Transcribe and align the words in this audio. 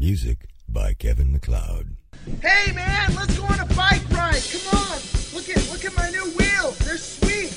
Music 0.00 0.48
by 0.66 0.94
Kevin 0.94 1.30
MacLeod. 1.30 1.94
Hey 2.40 2.72
man, 2.72 3.14
let's 3.14 3.38
go 3.38 3.44
on 3.44 3.60
a 3.60 3.66
bike 3.74 4.00
ride. 4.08 4.42
Come 4.50 4.78
on. 4.80 4.98
Look 5.34 5.50
at 5.50 5.70
look 5.70 5.84
at 5.84 5.94
my 5.94 6.08
new 6.08 6.24
wheels. 6.38 6.78
They're 6.78 6.96
sweet. 6.96 7.50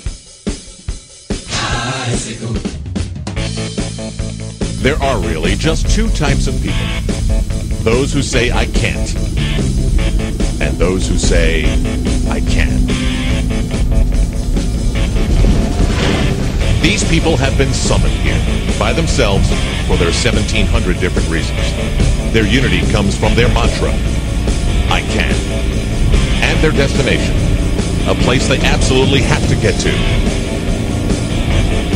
There 4.83 5.01
are 5.01 5.19
really 5.21 5.55
just 5.55 5.89
two 5.89 6.09
types 6.09 6.47
of 6.47 6.55
people 6.55 6.85
those 7.85 8.11
who 8.11 8.21
say, 8.21 8.51
I 8.51 8.65
can't, 8.65 9.15
and 10.61 10.77
those 10.77 11.07
who 11.07 11.17
say, 11.17 11.63
I 12.29 12.41
can. 12.41 13.12
These 16.83 17.05
people 17.05 17.37
have 17.37 17.57
been 17.57 17.73
summoned 17.73 18.13
here 18.13 18.37
by 18.77 18.91
themselves 18.91 19.47
for 19.87 19.95
their 19.95 20.11
1700 20.11 20.99
different 20.99 21.29
reasons. 21.29 21.57
Their 22.33 22.45
unity 22.45 22.81
comes 22.91 23.17
from 23.17 23.33
their 23.35 23.47
mantra, 23.47 23.87
I 24.91 24.99
can, 25.07 25.33
and 26.43 26.59
their 26.59 26.73
destination, 26.73 27.37
a 28.09 28.15
place 28.25 28.49
they 28.49 28.59
absolutely 28.59 29.21
have 29.21 29.47
to 29.47 29.55
get 29.55 29.79
to. 29.79 29.91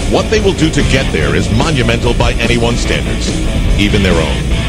What 0.09 0.31
they 0.31 0.39
will 0.39 0.53
do 0.53 0.69
to 0.72 0.81
get 0.84 1.12
there 1.12 1.35
is 1.35 1.51
monumental 1.51 2.13
by 2.13 2.31
anyone's 2.39 2.79
standards, 2.79 3.28
even 3.78 4.01
their 4.03 4.16
own. 4.16 4.66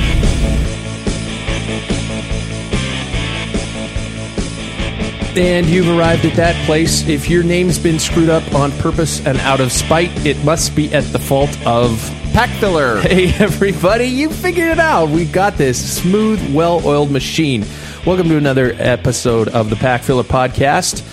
And 5.37 5.66
you've 5.66 5.89
arrived 5.97 6.25
at 6.25 6.34
that 6.34 6.56
place. 6.66 7.06
If 7.06 7.28
your 7.31 7.44
name's 7.44 7.78
been 7.78 7.99
screwed 7.99 8.28
up 8.31 8.55
on 8.55 8.72
purpose 8.72 9.25
and 9.25 9.39
out 9.39 9.61
of 9.61 9.71
spite, 9.71 10.11
it 10.27 10.43
must 10.44 10.75
be 10.75 10.93
at 10.93 11.05
the 11.12 11.19
fault 11.19 11.50
of 11.66 12.00
Pack 12.33 12.50
filler. 12.59 13.00
Hey, 13.03 13.33
everybody, 13.38 14.06
you 14.06 14.31
figured 14.31 14.69
it 14.69 14.78
out. 14.81 15.11
We 15.11 15.25
got 15.27 15.56
this 15.56 15.99
smooth, 16.00 16.55
well 16.55 16.84
oiled 16.84 17.11
machine. 17.11 17.65
Welcome 18.05 18.28
to 18.28 18.37
another 18.37 18.75
episode 18.78 19.49
of 19.49 19.71
the 19.71 19.77
Pack 19.77 20.03
Filler 20.03 20.25
Podcast. 20.25 21.05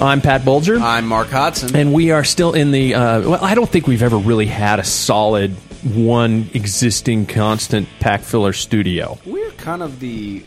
I'm 0.00 0.20
Pat 0.20 0.44
Bulger. 0.44 0.78
I'm 0.78 1.06
Mark 1.06 1.28
Hodson. 1.28 1.76
And 1.76 1.92
we 1.92 2.10
are 2.10 2.24
still 2.24 2.54
in 2.54 2.72
the. 2.72 2.94
Uh, 2.94 3.20
well, 3.30 3.44
I 3.44 3.54
don't 3.54 3.68
think 3.68 3.86
we've 3.86 4.02
ever 4.02 4.16
really 4.18 4.46
had 4.46 4.80
a 4.80 4.84
solid 4.84 5.52
one 5.84 6.48
existing 6.54 7.26
constant 7.26 7.88
pack 8.00 8.22
filler 8.22 8.52
studio. 8.52 9.18
We're 9.24 9.50
kind 9.52 9.82
of 9.82 10.00
the, 10.00 10.42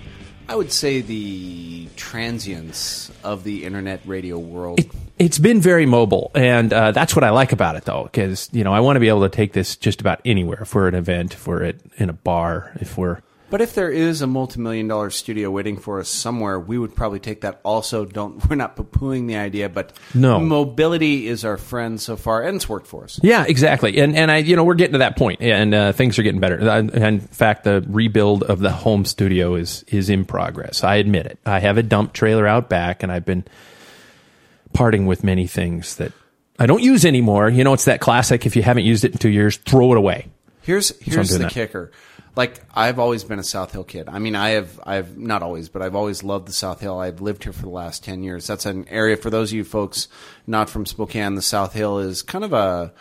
I 0.49 0.55
would 0.55 0.71
say, 0.71 1.01
the 1.01 1.87
transience 1.97 3.11
of 3.23 3.43
the 3.43 3.65
internet 3.65 4.01
radio 4.05 4.37
world. 4.37 4.79
It, 4.79 4.91
it's 5.19 5.39
been 5.39 5.59
very 5.59 5.85
mobile, 5.85 6.31
and 6.35 6.71
uh, 6.71 6.91
that's 6.91 7.15
what 7.15 7.23
I 7.23 7.31
like 7.31 7.51
about 7.51 7.75
it, 7.75 7.83
though, 7.83 8.03
because 8.03 8.49
you 8.53 8.63
know 8.63 8.73
I 8.73 8.79
want 8.79 8.95
to 8.95 8.99
be 9.01 9.09
able 9.09 9.23
to 9.23 9.29
take 9.29 9.51
this 9.53 9.75
just 9.75 9.99
about 9.99 10.21
anywhere. 10.23 10.61
If 10.61 10.73
we're 10.73 10.87
at 10.87 10.93
an 10.93 10.99
event, 10.99 11.33
if 11.33 11.47
we're 11.47 11.63
at 11.63 11.75
in 11.97 12.09
a 12.09 12.13
bar, 12.13 12.71
if 12.79 12.97
we're 12.97 13.21
but 13.49 13.61
if 13.61 13.73
there 13.75 13.89
is 13.89 14.21
a 14.21 14.27
multi-million 14.27 14.87
dollar 14.87 15.09
studio 15.09 15.49
waiting 15.49 15.77
for 15.77 15.99
us 15.99 16.09
somewhere, 16.09 16.59
we 16.59 16.77
would 16.77 16.95
probably 16.95 17.19
take 17.19 17.41
that. 17.41 17.59
Also, 17.63 18.03
don't 18.05 18.45
we're 18.49 18.55
not 18.55 18.75
poo-pooing 18.75 19.27
the 19.27 19.37
idea, 19.37 19.69
but 19.69 19.93
No. 20.13 20.39
mobility 20.39 21.27
is 21.27 21.45
our 21.45 21.57
friend 21.57 21.99
so 22.01 22.15
far, 22.15 22.43
and 22.43 22.55
it's 22.57 22.67
worked 22.67 22.87
for 22.87 23.03
us. 23.05 23.19
Yeah, 23.23 23.45
exactly. 23.47 23.97
And 23.99 24.15
and 24.15 24.29
I, 24.29 24.37
you 24.37 24.55
know, 24.55 24.63
we're 24.63 24.75
getting 24.75 24.93
to 24.93 24.99
that 24.99 25.17
point, 25.17 25.41
and 25.41 25.73
uh, 25.73 25.91
things 25.93 26.19
are 26.19 26.23
getting 26.23 26.41
better. 26.41 26.57
In 26.59 27.19
fact, 27.19 27.63
the 27.63 27.85
rebuild 27.87 28.43
of 28.43 28.59
the 28.59 28.71
home 28.71 29.05
studio 29.05 29.55
is 29.55 29.83
is 29.87 30.09
in 30.09 30.25
progress. 30.25 30.83
I 30.83 30.95
admit 30.95 31.25
it. 31.25 31.39
I 31.45 31.59
have 31.59 31.77
a 31.77 31.83
dump 31.83 32.13
trailer 32.13 32.45
out 32.47 32.69
back, 32.69 33.01
and 33.03 33.11
I've 33.11 33.25
been 33.25 33.45
parting 34.73 35.05
with 35.05 35.23
many 35.23 35.47
things 35.47 35.95
that 35.95 36.11
I 36.59 36.65
don't 36.65 36.83
use 36.83 37.05
anymore. 37.05 37.49
You 37.49 37.63
know, 37.63 37.73
it's 37.73 37.85
that 37.85 37.99
classic: 38.01 38.45
if 38.45 38.55
you 38.55 38.61
haven't 38.63 38.83
used 38.85 39.03
it 39.05 39.11
in 39.13 39.17
two 39.17 39.29
years, 39.29 39.57
throw 39.57 39.91
it 39.91 39.97
away. 39.97 40.27
Here's 40.63 40.89
here's 40.99 41.29
doing 41.29 41.39
the 41.41 41.45
that. 41.45 41.53
kicker. 41.53 41.91
Like 42.37 42.61
I've 42.75 42.99
always 42.99 43.23
been 43.23 43.39
a 43.39 43.43
South 43.43 43.71
Hill 43.71 43.83
kid. 43.83 44.07
I 44.07 44.19
mean, 44.19 44.35
I 44.35 44.49
have 44.51 44.79
I've 44.83 45.17
not 45.17 45.41
always, 45.41 45.69
but 45.69 45.81
I've 45.81 45.95
always 45.95 46.23
loved 46.23 46.47
the 46.47 46.53
South 46.53 46.79
Hill. 46.79 46.99
I've 46.99 47.19
lived 47.19 47.43
here 47.43 47.51
for 47.51 47.63
the 47.63 47.69
last 47.69 48.03
ten 48.03 48.21
years. 48.23 48.45
That's 48.47 48.65
an 48.67 48.87
area 48.89 49.17
for 49.17 49.29
those 49.29 49.51
of 49.51 49.57
you 49.57 49.63
folks 49.63 50.07
not 50.45 50.69
from 50.69 50.85
Spokane. 50.85 51.33
The 51.35 51.41
South 51.41 51.73
Hill 51.73 51.97
is 51.99 52.21
kind 52.21 52.45
of 52.45 52.53
a, 52.53 52.93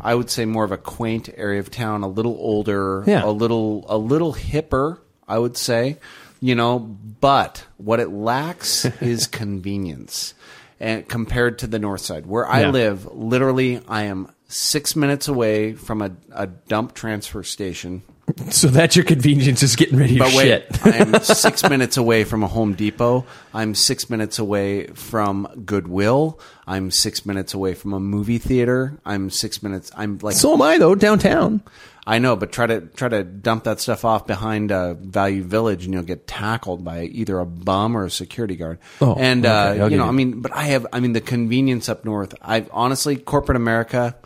I 0.00 0.14
would 0.16 0.28
say, 0.28 0.44
more 0.44 0.64
of 0.64 0.72
a 0.72 0.76
quaint 0.76 1.28
area 1.36 1.60
of 1.60 1.70
town. 1.70 2.02
A 2.02 2.08
little 2.08 2.36
older, 2.40 3.04
Yeah. 3.06 3.24
a 3.24 3.30
little 3.30 3.86
a 3.88 3.96
little 3.96 4.34
hipper. 4.34 4.98
I 5.28 5.38
would 5.38 5.56
say, 5.56 5.98
you 6.40 6.56
know, 6.56 6.80
but 6.80 7.64
what 7.76 8.00
it 8.00 8.10
lacks 8.10 8.84
is 9.00 9.28
convenience, 9.28 10.34
and 10.80 11.06
compared 11.08 11.60
to 11.60 11.68
the 11.68 11.78
North 11.78 12.00
Side, 12.00 12.26
where 12.26 12.48
I 12.48 12.62
Yeah. 12.62 12.70
live, 12.70 13.06
literally, 13.06 13.80
I 13.86 14.02
am 14.04 14.32
six 14.48 14.96
minutes 14.96 15.28
away 15.28 15.74
from 15.74 16.02
a, 16.02 16.10
a 16.32 16.48
dump 16.48 16.94
transfer 16.94 17.44
station. 17.44 18.02
So 18.50 18.68
that's 18.68 18.96
your 18.96 19.04
convenience 19.04 19.62
is 19.62 19.76
getting 19.76 19.98
ready 19.98 20.14
to 20.14 20.20
But 20.20 20.34
wait, 20.34 20.44
shit. 20.44 20.86
I'm 20.86 21.20
six 21.22 21.62
minutes 21.68 21.96
away 21.96 22.24
from 22.24 22.42
a 22.42 22.46
Home 22.46 22.74
Depot. 22.74 23.24
I'm 23.54 23.74
six 23.74 24.10
minutes 24.10 24.38
away 24.38 24.86
from 24.88 25.48
Goodwill. 25.64 26.38
I'm 26.66 26.90
six 26.90 27.24
minutes 27.26 27.54
away 27.54 27.74
from 27.74 27.92
a 27.92 28.00
movie 28.00 28.38
theater. 28.38 28.98
I'm 29.04 29.30
six 29.30 29.62
minutes. 29.62 29.90
I'm 29.96 30.18
like 30.18 30.36
so 30.36 30.52
am 30.52 30.62
I 30.62 30.78
though 30.78 30.94
downtown. 30.94 31.62
I 32.06 32.18
know, 32.18 32.34
but 32.34 32.50
try 32.50 32.66
to 32.66 32.80
try 32.80 33.08
to 33.08 33.22
dump 33.22 33.64
that 33.64 33.80
stuff 33.80 34.04
off 34.04 34.26
behind 34.26 34.72
uh, 34.72 34.94
Value 34.94 35.42
Village, 35.42 35.84
and 35.84 35.94
you'll 35.94 36.02
get 36.02 36.26
tackled 36.26 36.82
by 36.82 37.04
either 37.04 37.38
a 37.38 37.46
bum 37.46 37.96
or 37.96 38.04
a 38.04 38.10
security 38.10 38.56
guard. 38.56 38.78
Oh, 39.00 39.14
and 39.14 39.44
okay, 39.44 39.80
uh, 39.80 39.86
you 39.86 39.96
know, 39.96 40.06
it. 40.06 40.08
I 40.08 40.12
mean, 40.12 40.40
but 40.40 40.52
I 40.52 40.64
have, 40.64 40.86
I 40.92 41.00
mean, 41.00 41.12
the 41.12 41.20
convenience 41.20 41.88
up 41.88 42.04
north. 42.04 42.34
I 42.40 42.66
honestly, 42.72 43.16
corporate 43.16 43.56
America. 43.56 44.16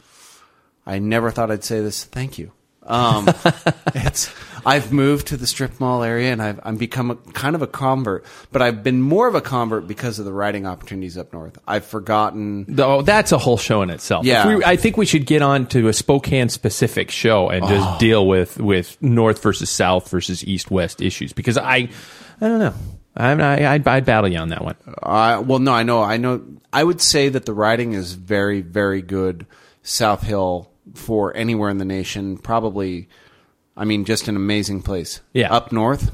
I 0.87 0.99
never 0.99 1.31
thought 1.31 1.51
I'd 1.51 1.65
say 1.65 1.81
this. 1.81 2.05
Thank 2.05 2.39
you. 2.39 2.53
Um, 2.87 3.29
it's 3.95 4.33
I've 4.67 4.93
moved 4.93 5.29
to 5.29 5.37
the 5.37 5.47
strip 5.47 5.79
mall 5.81 6.03
area, 6.03 6.33
and 6.33 6.41
I've 6.43 6.61
I'm 6.63 6.77
become 6.77 7.11
a, 7.11 7.17
kind 7.17 7.55
of 7.55 7.63
a 7.63 7.67
convert. 7.67 8.25
But 8.53 8.63
I've 8.63 8.83
been 8.83 9.01
more 9.01 9.27
of 9.29 9.35
a 9.35 9.41
convert 9.41 9.87
because 9.87 10.19
of 10.19 10.25
the 10.25 10.33
writing 10.33 10.67
opportunities 10.67 11.17
up 11.19 11.33
north. 11.33 11.59
I've 11.67 11.85
forgotten. 11.85 12.75
Oh, 12.79 13.03
that's 13.03 13.33
a 13.33 13.39
whole 13.39 13.57
show 13.59 13.83
in 13.83 13.91
itself. 13.91 14.25
Yeah. 14.27 14.57
We, 14.57 14.65
I 14.65 14.77
think 14.77 14.97
we 14.97 15.07
should 15.07 15.27
get 15.27 15.43
on 15.43 15.67
to 15.69 15.89
a 15.89 15.93
Spokane 15.93 16.49
specific 16.49 17.11
show 17.11 17.49
and 17.49 17.67
just 17.67 17.87
Oh. 17.89 17.99
deal 17.99 18.27
with 18.27 18.59
with 18.59 19.01
North 19.03 19.43
versus 19.43 19.71
South 19.71 20.09
versus 20.11 20.45
East 20.47 20.71
West 20.71 21.01
issues 21.01 21.33
because 21.33 21.59
I 21.59 21.89
I 22.41 22.49
don't 22.49 22.59
know. 22.59 22.75
I'm, 23.17 23.41
I 23.41 23.67
I'd, 23.75 23.87
I'd 23.87 24.05
battle 24.05 24.29
you 24.31 24.39
on 24.39 24.49
that 24.49 24.65
one. 24.65 24.75
Uh, 25.01 25.41
well, 25.47 25.61
no, 25.61 25.73
I 25.73 25.85
know, 25.85 26.03
I 26.03 26.17
know. 26.17 26.43
I 26.73 26.83
would 26.83 27.01
say 27.01 27.29
that 27.29 27.47
the 27.47 27.53
writing 27.55 27.93
is 27.93 28.15
very, 28.15 28.61
very 28.61 29.03
good. 29.03 29.47
South 29.85 30.23
Hill 30.23 30.69
for 30.95 31.35
anywhere 31.37 31.71
in 31.71 31.79
the 31.79 31.85
nation. 31.85 32.37
Probably, 32.37 33.09
I 33.77 33.85
mean, 33.85 34.05
just 34.05 34.29
an 34.29 34.37
amazing 34.37 34.83
place. 34.83 35.21
Yeah. 35.33 35.53
up 35.53 35.73
north. 35.73 36.11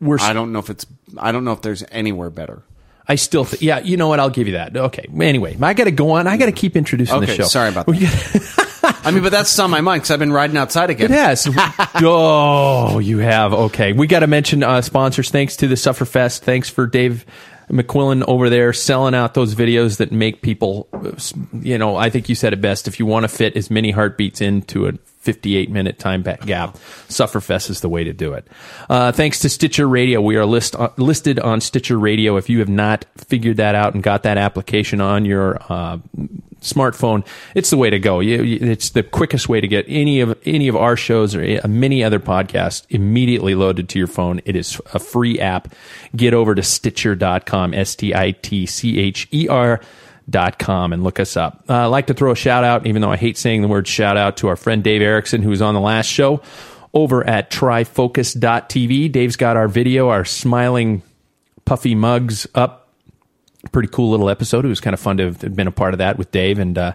We're 0.00 0.18
I 0.20 0.32
don't 0.32 0.52
know 0.52 0.58
if 0.60 0.70
it's. 0.70 0.86
I 1.18 1.30
don't 1.30 1.44
know 1.44 1.52
if 1.52 1.60
there's 1.62 1.84
anywhere 1.90 2.30
better. 2.30 2.62
I 3.06 3.16
still, 3.16 3.44
th- 3.44 3.60
yeah, 3.60 3.80
you 3.80 3.98
know 3.98 4.08
what? 4.08 4.18
I'll 4.18 4.30
give 4.30 4.46
you 4.46 4.54
that. 4.54 4.74
Okay. 4.74 5.06
Anyway, 5.20 5.56
I 5.60 5.74
got 5.74 5.84
to 5.84 5.90
go 5.90 6.12
on. 6.12 6.26
I 6.26 6.38
got 6.38 6.46
to 6.46 6.52
keep 6.52 6.74
introducing 6.74 7.20
the 7.20 7.26
show. 7.26 7.44
sorry 7.44 7.68
about 7.68 7.84
that. 7.86 9.00
I 9.04 9.10
mean, 9.10 9.22
but 9.22 9.30
that's 9.30 9.58
on 9.58 9.70
my 9.70 9.82
mind 9.82 10.02
because 10.02 10.10
I've 10.10 10.18
been 10.18 10.32
riding 10.32 10.56
outside 10.56 10.88
again. 10.88 11.10
Yes. 11.10 11.46
oh, 12.02 12.98
you 12.98 13.18
have. 13.18 13.52
Okay. 13.52 13.92
We 13.92 14.06
got 14.06 14.20
to 14.20 14.26
mention 14.26 14.62
uh, 14.62 14.80
sponsors. 14.80 15.30
Thanks 15.30 15.56
to 15.56 15.68
the 15.68 15.74
Sufferfest. 15.74 16.40
Thanks 16.40 16.70
for 16.70 16.86
Dave 16.86 17.26
McQuillen 17.70 18.24
over 18.26 18.50
there 18.50 18.72
selling 18.72 19.14
out 19.14 19.34
those 19.34 19.54
videos 19.54 19.98
that 19.98 20.12
make 20.12 20.42
people, 20.42 20.88
you 21.52 21.78
know, 21.78 21.96
I 21.96 22.10
think 22.10 22.28
you 22.28 22.34
said 22.34 22.52
it 22.52 22.60
best. 22.60 22.88
If 22.88 22.98
you 22.98 23.06
want 23.06 23.24
to 23.24 23.28
fit 23.28 23.56
as 23.56 23.70
many 23.70 23.90
heartbeats 23.90 24.40
into 24.40 24.86
a 24.86 24.92
58 24.92 25.70
minute 25.70 25.98
time 25.98 26.22
gap, 26.22 26.74
Sufferfest 27.08 27.70
is 27.70 27.80
the 27.80 27.88
way 27.88 28.04
to 28.04 28.12
do 28.12 28.34
it. 28.34 28.46
Uh, 28.90 29.12
thanks 29.12 29.40
to 29.40 29.48
Stitcher 29.48 29.88
Radio. 29.88 30.20
We 30.20 30.36
are 30.36 30.44
list, 30.44 30.76
uh, 30.76 30.90
listed 30.98 31.38
on 31.38 31.60
Stitcher 31.60 31.98
Radio. 31.98 32.36
If 32.36 32.50
you 32.50 32.58
have 32.58 32.68
not 32.68 33.06
figured 33.16 33.56
that 33.56 33.74
out 33.74 33.94
and 33.94 34.02
got 34.02 34.24
that 34.24 34.36
application 34.36 35.00
on 35.00 35.24
your 35.24 35.58
uh, 35.70 35.98
smartphone, 36.64 37.24
it's 37.54 37.70
the 37.70 37.76
way 37.76 37.90
to 37.90 37.98
go. 37.98 38.20
It's 38.20 38.90
the 38.90 39.02
quickest 39.02 39.48
way 39.48 39.60
to 39.60 39.68
get 39.68 39.84
any 39.88 40.20
of 40.20 40.36
any 40.44 40.68
of 40.68 40.76
our 40.76 40.96
shows 40.96 41.34
or 41.34 41.42
uh, 41.42 41.68
many 41.68 42.02
other 42.02 42.18
podcasts 42.18 42.84
immediately 42.88 43.54
loaded 43.54 43.88
to 43.90 43.98
your 43.98 44.08
phone. 44.08 44.40
It 44.44 44.56
is 44.56 44.80
a 44.92 44.98
free 44.98 45.38
app. 45.38 45.72
Get 46.16 46.34
over 46.34 46.54
to 46.54 46.62
Stitcher.com, 46.62 47.74
S 47.74 47.94
T 47.94 48.14
I 48.14 48.32
T 48.32 48.66
C 48.66 48.98
H 48.98 49.28
E 49.32 49.48
R. 49.48 49.80
Dot 50.26 50.58
com 50.58 50.94
and 50.94 51.04
look 51.04 51.20
us 51.20 51.36
up. 51.36 51.64
Uh, 51.68 51.84
I'd 51.84 51.86
like 51.88 52.06
to 52.06 52.14
throw 52.14 52.32
a 52.32 52.34
shout 52.34 52.64
out, 52.64 52.86
even 52.86 53.02
though 53.02 53.12
I 53.12 53.18
hate 53.18 53.36
saying 53.36 53.60
the 53.60 53.68
word 53.68 53.86
shout 53.86 54.16
out, 54.16 54.38
to 54.38 54.48
our 54.48 54.56
friend 54.56 54.82
Dave 54.82 55.02
Erickson, 55.02 55.42
who 55.42 55.50
was 55.50 55.60
on 55.60 55.74
the 55.74 55.80
last 55.80 56.06
show 56.06 56.40
over 56.94 57.26
at 57.26 57.50
trifocus.tv. 57.50 59.12
Dave's 59.12 59.36
got 59.36 59.58
our 59.58 59.68
video, 59.68 60.08
our 60.08 60.24
smiling, 60.24 61.02
puffy 61.66 61.94
mugs 61.94 62.46
up 62.54 62.83
pretty 63.72 63.88
cool 63.88 64.10
little 64.10 64.30
episode. 64.30 64.64
It 64.64 64.68
was 64.68 64.80
kind 64.80 64.94
of 64.94 65.00
fun 65.00 65.16
to 65.18 65.24
have 65.24 65.56
been 65.56 65.66
a 65.66 65.72
part 65.72 65.94
of 65.94 65.98
that 65.98 66.18
with 66.18 66.30
Dave, 66.30 66.58
and 66.58 66.76
uh, 66.76 66.92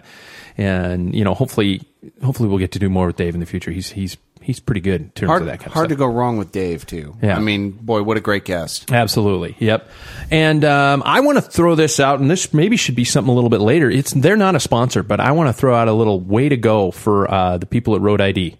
and 0.56 1.14
you 1.14 1.24
know, 1.24 1.34
hopefully, 1.34 1.82
hopefully 2.22 2.48
we'll 2.48 2.58
get 2.58 2.72
to 2.72 2.78
do 2.78 2.88
more 2.88 3.06
with 3.06 3.16
Dave 3.16 3.34
in 3.34 3.40
the 3.40 3.46
future. 3.46 3.70
He's 3.70 3.90
he's 3.90 4.16
he's 4.42 4.60
pretty 4.60 4.80
good 4.80 5.00
in 5.00 5.10
terms 5.10 5.28
Hard, 5.28 5.42
of 5.42 5.48
that 5.48 5.60
kind 5.60 5.72
hard 5.72 5.86
of 5.86 5.90
to 5.90 5.96
go 5.96 6.06
wrong 6.06 6.36
with 6.38 6.52
Dave 6.52 6.86
too. 6.86 7.16
Yeah. 7.22 7.36
I 7.36 7.40
mean, 7.40 7.70
boy, 7.70 8.02
what 8.02 8.16
a 8.16 8.20
great 8.20 8.44
guest. 8.44 8.90
Absolutely, 8.90 9.56
yep. 9.58 9.88
And 10.30 10.64
um, 10.64 11.02
I 11.04 11.20
want 11.20 11.38
to 11.38 11.42
throw 11.42 11.74
this 11.74 12.00
out, 12.00 12.20
and 12.20 12.30
this 12.30 12.52
maybe 12.52 12.76
should 12.76 12.96
be 12.96 13.04
something 13.04 13.30
a 13.30 13.34
little 13.34 13.50
bit 13.50 13.60
later. 13.60 13.90
It's 13.90 14.12
they're 14.12 14.36
not 14.36 14.54
a 14.54 14.60
sponsor, 14.60 15.02
but 15.02 15.20
I 15.20 15.32
want 15.32 15.48
to 15.48 15.52
throw 15.52 15.74
out 15.74 15.88
a 15.88 15.92
little 15.92 16.20
way 16.20 16.48
to 16.48 16.56
go 16.56 16.90
for 16.90 17.30
uh, 17.30 17.58
the 17.58 17.66
people 17.66 17.94
at 17.94 18.00
Road 18.00 18.20
ID. 18.20 18.56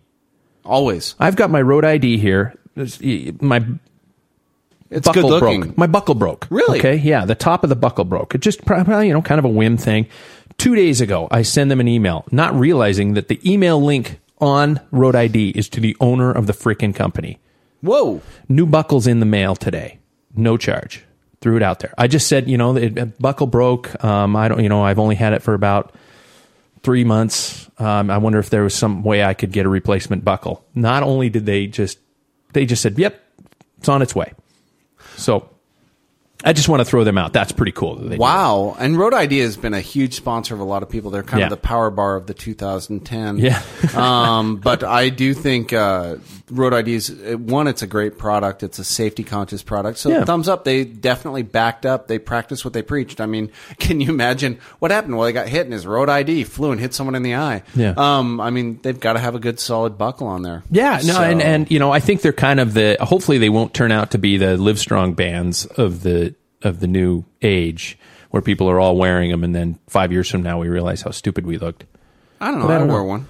Always, 0.64 1.14
I've 1.18 1.36
got 1.36 1.50
my 1.50 1.62
Road 1.62 1.84
ID 1.84 2.18
here. 2.18 2.54
My 3.40 3.64
it's 4.90 5.06
buckle 5.06 5.22
good 5.22 5.42
looking. 5.42 5.60
broke. 5.62 5.78
My 5.78 5.86
buckle 5.86 6.14
broke. 6.14 6.46
Really? 6.50 6.78
Okay. 6.78 6.96
Yeah. 6.96 7.24
The 7.24 7.34
top 7.34 7.62
of 7.62 7.70
the 7.70 7.76
buckle 7.76 8.04
broke. 8.04 8.34
It 8.34 8.40
just 8.40 8.64
probably, 8.64 9.08
you 9.08 9.12
know, 9.12 9.22
kind 9.22 9.38
of 9.38 9.44
a 9.44 9.48
whim 9.48 9.76
thing. 9.76 10.06
Two 10.58 10.74
days 10.74 11.00
ago, 11.00 11.28
I 11.30 11.42
send 11.42 11.70
them 11.70 11.80
an 11.80 11.88
email, 11.88 12.24
not 12.30 12.54
realizing 12.54 13.14
that 13.14 13.28
the 13.28 13.40
email 13.50 13.82
link 13.82 14.20
on 14.40 14.80
Road 14.90 15.14
ID 15.14 15.50
is 15.50 15.68
to 15.70 15.80
the 15.80 15.96
owner 16.00 16.30
of 16.30 16.46
the 16.46 16.52
freaking 16.52 16.94
company. 16.94 17.38
Whoa! 17.82 18.20
New 18.48 18.66
buckles 18.66 19.06
in 19.06 19.20
the 19.20 19.26
mail 19.26 19.56
today. 19.56 19.98
No 20.34 20.56
charge. 20.56 21.04
Threw 21.40 21.56
it 21.56 21.62
out 21.62 21.80
there. 21.80 21.94
I 21.96 22.06
just 22.06 22.26
said, 22.28 22.50
you 22.50 22.58
know, 22.58 22.74
the 22.74 23.06
buckle 23.18 23.46
broke. 23.46 24.04
Um, 24.04 24.36
I 24.36 24.48
don't, 24.48 24.62
you 24.62 24.68
know, 24.68 24.82
I've 24.84 24.98
only 24.98 25.14
had 25.14 25.32
it 25.32 25.40
for 25.40 25.54
about 25.54 25.94
three 26.82 27.04
months. 27.04 27.70
Um, 27.78 28.10
I 28.10 28.18
wonder 28.18 28.38
if 28.38 28.50
there 28.50 28.62
was 28.62 28.74
some 28.74 29.02
way 29.02 29.24
I 29.24 29.32
could 29.32 29.50
get 29.52 29.64
a 29.64 29.68
replacement 29.70 30.24
buckle. 30.24 30.62
Not 30.74 31.02
only 31.02 31.30
did 31.30 31.46
they 31.46 31.66
just, 31.66 31.98
they 32.52 32.66
just 32.66 32.82
said, 32.82 32.98
yep, 32.98 33.18
it's 33.78 33.88
on 33.88 34.02
its 34.02 34.14
way. 34.14 34.32
So 35.20 35.48
I 36.42 36.52
just 36.54 36.68
want 36.68 36.80
to 36.80 36.84
throw 36.84 37.04
them 37.04 37.18
out. 37.18 37.32
That's 37.32 37.52
pretty 37.52 37.72
cool. 37.72 37.96
that 37.96 38.18
Wow! 38.18 38.74
And 38.78 38.98
Road 38.98 39.12
ID 39.14 39.38
has 39.40 39.56
been 39.56 39.74
a 39.74 39.80
huge 39.80 40.14
sponsor 40.14 40.54
of 40.54 40.60
a 40.60 40.64
lot 40.64 40.82
of 40.82 40.88
people. 40.88 41.10
They're 41.10 41.22
kind 41.22 41.40
Yeah. 41.40 41.46
of 41.46 41.50
the 41.50 41.56
power 41.58 41.90
bar 41.90 42.16
of 42.16 42.26
the 42.26 42.34
2010. 42.34 43.38
Yeah. 43.38 43.62
um, 43.94 44.56
but 44.62 44.82
I 44.82 45.10
do 45.10 45.34
think 45.34 45.72
uh, 45.72 46.16
Road 46.50 46.74
ID 46.74 46.94
is 46.94 47.10
one. 47.38 47.68
It's 47.68 47.82
a 47.82 47.86
great 47.86 48.18
product. 48.18 48.62
It's 48.62 48.78
a 48.78 48.84
safety 48.84 49.22
conscious 49.24 49.62
product. 49.62 49.98
So 49.98 50.10
Yeah. 50.10 50.24
thumbs 50.24 50.48
up. 50.48 50.64
They 50.64 50.84
definitely 50.84 51.42
backed 51.42 51.86
up. 51.86 52.08
They 52.08 52.18
practiced 52.18 52.64
what 52.64 52.74
they 52.74 52.82
preached. 52.82 53.20
I 53.20 53.26
mean, 53.26 53.50
can 53.78 54.00
you 54.00 54.08
imagine 54.10 54.58
what 54.80 54.90
happened? 54.90 55.16
Well, 55.16 55.26
they 55.26 55.32
got 55.32 55.48
hit 55.48 55.64
and 55.66 55.72
his 55.72 55.86
Road 55.86 56.08
ID 56.08 56.44
flew 56.44 56.72
and 56.72 56.80
hit 56.80 56.92
someone 56.94 57.14
in 57.14 57.22
the 57.22 57.34
eye. 57.36 57.62
Yeah. 57.74 57.94
Um, 57.96 58.40
I 58.40 58.50
mean, 58.50 58.80
they've 58.82 58.98
got 58.98 59.12
to 59.14 59.18
have 59.20 59.34
a 59.34 59.38
good 59.38 59.60
solid 59.60 59.96
buckle 59.96 60.26
on 60.26 60.42
there. 60.42 60.62
Yeah, 60.70 61.00
no, 61.04 61.14
So- 61.14 61.22
and 61.22 61.40
and 61.42 61.70
you 61.70 61.78
know, 61.78 61.90
I 61.92 62.00
think 62.00 62.22
they're 62.22 62.32
kind 62.32 62.60
of 62.60 62.74
the. 62.74 62.96
Hopefully, 63.00 63.38
they 63.38 63.48
won't 63.50 63.72
turn 63.74 63.92
out 63.92 64.10
to 64.12 64.18
be 64.18 64.36
the 64.36 64.56
Livestrong 64.56 65.14
bands 65.16 65.66
of 65.66 66.02
the 66.02 66.34
of 66.62 66.80
the 66.80 66.86
new 66.86 67.24
age, 67.42 67.98
where 68.30 68.42
people 68.42 68.68
are 68.68 68.78
all 68.78 68.96
wearing 68.96 69.30
them, 69.30 69.44
and 69.44 69.54
then 69.54 69.78
five 69.88 70.12
years 70.12 70.28
from 70.30 70.42
now, 70.42 70.58
we 70.60 70.68
realize 70.68 71.00
how 71.02 71.10
stupid 71.10 71.46
we 71.46 71.56
looked. 71.58 71.84
I 72.40 72.50
don't 72.50 72.60
know. 72.60 72.66
But 72.66 72.72
I 72.72 72.76
I, 72.76 72.78
don't 72.80 72.88
wore 72.88 73.04
one. 73.04 73.26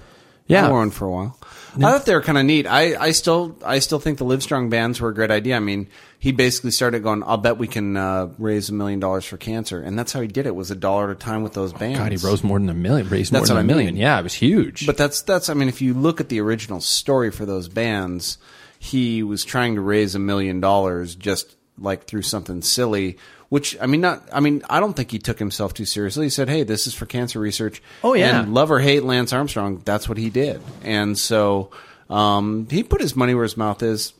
Yeah. 0.47 0.67
I 0.67 0.69
wore 0.69 0.79
one 0.79 0.91
for 0.91 1.05
a 1.05 1.11
while. 1.11 1.37
I 1.77 1.79
thought 1.79 2.05
they 2.05 2.13
were 2.13 2.21
kind 2.21 2.37
of 2.37 2.45
neat. 2.45 2.67
I, 2.67 2.95
I 3.01 3.11
still 3.11 3.57
I 3.63 3.79
still 3.79 3.99
think 3.99 4.17
the 4.17 4.25
Livestrong 4.25 4.69
bands 4.69 4.99
were 4.99 5.09
a 5.09 5.13
great 5.13 5.31
idea. 5.31 5.55
I 5.55 5.59
mean, 5.59 5.87
he 6.19 6.33
basically 6.33 6.71
started 6.71 7.01
going. 7.01 7.23
I'll 7.23 7.37
bet 7.37 7.57
we 7.57 7.67
can 7.67 7.95
uh, 7.95 8.29
raise 8.37 8.69
a 8.69 8.73
million 8.73 8.99
dollars 8.99 9.23
for 9.25 9.37
cancer, 9.37 9.81
and 9.81 9.97
that's 9.97 10.11
how 10.11 10.19
he 10.19 10.27
did 10.27 10.45
it. 10.45 10.55
Was 10.55 10.69
a 10.69 10.75
dollar 10.75 11.09
at 11.09 11.15
a 11.15 11.19
time 11.19 11.43
with 11.43 11.53
those 11.53 11.71
bands. 11.71 11.97
God, 11.97 12.11
he 12.11 12.17
rose 12.17 12.43
more 12.43 12.59
than 12.59 12.69
a 12.69 12.73
million, 12.73 13.07
raised 13.07 13.31
more 13.31 13.45
than 13.45 13.57
a 13.57 13.63
million. 13.63 13.95
mean. 13.95 14.01
Yeah, 14.01 14.19
it 14.19 14.23
was 14.23 14.33
huge. 14.33 14.85
But 14.85 14.97
that's 14.97 15.21
that's. 15.21 15.49
I 15.49 15.53
mean, 15.53 15.69
if 15.69 15.81
you 15.81 15.93
look 15.93 16.19
at 16.19 16.27
the 16.27 16.41
original 16.41 16.81
story 16.81 17.31
for 17.31 17.45
those 17.45 17.69
bands, 17.69 18.37
he 18.77 19.23
was 19.23 19.45
trying 19.45 19.75
to 19.75 19.81
raise 19.81 20.13
a 20.13 20.19
million 20.19 20.59
dollars 20.59 21.15
just 21.15 21.55
like 21.77 22.03
through 22.03 22.23
something 22.23 22.61
silly. 22.61 23.17
Which 23.51 23.75
I 23.81 23.85
mean, 23.85 23.99
not. 23.99 24.23
I 24.31 24.39
mean, 24.39 24.61
I 24.69 24.79
don't 24.79 24.93
think 24.93 25.11
he 25.11 25.19
took 25.19 25.37
himself 25.37 25.73
too 25.73 25.83
seriously. 25.83 26.25
He 26.25 26.29
said, 26.29 26.47
"Hey, 26.47 26.63
this 26.63 26.87
is 26.87 26.93
for 26.93 27.05
cancer 27.05 27.37
research." 27.37 27.83
Oh, 28.01 28.13
yeah. 28.13 28.39
And 28.39 28.53
love 28.53 28.71
or 28.71 28.79
hate 28.79 29.03
Lance 29.03 29.33
Armstrong, 29.33 29.81
that's 29.83 30.07
what 30.07 30.17
he 30.17 30.29
did. 30.29 30.61
And 30.83 31.19
so 31.19 31.71
um, 32.09 32.65
he 32.71 32.81
put 32.81 33.01
his 33.01 33.13
money 33.13 33.35
where 33.35 33.43
his 33.43 33.57
mouth 33.57 33.83
is. 33.83 34.13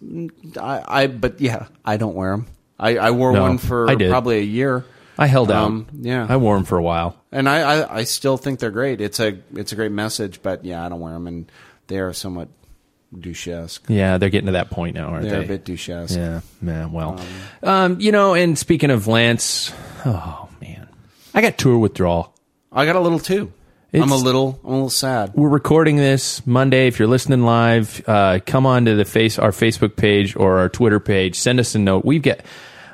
I, 0.60 0.84
I 0.86 1.08
but 1.08 1.40
yeah, 1.40 1.68
I 1.86 1.96
don't 1.96 2.14
wear 2.14 2.32
them. 2.32 2.48
I, 2.78 2.98
I 2.98 3.12
wore 3.12 3.32
No, 3.32 3.44
one 3.44 3.58
for 3.58 3.86
probably 3.86 4.40
a 4.40 4.44
year. 4.44 4.84
I 5.18 5.28
held 5.28 5.50
out. 5.50 5.64
Um, 5.64 5.88
yeah, 6.02 6.28
I 6.28 6.36
wore 6.36 6.56
them 6.56 6.66
for 6.66 6.78
a 6.78 6.84
while. 6.84 7.16
and 7.32 7.48
I, 7.48 7.62
I, 7.62 7.98
I 8.00 8.04
still 8.04 8.36
think 8.36 8.60
they're 8.60 8.70
great. 8.70 9.00
It's 9.00 9.22
a 9.22 9.40
it's 9.56 9.72
a 9.72 9.78
great 9.78 9.94
message, 9.94 10.42
but 10.42 10.66
yeah, 10.66 10.86
I 10.86 10.90
don't 10.90 11.00
wear 11.00 11.14
them, 11.14 11.28
and 11.28 11.50
they 11.88 12.00
are 12.00 12.12
somewhat 12.12 12.50
douchesque. 13.16 13.82
Yeah, 13.88 14.18
they're 14.18 14.30
getting 14.30 14.48
to 14.48 14.54
that 14.54 14.70
point 14.70 14.96
now, 14.96 15.08
aren't 15.08 15.24
They're 15.24 15.40
they? 15.40 15.46
a 15.46 15.58
bit 15.58 15.66
douchesque. 15.66 16.16
Yeah, 16.16 16.42
man. 16.62 16.92
Well, 16.92 17.20
um, 17.64 18.00
you 18.00 18.12
know, 18.12 18.34
and 18.34 18.58
speaking 18.58 18.90
of 18.92 19.08
Lance, 19.08 19.72
oh 20.06 20.50
man, 20.62 20.88
I 21.34 21.42
got 21.42 21.58
tour 21.58 21.78
withdrawal. 21.78 22.34
I 22.72 22.86
got 22.86 22.96
a 22.96 23.00
little 23.00 23.20
too. 23.20 23.52
I'm 23.94 24.12
a 24.12 24.16
little 24.16 24.58
I'm 24.64 24.70
a 24.70 24.74
little 24.74 24.90
sad. 24.90 25.34
we're 25.36 25.50
recording 25.50 25.98
this 25.98 26.48
Monday. 26.48 26.88
If 26.88 26.98
you're 26.98 27.10
listening 27.10 27.44
live, 27.44 28.02
uh, 28.08 28.40
come 28.46 28.66
on 28.66 28.86
to 28.86 28.96
the 28.96 29.04
face 29.04 29.38
our 29.38 29.52
Facebook 29.52 29.98
page 29.98 30.36
or 30.38 30.60
our 30.60 30.70
Twitter 30.70 31.02
page. 31.02 31.36
Send 31.36 31.60
us 31.60 31.76
a 31.76 31.80
note. 31.80 32.06
We've 32.06 32.22
got. 32.22 32.40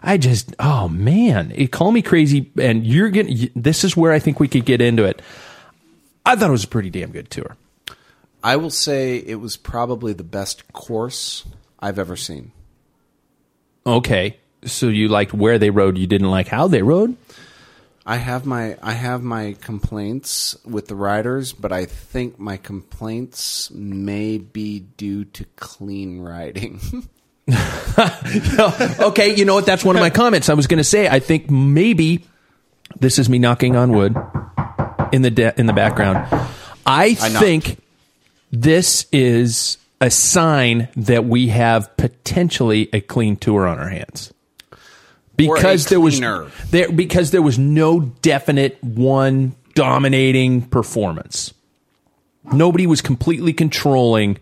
I 0.02 0.18
just 0.18 0.56
oh 0.60 0.88
man, 0.88 1.52
it, 1.56 1.72
call 1.72 1.92
me 1.92 2.02
crazy, 2.02 2.52
and 2.60 2.86
you're 2.86 3.10
getting. 3.10 3.50
This 3.56 3.84
is 3.84 3.96
where 3.96 4.12
I 4.12 4.20
think 4.20 4.40
we 4.40 4.48
could 4.48 4.66
get 4.66 4.82
into 4.82 5.04
it. 5.04 5.22
I 6.26 6.36
thought 6.36 6.50
it 6.50 6.52
was 6.52 6.64
a 6.64 6.68
pretty 6.68 6.90
damn 6.90 7.12
good 7.12 7.30
tour. 7.30 7.56
I 8.48 8.56
will 8.56 8.70
say 8.70 9.18
it 9.18 9.42
was 9.42 9.58
probably 9.58 10.14
the 10.14 10.24
best 10.24 10.72
course 10.72 11.44
I've 11.82 12.00
ever 12.00 12.16
seen. 12.16 12.54
Okay, 13.86 14.38
so 14.64 14.88
you 14.88 15.10
liked 15.10 15.34
where 15.34 15.60
they 15.60 15.70
rode. 15.70 15.98
You 15.98 16.08
didn't 16.08 16.32
like 16.32 16.48
how 16.48 16.70
they 16.70 16.82
rode. 16.82 17.18
I 18.06 18.16
have 18.16 18.46
my 18.46 18.78
I 18.82 18.94
have 18.94 19.22
my 19.22 19.58
complaints 19.60 20.56
with 20.64 20.88
the 20.88 20.96
riders, 20.96 21.52
but 21.52 21.74
I 21.74 21.88
think 21.88 22.40
my 22.40 22.56
complaints 22.56 23.70
may 23.72 24.38
be 24.38 24.80
due 24.80 25.26
to 25.26 25.44
clean 25.58 26.22
riding. 26.22 26.80
okay, 27.50 29.36
you 29.36 29.44
know 29.44 29.56
what? 29.56 29.66
That's 29.66 29.84
one 29.84 29.98
of 29.98 30.00
my 30.00 30.10
comments. 30.10 30.48
I 30.48 30.54
was 30.54 30.68
going 30.68 30.78
to 30.78 30.86
say. 30.86 31.10
I 31.10 31.20
think 31.20 31.50
maybe 31.50 32.24
this 32.98 33.20
is 33.20 33.28
me 33.28 33.40
knocking 33.40 33.76
on 33.76 33.92
wood 33.92 34.16
in 35.12 35.22
the 35.22 35.32
de- 35.32 35.60
in 35.60 35.66
the 35.66 35.74
background. 35.74 36.26
I, 36.86 37.18
I 37.20 37.30
think 37.42 37.82
this 38.52 39.08
is 39.12 39.78
a 40.00 40.10
sign 40.10 40.90
that 40.96 41.26
we 41.26 41.48
have 41.48 41.96
potentially 41.98 42.90
a 42.94 43.02
clean 43.02 43.36
tour 43.36 43.68
on 43.68 43.80
our 43.80 43.90
hands 43.90 44.34
because 45.36 45.88
there 45.88 46.00
was 46.00 46.20
there 46.72 46.92
because 46.92 47.32
there 47.32 47.42
was 47.42 47.58
no 47.60 48.00
definite 48.00 48.84
one 48.84 49.56
dominating 49.76 50.62
performance. 50.62 51.54
Nobody 52.52 52.88
was 52.88 53.02
completely 53.02 53.54
controlling 53.54 54.38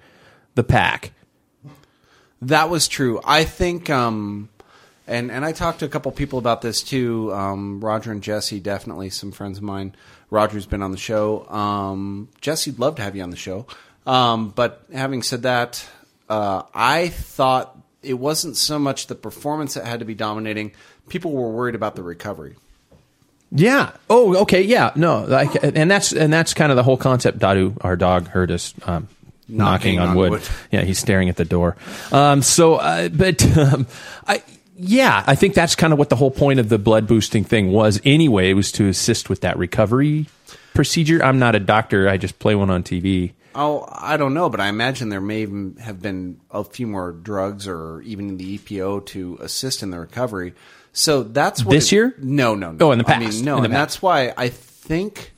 the 0.56 0.64
pack. 0.64 1.12
That 2.42 2.70
was 2.70 2.88
true. 2.88 3.20
I 3.24 3.44
think 3.44 3.90
um, 3.90 4.50
And 5.08 5.32
and 5.32 5.46
I 5.46 5.52
talked 5.52 5.80
to 5.80 5.86
a 5.86 5.90
couple 5.90 6.12
people 6.12 6.40
about 6.40 6.62
this 6.62 6.82
too. 6.82 7.34
Um, 7.34 7.80
Roger 7.80 8.12
and 8.12 8.24
Jesse, 8.24 8.60
definitely 8.60 9.10
some 9.10 9.32
friends 9.32 9.58
of 9.58 9.64
mine. 9.64 9.96
Roger's 10.30 10.66
been 10.66 10.82
on 10.82 10.92
the 10.92 10.98
show. 10.98 11.48
Um, 11.50 12.30
Jesse'd 12.42 12.80
love 12.80 12.96
to 12.96 13.02
have 13.04 13.16
you 13.16 13.24
on 13.24 13.30
the 13.30 13.38
show. 13.38 13.68
Um, 14.06 14.50
but 14.50 14.86
having 14.94 15.24
said 15.24 15.44
that, 15.44 15.86
uh, 16.30 16.64
I 16.74 17.10
thought 17.10 17.78
it 18.04 18.14
wasn't 18.16 18.56
so 18.58 18.78
much 18.78 19.08
the 19.08 19.16
performance 19.16 19.74
that 19.74 19.86
had 19.86 20.00
to 20.00 20.06
be 20.06 20.14
dominating. 20.16 20.72
People 21.10 21.32
were 21.32 21.50
worried 21.52 21.76
about 21.76 21.96
the 21.96 22.04
recovery. 22.04 22.56
Yeah. 23.52 23.92
Oh, 24.10 24.36
okay. 24.42 24.62
Yeah. 24.62 24.92
No. 24.96 25.24
Like, 25.24 25.64
and 25.64 25.90
that's 25.90 26.12
and 26.12 26.32
that's 26.34 26.54
kind 26.54 26.72
of 26.72 26.76
the 26.76 26.84
whole 26.84 26.98
concept. 26.98 27.40
Dadu, 27.40 27.78
our 27.82 27.96
dog, 27.96 28.28
heard 28.28 28.52
us 28.52 28.74
um, 28.86 29.08
knocking, 29.48 29.96
Knocking 29.96 30.00
on, 30.00 30.10
on 30.10 30.16
wood. 30.16 30.32
wood. 30.32 30.42
Yeah, 30.72 30.82
he's 30.82 31.00
staring 31.00 31.30
at 31.30 31.38
the 31.38 31.46
door. 31.46 31.76
Um, 32.12 32.42
so, 32.42 32.76
uh, 32.76 33.10
but 33.10 33.46
um, 33.58 33.88
I. 34.28 34.44
Yeah, 34.78 35.24
I 35.26 35.36
think 35.36 35.54
that's 35.54 35.74
kind 35.74 35.94
of 35.94 36.00
what 36.00 36.10
the 36.10 36.18
whole 36.18 36.32
point 36.32 36.60
of 36.60 36.68
the 36.68 36.78
blood 36.78 37.08
boosting 37.08 37.46
thing 37.46 37.72
was 37.72 38.02
anyway, 38.04 38.50
it 38.50 38.56
was 38.56 38.74
to 38.74 38.90
assist 38.90 39.30
with 39.30 39.40
that 39.40 39.58
recovery 39.58 40.26
procedure. 40.74 41.24
I'm 41.24 41.40
not 41.40 41.56
a 41.56 41.62
doctor, 41.62 42.10
I 42.10 42.18
just 42.18 42.40
play 42.40 42.56
one 42.56 42.70
on 42.70 42.84
TV. 42.84 43.32
Oh, 43.56 43.88
I 43.90 44.18
don't 44.18 44.34
know, 44.34 44.50
but 44.50 44.60
I 44.60 44.68
imagine 44.68 45.10
there 45.10 45.22
may 45.22 45.42
have 45.80 46.02
been 46.02 46.40
a 46.52 46.64
few 46.64 46.88
more 46.88 47.12
drugs 47.14 47.68
or 47.68 48.02
even 48.02 48.38
the 48.38 48.58
EPO 48.58 49.06
to 49.08 49.38
assist 49.42 49.82
in 49.82 49.92
the 49.92 50.00
recovery. 50.00 50.54
So 50.92 51.24
that's 51.24 51.64
what 51.64 51.72
This 51.72 51.92
it- 51.92 51.96
year? 51.96 52.16
No, 52.20 52.56
no, 52.56 52.72
no. 52.72 52.88
Oh, 52.88 52.92
in 52.92 53.00
the 53.00 53.06
I 53.08 53.14
past. 53.20 53.36
mean, 53.38 53.46
no, 53.46 53.56
and 53.58 53.66
past. 53.68 53.72
that's 53.74 54.02
why 54.02 54.34
I 54.38 54.50
think, 54.50 55.32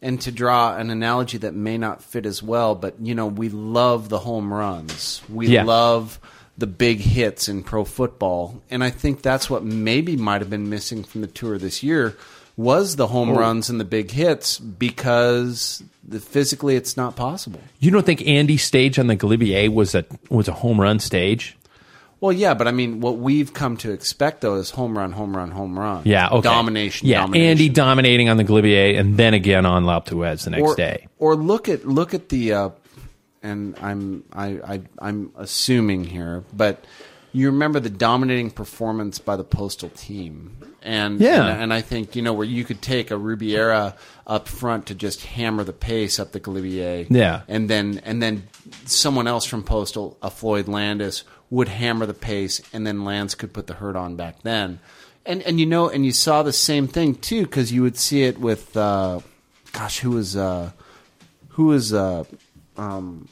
and 0.00 0.20
to 0.20 0.30
draw 0.32 0.76
an 0.76 0.90
analogy 0.90 1.38
that 1.38 1.54
may 1.54 1.78
not 1.78 2.02
fit 2.02 2.26
as 2.26 2.42
well, 2.42 2.74
but 2.76 2.94
you 3.00 3.14
know, 3.14 3.26
we 3.26 3.48
love 3.48 4.08
the 4.08 4.20
home 4.20 4.52
runs. 4.54 5.20
We 5.28 5.48
Yeah. 5.48 5.64
love 5.64 6.20
the 6.56 6.66
big 6.66 6.98
hits 7.00 7.48
in 7.48 7.62
pro 7.62 7.84
football, 7.84 8.60
and 8.70 8.82
I 8.82 8.90
think 8.90 9.22
that's 9.22 9.48
what 9.48 9.64
maybe 9.64 10.16
might 10.16 10.40
have 10.40 10.50
been 10.50 10.68
missing 10.68 11.04
from 11.04 11.20
the 11.20 11.26
tour 11.28 11.58
this 11.58 11.82
year 11.84 12.16
was 12.58 12.96
the 12.96 13.06
home 13.06 13.30
Oh. 13.30 13.36
runs 13.38 13.70
and 13.70 13.80
the 13.80 13.84
big 13.84 14.10
hits 14.10 14.58
because 14.58 15.82
the, 16.06 16.20
physically 16.20 16.76
it's 16.76 16.96
not 16.96 17.16
possible. 17.16 17.60
You 17.78 17.90
don't 17.90 18.04
think 18.04 18.26
Andy's 18.26 18.64
stage 18.64 18.98
on 18.98 19.06
the 19.06 19.16
Galibier 19.16 19.72
was 19.72 19.94
a 19.94 20.04
was 20.28 20.48
a 20.48 20.52
home 20.52 20.78
run 20.78 20.98
stage? 20.98 21.56
Well, 22.20 22.32
yeah, 22.32 22.54
but 22.54 22.66
I 22.66 22.72
mean, 22.72 22.98
what 22.98 23.18
we've 23.18 23.54
come 23.54 23.76
to 23.78 23.92
expect 23.92 24.40
though 24.40 24.56
is 24.56 24.70
home 24.70 24.98
run, 24.98 25.12
home 25.12 25.36
run, 25.36 25.52
home 25.52 25.78
run. 25.78 26.02
Yeah, 26.04 26.28
okay. 26.30 26.42
domination. 26.42 27.06
Yeah, 27.06 27.20
domination. 27.20 27.50
Andy 27.50 27.68
dominating 27.68 28.28
on 28.28 28.36
the 28.38 28.44
Galibier 28.44 28.98
and 28.98 29.16
then 29.16 29.34
again 29.34 29.64
on 29.64 29.86
L'Alpe 29.86 30.06
d'Huez 30.06 30.42
the 30.42 30.50
next 30.50 30.62
or, 30.62 30.74
day. 30.74 31.06
Or 31.18 31.36
look 31.36 31.68
at 31.68 31.86
look 31.86 32.12
at 32.12 32.28
the, 32.28 32.52
uh, 32.52 32.70
and 33.40 33.78
I'm 33.80 34.24
I, 34.32 34.46
I 34.66 34.80
I'm 34.98 35.30
assuming 35.36 36.02
here, 36.02 36.42
but 36.52 36.84
you 37.32 37.46
remember 37.46 37.78
the 37.78 37.90
dominating 37.90 38.50
performance 38.50 39.20
by 39.20 39.36
the 39.36 39.44
postal 39.44 39.90
team, 39.90 40.56
and 40.82 41.20
Yeah. 41.20 41.46
and, 41.52 41.62
and 41.64 41.72
I 41.74 41.80
think 41.80 42.14
you 42.16 42.22
know 42.22 42.32
where 42.32 42.46
you 42.46 42.64
could 42.64 42.80
take 42.82 43.10
a 43.10 43.16
Rubiera 43.18 43.94
up 44.26 44.48
front 44.48 44.86
to 44.86 44.94
just 44.94 45.24
hammer 45.24 45.64
the 45.64 45.72
pace 45.72 46.18
up 46.18 46.32
the 46.32 46.40
Galibier, 46.40 47.06
Yeah. 47.10 47.42
and 47.48 47.68
then 47.70 48.00
and 48.04 48.22
then 48.22 48.44
someone 48.84 49.26
else 49.26 49.44
from 49.44 49.62
postal, 49.62 50.16
a 50.22 50.30
Floyd 50.30 50.68
Landis, 50.68 51.24
would 51.50 51.68
hammer 51.68 52.06
the 52.06 52.14
pace, 52.14 52.60
and 52.72 52.86
then 52.86 53.04
Lance 53.04 53.34
could 53.34 53.52
put 53.52 53.66
the 53.66 53.74
hurt 53.74 53.96
on 53.96 54.16
back 54.16 54.42
then. 54.42 54.78
And 55.26 55.42
and 55.42 55.58
you 55.60 55.66
know, 55.66 55.88
and 55.88 56.04
you 56.06 56.12
saw 56.12 56.42
the 56.42 56.52
same 56.52 56.86
thing 56.88 57.14
too 57.14 57.42
because 57.42 57.72
you 57.72 57.82
would 57.82 57.96
see 57.98 58.22
it 58.24 58.38
with, 58.38 58.74
uh, 58.76 59.20
gosh, 59.72 59.98
who 60.00 60.10
was 60.10 60.36
uh, 60.36 60.70
who 61.50 61.66
was 61.66 61.92
uh, 61.92 62.24
um, 62.76 63.28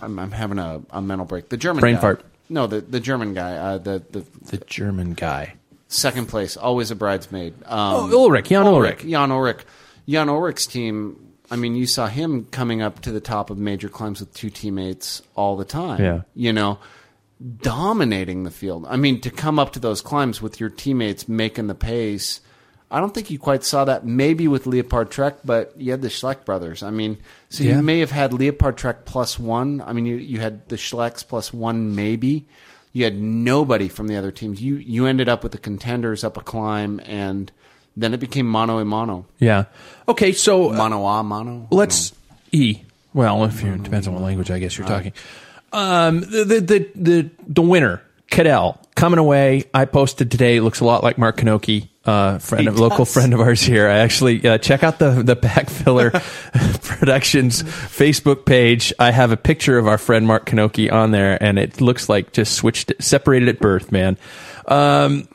I'm, 0.00 0.18
I'm 0.18 0.30
having 0.32 0.58
a, 0.58 0.82
a 0.90 1.00
mental 1.02 1.24
break. 1.26 1.48
The 1.48 1.56
German 1.56 1.80
Brain 1.80 1.94
guy. 1.96 2.00
fart. 2.00 2.24
No, 2.50 2.66
the 2.66 2.80
the 2.80 3.00
German 3.00 3.34
guy. 3.34 3.56
Uh, 3.56 3.78
the 3.78 4.02
the 4.10 4.24
The 4.50 4.58
German 4.66 5.14
guy. 5.14 5.54
Second 5.88 6.26
place, 6.28 6.56
always 6.56 6.90
a 6.90 6.94
bridesmaid. 6.96 7.54
Um, 7.64 7.94
Oh, 7.94 8.08
Ullrich, 8.12 8.44
Jan 8.48 8.66
Ullrich. 8.66 9.08
Jan 9.08 9.30
Ullrich. 9.30 9.60
Jan 10.06 10.28
Ullrich's 10.28 10.66
team. 10.66 11.16
I 11.50 11.56
mean, 11.56 11.74
you 11.76 11.86
saw 11.86 12.06
him 12.06 12.44
coming 12.50 12.82
up 12.82 13.00
to 13.02 13.10
the 13.12 13.20
top 13.20 13.48
of 13.48 13.56
major 13.58 13.88
climbs 13.88 14.20
with 14.20 14.34
two 14.34 14.50
teammates 14.50 15.22
all 15.34 15.56
the 15.56 15.64
time. 15.64 16.02
Yeah. 16.02 16.20
you 16.34 16.52
know, 16.52 16.78
dominating 17.62 18.44
the 18.44 18.50
field. 18.50 18.86
I 18.88 18.96
mean, 18.96 19.20
to 19.22 19.30
come 19.30 19.58
up 19.58 19.72
to 19.72 19.78
those 19.80 20.00
climbs 20.02 20.42
with 20.42 20.60
your 20.60 20.70
teammates 20.70 21.28
making 21.28 21.66
the 21.68 21.74
pace. 21.74 22.40
I 22.90 23.00
don't 23.00 23.12
think 23.14 23.30
you 23.30 23.38
quite 23.38 23.64
saw 23.64 23.84
that. 23.84 24.06
Maybe 24.06 24.48
with 24.48 24.66
Leopard 24.66 25.10
Trek, 25.10 25.36
but 25.44 25.74
you 25.78 25.90
had 25.90 26.00
the 26.02 26.08
Schleck 26.08 26.44
brothers. 26.46 26.82
I 26.82 26.90
mean, 26.90 27.18
so 27.50 27.62
Yeah. 27.64 27.76
you 27.76 27.82
may 27.82 27.98
have 28.00 28.10
had 28.10 28.32
Leopard 28.32 28.76
Trek 28.78 29.04
plus 29.04 29.38
one. 29.38 29.82
I 29.86 29.92
mean, 29.92 30.06
you 30.06 30.16
you 30.16 30.40
had 30.40 30.66
the 30.68 30.76
Schlecks 30.76 31.26
plus 31.26 31.52
one, 31.52 31.94
maybe. 31.94 32.46
You 32.98 33.04
had 33.04 33.16
nobody 33.16 33.88
from 33.88 34.08
the 34.08 34.16
other 34.16 34.32
teams. 34.32 34.60
You 34.60 34.74
you 34.74 35.06
ended 35.06 35.28
up 35.28 35.44
with 35.44 35.52
the 35.52 35.58
contenders 35.58 36.24
up 36.24 36.36
a 36.36 36.40
climb, 36.40 37.00
and 37.04 37.52
then 37.96 38.12
it 38.12 38.18
became 38.18 38.44
mono 38.48 38.78
a 38.78 38.84
mono, 38.84 39.24
Yeah. 39.38 39.66
Okay, 40.08 40.32
so 40.32 40.70
uh, 40.70 40.72
mono 40.72 41.06
a 41.06 41.22
mono. 41.22 41.68
let's 41.70 42.12
E. 42.50 42.80
Well, 43.14 43.44
if 43.44 43.62
you 43.62 43.76
depends 43.76 44.08
on 44.08 44.14
what 44.14 44.24
language 44.24 44.50
I 44.50 44.58
guess 44.58 44.76
you're 44.76 44.88
talking. 44.88 45.12
Um, 45.72 46.22
the 46.22 46.44
the 46.44 46.60
the 46.60 46.90
the, 46.96 47.30
the 47.46 47.62
winner, 47.62 48.02
Cadel, 48.32 48.78
coming 48.96 49.20
away. 49.20 49.66
I 49.72 49.84
posted 49.84 50.32
today. 50.32 50.58
Looks 50.58 50.80
a 50.80 50.84
lot 50.84 51.04
like 51.04 51.18
Mark 51.18 51.36
Kanoki, 51.36 51.86
uh, 52.08 52.38
friend 52.38 52.62
He 52.62 52.68
of 52.68 52.80
local 52.80 53.04
friend 53.04 53.34
of 53.34 53.40
ours 53.40 53.60
here. 53.60 53.86
I 53.86 53.98
actually 53.98 54.46
uh, 54.46 54.58
check 54.58 54.82
out 54.82 54.98
the 54.98 55.22
the 55.22 55.36
Pack 55.36 55.68
Filler 55.68 56.10
Productions 56.82 57.62
Facebook 57.62 58.46
page. 58.46 58.94
I 58.98 59.10
have 59.10 59.30
a 59.30 59.36
picture 59.36 59.76
of 59.76 59.86
our 59.86 59.98
friend 59.98 60.26
Mark 60.26 60.46
Kanoki 60.46 60.90
on 60.90 61.10
there, 61.10 61.42
and 61.42 61.58
it 61.58 61.80
looks 61.80 62.08
like 62.08 62.32
just 62.32 62.54
switched 62.54 62.92
separated 62.98 63.48
at 63.48 63.60
birth, 63.60 63.92
man. 63.92 64.16
Um, 64.66 65.28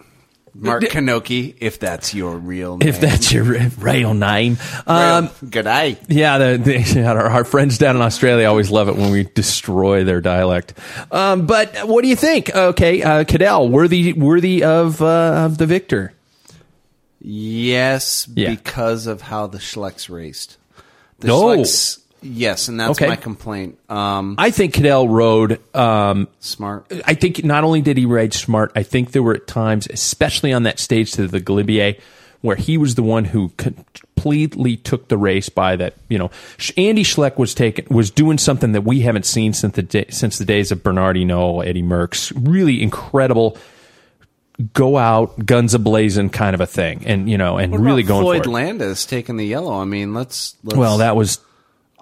Mark 0.55 0.83
Kanoki, 0.83 1.55
if 1.59 1.79
that's 1.79 2.13
your 2.13 2.37
real 2.37 2.77
name. 2.77 2.89
if 2.89 2.99
that's 2.99 3.31
your 3.31 3.43
real 3.43 4.13
name. 4.13 4.57
Um, 4.85 5.29
good 5.47 5.65
eye. 5.65 5.97
Yeah, 6.07 6.37
the, 6.37 6.57
the, 6.57 7.03
our, 7.07 7.29
our 7.29 7.43
friends 7.43 7.79
down 7.79 7.95
in 7.95 8.01
Australia 8.03 8.47
always 8.47 8.69
love 8.69 8.87
it 8.87 8.95
when 8.95 9.11
we 9.11 9.23
destroy 9.23 10.03
their 10.03 10.21
dialect. 10.21 10.73
Um, 11.11 11.47
but 11.47 11.87
what 11.87 12.03
do 12.03 12.07
you 12.07 12.15
think? 12.15 12.55
Okay, 12.55 13.01
uh, 13.01 13.23
Cadel, 13.23 13.69
worthy 13.69 14.13
worthy 14.13 14.63
of 14.63 15.01
uh, 15.01 15.45
of 15.45 15.57
the 15.57 15.65
victor. 15.65 16.13
Yes, 17.23 18.27
Yeah. 18.35 18.49
because 18.51 19.07
of 19.07 19.21
how 19.21 19.47
the 19.47 19.57
Schlecks 19.57 20.09
raced. 20.09 20.57
The 21.19 21.27
No. 21.27 21.41
Schlecks, 21.43 21.99
yes, 22.21 22.67
and 22.67 22.77
that's 22.79 22.91
Okay. 22.91 23.07
my 23.07 23.15
complaint. 23.15 23.77
Um, 23.89 24.35
I 24.37 24.51
think 24.51 24.73
Cadel 24.75 25.07
rode. 25.09 25.59
Um, 25.73 26.27
smart. 26.41 26.85
I 27.05 27.13
think 27.13 27.43
not 27.45 27.63
only 27.63 27.81
did 27.81 27.97
he 27.97 28.05
ride 28.05 28.33
smart, 28.33 28.71
I 28.75 28.83
think 28.83 29.11
there 29.13 29.23
were 29.23 29.37
times, 29.37 29.87
especially 29.89 30.51
on 30.51 30.63
that 30.63 30.79
stage 30.79 31.13
to 31.13 31.27
the 31.27 31.39
Galibier, 31.39 31.97
where 32.41 32.57
he 32.57 32.77
was 32.77 32.95
the 32.95 33.03
one 33.03 33.23
who 33.23 33.53
completely 33.55 34.75
took 34.75 35.07
the 35.07 35.17
race 35.17 35.47
by 35.47 35.77
that. 35.77 35.93
You 36.09 36.17
know, 36.17 36.29
Andy 36.75 37.03
Schleck 37.05 37.37
was 37.37 37.53
taking 37.55 37.85
was 37.89 38.11
doing 38.11 38.37
something 38.37 38.73
that 38.73 38.81
we 38.83 38.99
haven't 38.99 39.25
seen 39.25 39.53
since 39.53 39.75
the 39.75 39.83
day, 39.83 40.05
since 40.09 40.37
the 40.39 40.45
days 40.45 40.69
of 40.69 40.83
Bernard 40.83 41.15
Hinault, 41.15 41.65
Eddie 41.65 41.83
Merckx. 41.83 42.33
Really 42.35 42.83
incredible. 42.83 43.57
Go 44.73 44.97
out, 44.97 45.45
guns 45.45 45.73
ablazing 45.73 46.31
kind 46.31 46.53
of 46.53 46.61
a 46.61 46.67
thing, 46.67 47.03
and 47.05 47.27
you 47.29 47.39
know, 47.39 47.57
and 47.57 47.77
really 47.83 48.03
going 48.03 48.21
Floyd 48.21 48.43
for 48.43 48.49
it. 48.49 48.53
Landis 48.53 49.05
taking 49.05 49.37
the 49.37 49.45
yellow. 49.45 49.73
I 49.73 49.85
mean, 49.85 50.13
let's, 50.13 50.55
let's 50.63 50.77
Well, 50.77 50.99
that 50.99 51.15
was 51.15 51.39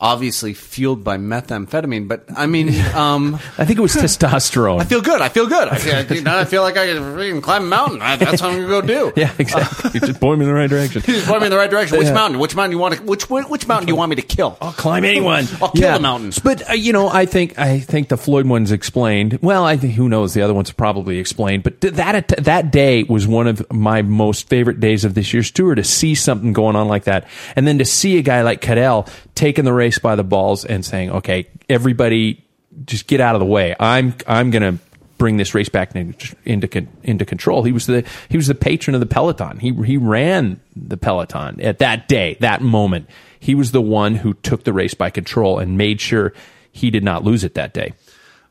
obviously 0.02 0.54
fueled 0.56 1.04
by 1.04 1.18
methamphetamine, 1.18 2.08
but 2.08 2.26
I 2.36 2.48
mean, 2.48 2.70
um, 2.96 3.36
I 3.58 3.66
think 3.66 3.78
it 3.78 3.82
was 3.82 3.94
testosterone. 3.96 4.82
I 4.82 4.86
feel 4.86 5.02
good. 5.02 5.22
I 5.22 5.30
feel 5.30 5.48
good. 5.48 5.68
I 5.68 5.78
feel, 5.78 6.24
now 6.24 6.40
I 6.40 6.46
feel 6.46 6.64
like 6.64 6.76
I 6.76 6.88
can 6.88 7.42
climb 7.42 7.64
a 7.64 7.68
mountain. 7.68 8.02
I, 8.02 8.16
that's 8.16 8.42
what 8.42 8.52
I'm 8.52 8.62
gonna 8.62 8.68
go 8.68 8.82
do. 8.82 9.14
yeah, 9.20 9.32
exactly. 9.38 9.92
You 9.94 10.00
just 10.00 10.20
point 10.20 10.40
me 10.40 10.46
in 10.46 10.50
the 10.52 10.56
right 10.58 10.70
direction. 10.70 11.02
Just 11.12 11.28
point 11.28 11.42
me 11.42 11.48
in 11.48 11.52
the 11.52 11.58
right 11.58 11.70
direction. 11.70 11.98
Which 11.98 12.08
Yeah. 12.08 12.14
mountain? 12.14 12.40
Which 12.40 12.56
mountain 12.56 12.72
you 12.72 12.78
want 12.80 12.96
to? 12.96 13.04
Which 13.04 13.30
which 13.30 13.68
mountain 13.68 13.86
do 13.86 13.92
you 13.92 13.96
want 13.96 14.10
me 14.10 14.16
to 14.16 14.22
kill? 14.22 14.58
I'll 14.62 14.72
climb 14.72 15.04
anyone. 15.04 15.46
I'll 15.62 15.70
kill 15.70 15.94
the 15.94 16.00
mountain. 16.00 16.32
But 16.44 16.70
uh, 16.70 16.74
you 16.74 16.94
know, 16.94 17.10
I 17.10 17.26
think 17.26 17.60
I 17.60 17.80
think 17.80 18.08
the 18.08 18.18
Floyd 18.18 18.48
one's 18.48 18.72
explained. 18.72 19.38
Well, 19.42 19.66
I 19.66 19.78
think 19.78 19.94
who 19.94 20.10
knows 20.10 20.34
the 20.34 20.42
other 20.42 20.54
one's 20.54 20.72
probably 20.72 21.20
explained. 21.20 21.64
But 21.64 21.82
that 21.82 22.30
that 22.40 22.72
day 22.72 23.04
was 23.04 23.28
one 23.28 23.48
of 23.48 23.72
my 23.72 24.02
most 24.02 24.48
favorite 24.50 24.80
days 24.80 25.04
of 25.06 25.14
this 25.14 25.34
year's 25.34 25.52
tour 25.52 25.76
to 25.76 25.84
see 25.84 26.16
something 26.16 26.54
going 26.54 26.76
on 26.76 26.88
like 26.88 27.04
that, 27.04 27.28
and 27.56 27.68
then 27.68 27.78
to 27.78 27.86
see 27.86 28.18
a 28.18 28.22
guy 28.22 28.42
like 28.42 28.62
Cadel 28.62 29.08
taking 29.36 29.66
the 29.66 29.74
race 29.74 29.91
by 30.00 30.16
the 30.16 30.24
balls 30.24 30.66
and 30.66 30.86
saying, 30.86 31.12
"Okay, 31.12 31.48
everybody, 31.70 32.44
just 32.86 33.08
get 33.08 33.20
out 33.22 33.36
of 33.36 33.40
the 33.40 33.46
way. 33.46 33.76
I'm 33.80 34.16
I'm 34.28 34.52
gonna." 34.52 34.78
Bring 35.18 35.38
this 35.38 35.54
race 35.54 35.70
back 35.70 35.96
into 35.96 36.36
into 36.46 36.88
into 37.04 37.26
control. 37.26 37.62
He 37.62 37.72
was 37.72 37.86
the 37.86 38.04
he 38.28 38.38
was 38.38 38.48
the 38.48 38.56
patron 38.56 38.96
of 38.96 39.02
the 39.02 39.06
peloton. 39.06 39.60
He 39.60 39.72
he 39.72 39.96
ran 39.96 40.60
the 40.76 40.98
peloton 40.98 41.62
at 41.62 41.78
that 41.78 42.08
day, 42.08 42.38
that 42.40 42.64
moment. 42.64 43.08
He 43.40 43.54
was 43.54 43.72
the 43.72 43.84
one 43.84 44.16
who 44.16 44.34
took 44.34 44.64
the 44.64 44.74
race 44.74 44.96
by 44.96 45.12
control 45.12 45.60
and 45.60 45.78
made 45.78 46.02
sure 46.02 46.34
he 46.72 46.90
did 46.90 47.04
not 47.04 47.24
lose 47.24 47.44
it 47.44 47.54
that 47.54 47.72
day. 47.72 47.94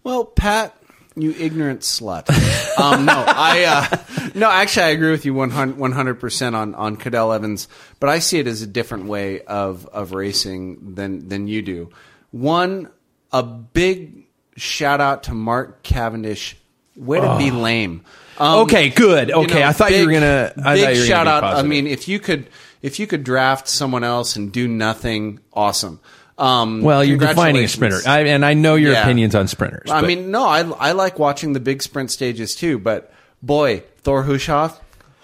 Well, 0.04 0.24
Pat, 0.24 0.76
you 1.16 1.32
ignorant 1.38 1.80
slut. 1.80 2.28
um, 2.78 3.04
no, 3.04 3.12
I 3.26 3.64
uh, 3.64 4.30
no. 4.34 4.50
Actually, 4.50 4.84
I 4.86 4.88
agree 4.90 5.10
with 5.10 5.24
you 5.24 5.34
one 5.34 5.50
hundred 5.50 6.20
percent 6.20 6.54
on 6.56 6.74
on 6.74 6.96
Cadel 6.96 7.34
Evans, 7.34 7.68
but 7.98 8.08
I 8.10 8.18
see 8.20 8.38
it 8.38 8.46
as 8.46 8.62
a 8.62 8.66
different 8.66 9.06
way 9.06 9.40
of 9.42 9.86
of 9.86 10.12
racing 10.12 10.94
than 10.94 11.28
than 11.28 11.48
you 11.48 11.62
do. 11.62 11.90
One, 12.30 12.88
a 13.32 13.42
big 13.42 14.26
shout 14.56 15.00
out 15.00 15.24
to 15.24 15.34
Mark 15.34 15.82
Cavendish 15.82 16.56
Way 16.96 17.20
to 17.20 17.38
be 17.38 17.50
lame. 17.50 18.04
Okay, 18.40 18.88
good. 18.90 19.30
Okay, 19.30 19.62
I 19.64 19.72
thought 19.72 19.92
you 19.92 20.06
were 20.06 20.12
gonna- 20.12 20.52
I 20.64 20.74
big 20.74 20.80
you 20.82 20.86
were 20.86 20.92
gonna 20.94 21.06
shout 21.06 21.26
out. 21.26 21.44
I 21.44 21.62
mean, 21.62 21.86
if 21.86 22.08
you 22.08 22.18
could, 22.18 22.48
if 22.82 22.98
you 22.98 23.06
could 23.06 23.22
draft 23.24 23.68
someone 23.68 24.02
else 24.04 24.36
and 24.36 24.50
do 24.52 24.66
nothing, 24.68 25.40
awesome. 25.52 26.00
Um, 26.40 26.80
Well, 26.82 27.04
you're 27.04 27.18
defining 27.18 27.64
a 27.64 27.68
sprinter, 27.68 28.00
I, 28.06 28.20
and 28.24 28.44
I 28.44 28.54
know 28.54 28.74
your 28.74 28.92
Yeah. 28.92 29.02
opinions 29.02 29.34
on 29.34 29.46
sprinters. 29.46 29.90
I 29.90 30.00
but- 30.00 30.06
mean, 30.08 30.30
no, 30.30 30.44
I 30.46 30.60
I 30.60 30.92
like 30.92 31.18
watching 31.18 31.52
the 31.52 31.60
big 31.60 31.82
sprint 31.82 32.10
stages 32.10 32.54
too. 32.54 32.78
But 32.78 33.12
boy, 33.42 33.82
Thor 34.02 34.24
Hushovd, 34.24 34.74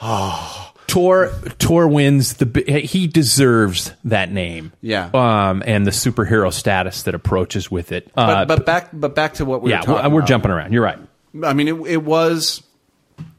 Tor 0.87 1.33
Tor 1.59 1.89
wins 1.89 2.35
the. 2.35 2.81
He 2.85 3.07
deserves 3.09 3.93
that 4.05 4.31
name. 4.31 4.73
Yeah. 4.81 5.11
Um, 5.13 5.63
and 5.67 5.85
the 5.87 5.91
superhero 5.91 6.53
status 6.53 7.03
that 7.05 7.15
approaches 7.15 7.71
with 7.71 7.93
it. 7.93 8.11
but 8.15 8.23
Uh, 8.31 8.45
but 8.45 8.67
back 8.67 8.91
but 8.93 9.15
back 9.15 9.35
to 9.35 9.45
what 9.45 9.63
we 9.63 9.71
yeah, 9.71 9.81
were 9.81 9.87
talking 9.87 10.13
we're 10.13 10.23
jumping 10.23 10.51
around. 10.51 10.73
You're 10.73 10.85
right. 10.85 10.99
I 11.45 11.53
mean, 11.55 11.69
it, 11.69 11.75
it 11.87 12.03
was 12.05 12.63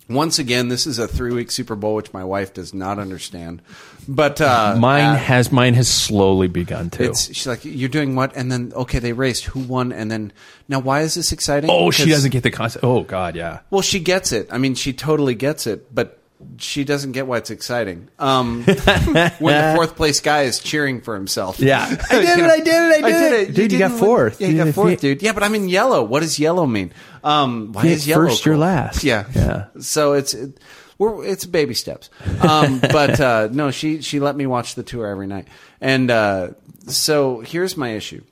once 0.09 0.39
again. 0.39 0.69
This 0.69 0.87
is 0.87 0.99
a 0.99 1.07
three 1.07 1.33
week 1.33 1.51
Super 1.51 1.75
Bowl, 1.75 1.95
which 1.95 2.13
my 2.13 2.23
wife 2.23 2.53
does 2.53 2.73
not 2.73 2.99
understand. 2.99 3.61
But 4.07 4.39
uh, 4.41 4.75
mine 4.77 5.03
uh, 5.03 5.15
has 5.15 5.51
mine 5.51 5.73
has 5.73 5.87
slowly 5.87 6.47
begun 6.47 6.89
to. 6.91 7.03
It's 7.03 7.27
she's 7.27 7.47
like, 7.47 7.63
you're 7.63 7.89
doing 7.89 8.15
what? 8.15 8.35
And 8.35 8.51
then 8.51 8.71
okay, 8.75 8.99
they 8.99 9.13
raced. 9.13 9.45
Who 9.45 9.59
won? 9.61 9.91
And 9.91 10.09
then 10.09 10.33
now, 10.67 10.79
why 10.79 11.01
is 11.01 11.15
this 11.15 11.31
exciting? 11.31 11.69
oh, 11.69 11.91
she 11.91 12.09
doesn't 12.09 12.31
get 12.31 12.43
the 12.43 12.51
concept. 12.51 12.83
Oh 12.83 13.03
God, 13.03 13.35
yeah. 13.35 13.59
Well, 13.69 13.81
she 13.81 13.99
gets 13.99 14.31
it. 14.31 14.47
I 14.51 14.57
mean, 14.57 14.75
she 14.75 14.93
totally 14.93 15.35
gets 15.35 15.67
it, 15.67 15.93
but 15.93 16.16
she 16.57 16.83
doesn't 16.83 17.13
get 17.13 17.25
why 17.27 17.37
it's 17.37 17.49
exciting. 17.49 18.09
Um, 18.19 18.63
when 18.63 18.73
the 18.73 19.71
fourth 19.75 19.95
place 19.95 20.19
guy 20.21 20.43
is 20.43 20.59
cheering 20.59 21.01
for 21.01 21.15
himself. 21.15 21.59
Yeah. 21.59 21.83
I 22.09 22.19
did 22.21 22.37
You 22.37 22.43
it, 22.43 22.47
know, 22.47 22.53
I 22.53 22.59
did 22.59 22.67
it, 22.99 23.03
I 23.03 23.09
did 23.11 23.33
it. 23.49 23.53
Dude, 23.55 23.71
you 23.71 23.79
got 23.79 23.87
didn't 23.89 24.01
win. 24.01 24.09
fourth. 24.09 24.41
Yeah, 24.41 24.47
you 24.47 24.57
You 24.57 24.63
got 24.65 24.73
fourth, 24.75 25.01
dude. 25.01 25.21
Yeah, 25.21 25.33
but 25.33 25.43
I'm 25.43 25.55
in 25.55 25.67
yellow. 25.69 26.03
What 26.03 26.21
does 26.21 26.37
yellow 26.39 26.65
mean? 26.65 26.93
Um, 27.23 27.71
why 27.73 27.85
is 27.87 28.07
yellow 28.07 28.27
first, 28.27 28.45
you're 28.45 28.57
last. 28.57 29.03
Yeah, 29.03 29.25
Yeah. 29.35 29.65
So 29.79 30.13
it's 30.13 30.33
it, 30.33 30.59
we're 30.99 31.25
it's 31.25 31.45
baby 31.45 31.73
steps. 31.73 32.09
Um, 32.41 32.79
but 32.79 33.19
uh, 33.19 33.49
no, 33.51 33.69
she 33.71 34.01
she 34.01 34.19
let 34.19 34.35
me 34.35 34.45
watch 34.47 34.75
the 34.75 34.83
tour 34.83 35.05
every 35.07 35.27
night, 35.27 35.47
and 35.81 36.09
uh, 36.09 36.49
so 36.87 37.39
here's 37.41 37.75
my 37.77 37.89
issue. 37.89 38.23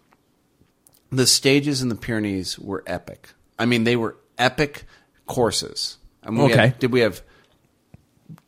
The 1.11 1.27
stages 1.27 1.81
in 1.81 1.89
the 1.89 1.95
Pyrenees 1.95 2.57
were 2.57 2.83
epic. 2.87 3.29
I 3.59 3.65
mean, 3.65 3.83
they 3.83 3.95
were 3.95 4.15
epic 4.37 4.85
courses. 5.27 5.97
I 6.23 6.31
mean, 6.31 6.41
Okay. 6.51 6.55
had- 6.57 6.79
did 6.79 6.91
we 6.91 7.01
have 7.01 7.21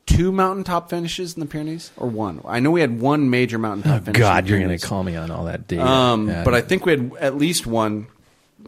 two 0.08 0.32
mountaintop 0.32 0.90
finishes 0.90 1.36
in 1.36 1.42
the 1.42 1.46
Pyrenees 1.46 1.92
or 1.98 2.08
one? 2.08 2.42
I 2.46 2.60
know 2.60 2.72
we 2.72 2.82
had 2.82 3.00
one 3.00 3.30
major 3.30 3.60
mountaintop 3.60 4.06
finish. 4.06 4.18
Oh, 4.20 4.24
God, 4.24 4.48
you're 4.50 4.58
going 4.60 4.76
to 4.76 4.84
call 4.84 5.04
me 5.04 5.16
on 5.16 5.30
all 5.30 5.46
that 5.46 5.68
data. 5.68 5.86
Um, 5.86 6.28
Yeah. 6.28 6.44
But 6.44 6.56
I 6.56 6.62
think 6.62 6.86
we 6.86 6.92
had 6.94 7.12
at 7.20 7.38
least 7.38 7.68
one 7.68 8.08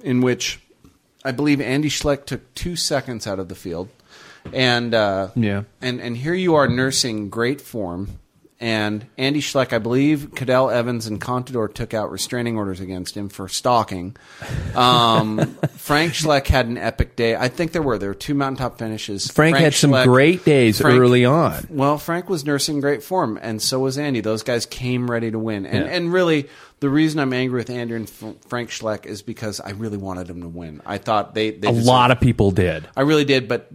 in 0.04 0.22
which 0.22 0.60
I 1.26 1.32
believe 1.32 1.60
Andy 1.60 1.90
Schleck 1.90 2.26
took 2.26 2.54
two 2.54 2.76
seconds 2.76 3.26
out 3.26 3.40
of 3.40 3.50
the 3.50 3.56
field, 3.56 3.90
and 4.54 4.94
uh, 4.94 5.30
Yeah. 5.36 5.64
and 5.82 6.00
and 6.00 6.16
here 6.16 6.34
you 6.36 6.54
are 6.56 6.68
nursing 6.68 7.30
great 7.30 7.60
form. 7.60 8.20
And 8.62 9.06
Andy 9.18 9.40
Schleck, 9.40 9.72
I 9.72 9.78
believe, 9.78 10.32
Cadel 10.32 10.70
Evans 10.70 11.08
and 11.08 11.22
Contador 11.22 11.74
took 11.74 11.94
out 11.94 12.12
restraining 12.12 12.58
orders 12.58 12.82
against 12.82 13.16
him 13.16 13.30
for 13.30 13.48
stalking. 13.48 14.18
Um, 14.76 15.38
Frank 15.78 16.12
Schleck 16.14 16.48
had 16.48 16.66
an 16.68 16.78
epic 16.78 17.16
day. 17.16 17.36
I 17.38 17.48
think 17.48 17.72
there 17.72 17.82
were 17.82 17.98
there 17.98 18.10
were 18.10 18.16
two 18.16 18.34
mountaintop 18.34 18.78
finishes. 18.78 19.32
Frank 19.32 19.56
had 19.56 19.74
some 19.74 19.92
great 20.04 20.44
days 20.44 20.82
Frank- 20.82 21.00
early 21.00 21.24
on. 21.24 21.68
well, 21.70 21.98
Frank 21.98 22.30
was 22.30 22.46
nursing 22.46 22.82
great 22.82 23.02
form, 23.02 23.40
and 23.42 23.62
so 23.62 23.80
was 23.80 23.98
Andy. 23.98 24.20
Those 24.22 24.44
guys 24.44 24.66
came 24.66 25.10
ready 25.10 25.32
to 25.32 25.40
win. 25.40 25.66
And 25.66 25.86
Yeah. 25.86 25.92
and 25.92 26.12
really, 26.12 26.50
the 26.82 26.90
reason 26.90 27.20
I'm 27.22 27.32
angry 27.32 27.60
with 27.60 27.70
Andrew 27.70 27.96
and 27.96 28.10
Frank 28.48 28.72
Schleck 28.72 29.06
is 29.06 29.22
because 29.22 29.62
I 29.62 29.72
really 29.72 29.98
wanted 29.98 30.28
them 30.28 30.42
to 30.42 30.50
win. 30.50 30.82
I 30.86 30.98
thought 30.98 31.34
they, 31.34 31.52
they 31.52 31.70
a 31.70 31.72
deserved- 31.72 31.86
lot 31.88 32.12
of 32.12 32.20
people 32.20 32.52
did. 32.52 32.88
I 32.98 33.02
really 33.02 33.26
did, 33.26 33.48
but 33.48 33.70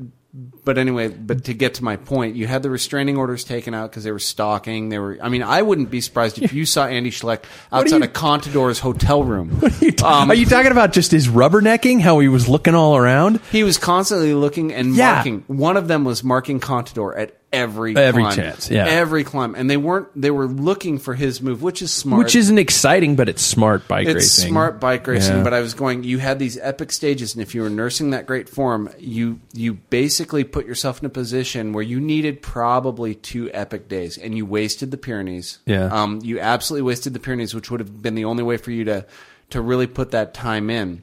but 0.65 0.79
anyway, 0.79 1.09
but 1.09 1.45
to 1.45 1.55
get 1.55 1.75
to 1.75 1.85
my 1.85 1.95
point, 1.97 2.35
you 2.35 2.49
had 2.49 2.65
the 2.65 2.71
restraining 2.71 3.17
orders 3.17 3.45
taken 3.45 3.73
out 3.73 3.91
because 3.91 4.03
they 4.03 4.11
were 4.11 4.19
stalking. 4.19 4.89
They 4.89 4.99
were. 4.99 5.17
I 5.23 5.29
mean, 5.29 5.45
I 5.45 5.63
wouldn't 5.63 5.91
be 5.91 6.01
surprised 6.01 6.43
if 6.43 6.53
you 6.53 6.67
saw 6.67 6.87
Andy 6.87 7.11
Schleck 7.13 7.45
outside 7.71 7.99
you- 7.99 8.03
of 8.05 8.13
Contador's 8.13 8.81
hotel 8.81 9.23
room. 9.23 9.61
Um, 10.05 10.31
Are 10.31 10.35
you 10.35 10.45
talking 10.45 10.71
about 10.73 10.93
just 10.93 11.11
his 11.13 11.29
rubbernecking? 11.29 12.01
How 12.01 12.19
he 12.19 12.29
was 12.29 12.47
looking 12.49 12.75
all 12.75 12.95
around? 12.97 13.41
He 13.53 13.65
was 13.65 13.79
constantly 13.79 14.35
looking 14.35 14.73
and 14.73 14.95
Yeah. 14.95 15.15
marking. 15.15 15.45
One 15.47 15.77
of 15.79 15.89
them 15.89 16.05
was 16.05 16.23
marking 16.23 16.61
Contador 16.61 17.17
at 17.19 17.44
every 17.55 17.97
Every 17.97 18.23
climb. 18.23 18.37
chance, 18.37 18.71
yeah. 18.71 18.87
every 18.87 19.25
climb, 19.25 19.55
and 19.55 19.69
they 19.71 19.77
weren't. 19.77 20.09
They 20.15 20.31
were 20.31 20.47
looking 20.47 20.99
for 20.99 21.15
his 21.15 21.41
move, 21.41 21.63
which 21.63 21.83
is 21.83 21.93
smart. 21.93 22.19
Which 22.25 22.35
isn't 22.37 22.59
exciting, 22.59 23.17
but 23.17 23.29
it's 23.29 23.43
smart 23.43 23.87
bike 23.89 24.07
racing. 24.07 24.17
it's 24.17 24.39
racing. 24.39 24.51
smart 24.51 24.81
bike 24.81 25.07
racing. 25.07 25.37
Yeah. 25.39 25.43
But 25.43 25.55
I 25.55 25.61
was 25.61 25.75
going. 25.75 26.05
You 26.05 26.19
had 26.19 26.39
these 26.39 26.59
epic 26.59 26.93
stages, 26.93 27.35
and 27.35 27.43
if 27.43 27.55
you 27.55 27.63
were 27.63 27.71
nursing 27.71 28.11
that 28.11 28.27
great 28.27 28.49
form, 28.49 28.91
you 28.99 29.41
you 29.53 29.75
basically 29.75 30.45
put 30.45 30.67
yourself 30.67 31.01
in 31.01 31.07
a 31.07 31.11
position 31.11 31.73
where 31.73 31.83
you 31.85 32.01
needed 32.01 32.43
probably 32.43 33.15
two 33.15 33.51
epic 33.53 33.89
days, 33.89 34.19
and 34.19 34.37
you 34.37 34.45
wasted 34.47 34.91
the 34.91 34.97
Pyrenees. 34.99 35.59
Yeah. 35.67 35.87
um, 35.87 36.21
you 36.23 36.41
absolutely 36.41 36.83
wasted 36.87 37.13
the 37.15 37.21
Pyrenees, 37.21 37.55
which 37.55 37.71
would 37.71 37.81
have 37.81 38.03
been 38.03 38.15
the 38.15 38.25
only 38.25 38.43
way 38.43 38.57
for 38.57 38.71
you 38.71 38.85
to 38.85 39.07
to 39.51 39.61
really 39.61 39.87
put 39.87 40.11
that 40.13 40.35
time 40.35 40.71
in. 40.71 41.03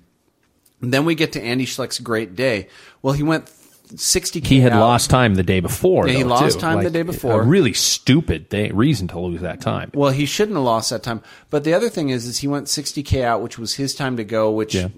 And 0.82 0.92
then 0.92 1.06
we 1.06 1.14
get 1.14 1.34
to 1.34 1.42
Andy 1.42 1.66
Schleck's 1.66 2.00
great 2.00 2.36
day. 2.36 2.68
Well, 3.04 3.14
he 3.14 3.22
went 3.22 3.48
60k. 3.96 4.46
he 4.46 4.60
had 4.60 4.74
out. 4.74 4.80
lost 4.80 5.10
time 5.10 5.36
the 5.36 5.44
day 5.44 5.60
before. 5.60 6.08
Yeah, 6.08 6.14
he 6.14 6.24
though, 6.24 6.30
lost 6.30 6.56
too. 6.56 6.62
time 6.62 6.84
the 6.84 6.90
day 6.90 7.04
before. 7.04 7.42
A 7.42 7.46
really 7.46 7.74
stupid 7.74 8.50
day, 8.50 8.72
reason 8.72 9.08
to 9.10 9.20
lose 9.20 9.42
that 9.42 9.62
time. 9.62 9.92
Well, 9.94 10.12
he 10.12 10.26
shouldn't 10.26 10.56
have 10.56 10.64
lost 10.66 10.90
that 10.90 11.04
time. 11.04 11.22
But 11.50 11.64
the 11.64 11.74
other 11.74 11.90
thing 11.90 12.10
is, 12.10 12.26
is 12.26 12.40
he 12.40 12.48
went 12.48 12.68
60k 12.68 13.24
out, 13.24 13.42
which 13.42 13.58
was 13.58 13.76
his 13.76 13.96
time 13.96 14.18
to 14.18 14.24
go. 14.24 14.52
Which 14.52 14.76
Yeah. 14.76 14.90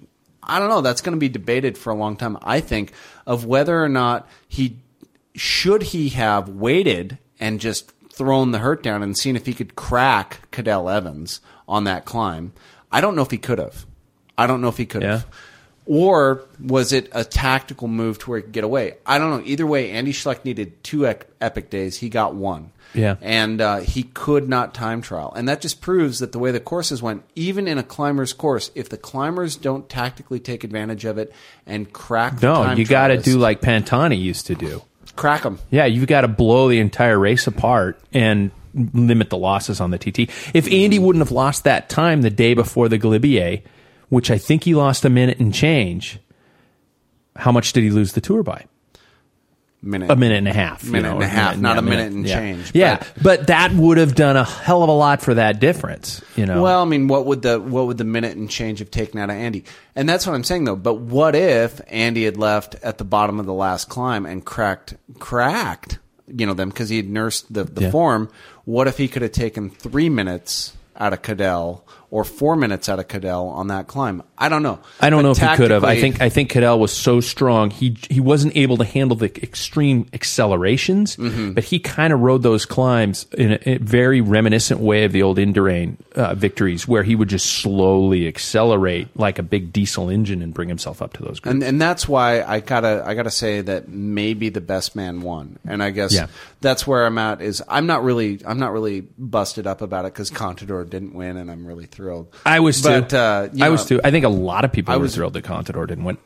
I 0.42 0.58
don't 0.58 0.68
know. 0.68 0.82
That's 0.82 1.00
going 1.00 1.16
to 1.16 1.20
be 1.20 1.28
debated 1.28 1.78
for 1.78 1.90
a 1.90 1.96
long 1.96 2.16
time. 2.16 2.36
I 2.42 2.60
think 2.60 2.92
of 3.26 3.46
whether 3.46 3.82
or 3.82 3.88
not 3.88 4.28
he 4.46 4.78
should 5.34 5.82
he 5.82 6.10
have 6.10 6.48
waited 6.48 7.18
and 7.40 7.60
just 7.60 7.92
thrown 8.12 8.52
the 8.52 8.58
hurt 8.58 8.82
down 8.82 9.02
and 9.02 9.16
seen 9.16 9.36
if 9.36 9.46
he 9.46 9.54
could 9.54 9.74
crack 9.74 10.48
Cadel 10.52 10.92
Evans 10.92 11.40
on 11.66 11.84
that 11.84 12.04
climb. 12.04 12.52
I 12.92 13.00
don't 13.00 13.16
know 13.16 13.22
if 13.22 13.30
he 13.30 13.38
could 13.38 13.58
have. 13.58 13.86
I 14.38 14.46
don't 14.46 14.60
know 14.60 14.68
if 14.68 14.76
he 14.76 14.86
could 14.86 15.02
have. 15.02 15.26
Or 15.86 16.42
was 16.58 16.92
it 16.92 17.10
a 17.12 17.24
tactical 17.24 17.88
move 17.88 18.18
to 18.20 18.30
where 18.30 18.38
he 18.38 18.42
could 18.42 18.52
get 18.52 18.64
away? 18.64 18.94
I 19.04 19.18
don't 19.18 19.30
know. 19.30 19.42
Either 19.46 19.66
way, 19.66 19.90
Andy 19.90 20.12
Schleck 20.12 20.44
needed 20.44 20.82
two 20.82 21.06
epic 21.06 21.68
days. 21.68 21.98
He 21.98 22.08
got 22.08 22.34
one. 22.34 22.70
Yeah. 22.94 23.16
And 23.20 23.60
uh, 23.60 23.78
he 23.80 24.04
could 24.04 24.48
not 24.48 24.72
time 24.72 25.02
trial. 25.02 25.32
And 25.36 25.48
that 25.48 25.60
just 25.60 25.80
proves 25.82 26.20
that 26.20 26.32
the 26.32 26.38
way 26.38 26.52
the 26.52 26.60
courses 26.60 27.02
went, 27.02 27.24
even 27.34 27.68
in 27.68 27.76
a 27.76 27.82
climber's 27.82 28.32
course, 28.32 28.70
if 28.74 28.88
the 28.88 28.96
climbers 28.96 29.56
don't 29.56 29.86
tactically 29.88 30.40
take 30.40 30.64
advantage 30.64 31.04
of 31.04 31.18
it 31.18 31.32
and 31.66 31.92
crack 31.92 32.38
the 32.38 32.46
No, 32.46 32.72
you 32.72 32.86
got 32.86 33.08
to 33.08 33.18
do 33.18 33.36
like 33.36 33.60
Pantani 33.60 34.18
used 34.18 34.46
to 34.46 34.54
do. 34.54 34.82
crack 35.16 35.42
them. 35.42 35.58
Yeah, 35.70 35.84
you've 35.86 36.06
got 36.06 36.22
to 36.22 36.28
blow 36.28 36.68
the 36.68 36.78
entire 36.78 37.18
race 37.18 37.46
apart 37.46 38.00
and 38.12 38.52
limit 38.74 39.28
the 39.28 39.38
losses 39.38 39.80
on 39.80 39.90
the 39.90 39.98
TT. 39.98 40.30
If 40.54 40.66
Andy 40.72 40.98
wouldn't 40.98 41.24
have 41.24 41.32
lost 41.32 41.64
that 41.64 41.88
time 41.88 42.22
the 42.22 42.30
day 42.30 42.54
before 42.54 42.88
the 42.88 42.98
Galibier, 42.98 43.62
which 44.14 44.30
I 44.30 44.38
think 44.38 44.64
he 44.64 44.74
lost 44.74 45.04
a 45.04 45.10
minute 45.10 45.38
and 45.40 45.52
change, 45.52 46.18
how 47.36 47.50
much 47.52 47.72
did 47.72 47.82
he 47.82 47.90
lose 47.90 48.12
the 48.12 48.20
tour 48.20 48.42
by? 48.42 48.66
Minute. 49.82 50.10
A 50.10 50.16
minute 50.16 50.38
and 50.38 50.48
a 50.48 50.52
half. 50.54 50.82
you 50.82 50.92
Minute 50.92 51.08
know, 51.10 51.14
and 51.16 51.24
a 51.24 51.28
half, 51.28 51.58
not 51.58 51.74
yeah, 51.74 51.78
a 51.78 51.82
minute 51.82 52.12
and 52.12 52.26
yeah. 52.26 52.38
change, 52.38 52.70
Yeah, 52.74 52.96
but- 52.96 53.22
but, 53.22 53.46
that 53.48 53.72
would 53.74 53.98
have 53.98 54.14
done 54.14 54.34
a 54.34 54.44
hell 54.44 54.82
of 54.82 54.88
a 54.88 54.92
lot 54.92 55.20
for 55.20 55.34
that 55.34 55.60
difference. 55.60 56.22
You 56.36 56.46
know. 56.46 56.62
Well, 56.62 56.80
I 56.80 56.86
mean, 56.86 57.06
what 57.06 57.26
would 57.26 57.42
the 57.42 57.60
what 57.60 57.86
would 57.86 57.98
the 57.98 58.04
minute 58.04 58.34
and 58.34 58.48
change 58.48 58.78
have 58.78 58.90
taken 58.90 59.20
out 59.20 59.28
of 59.28 59.36
Andy? 59.36 59.64
And 59.94 60.08
that's 60.08 60.26
what 60.26 60.32
I'm 60.34 60.42
saying 60.44 60.64
though. 60.64 60.76
But 60.76 61.00
what 61.00 61.34
if 61.34 61.82
Andy 61.88 62.24
had 62.24 62.38
left 62.38 62.76
at 62.76 62.96
the 62.96 63.04
bottom 63.04 63.38
of 63.38 63.44
the 63.44 63.52
last 63.52 63.90
climb 63.90 64.24
and 64.24 64.42
cracked 64.42 64.94
cracked, 65.18 65.98
you 66.28 66.46
know, 66.46 66.54
them 66.54 66.70
because 66.70 66.88
he 66.88 66.96
had 66.96 67.10
nursed 67.10 67.52
the, 67.52 67.64
the 67.64 67.82
Yeah. 67.82 67.90
form? 67.90 68.30
What 68.64 68.88
if 68.88 68.96
he 68.96 69.06
could 69.06 69.20
have 69.20 69.32
taken 69.32 69.68
three 69.68 70.08
minutes 70.08 70.72
out 70.96 71.12
of 71.12 71.20
Cadel 71.20 71.82
or 72.14 72.22
four 72.22 72.54
minutes 72.54 72.88
out 72.88 73.00
of 73.00 73.08
Cadel 73.08 73.48
on 73.50 73.66
that 73.68 73.88
climb? 73.88 74.22
I 74.38 74.48
don't 74.48 74.62
know. 74.62 74.78
I 75.00 75.10
don't 75.10 75.18
But 75.18 75.22
know 75.22 75.30
if 75.32 75.38
he 75.50 75.56
could 75.56 75.70
have. 75.72 75.82
I 75.84 76.00
think 76.00 76.20
I 76.20 76.28
think 76.28 76.52
Cadel 76.52 76.78
was 76.78 76.92
so 76.92 77.20
strong 77.20 77.70
he 77.70 77.96
he 78.08 78.20
wasn't 78.20 78.56
able 78.56 78.76
to 78.76 78.84
handle 78.84 79.16
the 79.16 79.26
extreme 79.42 80.06
accelerations, 80.12 81.16
Mm-hmm. 81.16 81.52
but 81.52 81.64
he 81.64 81.78
kind 81.78 82.12
of 82.12 82.20
rode 82.20 82.42
those 82.42 82.66
climbs 82.66 83.26
in 83.36 83.52
a, 83.52 83.58
a 83.66 83.78
very 83.78 84.20
reminiscent 84.20 84.80
way 84.80 85.04
of 85.04 85.12
the 85.12 85.22
old 85.22 85.38
Indurain 85.38 85.96
uh, 86.14 86.34
victories, 86.34 86.86
where 86.86 87.02
he 87.02 87.14
would 87.16 87.28
just 87.28 87.46
slowly 87.62 88.28
accelerate 88.28 89.08
like 89.16 89.38
a 89.38 89.42
big 89.42 89.72
diesel 89.72 90.08
engine 90.10 90.40
and 90.42 90.54
bring 90.54 90.68
himself 90.68 91.02
up 91.02 91.14
to 91.14 91.22
those. 91.22 91.40
Groups. 91.40 91.52
and 91.54 91.62
and 91.64 91.80
that's 91.80 92.06
why 92.08 92.42
I 92.42 92.60
gotta 92.60 93.02
I 93.04 93.14
gotta 93.14 93.30
say 93.30 93.60
that 93.62 93.88
maybe 93.88 94.50
the 94.50 94.60
best 94.60 94.94
man 94.94 95.20
won, 95.22 95.58
and 95.66 95.82
I 95.82 95.90
guess 95.90 96.12
Yeah. 96.14 96.26
that's 96.60 96.86
where 96.86 97.06
I'm 97.06 97.18
at. 97.18 97.40
Is 97.42 97.62
I'm 97.68 97.86
not 97.86 98.04
really 98.04 98.40
I'm 98.46 98.58
not 98.60 98.72
really 98.72 99.00
busted 99.18 99.66
up 99.66 99.82
about 99.82 100.04
it 100.04 100.12
because 100.12 100.30
Contador 100.30 100.88
didn't 100.88 101.14
win, 101.14 101.36
and 101.36 101.50
I'm 101.50 101.66
really 101.66 101.86
thrilled. 101.86 102.03
I 102.46 102.60
was 102.60 102.80
too. 102.82 102.88
but, 102.88 103.12
Uh, 103.14 103.48
you 103.52 103.64
I 103.64 103.68
know, 103.68 103.72
was 103.72 103.84
too. 103.86 104.00
I 104.04 104.10
think 104.10 104.24
a 104.24 104.28
lot 104.28 104.64
of 104.64 104.72
people 104.72 104.92
I 104.94 104.96
were 104.96 105.02
was- 105.02 105.14
thrilled 105.14 105.32
that 105.34 105.44
Contador 105.44 105.86
didn't 105.86 106.04
win. 106.04 106.18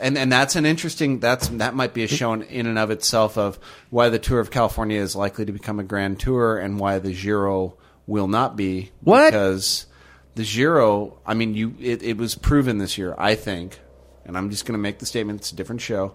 and 0.00 0.18
and 0.18 0.30
that's 0.32 0.56
an 0.56 0.66
interesting 0.66 1.20
that's 1.20 1.48
that 1.48 1.74
might 1.74 1.94
be 1.94 2.02
a 2.02 2.08
show 2.08 2.32
in, 2.32 2.42
in 2.42 2.66
and 2.66 2.78
of 2.78 2.90
itself 2.90 3.38
of 3.38 3.58
why 3.90 4.08
the 4.08 4.18
Tour 4.18 4.40
of 4.40 4.50
California 4.50 5.00
is 5.00 5.14
likely 5.14 5.44
to 5.44 5.52
become 5.52 5.78
a 5.78 5.84
Grand 5.84 6.18
Tour 6.18 6.58
and 6.58 6.78
why 6.80 6.98
the 6.98 7.12
Giro 7.14 7.76
will 8.06 8.26
not 8.28 8.56
be. 8.56 8.90
What? 9.02 9.26
Because 9.30 9.86
the 10.34 10.42
Giro, 10.44 11.18
I 11.26 11.34
mean, 11.34 11.54
you 11.54 11.74
it, 11.80 12.02
it 12.02 12.16
was 12.16 12.34
proven 12.34 12.78
this 12.78 12.98
year, 12.98 13.14
I 13.18 13.34
think, 13.36 13.78
and 14.24 14.36
I'm 14.36 14.50
just 14.50 14.66
going 14.66 14.72
to 14.76 14.82
make 14.82 14.98
the 14.98 15.06
statement, 15.06 15.40
it's 15.40 15.52
a 15.52 15.56
different 15.56 15.80
show, 15.80 16.14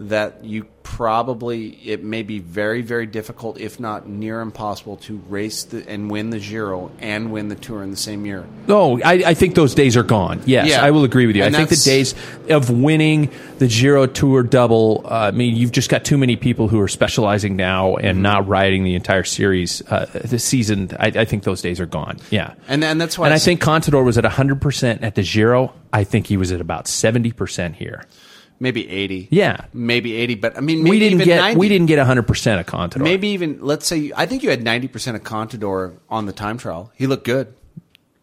that 0.00 0.42
you 0.44 0.66
probably, 0.82 1.68
it 1.84 2.02
may 2.02 2.22
be 2.22 2.38
very, 2.38 2.80
very 2.80 3.06
difficult, 3.06 3.58
if 3.60 3.78
not 3.78 4.08
near 4.08 4.40
impossible, 4.40 4.96
to 4.96 5.18
race 5.28 5.64
the, 5.64 5.86
and 5.88 6.10
win 6.10 6.30
the 6.30 6.38
Giro 6.38 6.90
and 7.00 7.30
win 7.30 7.48
the 7.48 7.54
Tour 7.54 7.82
in 7.82 7.90
the 7.90 7.96
same 7.96 8.24
year. 8.24 8.46
Oh, 8.66 8.98
I, 9.04 9.12
I 9.26 9.34
think 9.34 9.54
those 9.54 9.74
days 9.74 9.96
are 9.98 10.02
gone. 10.02 10.42
Yes, 10.46 10.68
Yeah. 10.68 10.82
I 10.82 10.90
will 10.90 11.04
agree 11.04 11.26
with 11.26 11.36
you. 11.36 11.42
And 11.42 11.54
I 11.54 11.58
think 11.66 11.70
the 11.80 11.84
days 11.84 12.14
of 12.48 12.70
winning 12.70 13.30
the 13.58 13.66
Giro 13.68 14.06
Tour 14.06 14.42
double, 14.42 15.02
uh, 15.04 15.28
I 15.28 15.30
mean, 15.32 15.54
you've 15.54 15.72
just 15.72 15.90
got 15.90 16.04
too 16.04 16.16
many 16.16 16.36
people 16.36 16.68
who 16.68 16.80
are 16.80 16.88
specializing 16.88 17.56
now 17.56 17.96
and 17.96 18.10
Mm-hmm. 18.16 18.22
not 18.22 18.48
riding 18.48 18.84
the 18.84 18.94
entire 18.94 19.24
series 19.24 19.82
uh, 19.90 20.06
this 20.24 20.44
season. 20.44 20.90
I, 20.98 21.06
I 21.08 21.24
think 21.26 21.44
those 21.44 21.60
days 21.62 21.78
are 21.78 21.86
gone. 21.86 22.18
Yeah. 22.30 22.54
And, 22.68 22.82
and 22.82 23.00
that's 23.00 23.18
why 23.18 23.26
and 23.26 23.34
I 23.34 23.38
think 23.38 23.60
Contador 23.62 24.04
was 24.04 24.18
at 24.18 24.24
100% 24.24 25.02
at 25.02 25.14
the 25.14 25.22
Giro. 25.22 25.72
I 25.92 26.04
think 26.04 26.26
he 26.26 26.36
was 26.36 26.52
at 26.52 26.60
about 26.60 26.86
70% 26.86 27.74
here. 27.74 28.04
Maybe 28.60 28.88
80. 28.88 29.28
Yeah. 29.30 29.64
Maybe 29.72 30.14
80, 30.14 30.34
but 30.36 30.56
I 30.56 30.60
mean, 30.60 30.84
maybe 30.84 30.90
We 30.90 30.98
didn't 31.00 31.14
even 31.14 31.26
get 31.26 31.40
90. 31.40 31.58
we 31.58 31.68
didn't 31.68 31.86
get 31.88 31.98
100% 32.06 32.60
of 32.60 32.66
Contador. 32.66 33.02
Maybe 33.02 33.28
even 33.28 33.58
let's 33.60 33.86
say 33.86 34.12
I 34.16 34.26
think 34.26 34.42
you 34.44 34.50
had 34.50 34.62
ninety 34.62 34.86
percent 34.88 35.16
of 35.16 35.24
Contador 35.24 35.96
on 36.08 36.26
the 36.26 36.32
time 36.32 36.58
trial. 36.58 36.92
He 36.94 37.06
looked 37.08 37.24
good. 37.24 37.54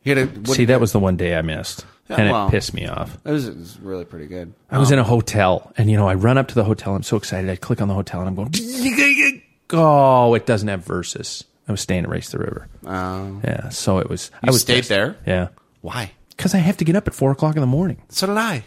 He 0.01 0.11
had 0.11 0.19
a 0.19 0.47
See, 0.53 0.65
that 0.65 0.79
was 0.79 0.93
the 0.93 0.99
one 0.99 1.17
day 1.17 1.35
I 1.35 1.41
missed. 1.41 1.85
Yeah, 2.09 2.21
and 2.21 2.31
well, 2.31 2.47
it 2.47 2.51
pissed 2.51 2.73
me 2.73 2.87
off. 2.87 3.17
It 3.25 3.31
was, 3.31 3.47
it 3.49 3.57
was 3.57 3.77
really 3.81 4.05
pretty 4.05 4.27
good. 4.27 4.53
I 4.71 4.77
was 4.79 4.89
Um, 4.89 4.93
in 4.93 4.99
a 4.99 5.03
hotel, 5.03 5.73
and 5.77 5.91
you 5.91 5.97
know, 5.97 6.07
I 6.07 6.13
run 6.13 6.37
up 6.37 6.47
to 6.47 6.55
the 6.55 6.63
hotel. 6.63 6.95
I'm 6.95 7.03
so 7.03 7.17
excited. 7.17 7.49
I 7.49 7.57
click 7.57 7.81
on 7.81 7.89
the 7.89 7.93
hotel, 7.93 8.21
and 8.21 8.29
I'm 8.29 8.35
going, 8.35 8.51
"Oh, 9.73 10.33
it 10.33 10.45
doesn't 10.45 10.67
have 10.69 10.85
versus." 10.85 11.43
I 11.67 11.71
was 11.73 11.81
staying 11.81 12.03
at 12.05 12.09
Race 12.09 12.29
the 12.29 12.37
River. 12.37 12.69
Oh. 12.85 13.41
Yeah, 13.43 13.67
so 13.69 13.97
it 13.97 14.09
was. 14.09 14.31
I 14.41 14.51
was 14.51 14.61
stayed 14.61 14.77
pissed. 14.77 14.89
there? 14.89 15.17
Yeah, 15.25 15.49
Why? 15.81 16.11
because 16.29 16.55
I 16.55 16.59
have 16.59 16.77
to 16.77 16.85
get 16.85 16.95
up 16.95 17.07
at 17.07 17.13
four 17.13 17.31
o'clock 17.31 17.55
in 17.57 17.61
the 17.61 17.67
morning. 17.67 18.01
So 18.07 18.27
did 18.27 18.37
I. 18.37 18.63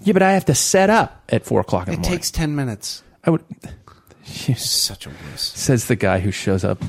Yeah, 0.00 0.12
but 0.12 0.22
I 0.22 0.32
have 0.32 0.44
to 0.46 0.54
set 0.54 0.90
up 0.90 1.22
at 1.28 1.44
four 1.44 1.60
o'clock 1.60 1.88
in 1.88 1.94
It 1.94 1.96
the 1.96 2.02
morning. 2.02 2.18
takes 2.18 2.30
ten 2.30 2.54
minutes. 2.54 3.02
I 3.24 3.30
would. 3.30 3.44
You're 4.46 4.56
Such 4.56 5.06
a 5.06 5.10
wuss. 5.10 5.40
Says 5.42 5.86
the 5.86 5.96
guy 5.96 6.20
who 6.20 6.30
shows 6.30 6.62
up. 6.64 6.82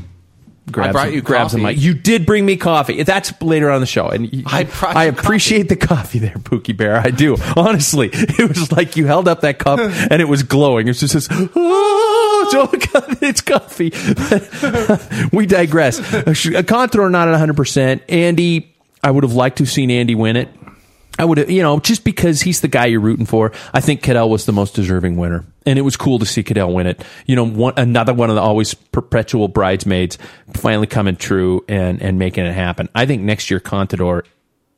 Grabs, 0.71 0.91
brought 0.91 1.11
you 1.13 1.21
grabs 1.21 1.55
a 1.55 1.57
coffee. 1.57 1.73
mic. 1.73 1.81
You 1.81 1.95
did 1.95 2.27
bring 2.27 2.45
me 2.45 2.55
coffee. 2.55 3.01
That's 3.01 3.33
later 3.41 3.69
on 3.71 3.77
in 3.77 3.81
the 3.81 3.87
show, 3.87 4.07
and 4.09 4.31
you- 4.31 4.43
I 4.45 4.65
brought 4.65 4.95
I 4.95 5.05
you 5.05 5.09
appreciate 5.09 5.67
the 5.67 5.75
coffee 5.75 6.19
there, 6.19 6.35
Pookie 6.35 6.77
Bear. 6.77 6.97
I 6.97 7.09
do. 7.09 7.37
Honestly, 7.57 8.09
it 8.13 8.47
was 8.47 8.71
like 8.71 8.95
you 8.95 9.07
held 9.07 9.27
up 9.27 9.41
that 9.41 9.57
cup 9.57 9.79
and 10.11 10.21
it 10.21 10.27
was 10.27 10.43
glowing. 10.43 10.85
It 10.85 10.91
was 10.91 10.99
just 10.99 11.13
this. 11.15 11.27
Oh, 11.31 12.49
Joe, 12.51 12.69
it's 13.21 13.41
coffee. 13.41 13.91
we 15.35 15.47
digress. 15.47 15.99
Uh, 15.99 16.17
a 16.27 16.29
uh, 16.29 16.61
Contador 16.61 17.09
not 17.09 17.27
at 17.27 17.31
100. 17.31 17.55
percent 17.55 18.03
Andy, 18.07 18.75
I 19.03 19.09
would 19.09 19.23
have 19.23 19.33
liked 19.33 19.57
to 19.57 19.63
have 19.63 19.71
seen 19.71 19.89
Andy 19.89 20.13
win 20.13 20.35
it. 20.35 20.49
I 21.19 21.25
would 21.25 21.49
you 21.49 21.61
know, 21.61 21.81
just 21.81 22.05
because 22.05 22.41
he's 22.41 22.61
the 22.61 22.69
guy 22.69 22.85
you're 22.85 23.01
rooting 23.01 23.25
for. 23.25 23.51
I 23.73 23.81
think 23.81 24.01
Cadel 24.01 24.29
was 24.29 24.45
the 24.45 24.53
most 24.53 24.73
deserving 24.73 25.17
winner, 25.17 25.43
and 25.65 25.77
it 25.77 25.81
was 25.81 25.97
cool 25.97 26.17
to 26.17 26.25
see 26.25 26.43
Cadel 26.43 26.73
win 26.73 26.87
it. 26.87 27.03
You 27.25 27.35
know, 27.35 27.43
one, 27.43 27.73
another 27.75 28.13
one 28.13 28.29
of 28.29 28.37
the 28.37 28.41
always 28.41 28.73
perpetual 28.73 29.49
bridesmaids 29.49 30.17
finally 30.53 30.87
coming 30.87 31.17
true 31.17 31.65
and 31.67 32.01
and 32.01 32.17
making 32.17 32.45
it 32.45 32.53
happen. 32.53 32.87
I 32.95 33.05
think 33.05 33.21
next 33.21 33.51
year 33.51 33.59
Contador, 33.59 34.23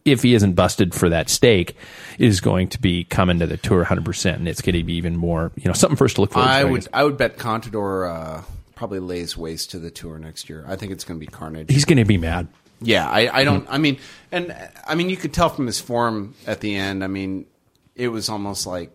if 0.04 0.24
he 0.24 0.34
isn't 0.34 0.54
busted 0.54 0.96
for 0.96 1.10
that 1.10 1.30
stake, 1.30 1.78
is 2.18 2.42
going 2.42 2.70
to 2.70 2.82
be 2.82 3.04
coming 3.04 3.38
to 3.38 3.46
the 3.46 3.58
tour 3.58 3.78
100, 3.78 4.04
percent 4.04 4.40
and 4.40 4.48
it's 4.48 4.62
going 4.62 4.76
to 4.76 4.84
be 4.84 4.94
even 4.94 5.16
more, 5.16 5.52
you 5.56 5.66
know, 5.66 5.74
something 5.74 5.96
for 5.96 6.06
us 6.06 6.16
to 6.16 6.22
look 6.22 6.32
forward 6.32 6.50
I 6.50 6.64
to. 6.64 6.70
would 6.70 6.88
I 6.92 7.04
would 7.04 7.18
bet 7.18 7.38
Contador 7.38 8.12
uh, 8.12 8.42
probably 8.74 9.00
lays 9.00 9.38
waste 9.38 9.70
to 9.72 9.80
the 9.80 9.92
tour 9.92 10.18
next 10.18 10.50
year. 10.50 10.66
I 10.68 10.76
think 10.76 10.92
it's 10.92 11.04
going 11.04 11.20
to 11.20 11.24
be 11.24 11.32
carnage. 11.32 11.70
He's 11.70 11.86
going 11.86 12.00
to 12.00 12.06
be 12.06 12.18
mad. 12.18 12.48
Yeah, 12.82 13.08
I, 13.08 13.40
I 13.42 13.44
don't. 13.44 13.66
Hmm. 13.66 13.74
I 13.74 13.78
mean, 13.78 13.98
and 14.32 14.56
I 14.88 14.96
mean, 14.96 15.10
you 15.10 15.18
could 15.18 15.34
tell 15.34 15.50
from 15.50 15.68
his 15.68 15.80
form 15.80 16.34
at 16.48 16.62
the 16.62 16.76
end. 16.76 17.04
I 17.04 17.08
mean, 17.08 17.46
it 17.96 18.08
was 18.08 18.28
almost 18.30 18.66
like 18.66 18.92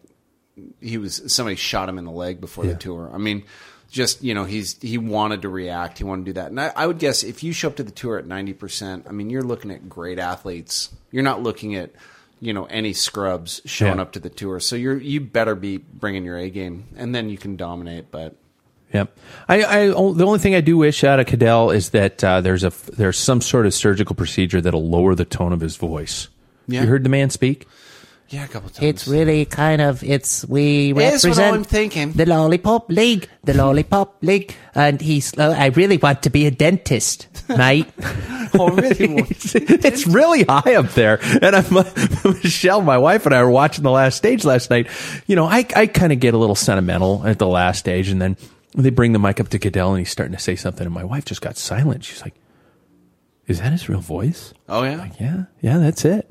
he 0.81 0.99
was 0.99 1.23
somebody 1.33 1.57
shot 1.57 1.89
him 1.89 1.99
in 1.99 2.05
the 2.05 2.11
leg 2.11 2.41
before 2.41 2.65
Yeah. 2.65 2.73
the 2.73 2.79
tour. 2.79 3.11
I 3.15 3.19
mean, 3.19 3.45
just 3.91 4.23
you 4.25 4.35
know, 4.35 4.45
he's 4.45 4.81
he 4.83 4.99
wanted 4.99 5.43
to 5.43 5.49
react. 5.49 5.99
He 5.99 6.05
wanted 6.05 6.25
to 6.27 6.31
do 6.31 6.41
that. 6.41 6.51
And 6.51 6.61
I, 6.61 6.73
I 6.75 6.87
would 6.87 6.99
guess 6.99 7.23
if 7.23 7.43
you 7.45 7.53
show 7.53 7.69
up 7.69 7.77
to 7.77 7.83
the 7.85 7.91
tour 7.93 8.19
at 8.19 8.27
ninety 8.27 8.55
percent, 8.55 9.07
I 9.09 9.13
mean, 9.13 9.31
you're 9.31 9.43
looking 9.45 9.71
at 9.71 9.89
great 9.89 10.19
athletes. 10.19 10.91
You're 11.13 11.23
not 11.23 11.43
looking 11.43 11.75
at 11.77 11.91
you 12.41 12.53
know 12.53 12.65
any 12.65 12.93
scrubs 12.93 13.61
showing 13.67 13.97
Yeah. 13.97 14.03
up 14.03 14.13
to 14.13 14.21
the 14.21 14.31
tour. 14.31 14.59
So 14.61 14.75
you're 14.77 14.99
you 14.99 15.21
better 15.21 15.55
be 15.55 15.77
bringing 15.77 16.25
your 16.25 16.37
A 16.39 16.51
game, 16.51 16.87
and 16.97 17.15
then 17.15 17.29
you 17.31 17.39
can 17.39 17.57
dominate. 17.57 18.11
But 18.11 18.35
Yep. 18.93 19.19
I, 19.49 19.65
I 19.65 19.87
the 19.89 20.25
only 20.27 20.39
thing 20.39 20.55
I 20.55 20.61
do 20.61 20.77
wish 20.79 21.05
out 21.05 21.21
of 21.21 21.27
Cadel 21.27 21.75
is 21.75 21.91
that 21.91 22.23
uh, 22.23 22.41
there's 22.41 22.65
a 22.65 22.71
there's 22.93 23.19
some 23.19 23.41
sort 23.41 23.67
of 23.67 23.75
surgical 23.75 24.15
procedure 24.17 24.61
that'll 24.61 24.89
lower 24.89 25.15
the 25.15 25.25
tone 25.25 25.53
of 25.53 25.61
his 25.61 25.77
voice. 25.77 26.29
Yeah. 26.69 26.83
You 26.83 26.89
heard 26.89 27.05
the 27.05 27.11
man 27.11 27.31
speak. 27.31 27.67
yeah, 28.29 28.45
a 28.45 28.49
couple 28.49 28.71
times. 28.71 28.83
It's 28.83 29.07
really 29.09 29.45
kind 29.45 29.81
of 29.83 30.03
it's 30.03 30.45
we 30.47 30.87
Here's 30.95 30.97
what 30.97 31.25
represent 31.25 31.57
I'm 31.57 31.65
thinking. 31.65 32.13
the 32.13 32.27
lollipop 32.27 32.89
league, 32.91 33.29
the 33.45 33.55
lollipop 33.55 34.17
league, 34.23 34.55
and 34.75 35.01
he's. 35.01 35.37
Uh, 35.39 35.55
I 35.57 35.67
really 35.67 35.97
want 35.99 36.23
to 36.23 36.31
be 36.31 36.47
a 36.47 36.51
dentist, 36.51 37.27
mate. 37.49 37.87
oh, 38.59 38.71
really? 38.71 39.19
it's, 39.31 39.55
it's 39.55 40.07
really 40.07 40.45
high 40.45 40.75
up 40.75 40.91
there. 40.95 41.19
And 41.43 41.55
I'm 41.55 41.67
Michelle, 42.43 42.83
my 42.83 42.99
wife, 42.99 43.27
and 43.27 43.35
I 43.35 43.43
were 43.45 43.51
watching 43.51 43.83
the 43.85 43.91
last 43.91 44.17
stage 44.17 44.45
last 44.45 44.71
night. 44.71 44.89
You 45.27 45.37
know, 45.37 45.45
I 45.45 45.67
I 45.77 45.87
kind 45.87 46.13
of 46.13 46.21
get 46.21 46.35
a 46.35 46.39
little 46.39 46.57
sentimental 46.57 47.27
at 47.27 47.39
the 47.39 47.47
last 47.49 47.79
stage, 47.81 48.09
and 48.09 48.21
then 48.23 48.37
they 48.77 48.91
bring 48.91 49.13
the 49.13 49.19
mic 49.19 49.41
up 49.41 49.49
to 49.49 49.59
Cadel, 49.59 49.91
and 49.91 49.99
he's 49.99 50.11
starting 50.11 50.35
to 50.37 50.43
say 50.43 50.55
something, 50.57 50.85
and 50.87 50.95
my 50.95 51.05
wife 51.05 51.25
just 51.25 51.41
got 51.41 51.57
silent. 51.57 52.05
She's 52.05 52.23
like, 52.23 52.35
"Is 53.47 53.61
that 53.61 53.73
his 53.73 53.89
real 53.89 54.01
voice?" 54.01 54.53
oh 54.69 54.83
yeah. 54.83 54.97
Like, 54.99 55.19
yeah, 55.21 55.45
yeah, 55.61 55.79
that's 55.79 56.05
it. 56.05 56.31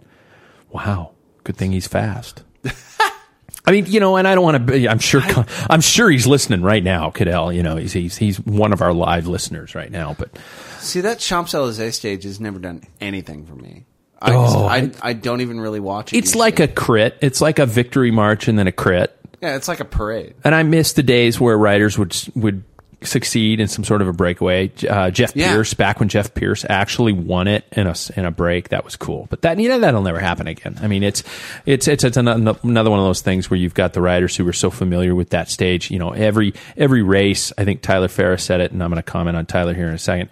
Wow, 0.72 1.12
good 1.44 1.58
thing 1.58 1.72
he's 1.72 1.88
fast. 1.88 2.44
I 3.68 3.72
mean, 3.72 3.88
you 3.88 4.00
know, 4.00 4.16
and 4.16 4.28
I 4.28 4.36
don't 4.36 4.44
want 4.44 4.68
to. 4.68 4.88
I'm 4.88 5.00
sure. 5.00 5.22
I'm 5.70 5.82
sure 5.82 6.10
he's 6.10 6.28
listening 6.28 6.62
right 6.62 6.84
now, 6.84 7.10
Cadell. 7.10 7.52
You 7.52 7.64
know, 7.64 7.78
he's 7.78 7.94
he's 7.94 8.16
he's 8.18 8.40
one 8.40 8.74
of 8.74 8.82
our 8.82 8.94
live 8.94 9.26
listeners 9.28 9.74
right 9.74 9.90
now. 9.92 10.16
But 10.18 10.38
See 10.80 11.02
that 11.02 11.18
Champs 11.20 11.54
Elysees 11.56 11.96
stage 11.96 12.24
has 12.26 12.40
never 12.40 12.60
done 12.60 12.84
anything 13.02 13.46
for 13.46 13.56
me. 13.56 13.86
I, 14.22 14.32
just, 14.32 14.56
Oh, 14.56 14.66
I, 14.66 14.92
I 15.02 15.14
don't 15.14 15.42
even 15.42 15.60
really 15.60 15.80
watch 15.80 16.14
it. 16.14 16.18
it's 16.18 16.36
like 16.36 16.60
a 16.60 16.68
crit. 16.68 17.18
It's 17.22 17.42
like 17.42 17.58
a 17.60 17.66
victory 17.66 18.12
march 18.12 18.48
and 18.48 18.58
then 18.58 18.68
a 18.68 18.72
crit. 18.72 19.18
Yeah, 19.42 19.56
it's 19.56 19.68
like 19.68 19.80
a 19.80 19.86
parade. 19.86 20.36
And 20.44 20.54
I 20.56 20.64
miss 20.64 20.94
the 20.94 21.04
days 21.04 21.40
where 21.40 21.58
riders 21.58 21.98
would 21.98 22.16
would 22.36 22.64
succeed 23.04 23.60
in 23.60 23.68
some 23.68 23.84
sort 23.84 24.02
of 24.02 24.08
a 24.08 24.14
breakaway. 24.14 24.72
Uh, 24.90 25.12
Jeff 25.12 25.36
Yeah. 25.36 25.52
Pierce, 25.52 25.74
back 25.74 26.00
when 26.00 26.10
Jeff 26.10 26.34
Pierce 26.34 26.66
actually 26.68 27.14
won 27.14 27.48
it 27.48 27.66
in 27.74 27.88
a 27.88 27.94
in 28.16 28.26
a 28.26 28.32
break, 28.32 28.70
that 28.70 28.84
was 28.84 28.96
cool. 28.96 29.28
But 29.30 29.42
that 29.44 29.60
you 29.60 29.70
know 29.70 29.80
that'll 29.80 30.02
never 30.02 30.20
happen 30.20 30.48
again. 30.48 30.78
I 30.82 30.88
mean, 30.88 31.04
it's 31.04 31.24
it's 31.66 31.88
it's, 31.88 32.04
it's 32.04 32.18
ano- 32.18 32.58
another 32.64 32.90
one 32.90 33.00
of 33.00 33.06
those 33.06 33.22
things 33.22 33.50
where 33.50 33.60
you've 33.60 33.74
got 33.74 33.94
the 33.94 34.02
riders 34.02 34.36
who 34.36 34.48
are 34.48 34.54
so 34.54 34.70
familiar 34.72 35.14
with 35.14 35.30
that 35.32 35.50
stage. 35.50 35.92
You 35.92 36.00
know, 36.00 36.12
every 36.12 36.54
every 36.78 37.04
race. 37.04 37.54
I 37.58 37.66
think 37.66 37.82
Tyler 37.82 38.08
Farrar 38.08 38.38
said 38.38 38.62
it, 38.62 38.72
and 38.72 38.82
I'm 38.84 38.90
going 38.90 39.02
to 39.02 39.04
comment 39.04 39.38
on 39.38 39.46
Tyler 39.46 39.74
here 39.74 39.88
in 39.88 39.94
a 39.94 40.00
second. 40.00 40.30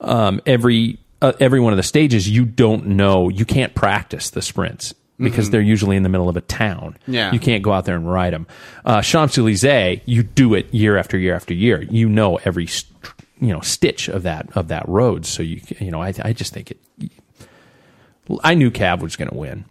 Um, 0.00 0.40
every 0.46 0.98
uh, 1.22 1.32
every 1.40 1.60
one 1.60 1.72
of 1.72 1.76
the 1.76 1.82
stages, 1.82 2.28
you 2.28 2.44
don't 2.44 2.86
know, 2.88 3.28
you 3.28 3.44
can't 3.44 3.74
practice 3.74 4.30
the 4.30 4.42
sprints. 4.42 4.94
Because 5.18 5.48
Mhm. 5.48 5.52
they're 5.52 5.60
usually 5.62 5.96
in 5.96 6.02
the 6.02 6.08
middle 6.10 6.28
of 6.28 6.36
a 6.36 6.42
town. 6.42 6.96
Yeah. 7.06 7.32
You 7.32 7.38
can't 7.38 7.62
go 7.62 7.72
out 7.72 7.86
there 7.86 7.96
and 7.96 8.10
ride 8.10 8.34
them. 8.34 8.46
Uh, 8.84 9.00
Champs 9.00 9.38
Elysees, 9.38 10.00
you 10.04 10.22
do 10.22 10.52
it 10.54 10.72
year 10.74 10.98
after 10.98 11.16
year 11.16 11.34
after 11.34 11.54
year. 11.54 11.82
You 11.90 12.08
know 12.08 12.36
every 12.44 12.68
you 13.40 13.52
know 13.52 13.60
stitch 13.60 14.08
of 14.08 14.24
that 14.24 14.48
of 14.54 14.68
that 14.68 14.86
road. 14.88 15.24
So 15.24 15.42
you 15.42 15.60
you 15.80 15.90
know 15.90 16.02
I 16.02 16.12
I 16.22 16.32
just 16.34 16.52
think 16.52 16.70
it. 16.70 16.78
I 18.42 18.54
knew 18.54 18.70
Cav 18.70 19.00
was 19.00 19.16
going 19.16 19.30
to 19.30 19.36
win. 19.36 19.64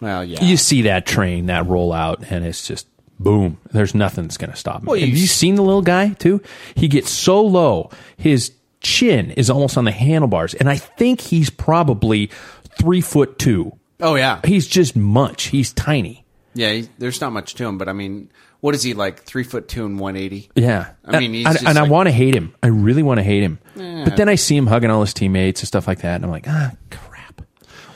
Well, 0.00 0.24
yeah. 0.24 0.42
You 0.42 0.56
see 0.56 0.82
that 0.82 1.06
train 1.06 1.46
that 1.46 1.66
roll 1.66 1.92
out, 1.92 2.24
and 2.30 2.44
it's 2.44 2.66
just 2.66 2.86
boom. 3.20 3.58
There's 3.72 3.94
nothing 3.94 4.24
that's 4.24 4.36
going 4.36 4.50
to 4.50 4.56
stop 4.56 4.80
him. 4.80 4.86
Well, 4.86 4.98
Have 4.98 5.08
you 5.08 5.26
seen 5.26 5.54
the 5.56 5.62
little 5.62 5.82
guy 5.82 6.10
too? 6.10 6.42
He 6.74 6.88
gets 6.88 7.10
so 7.10 7.40
low, 7.42 7.90
his 8.16 8.52
chin 8.80 9.30
is 9.32 9.48
almost 9.50 9.76
on 9.78 9.84
the 9.84 9.92
handlebars, 9.92 10.54
and 10.54 10.68
I 10.68 10.76
think 10.76 11.20
he's 11.20 11.50
probably 11.50 12.30
three 12.78 13.00
foot 13.00 13.38
two. 13.38 13.72
Oh 14.00 14.14
yeah, 14.14 14.40
He's 14.44 14.66
just 14.66 14.96
much. 14.96 15.44
He's 15.44 15.72
tiny. 15.72 16.24
yeah. 16.54 16.72
He, 16.72 16.88
there's 16.98 17.20
not 17.20 17.32
much 17.32 17.54
to 17.54 17.66
him, 17.66 17.78
but 17.78 17.88
I 17.88 17.92
mean, 17.92 18.30
what 18.60 18.74
is 18.74 18.82
he 18.82 18.94
like? 18.94 19.22
Three 19.24 19.44
foot 19.44 19.68
two 19.68 19.84
and 19.86 19.98
one 19.98 20.16
eighty. 20.16 20.48
Yeah, 20.54 20.90
I 21.04 21.18
mean, 21.20 21.32
he's 21.34 21.46
and, 21.46 21.54
just 21.54 21.66
and 21.66 21.78
I 21.78 21.82
want 21.84 22.06
to 22.08 22.12
hate 22.12 22.34
him. 22.34 22.54
I 22.62 22.68
really 22.68 23.02
want 23.02 23.18
to 23.18 23.24
hate 23.24 23.42
him. 23.42 23.58
Yeah. 23.74 24.04
But 24.04 24.16
then 24.16 24.28
I 24.28 24.34
see 24.34 24.56
him 24.56 24.66
hugging 24.66 24.90
all 24.90 25.00
his 25.02 25.14
teammates 25.14 25.60
and 25.60 25.68
stuff 25.68 25.86
like 25.86 26.00
that, 26.00 26.16
and 26.16 26.24
I'm 26.24 26.30
like, 26.30 26.46
ah, 26.48 26.72
crap. 26.90 27.42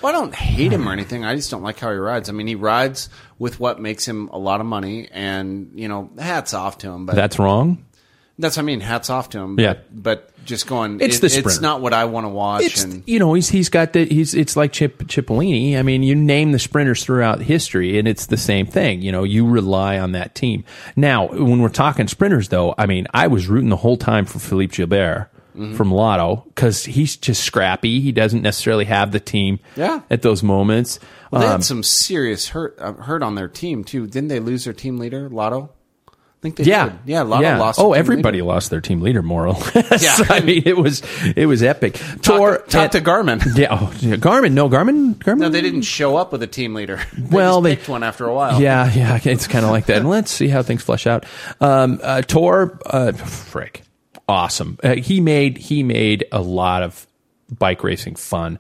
Well, 0.03 0.11
I 0.15 0.19
don't 0.19 0.35
hate 0.35 0.73
him 0.73 0.89
or 0.89 0.93
anything. 0.93 1.25
I 1.25 1.35
just 1.37 1.51
don't 1.51 1.63
like 1.63 1.79
how 1.79 1.91
he 1.91 1.97
rides. 1.97 2.29
I 2.29 2.33
mean, 2.33 2.47
he 2.47 2.55
rides 2.55 3.11
with 3.39 3.61
what 3.61 3.81
makes 3.81 4.07
him 4.07 4.29
a 4.29 4.39
lot 4.39 4.61
of 4.61 4.67
money, 4.67 5.09
and 5.11 5.73
you 5.75 5.89
know, 5.89 6.11
hats 6.19 6.55
off 6.55 6.79
to 6.79 6.91
him. 6.91 7.07
But 7.07 7.17
That's 7.17 7.39
wrong. 7.39 7.85
that's 8.39 8.57
what 8.57 8.63
I 8.63 8.67
mean. 8.67 8.81
Hats 8.81 9.11
off 9.11 9.31
to 9.31 9.39
him. 9.41 9.59
Yeah. 9.61 9.75
But, 9.75 10.03
but 10.03 10.30
just 10.45 10.67
going, 10.67 11.01
It's 11.01 11.17
it- 11.17 11.21
the 11.21 11.39
It's 11.39 11.61
not 11.61 11.81
what 11.81 11.93
I 11.93 12.05
want 12.07 12.25
to 12.25 12.29
watch. 12.29 12.63
It's 12.63 12.85
and 12.85 13.03
you 13.07 13.19
know 13.19 13.35
he's 13.35 13.49
he's 13.49 13.69
got 13.69 13.93
the 13.93 14.05
he's 14.07 14.35
it's 14.35 14.57
like 14.57 14.73
Chip 14.73 14.99
Cipollini. 15.05 15.79
I 15.79 15.83
mean, 15.83 16.03
you 16.03 16.15
name 16.15 16.53
the 16.53 16.59
sprinters 16.59 17.05
throughout 17.05 17.41
history, 17.43 17.99
and 17.99 18.07
it's 18.09 18.27
the 18.27 18.37
same 18.37 18.67
thing. 18.67 19.03
You 19.03 19.13
know, 19.13 19.25
you 19.25 19.47
rely 19.47 19.99
on 19.99 20.13
that 20.13 20.35
team. 20.35 20.65
Now, 20.97 21.29
when 21.29 21.61
we're 21.61 21.69
talking 21.69 22.09
sprinters, 22.09 22.49
though, 22.49 22.75
I 22.79 22.87
mean, 22.87 23.07
I 23.15 23.27
was 23.29 23.47
rooting 23.49 23.71
the 23.71 23.77
whole 23.77 23.97
time 23.97 24.25
for 24.27 24.39
Philippe 24.39 24.75
Gilbert. 24.77 25.29
Mhm. 25.57 25.75
from 25.77 25.91
Lotto 25.91 26.45
because 26.55 26.85
he's 26.85 27.17
just 27.17 27.43
scrappy. 27.43 28.01
He 28.01 28.13
doesn't 28.13 28.41
necessarily 28.41 28.85
have 28.85 29.11
the 29.11 29.19
team 29.19 29.59
Yeah. 29.75 30.01
at 30.09 30.23
those 30.23 30.45
moments. 30.45 31.01
Well, 31.33 31.41
they 31.41 31.47
Um, 31.49 31.53
had 31.55 31.65
some 31.65 31.83
serious 31.83 32.51
hurt 32.51 32.79
uh, 32.81 32.93
hurt 32.93 33.21
on 33.25 33.35
their 33.35 33.49
team 33.49 33.83
too. 33.83 34.07
Didn't 34.07 34.29
they 34.29 34.39
lose 34.39 34.63
their 34.65 34.73
team 34.73 34.97
leader, 34.99 35.29
Lotto? 35.29 35.71
I 36.41 36.43
think 36.43 36.57
they 36.57 36.65
yeah, 36.65 36.89
did. 36.89 36.99
Yeah, 37.05 37.21
Lotto 37.21 37.43
yeah. 37.43 37.53
Of 37.55 37.61
lost. 37.61 37.79
Oh, 37.79 37.93
everybody 37.93 38.39
leader. 38.39 38.47
lost 38.49 38.71
their 38.71 38.81
team 38.81 39.03
leader, 39.03 39.21
more 39.23 39.47
or 39.47 39.53
less. 39.75 40.03
Yeah. 40.03 40.25
I 40.35 40.41
mean, 40.41 40.63
it 40.65 40.75
was 40.75 41.03
it 41.37 41.45
was 41.45 41.63
epic. 41.63 42.01
Tor 42.23 42.59
talk 42.67 42.93
to 42.93 43.01
Garmin. 43.03 43.43
Yeah, 43.59 43.69
oh, 43.79 43.93
yeah, 44.01 44.17
Garmin. 44.17 44.53
No, 44.53 44.71
Garmin. 44.71 45.17
Garmin. 45.17 45.39
No, 45.41 45.49
they 45.51 45.61
didn't 45.61 45.83
show 45.83 46.17
up 46.17 46.33
with 46.33 46.43
a 46.43 46.47
team 46.47 46.73
leader. 46.73 46.99
They 47.13 47.37
Well, 47.37 47.61
they- 47.61 47.77
picked 47.77 47.91
one 47.91 48.03
after 48.03 48.25
a 48.27 48.33
while. 48.35 48.59
Yeah, 48.59 48.91
yeah, 48.91 49.21
it's 49.23 49.47
kind 49.49 49.67
of 49.67 49.71
like 49.71 49.85
that. 49.87 49.99
And 49.99 50.09
let's 50.09 50.31
see 50.31 50.49
how 50.49 50.63
things 50.63 50.83
flesh 50.83 51.07
out. 51.07 51.27
Um, 51.61 52.01
uh, 52.03 52.23
Tor, 52.23 52.79
uh, 52.87 53.13
frick, 53.13 53.83
awesome. 54.27 54.79
Uh, 54.83 54.95
he 54.95 55.21
made 55.21 55.59
he 55.59 55.83
made 55.83 56.25
a 56.33 56.41
lot 56.41 56.83
of 56.83 57.07
bike 57.59 57.85
racing 57.85 58.15
fun. 58.15 58.59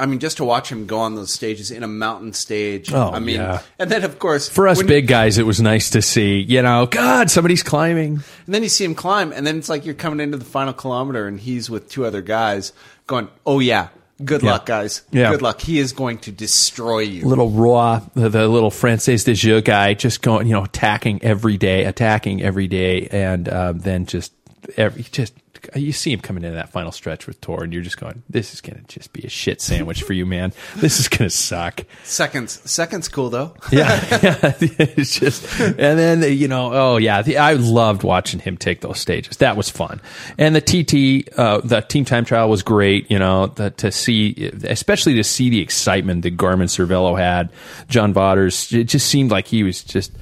I 0.00 0.06
mean, 0.06 0.18
just 0.18 0.36
to 0.38 0.44
watch 0.44 0.70
him 0.70 0.86
go 0.86 0.98
on 0.98 1.14
those 1.14 1.32
stages 1.32 1.70
in 1.70 1.82
a 1.82 1.88
mountain 1.88 2.32
stage. 2.32 2.92
Oh, 2.92 3.10
I 3.12 3.18
mean, 3.18 3.36
yeah. 3.36 3.62
and 3.78 3.90
then 3.90 4.04
of 4.04 4.18
course 4.18 4.48
For 4.48 4.68
us 4.68 4.82
big 4.82 5.06
guys, 5.06 5.38
it 5.38 5.46
was 5.46 5.60
nice 5.60 5.90
to 5.90 6.02
see. 6.02 6.38
You 6.40 6.62
know, 6.62 6.86
God, 6.86 7.30
somebody's 7.30 7.62
climbing. 7.62 8.14
And 8.46 8.54
then 8.54 8.62
you 8.62 8.68
see 8.68 8.84
him 8.84 8.94
climb, 8.94 9.32
and 9.32 9.46
then 9.46 9.58
it's 9.58 9.68
like 9.68 9.84
you're 9.84 9.94
coming 9.94 10.20
into 10.20 10.36
the 10.38 10.44
final 10.44 10.72
kilometer, 10.72 11.26
and 11.26 11.38
he's 11.40 11.68
with 11.70 11.88
two 11.90 12.04
other 12.06 12.22
guys 12.22 12.72
going, 13.06 13.28
"Oh 13.46 13.58
yeah, 13.60 13.88
good 14.24 14.42
Yeah. 14.42 14.52
luck, 14.52 14.66
guys. 14.66 15.02
Yeah. 15.10 15.30
Good 15.30 15.42
luck. 15.42 15.60
He 15.60 15.78
is 15.78 15.92
going 15.92 16.18
to 16.18 16.32
destroy 16.32 17.00
you." 17.00 17.24
Little 17.26 17.50
raw, 17.50 18.00
the, 18.14 18.28
the 18.28 18.48
little 18.48 18.70
Française 18.70 19.24
des 19.24 19.34
Jeux 19.34 19.60
guy, 19.62 19.94
just 19.94 20.22
going, 20.22 20.46
you 20.46 20.52
know, 20.54 20.64
attacking 20.64 21.22
every 21.22 21.56
day, 21.56 21.84
attacking 21.84 22.42
every 22.42 22.66
day, 22.68 23.08
and 23.10 23.48
um, 23.48 23.78
then 23.80 24.06
just 24.06 24.32
every 24.76 25.02
just 25.02 25.34
you 25.74 25.92
see 25.92 26.12
him 26.12 26.20
coming 26.20 26.44
into 26.44 26.56
that 26.56 26.70
final 26.70 26.92
stretch 26.92 27.26
with 27.26 27.40
Tor, 27.40 27.64
and 27.64 27.72
you're 27.72 27.82
just 27.82 27.98
going, 27.98 28.22
"This 28.28 28.54
is 28.54 28.60
going 28.60 28.78
to 28.78 28.86
just 28.86 29.12
be 29.12 29.22
a 29.22 29.28
shit 29.28 29.60
sandwich 29.60 30.02
for 30.02 30.12
you, 30.12 30.26
man. 30.26 30.52
This 30.76 31.00
is 31.00 31.08
going 31.08 31.28
to 31.28 31.30
suck." 31.30 31.84
Seconds, 32.04 32.60
seconds, 32.70 33.08
cool 33.08 33.30
though. 33.30 33.54
yeah, 33.72 34.04
yeah, 34.22 34.54
it's 34.60 35.18
just, 35.18 35.60
and 35.60 35.98
then 35.98 36.22
you 36.22 36.48
know, 36.48 36.72
oh 36.72 36.96
yeah, 36.96 37.22
the, 37.22 37.38
I 37.38 37.54
loved 37.54 38.02
watching 38.02 38.40
him 38.40 38.56
take 38.56 38.80
those 38.80 38.98
stages. 38.98 39.38
That 39.38 39.56
was 39.56 39.70
fun, 39.70 40.00
and 40.36 40.54
the 40.54 40.60
TT, 40.60 41.28
uh, 41.38 41.60
the 41.62 41.80
team 41.80 42.04
time 42.04 42.24
trial 42.24 42.48
was 42.48 42.62
great. 42.62 43.10
You 43.10 43.18
know, 43.18 43.48
the, 43.48 43.70
to 43.70 43.92
see, 43.92 44.50
especially 44.64 45.14
to 45.14 45.24
see 45.24 45.50
the 45.50 45.60
excitement 45.60 46.22
that 46.22 46.36
Garmin 46.36 46.68
Cervélo 46.68 47.18
had, 47.18 47.50
John 47.88 48.12
Vaughters. 48.12 48.72
It 48.72 48.84
just 48.84 49.06
seemed 49.06 49.30
like 49.30 49.46
he 49.46 49.62
was 49.62 49.82
just. 49.82 50.12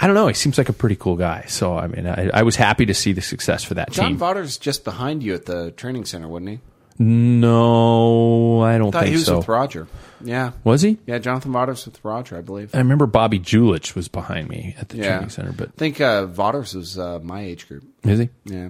I 0.00 0.06
don't 0.06 0.14
know. 0.14 0.28
He 0.28 0.34
seems 0.34 0.56
like 0.56 0.68
a 0.70 0.72
pretty 0.72 0.96
cool 0.96 1.16
guy. 1.16 1.44
So 1.48 1.76
I 1.76 1.86
mean, 1.86 2.06
I, 2.06 2.30
I 2.32 2.42
was 2.42 2.56
happy 2.56 2.86
to 2.86 2.94
see 2.94 3.12
the 3.12 3.20
success 3.20 3.62
for 3.62 3.74
that 3.74 3.90
John 3.90 4.08
team. 4.10 4.16
Vaughters 4.16 4.56
just 4.56 4.82
behind 4.84 5.22
you 5.22 5.34
at 5.34 5.44
the 5.46 5.72
training 5.72 6.06
center, 6.06 6.26
wasn't 6.26 6.48
he? 6.50 6.60
no, 7.02 8.60
I 8.60 8.76
don't 8.76 8.92
thought 8.92 9.04
think 9.04 9.10
he 9.12 9.16
was 9.16 9.24
so. 9.24 9.38
with 9.38 9.48
Roger. 9.48 9.88
Yeah, 10.22 10.52
Was 10.64 10.82
he? 10.82 10.98
Yeah, 11.06 11.18
Jonathan 11.18 11.50
Vaughters 11.50 11.86
with 11.86 12.04
Roger, 12.04 12.36
I 12.36 12.42
believe. 12.42 12.74
I 12.74 12.78
remember 12.78 13.06
Bobby 13.06 13.38
Julich 13.38 13.94
was 13.94 14.08
behind 14.08 14.50
me 14.50 14.74
at 14.78 14.90
the 14.90 14.98
yeah. 14.98 15.08
training 15.08 15.30
center, 15.30 15.52
but 15.52 15.68
I 15.68 15.72
think 15.78 15.98
uh, 16.00 16.26
Vaughters 16.26 16.74
was 16.74 16.98
uh, 16.98 17.18
my 17.20 17.40
age 17.40 17.66
group. 17.68 17.84
is 18.04 18.18
he? 18.18 18.28
Yeah, 18.44 18.68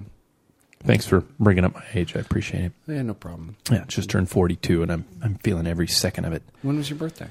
Thanks 0.83 1.05
for 1.05 1.21
bringing 1.39 1.63
up 1.65 1.75
my 1.75 1.83
age. 1.93 2.15
I 2.15 2.19
appreciate 2.19 2.63
it. 2.65 2.71
yeah, 2.87 3.01
no 3.01 3.13
problem. 3.13 3.57
Yeah, 3.69 3.83
just 3.87 4.09
turned 4.09 4.29
42 4.29 4.81
and 4.83 4.91
I'm 4.91 5.05
I'm 5.21 5.35
feeling 5.35 5.67
every 5.67 5.87
second 5.87 6.25
of 6.25 6.33
it. 6.33 6.43
When 6.61 6.77
was 6.77 6.89
your 6.89 6.97
birthday? 6.97 7.27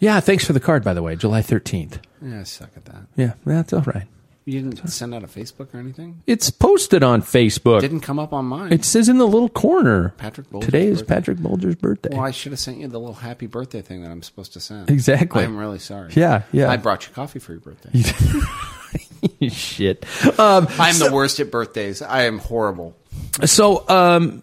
Yeah, 0.00 0.20
thanks 0.20 0.44
for 0.44 0.52
the 0.52 0.60
card 0.60 0.84
by 0.84 0.94
the 0.94 1.02
way. 1.02 1.16
July 1.16 1.40
13th. 1.40 1.98
Yeah, 2.22 2.40
I 2.40 2.42
suck 2.44 2.70
at 2.76 2.84
that. 2.86 3.06
Yeah, 3.16 3.34
that's 3.44 3.72
all 3.72 3.82
right. 3.82 4.06
You 4.44 4.62
didn't 4.62 4.88
send 4.88 5.14
out 5.14 5.22
a 5.22 5.26
Facebook 5.26 5.74
or 5.74 5.78
anything? 5.78 6.22
It's 6.26 6.48
posted 6.48 7.02
on 7.02 7.20
Facebook. 7.20 7.82
Didn't 7.82 8.00
come 8.00 8.18
up 8.18 8.32
on 8.32 8.46
mine. 8.46 8.72
It 8.72 8.82
says 8.82 9.10
in 9.10 9.18
the 9.18 9.26
little 9.26 9.50
corner. 9.50 10.14
Patrick 10.16 10.48
Bulger's 10.48 10.64
Today 10.66 10.86
is 10.86 11.00
birthday. 11.02 11.14
Patrick 11.14 11.38
Bulger's 11.38 11.74
birthday. 11.74 12.08
Well, 12.16 12.24
I 12.24 12.30
should 12.30 12.52
have 12.52 12.58
sent 12.58 12.78
you 12.78 12.88
the 12.88 12.98
little 12.98 13.14
happy 13.14 13.46
birthday 13.46 13.82
thing 13.82 14.02
that 14.04 14.10
I'm 14.10 14.22
supposed 14.22 14.54
to 14.54 14.60
send. 14.60 14.88
Exactly. 14.88 15.44
I'm 15.44 15.58
really 15.58 15.78
sorry. 15.78 16.12
Yeah, 16.14 16.44
yeah. 16.50 16.70
I 16.70 16.78
brought 16.78 17.06
you 17.06 17.12
coffee 17.12 17.40
for 17.40 17.52
your 17.52 17.60
birthday. 17.60 17.90
Shit. 19.50 20.06
Um, 20.38 20.66
I'm 20.78 20.98
the 20.98 21.10
worst 21.12 21.40
at 21.40 21.50
birthdays. 21.50 22.00
I 22.00 22.22
am 22.22 22.38
horrible. 22.38 22.96
So, 23.44 23.86
um, 23.86 24.42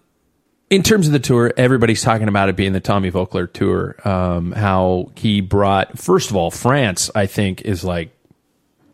in 0.69 0.83
terms 0.83 1.07
of 1.07 1.13
the 1.13 1.19
tour, 1.19 1.53
everybody's 1.57 2.01
talking 2.01 2.27
about 2.27 2.49
it 2.49 2.55
being 2.55 2.73
the 2.73 2.79
Tommy 2.79 3.11
Voeckler 3.11 3.51
tour. 3.51 3.95
Um, 4.07 4.51
how 4.51 5.11
he 5.15 5.41
brought, 5.41 5.97
first 5.99 6.29
of 6.29 6.35
all, 6.35 6.51
France, 6.51 7.09
I 7.13 7.25
think, 7.27 7.61
is 7.61 7.83
like, 7.83 8.11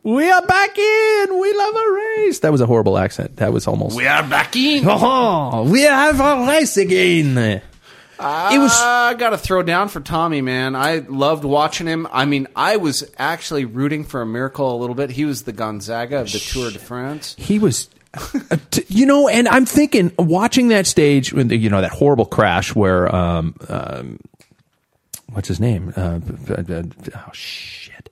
we 0.04 0.30
are 0.32 0.46
back 0.46 0.78
in. 0.78 1.40
We 1.40 1.54
love 1.54 1.76
a 1.76 1.92
race. 1.94 2.40
That 2.40 2.52
was 2.52 2.60
a 2.60 2.66
horrible 2.66 2.98
accent. 2.98 3.36
That 3.38 3.54
was 3.54 3.68
almost. 3.68 3.96
We 3.96 4.08
are 4.08 4.28
back 4.28 4.56
in. 4.56 4.84
Oh, 4.88 5.64
we 5.70 5.82
have 5.84 6.20
a 6.20 6.48
race 6.48 6.76
again. 6.78 7.38
it 7.38 7.62
was. 8.20 8.72
I 8.82 9.14
got 9.14 9.30
to 9.30 9.38
throw 9.38 9.62
down 9.62 9.90
for 9.90 10.00
Tommy, 10.00 10.42
man. 10.42 10.76
I 10.76 10.98
loved 11.08 11.44
watching 11.44 11.86
him. 11.86 12.08
I 12.12 12.26
mean, 12.26 12.48
I 12.56 12.78
was 12.78 13.10
actually 13.20 13.66
rooting 13.66 14.04
for 14.04 14.22
a 14.22 14.26
miracle 14.26 14.76
a 14.76 14.78
little 14.78 14.96
bit. 14.96 15.12
He 15.12 15.24
was 15.26 15.44
the 15.44 15.54
Gonzaga 15.54 16.22
of 16.22 16.32
the 16.32 16.40
Tour 16.40 16.72
de 16.72 16.80
France. 16.80 17.36
He 17.38 17.60
was, 17.60 17.86
t- 17.86 17.98
you 18.88 19.06
know, 19.06 19.28
and 19.28 19.48
I'm 19.48 19.66
thinking, 19.66 20.12
watching 20.18 20.70
that 20.70 20.88
stage, 20.88 21.34
when 21.34 21.48
the, 21.48 21.56
you 21.58 21.70
know, 21.70 21.82
that 21.82 21.92
horrible 21.92 22.26
crash 22.26 22.76
where, 22.76 23.14
um, 23.14 23.56
um, 23.70 24.20
what's 25.30 25.48
his 25.48 25.60
name? 25.60 25.94
Uh, 25.96 26.20
oh 26.50 27.32
shit! 27.32 28.10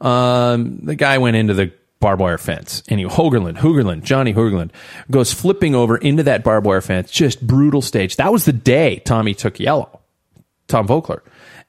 Um, 0.00 0.80
the 0.82 0.94
guy 0.94 1.18
went 1.18 1.36
into 1.36 1.54
the 1.54 1.72
barbed 2.00 2.20
wire 2.20 2.38
fence. 2.38 2.82
Anyway, 2.88 3.12
Hogerland, 3.12 3.58
Hoogerland, 3.58 4.02
Johnny 4.02 4.32
Hoogerland 4.32 4.70
goes 5.10 5.32
flipping 5.32 5.74
over 5.74 5.98
into 5.98 6.22
that 6.22 6.42
barbed 6.42 6.66
wire 6.66 6.80
fence. 6.80 7.10
Just 7.10 7.46
brutal 7.46 7.82
stage. 7.82 8.16
That 8.16 8.32
was 8.32 8.46
the 8.46 8.54
day 8.54 9.00
Tommy 9.04 9.34
took 9.34 9.60
yellow. 9.60 10.00
Tom 10.66 10.88
Voeckler. 10.88 11.20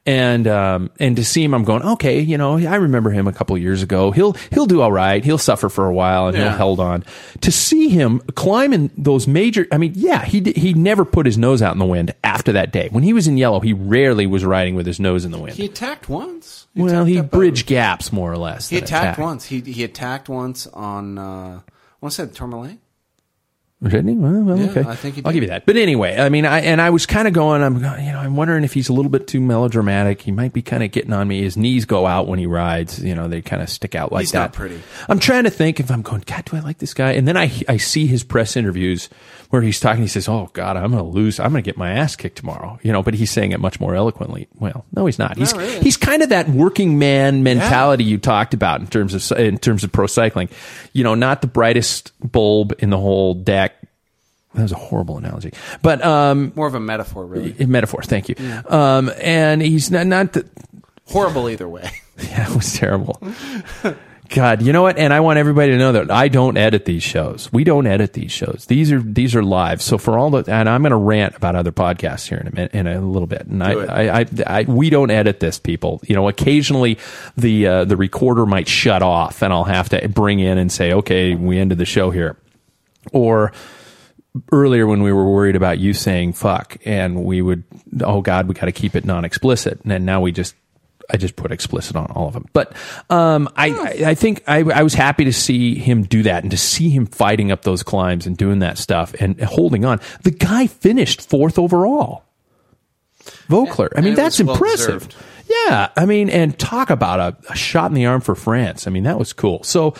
And 0.03 0.47
um, 0.47 0.89
and 0.99 1.15
to 1.17 1.23
see 1.23 1.43
him, 1.43 1.53
I'm 1.53 1.63
going, 1.63 1.83
okay, 1.83 2.21
you 2.21 2.35
know, 2.35 2.57
I 2.57 2.75
remember 2.75 3.11
him 3.11 3.27
a 3.27 3.33
couple 3.33 3.55
years 3.55 3.83
ago. 3.83 4.09
He'll 4.09 4.33
he'll 4.51 4.65
do 4.65 4.81
all 4.81 4.91
right. 4.91 5.23
He'll 5.23 5.37
suffer 5.37 5.69
for 5.69 5.85
a 5.85 5.93
while, 5.93 6.27
and 6.27 6.35
he'll 6.35 6.49
hold 6.57 6.79
on. 6.79 7.03
To 7.41 7.51
see 7.51 7.87
him 7.87 8.19
climbing 8.33 8.89
those 8.97 9.27
major, 9.27 9.67
I 9.71 9.77
mean, 9.77 9.93
yeah, 9.95 10.25
he 10.25 10.41
he 10.55 10.73
never 10.73 11.05
put 11.05 11.27
his 11.27 11.37
nose 11.37 11.61
out 11.61 11.73
in 11.73 11.77
the 11.79 11.85
wind 11.85 12.15
after 12.23 12.51
that 12.53 12.71
day. 12.71 12.89
When 12.91 13.03
he 13.03 13.13
was 13.13 13.27
in 13.27 13.37
yellow, 13.37 13.59
he 13.59 13.73
rarely 13.73 14.25
was 14.25 14.43
riding 14.43 14.73
with 14.73 14.87
his 14.87 14.99
nose 14.99 15.23
in 15.23 15.29
the 15.29 15.37
wind. 15.37 15.55
He 15.55 15.65
attacked 15.65 16.09
once. 16.09 16.65
well, 16.75 17.05
he 17.05 17.21
bridged 17.21 17.67
gaps 17.67 18.11
more 18.11 18.31
or 18.31 18.37
less. 18.37 18.69
He 18.69 18.77
attacked 18.77 19.19
once. 19.19 19.45
He 19.45 19.59
he 19.61 19.83
attacked 19.83 20.29
once 20.29 20.65
on. 20.65 21.19
Uh, 21.19 21.59
I 21.61 21.61
want 22.01 22.13
to 22.15 22.27
say 22.27 22.33
Tourmalet. 22.33 22.79
Didn't 23.83 24.09
he? 24.09 24.13
Well, 24.15 24.41
well, 24.43 24.59
Yeah, 24.59 24.69
okay. 24.69 24.83
I 24.87 24.95
think 24.95 25.25
I'll 25.25 25.33
give 25.33 25.41
you 25.41 25.49
that. 25.49 25.65
But 25.65 25.75
anyway, 25.75 26.15
I 26.19 26.29
mean, 26.29 26.45
I 26.45 26.59
and 26.59 26.79
I 26.79 26.91
was 26.91 27.07
kind 27.07 27.27
of 27.27 27.33
going. 27.33 27.63
I'm, 27.63 27.75
you 27.75 27.81
know, 27.81 28.19
I'm 28.19 28.35
wondering 28.35 28.63
if 28.63 28.73
he's 28.73 28.89
a 28.89 28.93
little 28.93 29.09
bit 29.09 29.25
too 29.27 29.41
melodramatic. 29.41 30.21
He 30.21 30.31
might 30.31 30.53
be 30.53 30.61
kind 30.61 30.83
of 30.83 30.91
getting 30.91 31.13
on 31.13 31.27
me. 31.27 31.41
His 31.41 31.57
knees 31.57 31.85
go 31.85 32.05
out 32.05 32.27
when 32.27 32.37
he 32.37 32.45
rides. 32.45 33.03
You 33.03 33.15
know, 33.15 33.27
they 33.27 33.41
kind 33.41 33.59
of 33.61 33.69
stick 33.69 33.95
out 33.95 34.11
like 34.11 34.21
He's 34.21 34.33
that. 34.33 34.39
not 34.39 34.53
pretty. 34.53 34.79
I'm 35.09 35.17
trying 35.17 35.45
to 35.45 35.49
think 35.49 35.79
if 35.79 35.89
I'm 35.89 36.03
going. 36.03 36.23
God, 36.27 36.45
do 36.45 36.57
I 36.57 36.59
like 36.59 36.77
this 36.77 36.93
guy? 36.93 37.13
And 37.13 37.27
then 37.27 37.37
I 37.37 37.51
I 37.67 37.77
see 37.77 38.05
his 38.05 38.23
press 38.23 38.55
interviews 38.55 39.09
where 39.49 39.63
he's 39.63 39.79
talking. 39.79 40.03
He 40.03 40.07
says, 40.07 40.29
"Oh 40.29 40.51
God, 40.53 40.77
I'm 40.77 40.91
going 40.91 41.03
to 41.03 41.09
lose. 41.09 41.39
I'm 41.39 41.51
going 41.51 41.63
to 41.63 41.67
get 41.67 41.75
my 41.75 41.91
ass 41.91 42.15
kicked 42.15 42.37
tomorrow." 42.37 42.79
You 42.83 42.91
know, 42.91 43.01
but 43.01 43.15
he's 43.15 43.31
saying 43.31 43.51
it 43.51 43.59
much 43.59 43.79
more 43.79 43.95
eloquently. 43.95 44.47
Well, 44.59 44.85
no, 44.95 45.07
he's 45.07 45.17
not. 45.17 45.37
He's 45.37 45.53
really. 45.55 45.79
he's 45.79 45.97
kind 45.97 46.21
of 46.21 46.29
that 46.29 46.47
working 46.49 46.99
man 46.99 47.41
mentality 47.41 48.03
you 48.03 48.19
talked 48.19 48.53
about 48.53 48.79
in 48.79 48.85
terms 48.85 49.31
of 49.31 49.39
in 49.39 49.57
terms 49.57 49.83
of 49.83 49.91
pro 49.91 50.05
cycling. 50.05 50.49
You 50.93 51.03
know, 51.03 51.15
not 51.15 51.41
the 51.41 51.47
brightest 51.47 52.11
bulb 52.19 52.75
in 52.77 52.91
the 52.91 52.97
whole 52.99 53.33
deck. 53.33 53.70
That 54.53 54.63
was 54.63 54.71
a 54.71 54.75
horrible 54.77 55.17
analogy, 55.17 55.53
but 55.81 56.03
um, 56.03 56.51
More 56.55 56.67
of 56.67 56.75
a 56.75 56.79
metaphor, 56.79 57.25
really. 57.25 57.55
a 57.59 57.67
metaphor. 57.67 58.01
Thank 58.03 58.27
you. 58.29 58.35
Um, 58.67 59.09
and 59.21 59.61
he's 59.61 59.89
not 59.91 60.07
not 60.07 60.33
the, 60.33 60.45
Horrible 61.07 61.49
either 61.49 61.67
way. 61.67 61.89
yeah, 62.17 62.49
it 62.49 62.55
was 62.55 62.73
terrible. 62.73 63.19
God, 64.29 64.61
you 64.61 64.71
know 64.71 64.81
what? 64.81 64.97
And 64.97 65.13
I 65.13 65.19
want 65.19 65.39
everybody 65.39 65.71
to 65.71 65.77
know 65.77 65.91
that 65.91 66.09
I 66.09 66.29
don't 66.29 66.55
edit 66.55 66.85
these 66.85 67.03
shows. 67.03 67.51
We 67.51 67.65
don't 67.65 67.85
edit 67.85 68.13
these 68.13 68.31
shows. 68.31 68.65
These 68.67 68.89
are 68.93 69.01
these 69.01 69.35
are 69.35 69.43
live. 69.43 69.81
So 69.81 69.97
for 69.97 70.17
all 70.17 70.29
the 70.29 70.49
and 70.49 70.69
I'm 70.69 70.81
going 70.83 70.91
to 70.91 70.95
rant 70.95 71.35
about 71.35 71.57
other 71.57 71.73
podcasts 71.73 72.29
here 72.29 72.37
in 72.37 72.47
a 72.47 72.55
minute, 72.55 72.71
in 72.73 72.87
a 72.87 73.01
little 73.01 73.27
bit. 73.27 73.41
And 73.41 73.61
I. 73.61 73.71
I, 73.73 74.19
I, 74.21 74.25
I, 74.47 74.63
we 74.63 74.89
don't 74.89 75.11
edit 75.11 75.41
this, 75.41 75.59
people. 75.59 75.99
You 76.07 76.15
know, 76.15 76.29
occasionally 76.29 76.97
the 77.35 77.67
uh, 77.67 77.83
the 77.85 77.97
recorder 77.97 78.45
might 78.45 78.69
shut 78.69 79.01
off, 79.01 79.41
and 79.41 79.51
I'll 79.51 79.65
have 79.65 79.89
to 79.89 80.07
bring 80.07 80.39
in 80.39 80.57
and 80.57 80.71
say, 80.71 80.93
okay, 80.93 81.35
we 81.35 81.59
ended 81.59 81.77
the 81.77 81.85
show 81.85 82.09
here, 82.09 82.37
or 83.11 83.51
earlier 84.51 84.87
when 84.87 85.03
we 85.03 85.11
were 85.11 85.29
worried 85.29 85.55
about 85.55 85.79
you 85.79 85.93
saying 85.93 86.31
fuck 86.33 86.77
and 86.85 87.23
we 87.25 87.41
would 87.41 87.63
oh 88.01 88.21
god 88.21 88.47
we 88.47 88.53
got 88.53 88.67
to 88.67 88.71
keep 88.71 88.95
it 88.95 89.03
non-explicit 89.03 89.81
and 89.83 90.05
now 90.05 90.21
we 90.21 90.31
just 90.31 90.55
I 91.11 91.17
just 91.17 91.35
put 91.35 91.51
explicit 91.51 91.95
on 91.95 92.05
all 92.11 92.27
of 92.27 92.33
them. 92.33 92.45
But 92.53 92.73
um, 93.09 93.49
I, 93.55 93.69
I, 93.69 94.09
I 94.11 94.15
think 94.15 94.43
I, 94.47 94.59
I 94.59 94.83
was 94.83 94.93
happy 94.93 95.25
to 95.25 95.33
see 95.33 95.75
him 95.75 96.03
do 96.03 96.23
that 96.23 96.43
and 96.43 96.51
to 96.51 96.57
see 96.57 96.89
him 96.89 97.05
fighting 97.05 97.51
up 97.51 97.63
those 97.63 97.83
climbs 97.83 98.25
and 98.25 98.37
doing 98.37 98.59
that 98.59 98.77
stuff 98.77 99.13
and 99.19 99.39
holding 99.41 99.83
on. 99.83 99.99
The 100.23 100.31
guy 100.31 100.67
finished 100.67 101.27
fourth 101.27 101.59
overall. 101.59 102.23
Voeckler. 103.49 103.89
I 103.95 104.01
mean, 104.01 104.15
that's 104.15 104.41
well 104.41 104.53
impressive. 104.53 105.09
Yeah. 105.47 105.89
I 105.97 106.05
mean, 106.05 106.29
and 106.29 106.57
talk 106.57 106.89
about 106.89 107.19
a, 107.19 107.51
a 107.51 107.55
shot 107.55 107.91
in 107.91 107.95
the 107.95 108.05
arm 108.05 108.21
for 108.21 108.35
France. 108.35 108.87
I 108.87 108.89
mean, 108.89 109.03
that 109.03 109.19
was 109.19 109.33
cool. 109.33 109.63
So 109.63 109.95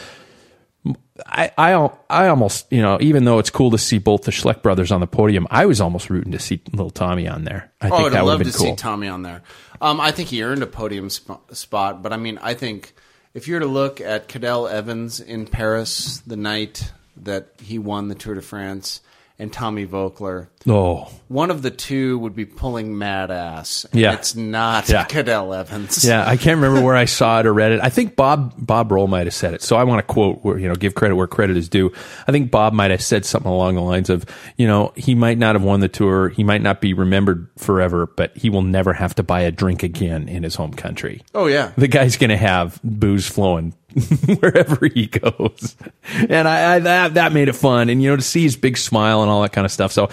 I, 1.26 1.52
I, 1.58 1.90
I 2.10 2.28
almost, 2.28 2.66
you 2.72 2.82
know, 2.82 2.98
even 3.02 3.26
though 3.26 3.40
it's 3.40 3.50
cool 3.50 3.72
to 3.72 3.78
see 3.78 4.00
both 4.00 4.24
the 4.24 4.32
Schleck 4.32 4.62
brothers 4.62 4.92
on 4.92 5.00
the 5.00 5.08
podium, 5.08 5.48
I 5.52 5.66
was 5.66 5.80
almost 5.80 6.10
rooting 6.10 6.32
to 6.32 6.40
see 6.40 6.62
little 6.72 6.90
Tommy 6.90 7.28
on 7.28 7.44
there. 7.44 7.72
I 7.80 7.90
oh, 7.90 7.98
think 7.98 8.08
I'd 8.08 8.14
that 8.14 8.24
would 8.24 8.30
love 8.30 8.40
have 8.40 8.48
to 8.48 8.54
been 8.54 8.66
cool. 8.66 8.76
see 8.76 8.82
Tommy 8.82 9.08
on 9.08 9.22
there. 9.22 9.44
Um, 9.80 10.02
I 10.02 10.12
think 10.12 10.30
he 10.30 10.44
earned 10.44 10.64
a 10.64 10.68
podium 10.68 11.10
sp- 11.14 11.42
spot, 11.54 12.02
but 12.02 12.14
I 12.14 12.18
mean, 12.18 12.40
I 12.42 12.54
think 12.54 12.94
if 13.34 13.48
you 13.48 13.56
were 13.56 13.60
to 13.60 13.68
look 13.68 14.02
at 14.02 14.28
Cadel 14.28 14.70
Evans 14.70 15.20
in 15.20 15.48
Paris 15.48 16.20
the 16.26 16.38
night 16.38 16.92
that 17.18 17.50
he 17.62 17.78
won 17.78 18.08
the 18.08 18.16
Tour 18.16 18.36
de 18.36 18.42
France 18.42 19.02
and 19.42 19.52
Tommy 19.52 19.88
Voeckler, 19.88 20.48
oh, 20.70 21.10
one 21.28 21.50
of 21.50 21.64
the 21.64 21.72
two 21.72 22.20
would 22.20 22.36
be 22.36 22.46
pulling 22.46 22.96
mad 22.98 23.32
ass. 23.32 23.86
and 23.92 24.00
Yeah. 24.00 24.14
It's 24.14 24.36
not 24.36 24.88
Yeah. 24.88 25.06
Cadel 25.06 25.58
Evans. 25.58 26.06
Yeah, 26.06 26.24
I 26.28 26.38
can't 26.38 26.62
remember 26.62 26.86
where 26.86 26.96
I 26.96 27.06
saw 27.06 27.40
it 27.40 27.48
or 27.48 27.54
read 27.54 27.72
it. 27.72 27.80
I 27.82 27.90
think 27.90 28.16
Bob 28.16 28.54
Bob 28.58 28.92
Roll 28.92 29.08
might 29.08 29.26
have 29.26 29.34
said 29.34 29.56
it. 29.56 29.64
So 29.64 29.78
I 29.78 29.84
want 29.84 30.06
to 30.08 30.14
quote, 30.14 30.44
where, 30.44 30.60
you 30.60 30.68
know, 30.68 30.76
give 30.76 30.94
credit 30.94 31.16
where 31.16 31.26
credit 31.26 31.58
is 31.58 31.68
due. 31.70 31.92
I 32.28 32.32
think 32.32 32.52
Bob 32.52 32.74
might 32.74 32.92
have 32.92 33.02
said 33.02 33.26
something 33.26 33.52
along 33.52 33.76
the 33.76 33.82
lines 33.82 34.10
of, 34.12 34.26
you 34.58 34.68
know, 34.68 34.94
he 34.96 35.16
might 35.16 35.40
not 35.40 35.56
have 35.56 35.64
won 35.64 35.80
the 35.80 35.90
tour, 35.90 36.30
he 36.30 36.44
might 36.44 36.62
not 36.62 36.80
be 36.80 36.94
remembered 36.94 37.48
forever, 37.58 38.06
but 38.16 38.38
he 38.38 38.52
will 38.52 38.62
never 38.62 38.94
have 38.94 39.16
to 39.16 39.24
buy 39.24 39.42
a 39.42 39.52
drink 39.52 39.82
again 39.82 40.30
in 40.30 40.44
his 40.44 40.54
home 40.54 40.74
country. 40.74 41.24
Oh, 41.34 41.48
yeah. 41.48 41.72
The 41.78 41.88
guy's 41.88 42.16
going 42.18 42.30
to 42.30 42.38
have 42.38 42.80
booze 42.84 43.28
flowing 43.28 43.74
wherever 44.40 44.88
he 44.88 45.08
goes, 45.08 45.76
and 46.14 46.48
I, 46.48 46.76
I 46.76 46.80
that 46.80 47.14
that 47.16 47.34
made 47.34 47.48
it 47.48 47.54
fun. 47.54 47.90
And 47.90 48.02
you 48.02 48.10
know, 48.10 48.16
to 48.16 48.22
see 48.22 48.44
his 48.44 48.56
big 48.56 48.78
smile 48.78 49.22
and 49.22 49.32
all 49.32 49.42
that 49.42 49.54
kind 49.54 49.66
of 49.66 49.72
stuff. 49.72 49.92
So 49.92 50.10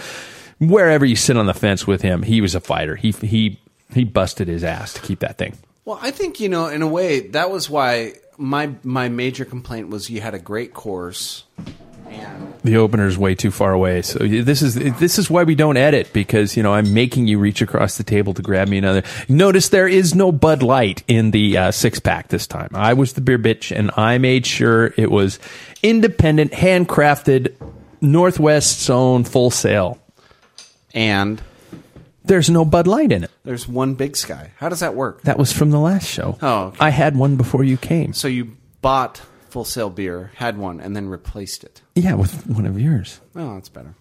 wherever 0.59 1.05
you 1.05 1.15
sit 1.15 1.37
on 1.37 1.45
the 1.45 1.53
fence 1.53 1.87
with 1.87 2.01
him, 2.01 2.23
he 2.23 2.41
was 2.41 2.55
a 2.55 2.59
fighter. 2.59 2.95
He 2.95 3.11
he 3.11 3.59
he 3.93 4.03
busted 4.03 4.47
his 4.47 4.63
ass 4.63 4.93
to 4.93 5.01
keep 5.01 5.19
that 5.19 5.37
thing. 5.37 5.57
Well, 5.85 5.99
I 6.01 6.11
think 6.11 6.39
you 6.39 6.49
know, 6.49 6.67
in 6.67 6.81
a 6.81 6.87
way, 6.87 7.21
that 7.29 7.49
was 7.49 7.69
why 7.69 8.13
my 8.37 8.71
my 8.83 9.09
major 9.09 9.45
complaint 9.45 9.89
was 9.89 10.09
you 10.09 10.21
had 10.21 10.33
a 10.33 10.39
great 10.39 10.73
course. 10.73 11.45
The 12.63 12.75
opener 12.75 13.07
is 13.07 13.17
way 13.17 13.35
too 13.35 13.51
far 13.51 13.71
away. 13.71 14.01
So 14.01 14.19
this 14.19 14.61
is 14.61 14.75
this 14.75 15.17
is 15.17 15.29
why 15.29 15.43
we 15.43 15.55
don't 15.55 15.77
edit 15.77 16.11
because 16.11 16.57
you 16.57 16.63
know 16.63 16.73
I'm 16.73 16.93
making 16.93 17.27
you 17.27 17.39
reach 17.39 17.61
across 17.61 17.97
the 17.97 18.03
table 18.03 18.33
to 18.33 18.41
grab 18.41 18.67
me 18.67 18.77
another. 18.77 19.03
Notice 19.29 19.69
there 19.69 19.87
is 19.87 20.13
no 20.13 20.31
Bud 20.31 20.61
Light 20.61 21.03
in 21.07 21.31
the 21.31 21.57
uh, 21.57 21.71
six 21.71 21.99
pack 21.99 22.27
this 22.27 22.47
time. 22.47 22.69
I 22.73 22.93
was 22.93 23.13
the 23.13 23.21
beer 23.21 23.39
bitch 23.39 23.75
and 23.75 23.91
I 23.95 24.17
made 24.17 24.45
sure 24.45 24.93
it 24.97 25.09
was 25.09 25.39
independent, 25.81 26.51
handcrafted, 26.51 27.55
Northwest's 28.01 28.89
own 28.89 29.23
Full 29.23 29.51
Sail. 29.51 29.97
And 30.93 31.41
there's 32.25 32.49
no 32.49 32.65
Bud 32.65 32.87
Light 32.87 33.11
in 33.11 33.23
it. 33.23 33.31
There's 33.43 33.67
one 33.67 33.95
Big 33.95 34.17
Sky. 34.17 34.51
How 34.57 34.67
does 34.67 34.81
that 34.81 34.95
work? 34.95 35.21
That 35.21 35.37
was 35.37 35.53
from 35.53 35.71
the 35.71 35.79
last 35.79 36.07
show. 36.07 36.37
Oh, 36.41 36.63
okay. 36.65 36.77
I 36.79 36.89
had 36.89 37.15
one 37.15 37.37
before 37.37 37.63
you 37.63 37.77
came. 37.77 38.13
So 38.13 38.27
you 38.27 38.57
bought 38.81 39.21
Full 39.51 39.65
Sail 39.65 39.89
beer, 39.89 40.31
had 40.35 40.57
one, 40.57 40.79
and 40.79 40.95
then 40.95 41.09
replaced 41.09 41.63
it. 41.63 41.81
Yeah, 41.95 42.13
with 42.15 42.47
one 42.47 42.65
of 42.65 42.79
yours. 42.79 43.19
Oh, 43.35 43.53
that's 43.55 43.69
better. 43.69 43.95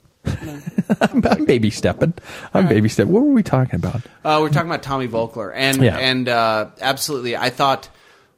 I'm, 1.01 1.23
I'm 1.25 1.45
baby 1.45 1.71
stepping. 1.71 2.15
I'm 2.53 2.69
baby 2.69 2.89
stepping. 2.89 3.13
What 3.13 3.23
were 3.25 3.33
we 3.33 3.43
talking 3.43 3.77
about? 3.77 4.03
Uh, 4.25 4.39
we're 4.41 4.51
talking 4.51 4.69
about 4.69 4.83
Tommy 4.83 5.09
Voeckler, 5.09 5.53
and 5.55 5.83
Yeah. 5.83 5.97
and 5.97 6.29
uh, 6.29 6.71
absolutely, 6.81 7.37
I 7.37 7.51
thought 7.51 7.89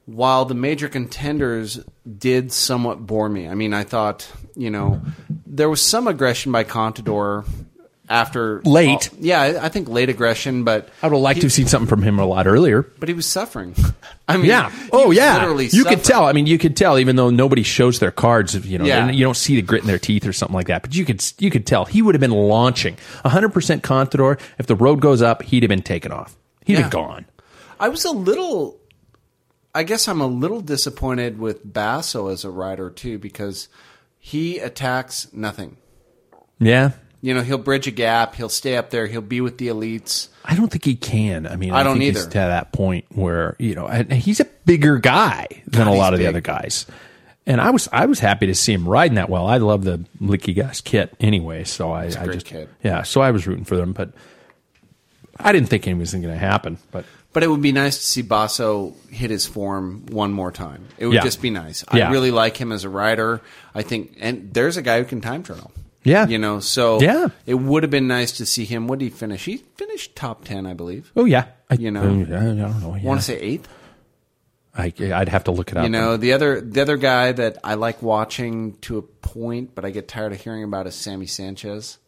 while 0.07 0.45
the 0.45 0.55
major 0.55 0.89
contenders 0.89 1.81
did 2.19 2.53
somewhat 2.53 3.07
bore 3.07 3.29
me. 3.29 3.49
I 3.49 3.55
mean, 3.55 3.75
I 3.75 3.85
thought 3.85 4.31
you 4.57 4.71
know 4.71 5.01
there 5.47 5.69
was 5.69 5.83
some 5.83 6.07
aggression 6.07 6.53
by 6.53 6.65
Contador 6.65 7.45
after 8.11 8.61
Late. 8.65 9.09
yeah, 9.19 9.61
I 9.63 9.69
think 9.71 9.89
late 9.89 10.09
aggression, 10.09 10.65
but 10.65 10.89
I 11.03 11.07
would 11.07 11.15
have 11.15 11.23
liked 11.23 11.41
to 11.41 11.47
have 11.47 11.53
seen 11.53 11.69
something 11.69 11.87
from 11.89 12.03
him 12.03 12.19
a 12.19 12.27
lot 12.27 12.47
earlier. 12.49 12.83
but 12.99 13.09
he 13.09 13.15
was 13.15 13.25
suffering. 13.25 13.75
I 14.29 14.37
mean, 14.37 14.47
yeah. 14.47 14.71
Oh, 14.93 15.11
yeah. 15.13 15.37
literally 15.39 15.69
You 15.73 15.85
could 15.85 16.03
tell. 16.05 16.25
I 16.27 16.33
mean, 16.33 16.47
you 16.47 16.59
could 16.59 16.77
tell, 16.77 16.99
even 16.99 17.17
though 17.17 17.31
nobody 17.31 17.63
shows 17.63 17.99
their 18.01 18.11
cards. 18.11 18.55
You 18.67 18.79
know, 18.79 18.85
Yeah. 18.85 19.09
you 19.11 19.25
don't 19.25 19.37
see 19.37 19.57
the 19.57 19.63
grit 19.63 19.81
in 19.83 19.87
their 19.87 19.99
teeth 19.99 20.27
or 20.27 20.33
something 20.33 20.55
like 20.55 20.67
that. 20.67 20.83
But 20.83 20.95
you 20.95 21.05
could, 21.05 21.25
you 21.39 21.51
could 21.51 21.67
tell 21.67 21.85
he 21.85 22.03
would 22.03 22.15
have 22.15 22.21
been 22.21 22.31
launching 22.33 22.97
100 23.23 23.49
percent 23.51 23.83
Contador. 23.83 24.41
If 24.59 24.67
the 24.67 24.77
road 24.77 25.01
goes 25.01 25.23
up, 25.23 25.43
he'd 25.43 25.63
have 25.63 25.69
been 25.71 25.83
taken 25.83 26.11
off. 26.13 26.37
He'd 26.67 26.75
Yeah. 26.75 26.81
have 26.83 26.91
gone. 26.91 27.27
I 27.79 27.89
was 27.89 28.05
a 28.05 28.11
little. 28.11 28.79
I 29.73 29.85
guess 29.85 30.09
I'm 30.09 30.21
a 30.21 30.27
little 30.27 30.61
disappointed 30.61 31.39
with 31.39 31.61
Basso 31.73 32.27
as 32.27 32.45
a 32.45 32.51
rider 32.51 32.91
too 32.91 33.19
because 33.21 33.69
he 34.19 34.59
attacks 34.59 35.29
nothing. 35.33 35.77
Yeah. 36.59 36.91
You 37.23 37.35
know, 37.35 37.43
he'll 37.43 37.59
bridge 37.59 37.87
a 37.87 37.91
gap. 37.91 38.35
He'll 38.35 38.49
stay 38.49 38.77
up 38.77 38.89
there. 38.91 39.07
He'll 39.07 39.21
be 39.21 39.41
with 39.43 39.59
the 39.59 39.69
elites. 39.69 40.29
I 40.45 40.57
don't 40.57 40.69
think 40.71 40.85
he 40.85 40.97
can. 40.97 41.47
I 41.47 41.57
mean, 41.57 41.73
I 41.73 41.83
don't 41.83 41.99
think 41.99 42.15
he's 42.15 42.23
either. 42.23 42.31
to 42.31 42.39
that 42.39 42.73
point 42.73 43.05
where 43.11 43.57
you 43.59 43.75
know, 43.75 43.87
he's 44.11 44.41
a 44.41 44.47
bigger 44.65 44.97
guy 44.99 45.47
than 45.67 45.85
God, 45.85 45.95
a 45.95 45.97
lot 45.99 46.13
of 46.15 46.19
the 46.19 46.27
other 46.27 46.41
guys. 46.41 46.87
And 47.47 47.61
I 47.61 47.71
was 47.71 47.89
I 47.93 48.07
was 48.07 48.21
happy 48.21 48.47
to 48.47 48.55
see 48.55 48.73
him 48.73 48.89
riding 48.89 49.17
that 49.17 49.29
well. 49.29 49.47
I 49.47 49.59
love 49.59 49.85
the 49.85 50.05
Liquigas 50.21 50.83
kit 50.85 51.15
anyway, 51.21 51.65
so 51.65 51.91
I, 51.91 52.05
a 52.05 52.21
I 52.21 52.25
great 52.25 52.35
just 52.35 52.47
kit. 52.47 52.69
yeah. 52.83 53.03
So 53.03 53.21
I 53.21 53.31
was 53.33 53.47
rooting 53.47 53.65
for 53.65 53.77
them, 53.77 53.93
but 53.93 54.13
I 55.39 55.53
didn't 55.53 55.69
think 55.69 55.87
anything 55.87 55.99
was 55.99 56.13
going 56.13 56.23
to 56.25 56.37
happen. 56.37 56.79
But 56.91 57.05
But 57.33 57.43
it 57.43 57.49
would 57.49 57.63
be 57.63 57.73
nice 57.73 57.99
to 57.99 58.05
see 58.05 58.23
Basso 58.23 58.95
hit 59.11 59.31
his 59.31 59.47
form 59.47 60.05
one 60.11 60.33
more 60.33 60.53
time. 60.53 60.87
It 60.99 61.07
would 61.07 61.15
Yeah. 61.15 61.23
just 61.23 61.41
be 61.43 61.51
nice. 61.51 61.85
Yeah. 61.93 62.09
I 62.09 62.13
really 62.13 62.31
like 62.31 62.57
him 62.57 62.73
as 62.73 62.85
a 62.85 62.89
rider. 62.89 63.41
I 63.75 63.83
think, 63.83 64.17
and 64.21 64.53
there's 64.53 64.77
a 64.77 64.83
guy 64.83 64.99
who 64.99 65.05
can 65.07 65.21
time 65.21 65.43
trial. 65.43 65.71
Yeah. 66.03 66.27
you 66.27 66.39
know, 66.39 66.61
so 66.61 67.01
Yeah. 67.01 67.29
it 67.47 67.55
would 67.55 67.83
have 67.83 67.91
been 67.91 68.09
nice 68.09 68.33
to 68.39 68.47
see 68.47 68.65
him. 68.65 68.87
What 68.89 68.99
did 69.01 69.05
he 69.07 69.11
finish? 69.11 69.45
He 69.45 69.59
finished 69.77 70.17
top 70.17 70.45
ten, 70.45 70.67
I 70.67 70.73
believe. 70.75 71.13
oh 71.17 71.25
yeah, 71.27 71.47
I, 71.71 71.75
You 71.75 71.91
know. 71.91 72.01
I 72.03 72.05
don't 72.05 72.57
know. 72.57 72.93
I 72.95 72.99
Yeah. 72.99 73.05
want 73.09 73.21
to 73.21 73.25
say 73.27 73.39
eighth. 73.39 73.69
I, 74.75 74.93
I'd 75.01 75.29
have 75.29 75.45
to 75.45 75.51
look 75.51 75.73
it 75.73 75.77
up. 75.77 75.83
You 75.83 75.91
know, 75.91 76.17
the 76.17 76.33
other 76.33 76.61
the 76.61 76.81
other 76.81 76.97
guy 76.97 77.33
that 77.33 77.59
I 77.65 77.75
like 77.75 78.03
watching 78.03 78.77
to 78.83 78.99
a 78.99 79.03
point, 79.03 79.75
but 79.75 79.85
I 79.85 79.91
get 79.91 80.07
tired 80.09 80.33
of 80.33 80.41
hearing 80.41 80.63
about 80.65 80.87
is 80.87 80.95
Sammy 80.95 81.27
Sanchez. 81.27 81.99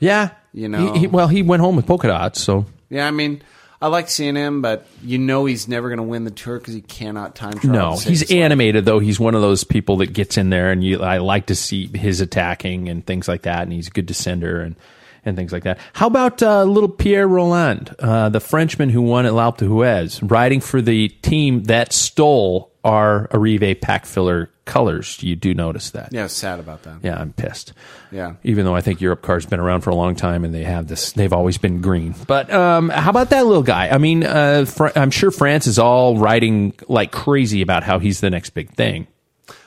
yeah. 0.00 0.30
You 0.52 0.68
know. 0.68 0.92
He- 0.92 1.00
he- 1.00 1.06
well, 1.08 1.26
he 1.28 1.42
went 1.42 1.60
home 1.62 1.74
with 1.76 1.86
polka 1.86 2.06
dots, 2.08 2.40
so 2.40 2.66
Yeah, 2.90 3.08
I 3.08 3.10
mean, 3.10 3.42
I 3.84 3.88
like 3.88 4.08
seeing 4.08 4.34
him, 4.34 4.62
but 4.62 4.86
you 5.02 5.18
know 5.18 5.44
he's 5.44 5.68
never 5.68 5.90
going 5.90 5.98
to 5.98 6.04
win 6.04 6.24
the 6.24 6.30
tour 6.30 6.58
because 6.58 6.72
he 6.72 6.80
cannot 6.80 7.34
time 7.34 7.58
trial. 7.58 7.72
No, 7.74 7.90
he's 7.90 8.20
his 8.20 8.30
life. 8.30 8.38
animated 8.38 8.86
though. 8.86 8.98
He's 8.98 9.20
one 9.20 9.34
of 9.34 9.42
those 9.42 9.62
people 9.62 9.98
that 9.98 10.14
gets 10.14 10.38
in 10.38 10.48
there, 10.48 10.72
and 10.72 10.82
you, 10.82 11.02
I 11.02 11.18
like 11.18 11.46
to 11.46 11.54
see 11.54 11.88
his 11.88 12.22
attacking 12.22 12.88
and 12.88 13.04
things 13.04 13.28
like 13.28 13.42
that. 13.42 13.64
And 13.64 13.72
he's 13.74 13.88
a 13.88 13.90
good 13.90 14.08
descender 14.08 14.64
and 14.64 14.74
and 15.22 15.36
things 15.36 15.52
like 15.52 15.64
that. 15.64 15.78
How 15.92 16.06
about 16.06 16.42
uh, 16.42 16.64
little 16.64 16.88
Pierre 16.88 17.28
Rolland, 17.28 17.94
uh, 17.98 18.30
the 18.30 18.40
Frenchman 18.40 18.88
who 18.88 19.02
won 19.02 19.26
at 19.26 19.34
L'Alpe 19.34 19.58
d'Huez, 19.58 20.30
riding 20.30 20.62
for 20.62 20.80
the 20.80 21.08
team 21.08 21.64
that 21.64 21.92
stole 21.92 22.72
our 22.84 23.28
Arrive 23.32 23.80
pack 23.80 24.06
filler 24.06 24.50
colors? 24.66 25.22
You 25.22 25.34
do 25.36 25.54
notice 25.54 25.90
that? 25.90 26.12
Yeah, 26.12 26.26
sad 26.28 26.60
about 26.60 26.82
that. 26.84 26.98
Yeah, 27.02 27.18
I'm 27.20 27.32
pissed. 27.32 27.72
Yeah. 28.12 28.34
Even 28.44 28.64
though 28.64 28.76
I 28.76 28.80
think 28.80 29.00
Europcar's 29.00 29.46
been 29.46 29.60
around 29.60 29.80
for 29.80 29.90
a 29.90 29.94
long 29.94 30.14
time 30.14 30.44
and 30.44 30.54
they 30.54 30.64
have 30.64 30.86
this, 30.86 31.12
they've 31.12 31.32
always 31.32 31.58
been 31.58 31.80
green. 31.80 32.14
But 32.26 32.52
um, 32.52 32.90
how 32.90 33.10
about 33.10 33.30
that 33.30 33.46
little 33.46 33.62
guy? 33.62 33.88
I 33.88 33.98
mean, 33.98 34.22
uh, 34.24 34.64
Fr- 34.66 34.88
I'm 34.94 35.10
sure 35.10 35.30
France 35.30 35.66
is 35.66 35.78
all 35.78 36.18
writing 36.18 36.74
like 36.88 37.10
crazy 37.10 37.62
about 37.62 37.82
how 37.82 37.98
he's 37.98 38.20
the 38.20 38.30
next 38.30 38.50
big 38.50 38.70
thing. 38.70 39.06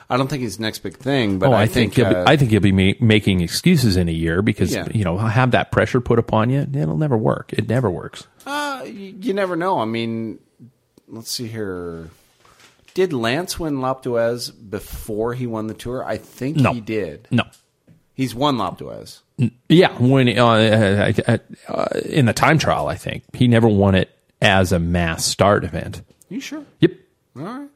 I 0.10 0.16
don't 0.16 0.30
think 0.30 0.42
he's 0.42 0.56
the 0.56 0.64
next 0.64 0.80
big 0.80 0.96
thing, 0.96 1.38
but 1.38 1.50
oh, 1.50 1.52
I, 1.52 1.64
I, 1.64 1.66
think, 1.68 1.94
think, 1.94 2.08
he'll 2.08 2.18
uh, 2.18 2.24
be, 2.24 2.32
I 2.32 2.38
think 2.38 2.52
he'll 2.52 2.62
be 2.62 2.72
ma- 2.72 2.98
making 3.06 3.42
excuses 3.42 3.98
in 3.98 4.08
a 4.08 4.14
year 4.14 4.42
because 4.42 4.74
Yeah. 4.74 4.88
you 4.94 5.04
know 5.04 5.18
have 5.18 5.52
that 5.52 5.70
pressure 5.70 6.00
put 6.00 6.18
upon 6.18 6.50
you. 6.50 6.62
It'll 6.62 6.96
never 6.98 7.18
work. 7.18 7.52
It 7.52 7.68
never 7.68 7.92
works. 7.92 8.26
uh, 8.46 8.84
you, 8.86 9.16
you 9.20 9.34
never 9.34 9.58
know. 9.58 9.80
I 9.80 9.86
mean, 9.86 10.40
let's 11.10 11.30
see 11.30 11.48
here. 11.48 12.10
Did 12.98 13.14
Lance 13.14 13.60
win 13.60 13.80
L'Alpe 13.80 14.02
d'Huez 14.02 14.50
before 14.50 15.36
he 15.36 15.46
won 15.46 15.68
the 15.68 15.76
tour? 15.76 16.04
I 16.04 16.18
think 16.18 16.58
No. 16.58 16.74
he 16.74 16.82
did. 16.82 17.28
No. 17.30 17.44
He's 18.16 18.34
won 18.34 18.58
L'Alpe 18.58 18.80
d'Huez. 18.80 19.20
Yeah, 19.70 19.96
when 20.00 20.28
uh, 20.30 21.12
uh, 21.70 21.86
in 22.10 22.26
the 22.26 22.34
time 22.34 22.58
trial, 22.58 22.88
I 22.88 22.96
think 22.96 23.22
he 23.36 23.48
never 23.48 23.68
won 23.68 23.94
it 23.94 24.10
as 24.42 24.72
a 24.72 24.80
mass 24.80 25.24
start 25.26 25.64
event. 25.64 26.02
You 26.28 26.40
sure? 26.40 26.64
Yep. 26.80 26.92
All 27.36 27.44
right. 27.44 27.70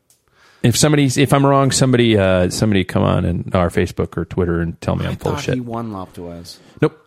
If 0.63 0.75
somebody's, 0.75 1.19
if 1.19 1.33
I'm 1.33 1.45
wrong, 1.45 1.69
somebody, 1.69 2.17
uh, 2.17 2.49
somebody 2.49 2.83
come 2.83 3.03
on 3.03 3.23
and 3.23 3.53
our 3.53 3.69
Facebook 3.69 4.17
or 4.17 4.25
Twitter 4.25 4.59
and 4.59 4.81
tell 4.81 4.95
me 4.95 5.05
I'm 5.05 5.11
I 5.11 5.15
full 5.17 5.33
of 5.33 5.41
shit. 5.43 5.53
he 5.53 5.59
won 5.59 5.93
L'Alpe 5.93 6.13
d'Huez. 6.13 6.57
Nope. 6.81 6.97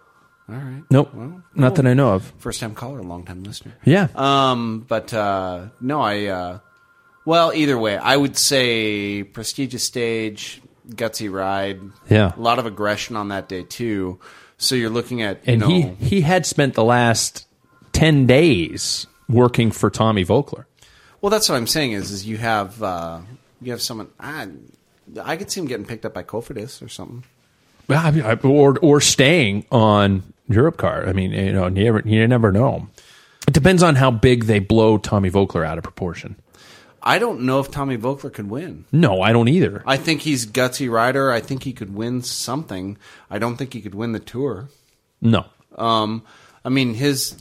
All 0.48 0.54
right. 0.54 0.82
Nope. 0.88 1.10
Well, 1.14 1.42
Not 1.56 1.74
that 1.74 1.86
I 1.88 1.94
know 1.94 2.10
of. 2.14 2.32
First 2.38 2.60
time 2.60 2.76
caller, 2.76 3.02
long 3.02 3.24
time 3.24 3.42
listener. 3.42 3.74
Yeah. 3.84 4.06
Um, 4.14 4.84
but 4.86 5.12
uh, 5.12 5.66
no, 5.80 6.00
I. 6.00 6.26
Uh, 6.26 6.58
well, 7.24 7.52
either 7.54 7.78
way, 7.78 7.96
I 7.96 8.16
would 8.16 8.36
say 8.36 9.22
prestigious 9.22 9.84
stage, 9.84 10.60
gutsy 10.90 11.30
ride. 11.32 11.80
Yeah. 12.10 12.32
a 12.36 12.40
lot 12.40 12.58
of 12.58 12.66
aggression 12.66 13.16
on 13.16 13.28
that 13.28 13.48
day 13.48 13.62
too. 13.62 14.18
So 14.58 14.74
you're 14.74 14.90
looking 14.90 15.22
at 15.22 15.46
you 15.46 15.52
and 15.54 15.60
know, 15.62 15.68
he 15.68 15.82
he 15.82 16.20
had 16.20 16.46
spent 16.46 16.74
the 16.74 16.84
last 16.84 17.46
ten 17.92 18.26
days 18.26 19.06
working 19.28 19.70
for 19.70 19.90
Tommy 19.90 20.24
Voeckler. 20.24 20.64
well, 21.20 21.30
that's 21.30 21.48
what 21.48 21.56
I'm 21.56 21.66
saying 21.66 21.92
is 21.92 22.10
is 22.10 22.26
you 22.26 22.36
have 22.36 22.82
uh, 22.82 23.20
you 23.60 23.72
have 23.72 23.82
someone. 23.82 24.08
I, 24.20 24.48
I 25.22 25.36
could 25.36 25.50
see 25.50 25.60
him 25.60 25.66
getting 25.66 25.86
picked 25.86 26.04
up 26.06 26.14
by 26.14 26.22
Cofidis 26.22 26.82
or 26.82 26.88
something. 26.88 27.24
Well, 27.88 28.04
I 28.06 28.10
mean, 28.10 28.22
I- 28.24 28.34
or 28.34 28.78
or 28.80 29.00
staying 29.00 29.66
on 29.72 30.22
Europcar. 30.48 31.08
I 31.08 31.12
mean, 31.12 31.32
you 31.32 31.52
know, 31.52 31.66
you 31.66 31.84
never 31.84 32.02
you 32.04 32.26
never 32.28 32.52
know. 32.52 32.88
It 33.48 33.52
depends 33.54 33.82
on 33.82 33.96
how 33.96 34.10
big 34.10 34.44
they 34.44 34.58
blow 34.60 34.96
Tommy 34.98 35.30
Voeckler 35.30 35.66
out 35.66 35.76
of 35.78 35.84
proportion. 35.84 36.36
I 37.06 37.18
don't 37.18 37.42
know 37.42 37.60
if 37.60 37.70
Tommy 37.70 37.98
Voeckler 37.98 38.32
could 38.32 38.48
win. 38.48 38.86
No, 38.90 39.20
I 39.20 39.32
don't 39.32 39.48
either. 39.48 39.82
I 39.86 39.98
think 39.98 40.22
he's 40.22 40.46
gutsy 40.46 40.90
rider. 40.90 41.30
I 41.30 41.40
think 41.40 41.62
he 41.64 41.74
could 41.74 41.94
win 41.94 42.22
something. 42.22 42.96
I 43.30 43.38
don't 43.38 43.56
think 43.56 43.74
he 43.74 43.82
could 43.82 43.94
win 43.94 44.12
the 44.12 44.20
tour. 44.20 44.68
No, 45.20 45.44
Um, 45.76 46.22
I 46.64 46.70
mean 46.70 46.94
his, 46.94 47.36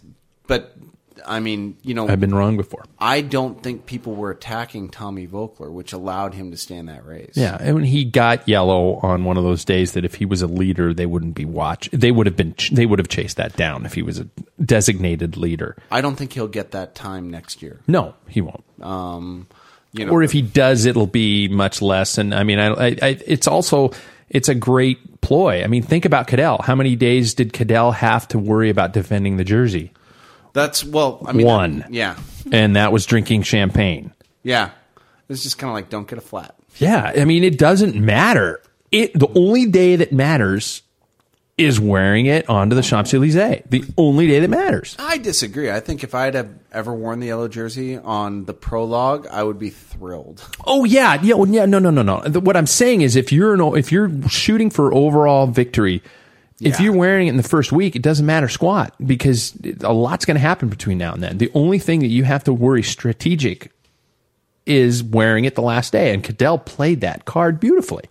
I 1.26 1.39
mean 1.39 1.78
you 1.82 1.93
know 1.93 2.07
I've 2.07 2.19
been 2.19 2.36
wrong 2.36 2.57
before. 2.57 2.84
I 2.99 3.21
don't 3.21 3.61
think 3.61 3.86
people 3.86 4.15
were 4.15 4.32
attacking 4.32 4.89
Tommy 4.89 5.28
Voeckler, 5.28 5.71
which 5.71 5.93
allowed 5.93 6.34
him 6.34 6.51
to 6.51 6.57
stand 6.57 6.89
that 6.89 7.05
race. 7.05 7.34
Yeah, 7.36 7.57
and 7.59 7.76
when 7.76 7.84
he 7.84 8.05
got 8.05 8.47
yellow 8.47 8.95
on 8.97 9.24
one 9.24 9.38
of 9.38 9.43
those 9.43 9.65
days 9.65 9.93
that 9.93 10.05
if 10.05 10.15
he 10.15 10.26
was 10.26 10.41
a 10.41 10.47
leader, 10.47 10.93
they 10.93 11.05
wouldn't 11.05 11.36
be 11.36 11.45
watch. 11.45 11.89
They 11.91 12.11
would 12.11 12.26
have 12.26 12.36
been. 12.36 12.55
They 12.71 12.86
would 12.86 12.99
have 12.99 13.09
chased 13.09 13.38
that 13.38 13.55
down 13.55 13.86
if 13.86 13.93
he 13.93 14.01
was 14.01 14.19
a 14.19 14.28
designated 14.63 15.38
leader. 15.38 15.76
I 15.91 16.01
don't 16.01 16.15
think 16.15 16.34
he'll 16.34 16.47
get 16.47 16.71
that 16.71 16.95
time 16.95 17.30
next 17.30 17.61
year. 17.61 17.80
No, 17.88 18.15
he 18.28 18.41
won't. 18.41 18.63
Um, 18.82 19.47
you 19.93 20.05
know, 20.05 20.11
or 20.11 20.24
if 20.24 20.32
he 20.32 20.41
does, 20.41 20.86
it'll 20.86 21.07
be 21.07 21.47
much 21.47 21.82
less. 21.82 22.17
And 22.17 22.34
I 22.34 22.43
mean, 22.43 22.59
I, 22.59 22.67
I, 22.67 22.88
I 23.01 23.19
it's 23.26 23.47
also 23.47 23.91
it's 24.30 24.49
a 24.49 24.55
great 24.55 25.21
ploy. 25.21 25.63
I 25.63 25.67
mean, 25.67 25.84
think 25.84 26.05
about 26.05 26.28
Cadel. 26.28 26.63
How 26.63 26.76
many 26.76 26.95
days 26.95 27.34
did 27.34 27.53
Cadel 27.53 27.93
have 27.93 28.28
to 28.30 28.39
worry 28.39 28.69
about 28.69 28.93
defending 28.93 29.38
the 29.38 29.43
jersey? 29.43 29.91
That's 30.54 30.84
well, 30.84 31.22
I 31.28 31.34
mean, 31.34 31.45
One. 31.47 31.86
yeah, 31.89 32.16
And 32.51 32.76
that 32.76 32.91
was 32.91 33.06
drinking 33.06 33.43
champagne. 33.43 34.14
yeah. 34.43 34.70
It's 35.30 35.41
just 35.41 35.58
kind 35.58 35.70
of 35.70 35.74
like 35.76 35.89
don't 35.89 36.08
get 36.08 36.18
a 36.18 36.22
flat. 36.22 36.54
Yeah, 36.78 37.12
I 37.16 37.26
mean, 37.26 37.43
it 37.43 37.58
doesn't 37.58 37.95
matter. 37.95 38.62
It 38.91 39.18
the 39.18 39.30
only 39.36 39.66
day 39.66 39.95
that 39.95 40.12
matters 40.12 40.84
is 41.58 41.80
wearing 41.80 42.26
it 42.26 42.47
onto 42.49 42.76
the 42.76 42.82
Champs 42.82 43.14
Elysees. 43.14 43.62
The 43.70 43.84
only 43.97 44.28
day 44.28 44.39
that 44.41 44.49
matters. 44.49 44.95
I 44.99 45.18
disagree. 45.20 45.72
I 45.72 45.80
think 45.80 46.04
if 46.04 46.14
I'd 46.14 46.34
have 46.34 46.49
ever 46.72 46.93
worn 46.93 47.20
the 47.20 47.28
yellow 47.28 47.47
jersey 47.47 47.97
on 47.97 48.45
the 48.45 48.54
prologue, 48.54 49.28
I 49.28 49.43
would 49.43 49.60
be 49.60 49.70
thrilled. 49.70 50.43
Oh 50.66 50.84
yeah, 50.84 51.20
yeah, 51.24 51.36
well, 51.36 51.47
yeah. 51.47 51.66
No, 51.66 51.80
no, 51.80 51.89
no, 51.89 52.01
no. 52.01 52.22
The- 52.22 52.39
What 52.41 52.58
I'm 52.58 52.68
saying 52.68 53.01
is, 53.01 53.16
if 53.16 53.32
you're 53.32 53.54
an, 53.54 53.62
if 53.78 53.91
you're 53.91 54.12
shooting 54.28 54.70
for 54.70 54.93
overall 54.93 55.47
victory, 55.47 56.04
if 56.62 56.80
you're 56.80 56.95
wearing 56.95 57.28
it 57.28 57.32
in 57.32 57.38
the 57.38 57.43
first 57.43 57.72
week, 57.72 57.95
it 57.95 58.01
doesn't 58.01 58.26
matter 58.26 58.47
squat 58.47 58.93
because 59.06 59.54
a 59.82 59.93
lot's 59.93 60.26
going 60.26 60.36
to 60.36 60.41
happen 60.41 60.70
between 60.70 60.97
now 60.97 61.14
and 61.14 61.22
then. 61.22 61.38
The 61.38 61.51
only 61.54 61.80
thing 61.80 61.99
that 61.99 62.08
you 62.08 62.24
have 62.24 62.43
to 62.45 62.54
worry 62.54 62.84
strategic 62.84 63.72
is 64.66 65.04
wearing 65.04 65.45
it 65.45 65.56
the 65.56 65.62
last 65.62 65.91
day, 65.91 66.14
and 66.14 66.24
Cadel 66.24 66.64
played 66.64 67.01
that 67.01 67.26
card 67.26 67.60
beautifully. 67.60 68.04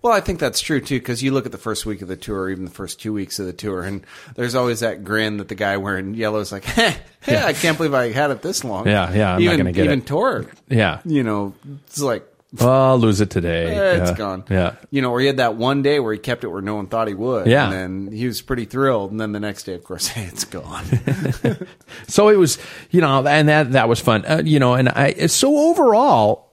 Well, 0.00 0.12
I 0.12 0.20
think 0.20 0.40
that's 0.40 0.60
true 0.60 0.80
too, 0.80 0.98
because 0.98 1.22
you 1.22 1.30
look 1.30 1.46
at 1.46 1.52
the 1.52 1.58
first 1.58 1.86
week 1.86 2.02
of 2.02 2.08
the 2.08 2.16
tour, 2.16 2.40
or 2.40 2.50
even 2.50 2.64
the 2.64 2.72
first 2.72 3.00
two 3.00 3.12
weeks 3.12 3.38
of 3.38 3.46
the 3.46 3.52
tour, 3.52 3.84
and 3.84 4.04
there's 4.34 4.56
always 4.56 4.80
that 4.80 5.04
grin 5.04 5.36
that 5.36 5.46
the 5.46 5.54
guy 5.54 5.76
wearing 5.76 6.14
yellow 6.14 6.40
is 6.40 6.50
like, 6.50 6.64
"Heh, 6.64 6.96
heh, 7.20 7.32
Yeah. 7.32 7.46
I 7.46 7.52
can't 7.52 7.76
believe 7.76 7.94
I 7.94 8.10
had 8.10 8.32
it 8.32 8.42
this 8.42 8.64
long." 8.64 8.88
Yeah, 8.88 9.12
yeah, 9.14 9.36
I'm 9.36 9.44
not 9.44 9.52
even, 9.52 9.56
gonna 9.58 9.72
get 9.72 9.84
even 9.84 10.00
it. 10.00 10.06
tour. 10.06 10.46
Yeah. 10.68 11.00
you 11.04 11.22
know, 11.22 11.54
it's 11.86 12.00
like 12.00 12.26
Oh, 12.60 12.68
I'll 12.90 12.98
lose 12.98 13.20
it 13.22 13.30
today. 13.30 13.74
eh, 13.74 13.92
it's 14.02 14.10
Yeah. 14.10 14.16
gone. 14.16 14.44
Yeah. 14.50 14.74
you 14.90 15.00
know, 15.00 15.10
or 15.10 15.20
he 15.20 15.26
had 15.26 15.38
that 15.38 15.54
one 15.56 15.80
day 15.82 16.00
where 16.00 16.12
he 16.12 16.18
kept 16.18 16.44
it 16.44 16.48
where 16.48 16.60
no 16.60 16.74
one 16.74 16.86
thought 16.86 17.08
he 17.08 17.14
would. 17.14 17.46
Yeah. 17.46 17.70
and 17.70 17.72
then 18.08 18.12
he 18.16 18.26
was 18.26 18.42
pretty 18.42 18.66
thrilled, 18.66 19.10
and 19.10 19.18
then 19.18 19.32
the 19.32 19.40
next 19.40 19.62
day, 19.64 19.74
of 19.74 19.84
course, 19.84 20.06
hey, 20.14 20.24
it's 20.24 20.44
gone. 20.44 20.84
So 22.08 22.28
it 22.28 22.36
was, 22.36 22.58
you 22.90 23.00
know, 23.00 23.26
and 23.26 23.48
that 23.48 23.72
that 23.72 23.88
was 23.88 24.00
fun, 24.00 24.24
uh, 24.26 24.42
you 24.44 24.58
know. 24.58 24.74
And 24.74 24.88
I 24.88 25.26
so 25.28 25.56
overall, 25.70 26.50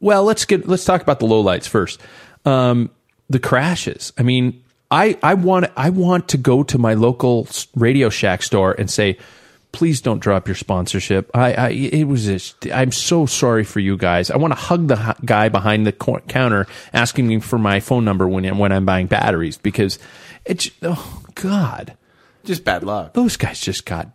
well, 0.00 0.24
let's 0.24 0.44
get 0.44 0.66
let's 0.68 0.84
talk 0.84 1.00
about 1.02 1.20
the 1.20 1.26
lowlights 1.26 1.68
first. 1.68 2.00
Um, 2.44 2.90
the 3.28 3.38
crashes. 3.38 4.12
I 4.18 4.22
mean, 4.22 4.62
I 4.90 5.16
I 5.22 5.34
want 5.34 5.66
I 5.76 5.90
want 5.90 6.28
to 6.28 6.38
go 6.38 6.62
to 6.64 6.78
my 6.78 6.94
local 6.94 7.46
s- 7.48 7.66
Radio 7.76 8.08
Shack 8.08 8.42
store 8.42 8.72
and 8.72 8.90
say, 8.90 9.18
please 9.76 10.00
don't 10.00 10.20
drop 10.20 10.48
your 10.48 10.54
sponsorship. 10.54 11.30
I, 11.34 11.52
I 11.52 11.68
it 11.68 12.04
was 12.04 12.24
just, 12.24 12.66
I'm 12.72 12.90
so 12.90 13.26
sorry 13.26 13.62
for 13.62 13.78
you 13.78 13.98
guys. 13.98 14.30
I 14.30 14.38
want 14.38 14.52
to 14.52 14.58
hug 14.58 14.88
the 14.88 15.14
guy 15.24 15.50
behind 15.50 15.86
the 15.86 15.92
counter 15.92 16.66
asking 16.94 17.26
me 17.26 17.40
for 17.40 17.58
my 17.58 17.80
phone 17.80 18.04
number 18.04 18.26
when 18.26 18.56
when 18.56 18.72
I'm 18.72 18.86
buying 18.86 19.06
batteries 19.06 19.58
because 19.58 19.98
it's 20.46 20.70
oh 20.82 21.22
god, 21.34 21.96
just 22.44 22.64
bad 22.64 22.84
luck. 22.84 23.12
those 23.12 23.36
guys 23.36 23.60
just 23.60 23.84
got 23.84 24.08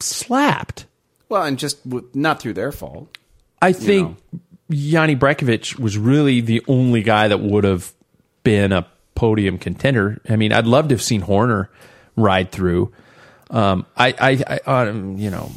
slapped. 0.00 0.86
Well, 1.28 1.44
and 1.44 1.58
just 1.58 1.78
not 2.14 2.40
through 2.40 2.54
their 2.54 2.72
fault. 2.72 3.16
I 3.62 3.72
think 3.72 4.18
Yanni 4.68 5.14
Brajkovic 5.14 5.78
was 5.78 5.96
really 5.96 6.40
the 6.40 6.64
only 6.66 7.02
guy 7.02 7.28
that 7.28 7.38
would 7.38 7.64
have 7.64 7.92
been 8.42 8.72
a 8.72 8.86
podium 9.14 9.58
contender. 9.58 10.20
I 10.28 10.36
mean, 10.36 10.52
I'd 10.52 10.66
love 10.66 10.88
to 10.88 10.94
have 10.94 11.02
seen 11.02 11.22
Horner 11.22 11.70
ride 12.16 12.50
through. 12.50 12.92
Um, 13.50 13.86
I, 13.96 14.14
I, 14.18 14.60
I 14.66 14.88
um, 14.88 15.18
you 15.18 15.30
know, 15.30 15.50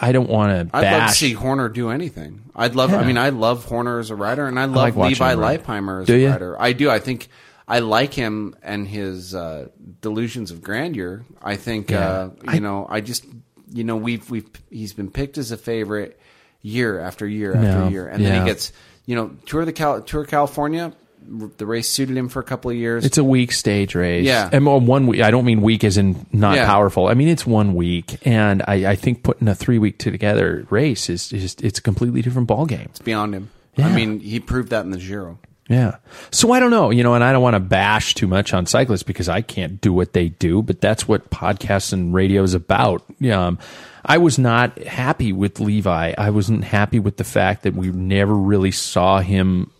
I 0.00 0.12
don't 0.12 0.28
want 0.28 0.70
to 0.70 0.76
I'd 0.76 0.92
love 0.98 1.10
to 1.10 1.14
see 1.14 1.32
Horner 1.32 1.68
do 1.68 1.90
anything. 1.90 2.42
I'd 2.56 2.74
love. 2.74 2.90
Yeah. 2.90 2.98
I 3.00 3.04
mean, 3.06 3.18
I 3.18 3.28
love 3.30 3.64
Horner 3.64 3.98
as 4.00 4.10
a 4.10 4.16
writer, 4.16 4.46
and 4.46 4.58
I 4.58 4.64
love 4.64 4.76
like 4.76 4.96
watching 4.96 5.24
Levi. 5.26 5.56
Leipheimer 5.56 6.00
as 6.02 6.06
Do 6.06 6.14
a 6.14 6.18
you? 6.18 6.30
rider. 6.30 6.60
I 6.60 6.72
do. 6.72 6.90
I 6.90 6.98
think 6.98 7.28
I 7.68 7.78
like 7.78 8.12
him 8.14 8.56
and 8.62 8.86
his 8.86 9.34
uh, 9.34 9.68
delusions 10.00 10.50
of 10.50 10.62
grandeur. 10.62 11.24
I 11.42 11.56
think 11.56 11.90
Yeah. 11.90 12.08
uh, 12.08 12.30
you 12.52 12.60
know. 12.60 12.86
I 12.88 13.00
just 13.00 13.24
you 13.72 13.84
know 13.84 13.96
we've 13.96 14.28
we've 14.30 14.48
he's 14.70 14.92
been 14.92 15.10
picked 15.10 15.38
as 15.38 15.52
a 15.52 15.56
favorite 15.56 16.18
year 16.62 16.98
after 16.98 17.26
year 17.28 17.54
after 17.54 17.78
No. 17.80 17.88
year, 17.88 18.08
and 18.08 18.24
then 18.24 18.40
he 18.42 18.46
gets 18.48 18.72
you 19.06 19.14
know 19.16 19.30
tour 19.46 19.64
the 19.64 19.72
Cal- 19.72 20.02
tour 20.02 20.22
of 20.22 20.28
California. 20.28 20.92
The 21.26 21.66
race 21.66 21.88
suited 21.88 22.16
him 22.16 22.28
for 22.28 22.40
a 22.40 22.44
couple 22.44 22.70
of 22.70 22.76
years. 22.76 23.04
It's 23.04 23.18
a 23.18 23.24
weak 23.24 23.52
stage 23.52 23.94
race. 23.94 24.26
Yeah. 24.26 24.48
And 24.52 24.64
one 24.66 25.06
week. 25.06 25.20
I 25.22 25.30
don't 25.30 25.44
mean 25.44 25.62
weak 25.62 25.84
as 25.84 25.96
in 25.96 26.26
not 26.32 26.56
Yeah. 26.56 26.66
powerful. 26.66 27.06
I 27.08 27.14
mean 27.14 27.28
it's 27.28 27.46
one 27.46 27.74
week, 27.74 28.18
and 28.26 28.62
I, 28.68 28.90
I 28.92 28.94
think 28.96 29.22
putting 29.22 29.48
a 29.48 29.54
three 29.54 29.78
week 29.78 29.98
together 29.98 30.66
race 30.70 31.08
is 31.08 31.28
just 31.28 31.62
it's 31.62 31.78
a 31.78 31.82
completely 31.82 32.22
different 32.22 32.48
ball 32.48 32.66
game. 32.66 32.88
it's 32.90 33.00
beyond 33.00 33.34
him. 33.34 33.50
Yeah. 33.76 33.88
I 33.88 33.92
mean, 33.94 34.20
he 34.20 34.38
proved 34.38 34.70
that 34.70 34.84
in 34.84 34.90
the 34.90 34.98
Giro. 34.98 35.38
Yeah. 35.68 35.96
So 36.30 36.52
I 36.52 36.60
don't 36.60 36.70
know, 36.70 36.90
you 36.90 37.02
know, 37.02 37.14
and 37.14 37.24
I 37.24 37.32
don't 37.32 37.42
want 37.42 37.54
to 37.54 37.60
bash 37.60 38.14
too 38.14 38.26
much 38.26 38.52
on 38.52 38.66
cyclists 38.66 39.02
because 39.02 39.28
I 39.30 39.40
can't 39.40 39.80
do 39.80 39.92
what 39.94 40.12
they 40.12 40.28
do, 40.28 40.62
but 40.62 40.80
that's 40.82 41.08
what 41.08 41.30
podcasts 41.30 41.92
and 41.92 42.12
radio 42.12 42.42
is 42.42 42.52
about. 42.52 43.02
Um, 43.32 43.58
I 44.04 44.18
was 44.18 44.38
not 44.38 44.78
happy 44.80 45.32
with 45.32 45.58
Levi. 45.60 46.12
I 46.18 46.28
wasn't 46.30 46.64
happy 46.64 47.00
with 47.00 47.16
the 47.16 47.24
fact 47.24 47.62
that 47.62 47.74
we 47.74 47.88
never 47.90 48.34
really 48.34 48.72
saw 48.72 49.20
him 49.20 49.70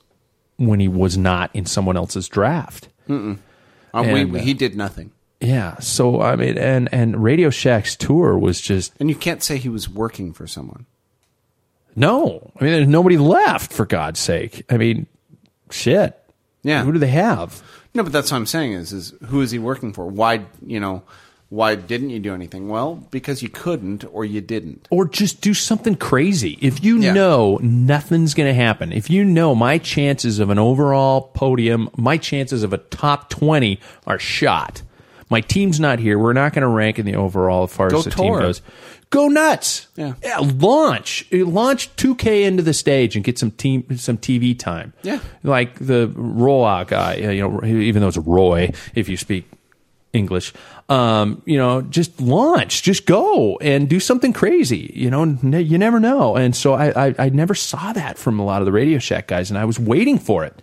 when 0.57 0.81
he 0.81 0.89
was 0.89 1.17
not 1.17 1.51
in 1.55 1.67
someone 1.67 1.97
else's 1.97 2.29
draft. 2.29 2.89
Uh, 3.09 3.37
And, 3.93 4.33
we, 4.33 4.41
uh, 4.41 4.43
he 4.43 4.55
did 4.55 4.77
nothing, 4.77 5.13
Yeah. 5.41 5.79
So 5.79 6.21
I 6.21 6.37
mean, 6.37 6.59
and 6.59 6.89
and 6.93 7.23
Radio 7.23 7.51
Shack's 7.51 7.95
tour 7.97 8.39
was 8.39 8.61
just 8.61 8.93
and 8.99 9.09
you 9.09 9.15
can't 9.17 9.43
say 9.43 9.59
he 9.59 9.69
was 9.69 9.89
working 9.89 10.33
for 10.33 10.47
someone. 10.47 10.87
no. 11.95 12.51
I 12.59 12.65
mean, 12.65 12.73
there's 12.73 12.89
nobody 12.89 13.17
left 13.19 13.73
for 13.73 13.87
God's 13.87 14.21
sake. 14.21 14.65
I 14.71 14.77
mean, 14.77 15.07
shit. 15.71 16.19
Yeah. 16.63 16.83
Who 16.83 16.93
do 16.93 16.99
they 16.99 17.09
have? 17.09 17.63
No, 17.95 18.03
but 18.03 18.13
that's 18.13 18.31
what 18.33 18.39
I'm 18.39 18.47
saying 18.47 18.73
is 18.73 18.93
is 18.93 19.15
who 19.27 19.41
is 19.43 19.51
he 19.53 19.59
working 19.59 19.93
for? 19.93 20.07
Why 20.07 20.45
you 20.67 20.81
know 20.81 21.03
why 21.55 21.75
didn't 21.77 22.11
you 22.11 22.19
do 22.19 22.35
anything? 22.35 22.69
Well, 22.69 23.07
because 23.11 23.43
you 23.43 23.49
couldn't 23.49 24.05
or 24.13 24.25
you 24.25 24.41
didn't. 24.41 24.89
or 24.91 25.07
just 25.07 25.41
do 25.41 25.55
something 25.55 25.95
crazy. 25.95 26.59
If 26.61 26.83
you 26.83 26.99
Yeah. 27.01 27.13
know 27.13 27.59
nothing's 27.63 28.35
going 28.35 28.49
to 28.49 28.55
happen, 28.55 28.93
if 28.93 29.09
you 29.09 29.25
know 29.25 29.55
my 29.55 29.79
chances 29.79 30.39
of 30.41 30.51
an 30.51 30.59
overall 30.59 31.21
podium, 31.35 31.89
my 31.97 32.17
chances 32.17 32.63
of 32.65 32.73
a 32.73 32.79
top 32.79 33.31
20 33.31 33.79
are 34.07 34.19
shot. 34.19 34.83
My 35.31 35.41
team's 35.41 35.79
not 35.81 35.99
here. 36.01 36.19
We're 36.19 36.33
not 36.33 36.53
going 36.53 36.63
to 36.63 36.69
rank 36.69 36.99
in 36.99 37.07
the 37.07 37.15
overall 37.15 37.65
as 37.65 37.73
far 37.73 37.89
Go 37.89 37.99
as 37.99 38.05
the 38.05 38.11
team 38.11 38.33
goes. 38.35 38.61
Go 39.11 39.29
nuts. 39.29 39.87
Yeah. 39.97 40.15
launch. 40.59 41.25
Launch 41.33 41.95
2K 41.97 42.45
into 42.45 42.63
the 42.65 42.75
stage 42.75 43.15
and 43.15 43.25
get 43.25 43.39
some 43.39 43.53
team 43.53 43.85
some 43.97 44.19
TV 44.19 44.59
time. 44.59 44.93
Yeah. 45.03 45.21
Like 45.45 45.79
the 45.79 46.09
Roy 46.17 46.85
guy, 46.85 47.15
you 47.17 47.41
know, 47.49 47.65
even 47.65 48.03
though 48.03 48.09
it's 48.09 48.17
Roy 48.19 48.73
if 48.95 49.09
you 49.09 49.17
speak 49.17 49.45
English. 50.15 50.53
Um, 50.89 51.43
you 51.45 51.59
know, 51.59 51.83
just 51.83 52.21
launch, 52.21 52.83
just 52.83 53.05
go 53.07 53.57
and 53.59 53.89
do 53.89 54.01
something 54.01 54.33
crazy. 54.33 54.91
You 54.95 55.11
know, 55.11 55.23
n- 55.23 55.53
you 55.67 55.77
never 55.79 55.99
know. 56.01 56.37
And 56.37 56.55
so 56.57 56.75
I, 56.75 57.09
I, 57.09 57.15
I 57.19 57.29
never 57.31 57.55
saw 57.55 57.93
that 57.93 58.17
from 58.19 58.39
a 58.39 58.45
lot 58.45 58.63
of 58.63 58.67
the 58.67 58.73
Radio 58.73 58.99
Shack 58.99 59.27
guys, 59.27 59.51
and 59.51 59.59
I 59.59 59.65
was 59.65 59.79
waiting 59.79 60.19
for 60.19 60.45
it 60.45 60.63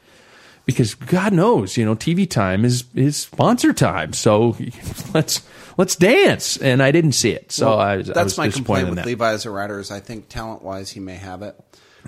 because 0.66 0.93
God 0.95 1.34
knows, 1.34 1.76
you 1.78 1.86
know, 1.86 1.95
TV 1.95 2.30
time 2.30 2.64
is 2.66 2.86
is 2.95 3.18
sponsor 3.18 3.74
time. 3.74 4.14
So 4.14 4.56
let's 5.14 5.41
let's 5.78 5.95
dance, 5.95 6.58
and 6.58 6.82
I 6.84 6.91
didn't 6.91 7.14
see 7.14 7.32
it. 7.32 7.52
So 7.52 7.70
Well, 7.70 7.80
I, 7.80 7.97
was- 7.97 8.10
I 8.10 8.14
that's 8.14 8.26
was 8.26 8.38
my 8.38 8.49
complaint 8.49 8.88
with 8.89 8.95
that. 8.97 9.06
Levi 9.06 9.32
as 9.34 9.45
a 9.45 9.49
rider 9.52 9.80
is 9.80 9.91
I 9.91 9.99
think 9.99 10.30
talent 10.30 10.62
wise 10.62 10.91
he 10.91 10.99
may 10.99 11.16
have 11.16 11.41
it. 11.41 11.60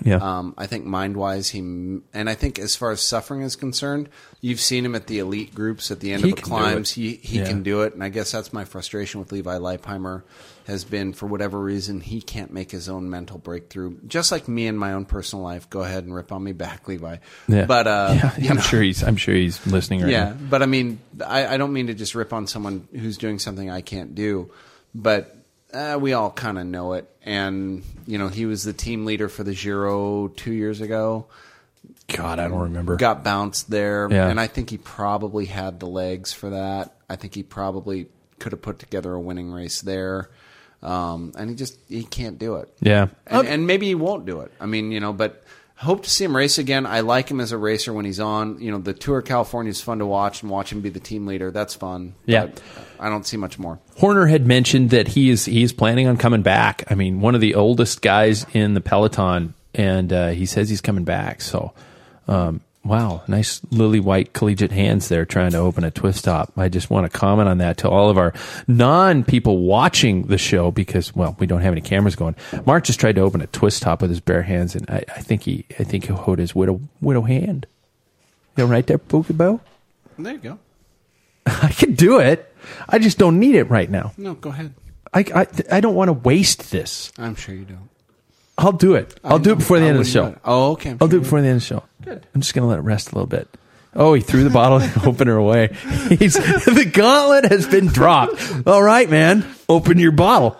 Yeah. 0.02 0.16
Um, 0.16 0.54
I 0.58 0.66
think 0.66 0.84
mind 0.84 1.16
wise 1.16 1.50
he 1.50 1.58
and 1.60 2.02
I 2.14 2.34
think 2.34 2.58
as 2.58 2.74
far 2.76 2.90
as 2.90 3.00
suffering 3.00 3.42
is 3.42 3.56
concerned, 3.56 4.08
you've 4.40 4.60
seen 4.60 4.84
him 4.84 4.94
at 4.94 5.06
the 5.06 5.18
elite 5.18 5.54
groups 5.54 5.90
at 5.90 6.00
the 6.00 6.12
end 6.12 6.24
He 6.24 6.30
of 6.30 6.36
the 6.36 6.42
climbs. 6.42 6.90
He 6.92 7.14
he 7.16 7.38
Yeah. 7.38 7.46
can 7.46 7.62
do 7.62 7.82
it, 7.82 7.94
and 7.94 8.02
I 8.02 8.08
guess 8.08 8.32
that's 8.32 8.52
my 8.52 8.64
frustration 8.64 9.20
with 9.20 9.30
Levi 9.32 9.56
Leipheimer 9.58 10.22
has 10.66 10.82
been 10.82 11.12
for 11.12 11.26
whatever 11.26 11.60
reason 11.60 12.00
he 12.00 12.22
can't 12.22 12.50
make 12.50 12.70
his 12.70 12.88
own 12.88 13.10
mental 13.10 13.36
breakthrough. 13.38 13.96
Just 14.06 14.32
like 14.32 14.48
me 14.48 14.66
in 14.66 14.78
my 14.78 14.94
own 14.94 15.04
personal 15.04 15.44
life. 15.44 15.68
Go 15.68 15.82
ahead 15.82 16.04
and 16.04 16.14
rip 16.14 16.32
on 16.32 16.42
me 16.42 16.52
back, 16.52 16.88
Levi. 16.88 17.16
Yeah. 17.48 17.66
But 17.66 17.86
uh, 17.86 18.12
yeah, 18.16 18.36
you 18.38 18.48
I'm 18.50 18.56
know. 18.56 18.62
sure 18.62 18.82
he's 18.82 19.02
I'm 19.04 19.16
sure 19.16 19.34
he's 19.34 19.64
listening 19.66 20.00
right 20.00 20.10
yeah, 20.10 20.24
now. 20.30 20.36
but 20.48 20.62
I 20.62 20.66
mean, 20.66 20.98
I, 21.24 21.46
I 21.46 21.56
don't 21.58 21.72
mean 21.72 21.88
to 21.88 21.94
just 21.94 22.14
rip 22.14 22.32
on 22.32 22.46
someone 22.46 22.88
who's 22.92 23.18
doing 23.18 23.38
something 23.38 23.70
I 23.70 23.82
can't 23.82 24.14
do, 24.14 24.50
but 24.94 25.36
uh, 25.74 25.98
we 26.00 26.12
all 26.12 26.30
kind 26.30 26.58
of 26.58 26.66
know 26.66 26.92
it. 26.94 27.10
And 27.24 27.82
you 28.06 28.18
know, 28.18 28.28
he 28.28 28.46
was 28.46 28.62
the 28.64 28.72
team 28.72 29.04
leader 29.04 29.28
for 29.28 29.44
the 29.44 29.54
Giro 29.54 30.28
two 30.28 30.52
years 30.52 30.80
ago. 30.80 31.26
God, 32.08 32.38
I 32.38 32.48
don't 32.48 32.60
remember. 32.60 32.96
Got 32.96 33.24
bounced 33.24 33.70
there, 33.70 34.08
Yeah. 34.10 34.28
and 34.28 34.38
I 34.38 34.46
think 34.46 34.70
he 34.70 34.78
probably 34.78 35.46
had 35.46 35.80
the 35.80 35.86
legs 35.86 36.32
for 36.32 36.50
that. 36.50 36.94
I 37.08 37.16
think 37.16 37.34
he 37.34 37.42
probably 37.42 38.08
could 38.38 38.52
have 38.52 38.62
put 38.62 38.78
together 38.78 39.12
a 39.14 39.20
winning 39.20 39.50
race 39.50 39.80
there. 39.80 40.30
Um, 40.82 41.32
and 41.38 41.48
he 41.48 41.56
just 41.56 41.78
he 41.88 42.04
can't 42.04 42.38
do 42.38 42.56
it. 42.56 42.68
Yeah. 42.80 43.06
and, 43.26 43.46
and 43.48 43.66
maybe 43.66 43.86
he 43.86 43.94
won't 43.94 44.26
do 44.26 44.40
it. 44.40 44.52
I 44.60 44.66
mean, 44.66 44.92
you 44.92 45.00
know, 45.00 45.14
but 45.14 45.42
hope 45.84 46.02
to 46.02 46.10
see 46.10 46.24
him 46.24 46.36
race 46.36 46.58
again. 46.58 46.86
I 46.86 47.00
like 47.00 47.30
him 47.30 47.40
as 47.40 47.52
a 47.52 47.58
racer 47.58 47.92
when 47.92 48.04
he's 48.04 48.20
on. 48.20 48.60
You 48.60 48.72
know, 48.72 48.78
the 48.78 48.92
Tour 48.92 49.18
of 49.18 49.24
California 49.24 49.70
is 49.70 49.80
fun 49.80 49.98
to 49.98 50.06
watch 50.06 50.42
and 50.42 50.50
watch 50.50 50.72
him 50.72 50.80
be 50.80 50.88
the 50.88 51.00
team 51.00 51.26
leader. 51.26 51.50
That's 51.50 51.74
fun. 51.74 52.14
Yeah. 52.26 52.48
I 52.98 53.08
don't 53.08 53.26
see 53.26 53.36
much 53.36 53.58
more. 53.58 53.78
Horner 53.98 54.26
had 54.26 54.46
mentioned 54.46 54.90
that 54.90 55.08
he 55.08 55.30
is 55.30 55.44
he's 55.44 55.72
planning 55.72 56.06
on 56.08 56.16
coming 56.16 56.42
back. 56.42 56.84
I 56.90 56.94
mean, 56.94 57.20
one 57.20 57.34
of 57.34 57.40
the 57.40 57.54
oldest 57.54 58.02
guys 58.02 58.46
in 58.52 58.74
the 58.74 58.80
peloton, 58.80 59.54
and 59.74 60.12
uh, 60.12 60.28
he 60.30 60.46
says 60.46 60.68
he's 60.68 60.80
coming 60.80 61.04
back. 61.04 61.40
So, 61.42 61.72
um, 62.26 62.60
wow, 62.84 63.22
nice 63.26 63.60
lily 63.70 64.00
white 64.00 64.32
collegiate 64.32 64.72
hands 64.72 65.08
there 65.08 65.24
trying 65.24 65.52
to 65.52 65.58
open 65.58 65.84
a 65.84 65.90
twist 65.90 66.24
top. 66.24 66.52
I 66.56 66.68
just 66.68 66.90
want 66.90 67.10
to 67.10 67.18
comment 67.18 67.48
on 67.48 67.58
that 67.58 67.78
to 67.78 67.88
all 67.88 68.10
of 68.10 68.18
our 68.18 68.32
non 68.68 69.24
people 69.24 69.58
watching 69.58 70.24
the 70.24 70.38
show 70.38 70.70
because 70.70 71.14
well, 71.14 71.36
we 71.38 71.46
don't 71.46 71.62
have 71.62 71.72
any 71.72 71.80
cameras 71.80 72.16
going. 72.16 72.36
Mark 72.66 72.84
just 72.84 73.00
tried 73.00 73.14
to 73.16 73.22
open 73.22 73.40
a 73.40 73.46
twist 73.48 73.82
top 73.82 74.02
with 74.02 74.10
his 74.10 74.20
bare 74.20 74.42
hands, 74.42 74.74
and 74.74 74.88
I, 74.90 75.04
I 75.08 75.20
think 75.20 75.42
he 75.42 75.64
I 75.78 75.84
think 75.84 76.06
he 76.06 76.12
hoed 76.12 76.38
his 76.38 76.54
widow 76.54 76.80
widow 77.00 77.22
hand. 77.22 77.66
You 78.56 78.64
know, 78.64 78.70
right 78.70 78.86
there, 78.86 78.98
Bow. 78.98 79.60
There 80.18 80.32
you 80.32 80.38
go. 80.38 80.58
I 81.46 81.68
can 81.68 81.94
do 81.94 82.18
it. 82.20 82.54
I 82.88 82.98
just 82.98 83.18
don't 83.18 83.38
need 83.38 83.56
it 83.56 83.64
right 83.64 83.90
now. 83.90 84.12
No, 84.16 84.34
go 84.34 84.50
ahead. 84.50 84.74
I, 85.12 85.24
I, 85.34 85.46
I 85.76 85.80
don't 85.80 85.94
want 85.94 86.08
to 86.08 86.12
waste 86.12 86.70
this. 86.70 87.12
I'm 87.18 87.34
sure 87.34 87.54
you 87.54 87.64
don't. 87.64 87.88
I'll 88.56 88.72
do 88.72 88.94
it. 88.94 89.18
I'll 89.24 89.36
I 89.36 89.38
do 89.38 89.50
it 89.50 89.54
know. 89.54 89.58
before 89.58 89.78
the 89.78 89.86
I 89.86 89.88
end 89.88 89.98
of 89.98 90.06
the 90.06 90.18
wouldn't 90.20 90.36
show. 90.36 90.40
Oh, 90.44 90.72
okay. 90.72 90.90
I'm 90.90 90.98
I'll 91.00 91.08
do 91.08 91.16
sure 91.16 91.20
it 91.20 91.24
before 91.24 91.40
the 91.40 91.48
end 91.48 91.56
of 91.56 91.62
the 91.62 91.66
show. 91.66 91.82
Good. 92.02 92.26
I'm 92.34 92.40
just 92.40 92.54
going 92.54 92.64
to 92.64 92.68
let 92.68 92.78
it 92.78 92.82
rest 92.82 93.12
a 93.12 93.14
little 93.14 93.26
bit. 93.26 93.48
Oh, 93.96 94.14
he 94.14 94.20
threw 94.20 94.44
the 94.44 94.50
bottle 94.50 94.80
opener 95.08 95.36
away. 95.36 95.68
He's, 96.08 96.34
the 96.34 96.90
gauntlet 96.92 97.50
has 97.50 97.66
been 97.66 97.86
dropped. 97.86 98.66
All 98.66 98.82
right, 98.82 99.08
man. 99.08 99.44
Open 99.68 99.98
your 99.98 100.12
bottle. 100.12 100.56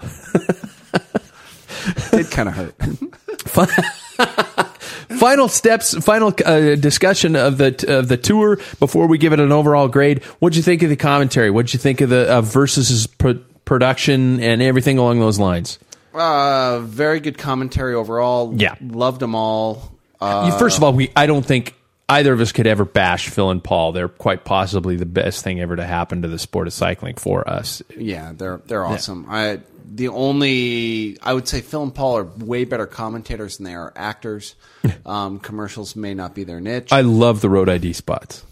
It 2.12 2.30
kind 2.30 2.48
of 2.48 2.54
hurt. 2.54 2.74
final 5.18 5.48
steps, 5.48 5.94
final 6.04 6.32
uh, 6.44 6.76
discussion 6.76 7.36
of 7.36 7.58
the 7.58 7.84
of 7.88 8.08
the 8.08 8.16
tour 8.16 8.56
before 8.78 9.06
we 9.06 9.18
give 9.18 9.32
it 9.32 9.40
an 9.40 9.52
overall 9.52 9.88
grade. 9.88 10.22
What'd 10.38 10.56
you 10.56 10.62
think 10.62 10.82
of 10.82 10.90
the 10.90 10.96
commentary? 10.96 11.50
What'd 11.50 11.72
you 11.74 11.80
think 11.80 12.00
of 12.00 12.10
the 12.10 12.30
uh, 12.32 12.40
versus 12.40 13.06
pro- 13.06 13.40
production 13.64 14.40
and 14.40 14.62
everything 14.62 14.98
along 14.98 15.20
those 15.20 15.38
lines? 15.38 15.78
Uh, 16.14 16.80
very 16.80 17.20
good 17.20 17.36
commentary 17.36 17.94
overall. 17.94 18.54
Yeah. 18.56 18.74
loved 18.80 19.20
them 19.20 19.34
all. 19.34 19.92
Uh, 20.20 20.56
First 20.58 20.76
of 20.78 20.84
all, 20.84 20.92
we 20.92 21.10
I 21.16 21.26
don't 21.26 21.44
think 21.44 21.74
either 22.08 22.32
of 22.32 22.40
us 22.40 22.52
could 22.52 22.66
ever 22.66 22.84
bash 22.84 23.28
Phil 23.28 23.50
and 23.50 23.62
Paul. 23.62 23.92
They're 23.92 24.08
quite 24.08 24.44
possibly 24.44 24.96
the 24.96 25.06
best 25.06 25.42
thing 25.42 25.60
ever 25.60 25.76
to 25.76 25.84
happen 25.84 26.22
to 26.22 26.28
the 26.28 26.38
sport 26.38 26.66
of 26.66 26.72
cycling 26.72 27.16
for 27.16 27.48
us. 27.48 27.82
Yeah, 27.96 28.32
they're 28.32 28.60
they're 28.66 28.84
awesome. 28.84 29.26
I 29.28 29.60
the 29.86 30.08
only 30.08 31.18
I 31.22 31.34
would 31.34 31.48
say 31.48 31.60
Phil 31.60 31.82
and 31.82 31.94
Paul 31.94 32.18
are 32.18 32.24
way 32.24 32.64
better 32.64 32.86
commentators 32.86 33.58
than 33.58 33.64
they 33.64 33.74
are 33.74 33.92
actors. 33.96 34.54
um, 35.06 35.38
commercials 35.40 35.96
may 35.96 36.14
not 36.14 36.34
be 36.34 36.44
their 36.44 36.60
niche. 36.60 36.92
I 36.92 37.02
love 37.02 37.40
the 37.40 37.50
road 37.50 37.68
ID 37.68 37.92
spots. 37.92 38.44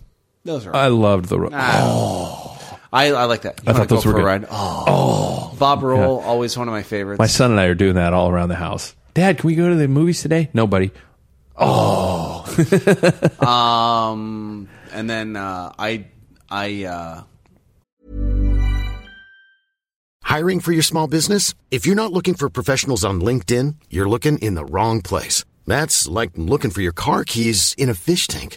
Those 0.45 0.67
are 0.67 0.75
I 0.75 0.89
loved 0.89 1.27
the 1.27 1.39
road. 1.39 1.53
Ah. 1.55 2.59
I, 2.93 3.07
I 3.13 3.25
like 3.25 3.43
that. 3.43 3.61
You 3.65 3.71
I 3.71 3.75
thought 3.75 3.89
those 3.89 4.05
go 4.05 4.11
were 4.11 4.17
a 4.17 4.21
good. 4.21 4.27
ride? 4.27 4.47
Oh, 4.51 5.55
Bob 5.59 5.83
Roll, 5.83 6.21
always 6.21 6.57
one 6.57 6.69
of 6.69 6.73
my 6.73 6.83
favorites. 6.83 7.19
My 7.19 7.27
son 7.27 7.53
and 7.53 7.61
I 7.61 7.65
are 7.67 7.75
doing 7.75 7.95
that 7.95 8.13
all 8.13 8.29
around 8.29 8.51
the 8.51 8.57
house. 8.57 8.95
Dad, 9.15 9.39
can 9.39 9.47
we 9.47 9.55
go 9.55 9.69
to 9.69 9.75
the 9.75 9.89
movies 9.89 10.21
today? 10.23 10.51
Nobody. 10.53 10.91
Oh, 11.57 12.45
um, 13.47 14.69
and 14.93 15.09
then 15.09 15.37
uh, 15.37 15.73
I 15.79 16.07
I 16.51 16.85
uh, 16.85 17.23
Hiring 20.23 20.61
for 20.61 20.73
your 20.73 20.83
small 20.83 21.09
business? 21.09 21.55
If 21.71 21.85
you're 21.85 21.95
not 21.95 22.11
looking 22.13 22.35
for 22.35 22.49
professionals 22.49 23.05
on 23.05 23.21
LinkedIn, 23.21 23.75
you're 23.91 24.09
looking 24.09 24.39
in 24.39 24.55
the 24.55 24.65
wrong 24.65 25.03
place. 25.03 25.45
That's 25.67 26.09
like 26.09 26.31
looking 26.37 26.71
for 26.71 26.81
your 26.81 26.93
car 26.93 27.23
keys 27.25 27.75
in 27.77 27.91
a 27.91 27.95
fish 27.95 28.27
tank. 28.29 28.57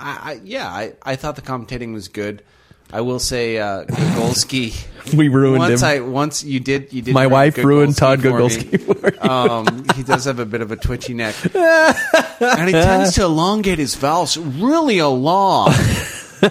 I, 0.00 0.32
I 0.32 0.40
yeah 0.44 0.68
I, 0.68 0.94
I 1.02 1.16
thought 1.16 1.36
the 1.36 1.42
commentating 1.42 1.92
was 1.92 2.08
good. 2.08 2.42
I 2.92 3.02
will 3.02 3.20
say 3.20 3.58
uh, 3.58 3.84
Gogulski. 3.84 4.86
We 5.16 5.28
ruined 5.28 5.58
once 5.58 5.80
him. 5.80 5.88
I 5.88 6.00
once 6.00 6.44
you 6.44 6.60
did 6.60 6.92
you 6.92 7.00
did 7.02 7.14
My 7.14 7.26
wife 7.26 7.56
ruined 7.56 7.96
Todd 7.96 8.20
for. 8.20 8.28
Gogulski 8.28 8.80
for 9.00 9.12
you. 9.12 9.30
Um, 9.30 9.86
he 9.96 10.02
does 10.02 10.26
have 10.26 10.38
a 10.38 10.44
bit 10.44 10.60
of 10.60 10.70
a 10.70 10.76
twitchy 10.76 11.14
neck, 11.14 11.34
and 11.54 12.66
he 12.68 12.72
tends 12.72 13.14
to 13.14 13.22
elongate 13.22 13.78
his 13.78 13.94
vowels 13.94 14.36
really 14.36 14.98
a 14.98 15.08
long. 15.08 15.72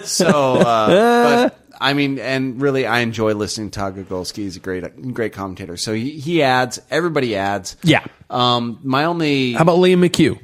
So, 0.02 0.56
uh, 0.56 1.48
but 1.48 1.58
I 1.80 1.94
mean, 1.94 2.18
and 2.18 2.60
really, 2.60 2.86
I 2.86 3.00
enjoy 3.00 3.32
listening 3.34 3.70
to 3.70 3.78
Todd 3.78 3.96
Gogulski. 3.96 4.38
He's 4.38 4.56
a 4.56 4.60
great 4.60 5.14
great 5.14 5.32
commentator. 5.32 5.76
So 5.76 5.94
he, 5.94 6.18
he 6.18 6.42
adds. 6.42 6.80
Everybody 6.90 7.36
adds. 7.36 7.76
Yeah. 7.82 8.04
Um, 8.28 8.80
my 8.82 9.04
only 9.04 9.52
How 9.52 9.62
about 9.62 9.78
Liam 9.78 10.06
McHugh? 10.06 10.38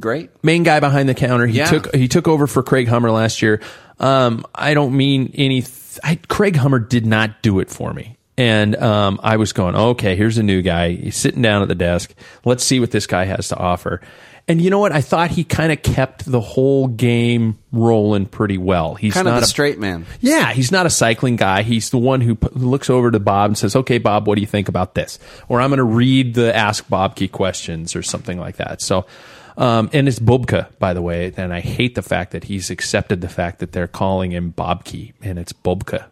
Great. 0.00 0.30
main 0.42 0.62
guy 0.62 0.80
behind 0.80 1.08
the 1.08 1.14
counter. 1.14 1.46
He 1.46 1.58
Yeah. 1.58 1.66
took 1.66 1.94
he 1.94 2.08
took 2.08 2.28
over 2.28 2.46
for 2.46 2.62
Craig 2.62 2.88
Hummer 2.88 3.10
last 3.10 3.42
year. 3.42 3.60
Um, 3.98 4.44
I 4.54 4.74
don't 4.74 4.96
mean 4.96 5.32
any. 5.34 5.64
I, 6.04 6.16
Craig 6.28 6.56
Hummer 6.56 6.78
did 6.78 7.06
not 7.06 7.40
do 7.42 7.60
it 7.60 7.70
for 7.70 7.92
me, 7.94 8.16
and 8.36 8.76
um, 8.76 9.18
I 9.22 9.36
was 9.38 9.52
going, 9.54 9.74
okay, 9.74 10.14
here's 10.16 10.36
a 10.38 10.42
new 10.42 10.60
guy. 10.62 10.92
He's 10.92 11.16
sitting 11.16 11.40
down 11.42 11.62
at 11.62 11.68
the 11.68 11.74
desk. 11.74 12.14
Let's 12.44 12.62
see 12.64 12.78
what 12.80 12.90
this 12.90 13.06
guy 13.06 13.24
has 13.24 13.48
to 13.48 13.56
offer. 13.56 14.00
And 14.48 14.60
you 14.62 14.70
know 14.70 14.78
what? 14.78 14.92
I 14.92 15.00
thought 15.00 15.32
he 15.32 15.42
kind 15.42 15.72
of 15.72 15.82
kept 15.82 16.24
the 16.30 16.40
whole 16.40 16.86
game 16.86 17.58
rolling 17.72 18.26
pretty 18.26 18.58
well. 18.58 18.94
He's 18.94 19.12
Kind 19.12 19.26
of 19.26 19.34
not 19.34 19.40
the 19.40 19.44
a 19.44 19.48
straight 19.48 19.80
man. 19.80 20.06
yeah, 20.20 20.52
he's 20.52 20.70
not 20.70 20.86
a 20.86 20.90
cycling 20.90 21.34
guy. 21.34 21.62
He's 21.62 21.90
the 21.90 21.98
one 21.98 22.20
who, 22.20 22.36
p- 22.36 22.46
looks 22.52 22.88
over 22.88 23.10
to 23.10 23.18
Bob 23.18 23.50
and 23.50 23.58
says, 23.58 23.74
"Okay, 23.74 23.98
Bob, 23.98 24.28
what 24.28 24.36
do 24.36 24.42
you 24.42 24.46
think 24.46 24.68
about 24.68 24.94
this?" 24.94 25.18
Or 25.48 25.60
I'm 25.60 25.70
going 25.70 25.78
to 25.78 25.82
read 25.84 26.34
the 26.34 26.54
Ask 26.54 26.86
Bobke 26.88 27.32
questions 27.32 27.96
or 27.96 28.02
something 28.04 28.38
like 28.38 28.56
that. 28.58 28.80
So, 28.80 29.06
um, 29.56 29.90
and 29.92 30.08
it's 30.08 30.18
Bobka, 30.18 30.68
by 30.78 30.92
the 30.94 31.02
way, 31.02 31.32
and 31.36 31.52
I 31.52 31.60
hate 31.60 31.94
the 31.94 32.02
fact 32.02 32.32
that 32.32 32.44
he's 32.44 32.70
accepted 32.70 33.20
the 33.20 33.28
fact 33.28 33.58
that 33.60 33.72
they're 33.72 33.86
calling 33.88 34.32
him 34.32 34.52
Bobki, 34.52 35.12
and 35.22 35.38
it's 35.38 35.52
Bobka. 35.52 36.06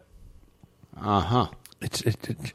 Uh 1.01 1.21
huh. 1.21 1.47
It's 1.81 2.01
it, 2.03 2.17
it, 2.31 2.53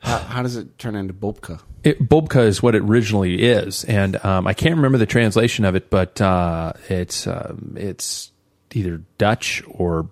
How, 0.00 0.18
how 0.18 0.42
does 0.42 0.56
it 0.56 0.78
turn 0.78 0.94
into 0.96 1.12
Bobka? 1.14 1.60
it, 1.84 2.08
Bobka 2.08 2.44
is 2.46 2.62
what 2.62 2.74
it 2.74 2.82
originally 2.82 3.42
is, 3.42 3.84
and 3.84 4.16
um, 4.24 4.46
I 4.46 4.54
can't 4.54 4.76
remember 4.76 4.98
the 4.98 5.06
translation 5.06 5.64
of 5.64 5.74
it, 5.74 5.90
but 5.90 6.20
uh, 6.20 6.72
it's 6.88 7.26
um, 7.26 7.74
it's 7.76 8.30
either 8.72 9.02
Dutch 9.18 9.62
or 9.68 10.08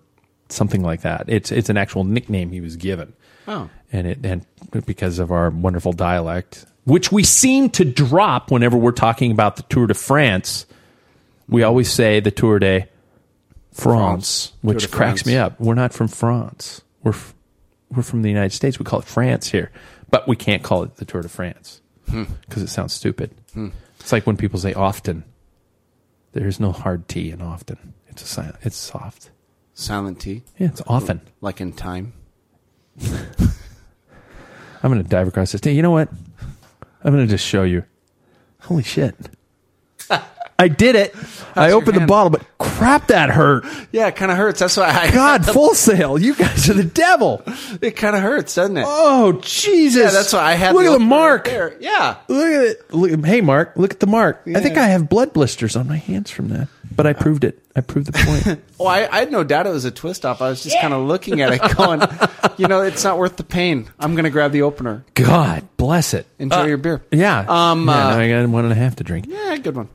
something 0.48 0.82
like 0.82 1.02
that. 1.02 1.24
It's 1.28 1.50
it's 1.50 1.70
an 1.70 1.76
actual 1.76 2.04
nickname 2.04 2.50
he 2.50 2.60
was 2.60 2.76
given. 2.76 3.14
Oh. 3.48 3.68
and 3.90 4.06
it 4.06 4.18
and 4.24 4.46
because 4.86 5.18
of 5.18 5.32
our 5.32 5.50
wonderful 5.50 5.92
dialect, 5.92 6.66
which 6.84 7.12
we 7.12 7.22
seem 7.22 7.70
to 7.70 7.84
drop 7.84 8.50
whenever 8.50 8.76
we're 8.76 8.90
talking 8.92 9.30
about 9.32 9.56
the 9.56 9.62
Tour 9.64 9.86
de 9.86 9.94
France. 9.94 10.66
We 11.48 11.62
always 11.62 11.90
say 11.90 12.20
the 12.20 12.30
Tour 12.30 12.58
de 12.58 12.88
France, 13.72 14.46
France. 14.48 14.52
which 14.62 14.82
de 14.84 14.88
cracks 14.88 15.22
France. 15.22 15.26
me 15.26 15.36
up. 15.36 15.60
We're 15.60 15.74
not 15.74 15.92
from 15.92 16.08
France. 16.08 16.82
We're 17.02 17.12
f- 17.12 17.34
we're 17.90 18.02
from 18.02 18.22
the 18.22 18.28
United 18.28 18.52
States. 18.54 18.78
We 18.78 18.84
call 18.84 19.00
it 19.00 19.04
France 19.04 19.48
here, 19.50 19.70
but 20.10 20.28
we 20.28 20.36
can't 20.36 20.62
call 20.62 20.82
it 20.84 20.96
the 20.96 21.04
Tour 21.04 21.22
de 21.22 21.28
France 21.28 21.80
because 22.06 22.26
Hmm. 22.54 22.60
it 22.62 22.68
sounds 22.68 22.92
stupid. 22.92 23.32
It's 23.98 24.12
like 24.12 24.26
when 24.26 24.36
people 24.36 24.58
say 24.58 24.74
often. 24.74 25.24
There's 26.32 26.60
no 26.60 26.70
hard 26.72 27.08
T 27.08 27.30
in 27.32 27.42
often. 27.42 27.94
It's 28.08 28.22
a 28.22 28.26
silent. 28.26 28.56
It's 28.62 28.76
soft. 28.76 29.30
Silent 29.74 30.20
T. 30.20 30.42
Yeah, 30.58 30.68
it's 30.68 30.82
often. 30.86 31.20
Like 31.40 31.60
in 31.60 31.72
time. 31.72 32.12
I'm 34.82 34.90
going 34.90 35.02
to 35.02 35.08
dive 35.08 35.28
across 35.28 35.52
this. 35.52 35.60
You 35.72 35.82
know 35.82 35.90
what? 35.90 36.08
I'm 37.02 37.12
going 37.12 37.26
to 37.26 37.30
just 37.30 37.46
show 37.46 37.62
you. 37.62 37.84
Holy 38.62 38.82
shit. 38.82 39.14
I 40.60 40.68
did 40.68 40.94
it. 40.94 41.14
I 41.56 41.72
opened 41.72 41.96
the 41.96 42.00
hand? 42.00 42.08
bottle, 42.08 42.30
but 42.30 42.46
crap, 42.58 43.08
that 43.08 43.28
hurt. 43.30 43.64
Yeah, 43.90 44.06
it 44.06 44.14
kind 44.16 44.30
of 44.30 44.36
hurts. 44.38 44.60
That's 44.60 44.76
why 44.76 44.88
I. 44.88 45.10
God, 45.10 45.44
Full 45.44 45.74
Sail. 45.74 46.16
You 46.18 46.34
guys 46.36 46.70
are 46.70 46.74
the 46.74 46.84
devil. 46.84 47.42
It 47.82 47.92
kind 47.96 48.14
of 48.14 48.22
hurts, 48.22 48.54
doesn't 48.54 48.76
it? 48.76 48.84
Oh, 48.86 49.32
Jesus. 49.42 50.02
Yeah, 50.04 50.10
that's 50.10 50.32
why 50.32 50.42
I 50.42 50.52
had 50.54 50.74
Look 50.74 50.84
the 50.84 50.92
at 50.92 50.98
the 50.98 51.04
mark. 51.04 51.46
right 51.46 51.52
there. 51.52 51.76
Yeah. 51.80 52.16
Look 52.28 52.46
at 52.46 52.62
it. 52.64 52.94
Look, 52.94 53.24
hey, 53.26 53.40
Mark, 53.40 53.72
look 53.76 53.90
at 53.92 54.00
the 54.00 54.06
mark. 54.06 54.42
I 54.46 54.60
think 54.60 54.76
I 54.78 54.86
have 54.88 55.08
blood 55.08 55.32
blisters 55.32 55.74
on 55.74 55.88
my 55.88 55.96
hands 55.96 56.30
from 56.30 56.48
that, 56.50 56.68
but 56.94 57.04
I 57.06 57.14
proved 57.14 57.42
it. 57.42 57.58
I 57.74 57.80
proved 57.80 58.12
the 58.12 58.12
point. 58.12 58.60
Oh, 58.80 58.86
I, 58.86 59.14
I 59.14 59.18
had 59.18 59.30
no 59.30 59.44
doubt 59.44 59.66
it 59.66 59.70
was 59.70 59.84
a 59.84 59.90
twist 59.90 60.24
off. 60.24 60.40
I 60.40 60.48
was 60.48 60.62
just 60.62 60.80
kind 60.80 60.94
of 60.94 61.06
looking 61.06 61.42
at 61.42 61.52
it, 61.52 61.60
going, 61.76 62.00
you 62.56 62.66
know, 62.66 62.80
it's 62.80 63.04
not 63.04 63.18
worth 63.18 63.36
the 63.36 63.44
pain. 63.44 63.90
I'm 63.98 64.14
going 64.14 64.24
to 64.24 64.30
grab 64.30 64.52
the 64.52 64.62
opener. 64.62 65.04
God 65.12 65.68
bless 65.76 66.14
it. 66.14 66.26
Enjoy 66.38 66.60
Uh, 66.62 66.64
your 66.64 66.76
beer. 66.78 67.02
Yeah. 67.12 67.40
Um, 67.46 67.86
yeah, 67.86 68.06
uh, 68.06 68.16
I 68.16 68.28
got 68.30 68.48
one 68.48 68.64
and 68.64 68.72
a 68.72 68.76
half 68.76 68.96
to 68.96 69.04
drink. 69.04 69.26
Yeah, 69.28 69.54
good 69.58 69.76
one. 69.76 69.88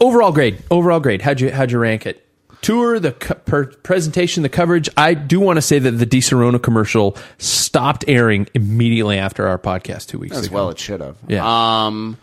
Overall 0.00 0.32
grade. 0.32 0.62
Overall 0.70 1.00
grade. 1.00 1.22
How'd 1.22 1.40
you 1.40 1.50
how'd 1.50 1.70
you 1.70 1.78
rank 1.78 2.06
it? 2.06 2.26
Tour, 2.60 3.00
the 3.00 3.12
co- 3.12 3.34
per 3.34 3.66
presentation, 3.66 4.42
the 4.44 4.48
coverage. 4.48 4.88
I 4.96 5.14
do 5.14 5.40
want 5.40 5.56
to 5.56 5.62
say 5.62 5.78
that 5.80 5.90
the 5.92 6.06
Disaronno 6.06 6.62
commercial 6.62 7.16
stopped 7.38 8.04
airing 8.06 8.46
immediately 8.54 9.18
after 9.18 9.48
our 9.48 9.58
podcast 9.58 10.06
two 10.08 10.18
weeks 10.18 10.36
As 10.36 10.46
ago. 10.46 10.54
well, 10.54 10.70
it 10.70 10.78
should 10.78 11.00
have. 11.00 11.16
Yeah. 11.26 11.42
Um, 11.86 12.16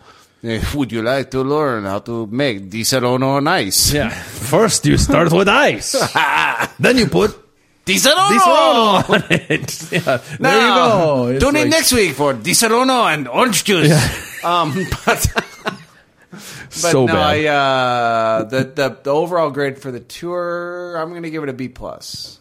would 0.74 0.92
you 0.92 1.02
like 1.02 1.30
to 1.32 1.42
learn 1.42 1.84
how 1.84 1.98
to 2.00 2.26
make 2.28 2.70
Disaronno 2.70 3.36
on 3.36 3.48
ice? 3.48 3.92
Yeah. 3.92 4.08
First, 4.08 4.86
you 4.86 4.96
start 4.96 5.30
with 5.30 5.46
ice. 5.48 5.92
then 6.78 6.96
you 6.96 7.06
put 7.08 7.36
Disaronno! 7.84 8.28
Di 8.30 8.38
Serono 8.38 9.10
on 9.10 9.24
it. 9.30 9.92
Yeah. 9.92 10.16
There 10.38 10.68
you 10.68 10.74
go. 10.74 11.26
It's 11.26 11.44
Tune 11.44 11.56
in 11.56 11.62
like- 11.64 11.70
next 11.70 11.92
week 11.92 12.12
for 12.14 12.32
Disaronno 12.32 13.12
and 13.12 13.28
orange 13.28 13.64
juice. 13.64 13.92
Um, 14.42 14.72
but 15.04 15.26
but 15.34 15.44
So 16.70 17.06
no, 17.06 17.12
bad. 17.12 17.46
I, 17.46 17.46
uh, 17.46 18.44
the, 18.44 18.64
the 18.64 18.98
the 19.02 19.10
overall 19.10 19.50
grade 19.50 19.78
for 19.78 19.90
the 19.90 20.00
tour, 20.00 20.96
I'm 20.96 21.10
going 21.10 21.24
to 21.24 21.30
give 21.30 21.42
it 21.42 21.48
a 21.48 21.52
B 21.52 21.68
plus. 21.68 22.40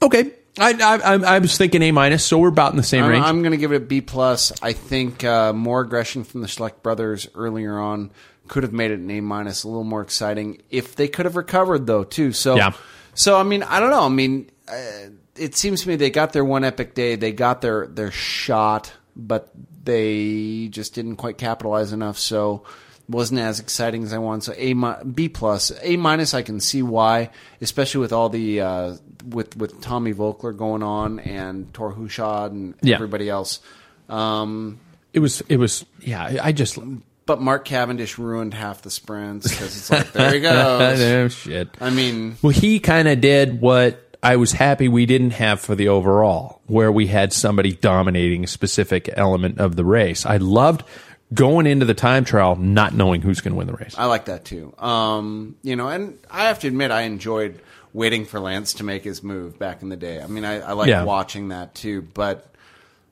Okay. 0.00 0.30
I, 0.58 0.72
I, 0.72 0.96
I, 0.96 1.34
I 1.34 1.38
was 1.38 1.58
thinking 1.58 1.82
A 1.82 1.90
minus, 1.90 2.24
so 2.24 2.38
we're 2.38 2.48
about 2.48 2.70
in 2.70 2.78
the 2.78 2.82
same 2.82 3.04
I'm, 3.04 3.10
range. 3.10 3.24
I'm 3.24 3.42
going 3.42 3.50
to 3.50 3.58
give 3.58 3.72
it 3.72 3.76
a 3.76 3.80
B 3.80 4.00
plus. 4.00 4.52
I 4.62 4.72
think 4.72 5.22
uh, 5.22 5.52
more 5.52 5.82
aggression 5.82 6.24
from 6.24 6.40
the 6.40 6.46
Schleck 6.46 6.82
brothers 6.82 7.28
earlier 7.34 7.78
on 7.78 8.10
could 8.48 8.62
have 8.62 8.72
made 8.72 8.90
it 8.90 9.00
an 9.00 9.10
A 9.10 9.20
minus, 9.20 9.64
a 9.64 9.68
little 9.68 9.84
more 9.84 10.00
exciting 10.00 10.62
if 10.70 10.96
they 10.96 11.08
could 11.08 11.26
have 11.26 11.36
recovered 11.36 11.86
though 11.86 12.04
too. 12.04 12.32
So, 12.32 12.56
Yeah. 12.56 12.72
so 13.14 13.36
I 13.38 13.42
mean, 13.42 13.64
I 13.64 13.80
don't 13.80 13.90
know. 13.90 14.04
I 14.04 14.08
mean, 14.08 14.48
uh, 14.68 15.10
it 15.34 15.56
seems 15.56 15.82
to 15.82 15.88
me 15.88 15.96
they 15.96 16.10
got 16.10 16.32
their 16.32 16.44
one 16.44 16.64
epic 16.64 16.94
day, 16.94 17.16
they 17.16 17.32
got 17.32 17.60
their 17.60 17.86
their 17.88 18.10
shot, 18.10 18.92
but 19.14 19.50
they 19.84 20.68
just 20.68 20.94
didn't 20.94 21.16
quite 21.16 21.36
capitalize 21.36 21.92
enough. 21.92 22.16
So. 22.16 22.62
Wasn't 23.08 23.38
as 23.38 23.60
exciting 23.60 24.02
as 24.02 24.12
I 24.12 24.18
wanted. 24.18 24.42
So 24.42 24.54
A 24.56 24.74
mi- 24.74 24.94
B 25.14 25.28
plus, 25.28 25.70
A 25.82 25.96
minus. 25.96 26.34
I 26.34 26.42
can 26.42 26.58
see 26.60 26.82
why, 26.82 27.30
especially 27.60 28.00
with 28.00 28.12
all 28.12 28.28
the 28.28 28.60
uh, 28.60 28.96
with 29.28 29.56
with 29.56 29.80
Tommy 29.80 30.12
Voeckler 30.12 30.56
going 30.56 30.82
on 30.82 31.20
and 31.20 31.72
Tor 31.72 31.92
Hushovd 31.94 32.50
and 32.50 32.74
Yeah. 32.82 32.96
everybody 32.96 33.28
else. 33.30 33.60
Um, 34.08 34.80
it 35.12 35.20
was, 35.20 35.40
it 35.48 35.56
was, 35.56 35.84
yeah, 36.00 36.22
I- 36.22 36.38
I 36.48 36.52
just. 36.52 36.78
but 37.26 37.40
Mark 37.40 37.64
Cavendish 37.64 38.18
ruined 38.18 38.54
half 38.54 38.82
the 38.82 38.90
sprints 38.90 39.48
because 39.48 39.76
it's 39.76 39.90
like 39.90 40.12
there 40.12 40.32
he 40.34 40.40
goes. 40.40 41.00
oh, 41.00 41.28
shit. 41.28 41.68
I 41.80 41.90
mean, 41.90 42.36
Well, 42.42 42.50
he 42.52 42.80
kind 42.80 43.08
of 43.08 43.20
did 43.20 43.60
what 43.60 44.02
I 44.22 44.36
was 44.36 44.52
happy 44.52 44.88
we 44.88 45.06
didn't 45.06 45.30
have 45.32 45.60
for 45.60 45.74
the 45.74 45.88
overall, 45.88 46.60
where 46.66 46.90
we 46.92 47.06
had 47.06 47.32
somebody 47.32 47.72
dominating 47.72 48.44
a 48.44 48.46
specific 48.48 49.08
element 49.16 49.58
of 49.58 49.76
the 49.76 49.84
race. 49.84 50.26
I 50.26 50.36
loved 50.38 50.82
going 51.34 51.66
into 51.66 51.84
the 51.84 51.94
time 51.94 52.24
trial 52.24 52.56
not 52.56 52.94
knowing 52.94 53.20
who's 53.22 53.40
going 53.40 53.52
to 53.52 53.58
win 53.58 53.66
the 53.66 53.72
race. 53.74 53.94
I 53.98 54.04
like 54.06 54.26
that 54.26 54.44
too. 54.44 54.72
Um, 54.78 55.56
you 55.62 55.76
know, 55.76 55.88
and 55.88 56.18
I 56.30 56.44
have 56.44 56.60
to 56.60 56.68
admit, 56.68 56.90
I 56.90 57.02
enjoyed 57.02 57.60
waiting 57.92 58.24
for 58.26 58.38
Lance 58.40 58.74
to 58.74 58.84
make 58.84 59.04
his 59.04 59.22
move 59.22 59.58
back 59.58 59.82
in 59.82 59.88
the 59.88 59.96
day. 59.96 60.20
I 60.20 60.26
mean, 60.26 60.44
I, 60.44 60.60
I 60.60 60.72
like 60.72 60.88
Yeah. 60.88 61.04
watching 61.04 61.48
that 61.48 61.74
too, 61.74 62.02
but 62.02 62.52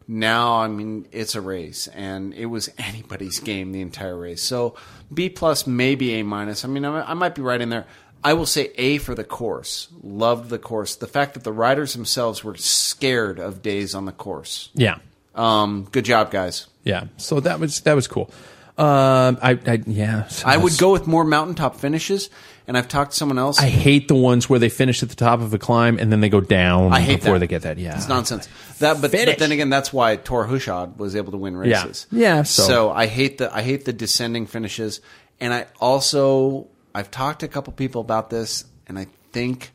now, 0.07 0.57
I 0.61 0.69
mean, 0.69 1.09
it's 1.13 1.35
a 1.35 1.41
race, 1.41 1.87
and 1.89 2.35
it 2.35 2.45
was 2.47 2.71
anybody's 2.77 3.41
game 3.41 3.73
the 3.73 3.81
entire 3.81 4.17
race. 4.17 4.43
So 4.43 4.75
B 5.13 5.31
plus, 5.31 5.67
maybe 5.67 6.13
A 6.21 6.23
minus. 6.25 6.65
I 6.65 6.69
mean, 6.69 6.85
I, 6.85 7.11
I 7.11 7.15
might 7.15 7.35
be 7.35 7.41
right 7.43 7.61
in 7.61 7.71
there. 7.71 7.87
I 8.23 8.35
will 8.35 8.47
say 8.47 8.71
A 8.77 8.99
for 8.99 9.15
the 9.15 9.25
course. 9.25 9.89
Loved 10.03 10.51
the 10.51 10.59
course. 10.59 10.95
The 10.97 11.07
fact 11.07 11.35
that 11.35 11.45
the 11.45 11.53
riders 11.53 11.95
themselves 11.95 12.45
were 12.45 12.55
scared 12.57 13.39
of 13.39 13.61
days 13.63 13.95
on 13.95 14.05
the 14.05 14.13
course. 14.13 14.69
Yeah. 14.75 14.99
Um, 15.35 15.89
good 15.91 16.05
job, 16.05 16.31
guys. 16.31 16.67
Yeah. 16.85 17.05
So 17.17 17.41
that 17.41 17.61
was 17.61 17.81
that 17.81 17.95
was 17.95 18.07
cool. 18.09 18.31
Um, 18.77 19.39
I, 19.41 19.59
I 19.67 19.83
yeah. 19.87 20.29
I 20.45 20.57
would 20.57 20.77
go 20.79 20.91
with 20.93 21.07
more 21.07 21.25
mountaintop 21.25 21.77
finishes, 21.77 22.29
and 22.67 22.77
I've 22.77 22.89
talked 22.89 23.13
to 23.13 23.17
someone 23.17 23.39
else. 23.39 23.61
I 23.61 23.69
hate 23.69 24.09
the 24.09 24.17
ones 24.17 24.51
where 24.51 24.59
they 24.59 24.69
finish 24.69 25.03
at 25.03 25.11
the 25.11 25.15
top 25.15 25.41
of 25.41 25.55
a 25.55 25.59
climb 25.59 25.99
and 26.01 26.11
then 26.11 26.21
they 26.21 26.29
go 26.29 26.41
down 26.41 26.93
I 26.93 27.01
hate 27.01 27.21
before 27.21 27.35
that. 27.35 27.39
they 27.41 27.47
get 27.47 27.63
that. 27.63 27.79
Yeah. 27.79 27.97
it's 27.97 28.09
nonsense. 28.09 28.49
That, 28.81 29.01
but, 29.01 29.13
but 29.13 29.39
then 29.39 29.53
again, 29.53 29.71
that's 29.71 29.93
why 29.93 30.17
Tor 30.17 30.47
Hushovd 30.47 30.97
was 30.97 31.15
able 31.15 31.31
to 31.33 31.39
win 31.39 31.55
Yeah. 31.63 31.85
races. 31.85 32.07
Yeah, 32.11 32.43
so- 32.43 32.91
I 32.91 33.07
hate 33.07 33.39
the 33.39 33.55
I 33.55 33.63
hate 33.63 33.85
the 33.85 33.93
descending 33.93 34.47
finishes, 34.47 35.01
and 35.41 35.55
I 35.55 35.67
also 35.81 36.67
I've 36.95 37.11
talked 37.13 37.41
to 37.41 37.47
a 37.47 37.49
couple 37.49 37.73
people 37.75 38.01
about 38.01 38.31
this, 38.31 38.65
and 38.89 38.99
I 38.99 39.07
think 39.33 39.71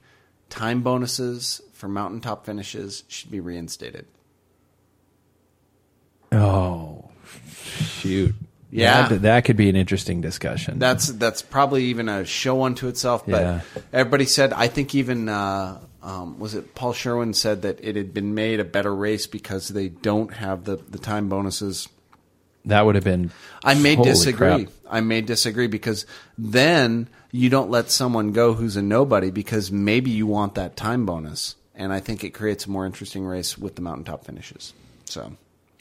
time 0.50 0.82
bonuses 0.82 1.62
for 1.74 1.88
mountaintop 1.88 2.46
finishes 2.46 3.04
should 3.08 3.32
be 3.32 3.40
reinstated. 3.40 4.08
Oh, 6.32 7.10
shoot. 7.80 8.36
Yeah. 8.72 9.08
That, 9.08 9.22
that 9.24 9.46
could 9.46 9.58
be 9.58 9.70
an 9.70 9.76
interesting 9.76 10.22
discussion. 10.22 10.78
That's 10.80 11.08
that's 11.08 11.42
probably 11.42 11.86
even 11.86 12.08
a 12.08 12.24
show 12.26 12.64
unto 12.64 12.88
itself. 12.88 13.26
But 13.26 13.42
Yeah. 13.42 13.62
everybody 13.92 14.26
said 14.26 14.54
I 14.54 14.68
think 14.68 14.94
even 14.94 15.28
uh, 15.28 15.80
um, 16.04 16.38
was 16.40 16.54
it 16.54 16.76
Paul 16.76 16.94
Sherwen 16.94 17.34
said 17.36 17.64
that 17.64 17.80
it 17.84 17.96
had 17.96 18.14
been 18.14 18.36
made 18.36 18.60
a 18.60 18.64
better 18.66 18.94
race 18.94 19.26
because 19.26 19.70
they 19.70 19.90
don't 19.90 20.32
have 20.34 20.66
the 20.66 20.76
the 20.76 21.00
time 21.00 21.30
bonuses. 21.30 21.88
that 22.66 22.86
would 22.86 22.94
have 22.96 23.04
been. 23.04 23.32
I 23.64 23.74
may 23.74 23.96
disagree. 23.96 24.66
crap. 24.66 24.74
I 24.90 25.02
may 25.02 25.22
disagree 25.22 25.68
because 25.68 26.06
then 26.38 27.10
you 27.32 27.50
don't 27.50 27.72
let 27.72 27.90
someone 27.90 28.34
go 28.34 28.54
who's 28.54 28.76
a 28.76 28.82
nobody 28.84 29.32
because 29.32 29.72
maybe 29.72 30.12
you 30.12 30.28
want 30.28 30.56
that 30.56 30.76
time 30.76 31.06
bonus, 31.08 31.56
and 31.74 31.92
I 31.92 32.00
think 32.02 32.24
it 32.24 32.32
creates 32.36 32.66
a 32.68 32.70
more 32.70 32.86
interesting 32.86 33.26
race 33.26 33.58
with 33.58 33.76
the 33.76 33.82
mountaintop 33.82 34.26
finishes. 34.26 34.74
So. 35.06 35.34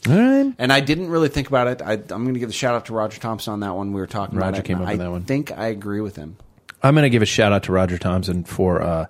All 0.07 0.15
right. 0.17 0.55
And 0.59 0.73
I 0.73 0.81
didn't 0.81 1.09
really 1.09 1.29
think 1.29 1.49
about 1.49 1.67
it. 1.67 1.83
I, 1.83 1.93
I'm 1.95 2.07
going 2.07 2.35
to 2.35 2.41
give 2.41 2.51
a 2.51 2.53
shout 2.53 2.75
out 2.75 2.87
to 2.87 2.95
Roger 2.95 3.19
Thompson 3.21 3.53
on 3.55 3.61
that 3.61 3.75
one. 3.75 3.93
We 3.93 4.01
were 4.01 4.07
talking 4.07 4.37
about 4.37 4.47
Roger 4.53 4.61
it. 4.61 4.65
came 4.65 4.81
up 4.81 4.87
I 4.89 4.93
with 4.93 5.01
that 5.01 5.11
one. 5.11 5.23
think 5.25 5.51
I 5.57 5.67
agree 5.69 6.01
with 6.01 6.17
him. 6.17 6.37
I'm 6.83 6.95
going 6.95 7.03
to 7.03 7.11
give 7.11 7.23
a 7.23 7.27
shout 7.27 7.53
out 7.53 7.65
to 7.65 7.73
Roger 7.73 7.99
Thompson 7.99 8.45
for 8.45 8.81
uh, 8.81 9.07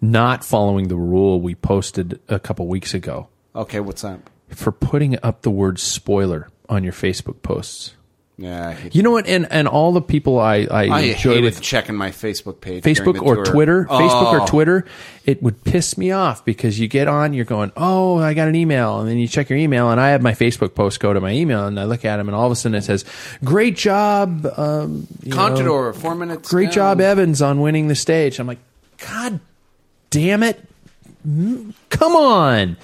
not 0.00 0.44
following 0.44 0.88
the 0.88 0.96
rule 0.96 1.40
we 1.40 1.54
posted 1.54 2.20
a 2.28 2.40
couple 2.40 2.66
weeks 2.66 2.92
ago 2.94 3.28
Okay, 3.54 3.78
what's 3.80 4.02
that? 4.02 4.18
for 4.48 4.72
putting 4.72 5.16
up 5.22 5.42
the 5.42 5.50
word 5.50 5.78
spoiler 5.78 6.48
on 6.68 6.82
your 6.84 6.92
Facebook 6.92 7.42
posts. 7.42 7.94
Yeah, 8.42 8.76
You 8.90 9.02
know 9.02 9.12
what? 9.12 9.26
And 9.26 9.46
and 9.52 9.68
all 9.68 9.92
the 9.92 10.00
people 10.02 10.38
I 10.40 10.66
I, 10.70 10.84
I 10.86 11.00
enjoy 11.02 11.42
with 11.42 11.60
checking 11.60 11.94
my 11.94 12.10
Facebook 12.10 12.60
page, 12.60 12.82
Facebook 12.82 13.22
or 13.22 13.36
tour. 13.36 13.44
Twitter, 13.44 13.84
Facebook 13.84 14.32
Oh. 14.32 14.40
or 14.40 14.46
Twitter, 14.46 14.84
it 15.24 15.42
would 15.42 15.62
piss 15.62 15.96
me 15.96 16.10
off 16.10 16.44
because 16.44 16.80
you 16.80 16.88
get 16.88 17.06
on, 17.06 17.34
you're 17.34 17.44
going, 17.44 17.70
oh, 17.76 18.18
I 18.18 18.34
got 18.34 18.48
an 18.48 18.56
email, 18.56 18.98
and 19.00 19.08
then 19.08 19.18
you 19.18 19.28
check 19.28 19.48
your 19.48 19.58
email, 19.58 19.90
and 19.90 20.00
I 20.00 20.10
have 20.10 20.22
my 20.22 20.32
Facebook 20.32 20.74
post 20.74 20.98
go 20.98 21.12
to 21.12 21.20
my 21.20 21.30
email, 21.30 21.66
and 21.66 21.78
I 21.78 21.84
look 21.84 22.04
at 22.04 22.16
them, 22.16 22.28
and 22.28 22.34
all 22.34 22.46
of 22.46 22.52
a 22.52 22.56
sudden 22.56 22.74
it 22.74 22.82
says, 22.82 23.04
great 23.44 23.76
job, 23.76 24.44
um, 24.56 25.06
you 25.22 25.30
know, 25.30 25.36
Contador, 25.36 25.94
four 25.94 26.14
minutes. 26.16 26.50
great 26.50 26.66
down. 26.66 26.72
job, 26.98 27.00
Evans, 27.00 27.40
on 27.42 27.60
winning 27.60 27.86
the 27.86 27.94
stage. 27.94 28.40
I'm 28.40 28.48
like, 28.48 28.58
God 29.08 29.38
damn 30.10 30.42
it, 30.42 30.60
come 31.90 32.16
on. 32.16 32.76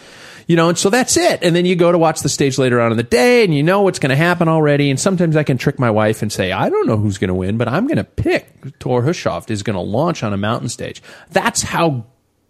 You 0.49 0.57
know, 0.57 0.71
and 0.71 0.79
so 0.79 0.89
that's 0.89 1.17
it. 1.19 1.41
And 1.43 1.55
then 1.55 1.67
you 1.67 1.77
go 1.77 1.93
to 1.93 1.99
watch 1.99 2.21
the 2.21 2.29
stage 2.31 2.57
later 2.57 2.81
on 2.81 2.91
in 2.91 2.97
the 2.97 3.03
day 3.03 3.45
and 3.45 3.55
you 3.55 3.63
know 3.63 3.83
what's 3.83 3.99
going 3.99 4.11
to 4.11 4.17
happen 4.17 4.49
already. 4.49 4.91
And 4.91 4.99
sometimes 4.99 5.37
I 5.37 5.43
can 5.43 5.59
trick 5.59 5.79
my 5.79 5.91
wife 5.91 6.23
and 6.23 6.33
say, 6.33 6.53
I 6.53 6.71
don't 6.71 6.87
know 6.87 6.97
who's 6.97 7.19
going 7.19 7.29
to 7.29 7.35
win, 7.35 7.59
but 7.59 7.69
I'm 7.69 7.87
going 7.87 7.99
to 7.99 8.05
pick 8.05 8.79
Tor 8.79 9.03
Hushovd 9.03 9.51
is 9.51 9.63
going 9.63 9.75
to 9.75 9.83
launch 9.83 10.23
on 10.23 10.33
a 10.33 10.39
mountain 10.39 10.71
stage. 10.71 11.03
That's 11.31 11.61
how 11.61 12.07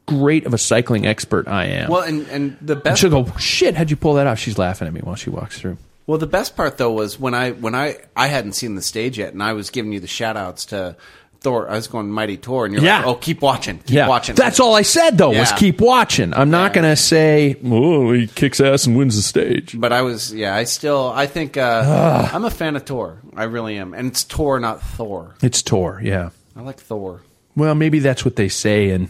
great 0.07 0.47
of 0.47 0.55
a 0.55 0.59
cycling 0.59 1.07
expert 1.07 1.49
I 1.49 1.65
am. 1.67 1.91
Well, 1.91 2.03
and 2.03 2.27
and 2.29 2.57
the 2.61 2.75
and 2.75 2.83
best 2.83 3.01
she'll 3.01 3.11
go, 3.11 3.31
shit, 3.37 3.75
how'd 3.75 3.91
you 3.91 3.97
pull 3.97 4.15
that 4.15 4.29
off? 4.29 4.39
She's 4.39 4.59
laughing 4.59 4.87
at 4.87 4.95
me 4.95 5.01
while 5.01 5.17
she 5.17 5.31
walks 5.31 5.59
through. 5.59 5.77
Well, 6.07 6.19
the 6.19 6.27
best 6.27 6.57
part 6.57 6.79
though 6.79 6.93
was 6.93 7.19
when 7.21 7.35
I 7.35 7.51
when 7.51 7.75
I 7.75 7.97
I 8.17 8.29
hadn't 8.29 8.53
seen 8.53 8.75
the 8.75 8.83
stage 8.83 9.19
yet, 9.19 9.33
and 9.35 9.43
I 9.43 9.53
was 9.53 9.71
giving 9.71 9.93
you 9.93 10.01
the 10.01 10.07
shout 10.07 10.37
outs 10.37 10.67
to 10.67 10.97
Thor. 11.41 11.69
I 11.71 11.75
was 11.75 11.87
going 11.87 12.11
Mighty 12.11 12.37
Tor, 12.37 12.65
and 12.67 12.75
you're 12.75 12.83
Yeah. 12.83 12.99
like, 12.99 13.07
"Oh, 13.07 13.15
keep 13.15 13.41
watching, 13.43 13.79
keep 13.79 13.91
yeah, 13.91 14.09
watching." 14.09 14.35
That's 14.35 14.59
all 14.61 14.75
I 14.75 14.83
said 14.83 15.17
though 15.19 15.31
was 15.31 15.53
keep 15.53 15.81
watching. 15.81 16.35
I'm 16.35 16.51
not 16.51 16.73
going 16.75 16.85
to 16.89 16.97
say, 16.97 17.57
oh, 17.65 18.13
he 18.13 18.27
kicks 18.27 18.61
ass 18.61 18.87
and 18.87 18.97
wins 18.97 19.17
the 19.17 19.23
stage. 19.23 19.79
But 19.79 19.93
I 19.93 20.03
was, 20.03 20.35
yeah, 20.35 20.55
I 20.55 20.65
still, 20.65 21.13
I 21.15 21.27
think 21.27 21.57
uh, 21.57 22.29
I'm 22.33 22.45
a 22.45 22.51
fan 22.51 22.75
of 22.77 22.85
Thor. 22.85 23.19
I 23.37 23.45
really 23.45 23.77
am, 23.79 23.95
and 23.95 24.09
it's 24.09 24.23
Thor, 24.25 24.59
not 24.59 24.83
Thor. 24.83 25.35
It's 25.43 25.63
Thor. 25.63 26.01
yeah. 26.03 26.31
I 26.57 26.63
like 26.63 26.81
Thor. 26.81 27.23
Well, 27.55 27.75
maybe 27.77 28.01
that's 28.01 28.25
what 28.25 28.35
they 28.37 28.49
say 28.49 28.91
in 28.91 29.09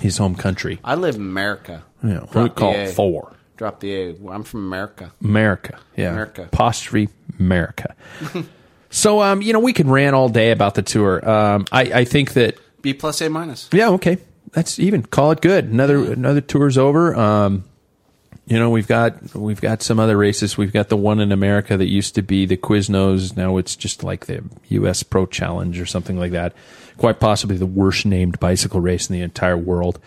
his 0.00 0.16
home 0.18 0.34
country. 0.34 0.80
I 0.82 0.94
live 0.94 1.16
in 1.16 1.20
America. 1.22 1.82
Yeah, 2.02 2.20
we 2.20 2.26
Drop 2.28 2.54
call 2.56 2.74
it 2.74 2.90
Thor. 2.90 3.32
Drop 3.58 3.80
the 3.80 3.94
A. 3.94 4.14
I'm 4.30 4.42
from 4.42 4.66
America. 4.66 5.12
America. 5.22 5.78
Yeah. 5.96 6.10
America. 6.12 6.44
Apostrophe 6.44 7.08
America. 7.38 7.94
so, 8.92 9.20
um, 9.22 9.42
you 9.42 9.52
know, 9.52 9.58
we 9.60 9.72
could 9.72 9.88
rant 9.88 10.14
all 10.14 10.28
day 10.28 10.52
about 10.52 10.74
the 10.76 10.82
tour. 10.82 11.28
Um, 11.28 11.66
I, 11.72 11.80
I 11.82 12.04
think 12.04 12.34
that 12.34 12.56
B 12.82 12.94
plus 12.94 13.20
A 13.20 13.28
minus. 13.28 13.68
Yeah, 13.72 13.88
okay. 13.90 14.18
That's 14.52 14.78
even. 14.78 15.02
Call 15.02 15.30
it 15.32 15.40
good. 15.40 15.64
Another 15.64 16.12
another 16.12 16.40
tour's 16.42 16.76
over. 16.76 17.14
Um, 17.16 17.64
you 18.46 18.58
know, 18.58 18.68
we've 18.70 18.86
got 18.88 19.34
we've 19.34 19.60
got 19.60 19.82
some 19.82 19.98
other 19.98 20.16
races. 20.16 20.58
We've 20.58 20.72
got 20.72 20.88
the 20.90 20.96
one 20.96 21.20
in 21.20 21.32
America 21.32 21.76
that 21.76 21.86
used 21.88 22.16
to 22.16 22.22
be 22.22 22.44
the 22.44 22.56
Quiznos. 22.58 23.34
Now 23.36 23.56
it's 23.56 23.76
just 23.76 24.04
like 24.04 24.26
the 24.26 24.44
U.S. 24.68 25.02
Pro 25.02 25.24
Challenge 25.26 25.80
or 25.80 25.86
something 25.86 26.18
like 26.18 26.32
that. 26.32 26.52
Quite 26.98 27.18
possibly 27.18 27.56
the 27.56 27.66
worst 27.66 28.04
named 28.04 28.38
bicycle 28.40 28.80
race 28.80 29.08
in 29.08 29.14
the 29.14 29.22
entire 29.22 29.56
world. 29.56 29.98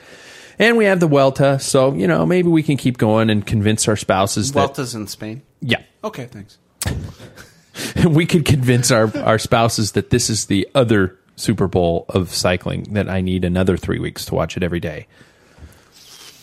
And 0.60 0.78
we 0.78 0.86
have 0.86 1.00
the 1.00 1.08
Vuelta. 1.08 1.60
So 1.60 1.94
you 1.96 2.08
know, 2.08 2.26
maybe 2.26 2.50
we 2.50 2.62
can 2.62 2.78
keep 2.78 3.00
going 3.00 3.32
and 3.32 3.48
convince 3.48 3.88
our 3.88 3.96
spouses 3.96 4.52
that 4.52 4.60
Vuelta's 4.60 4.94
in 4.94 5.08
Spain. 5.08 5.42
yeah, 5.62 5.82
Okay, 6.04 6.26
thanks. 6.28 6.60
we 8.08 8.26
could 8.26 8.46
convince 8.46 8.92
our, 8.92 9.16
our 9.20 9.40
spouses 9.40 9.94
that 9.94 10.10
this 10.10 10.30
is 10.30 10.46
the 10.46 10.68
other 10.76 11.18
Super 11.36 11.68
Bowl 11.68 12.06
of 12.10 12.34
cycling, 12.34 12.94
that 12.94 13.10
I 13.10 13.22
need 13.22 13.44
another 13.44 13.78
three 13.78 14.00
weeks 14.00 14.26
to 14.26 14.36
watch 14.36 14.56
it 14.56 14.64
every 14.64 14.80
day. 14.80 15.08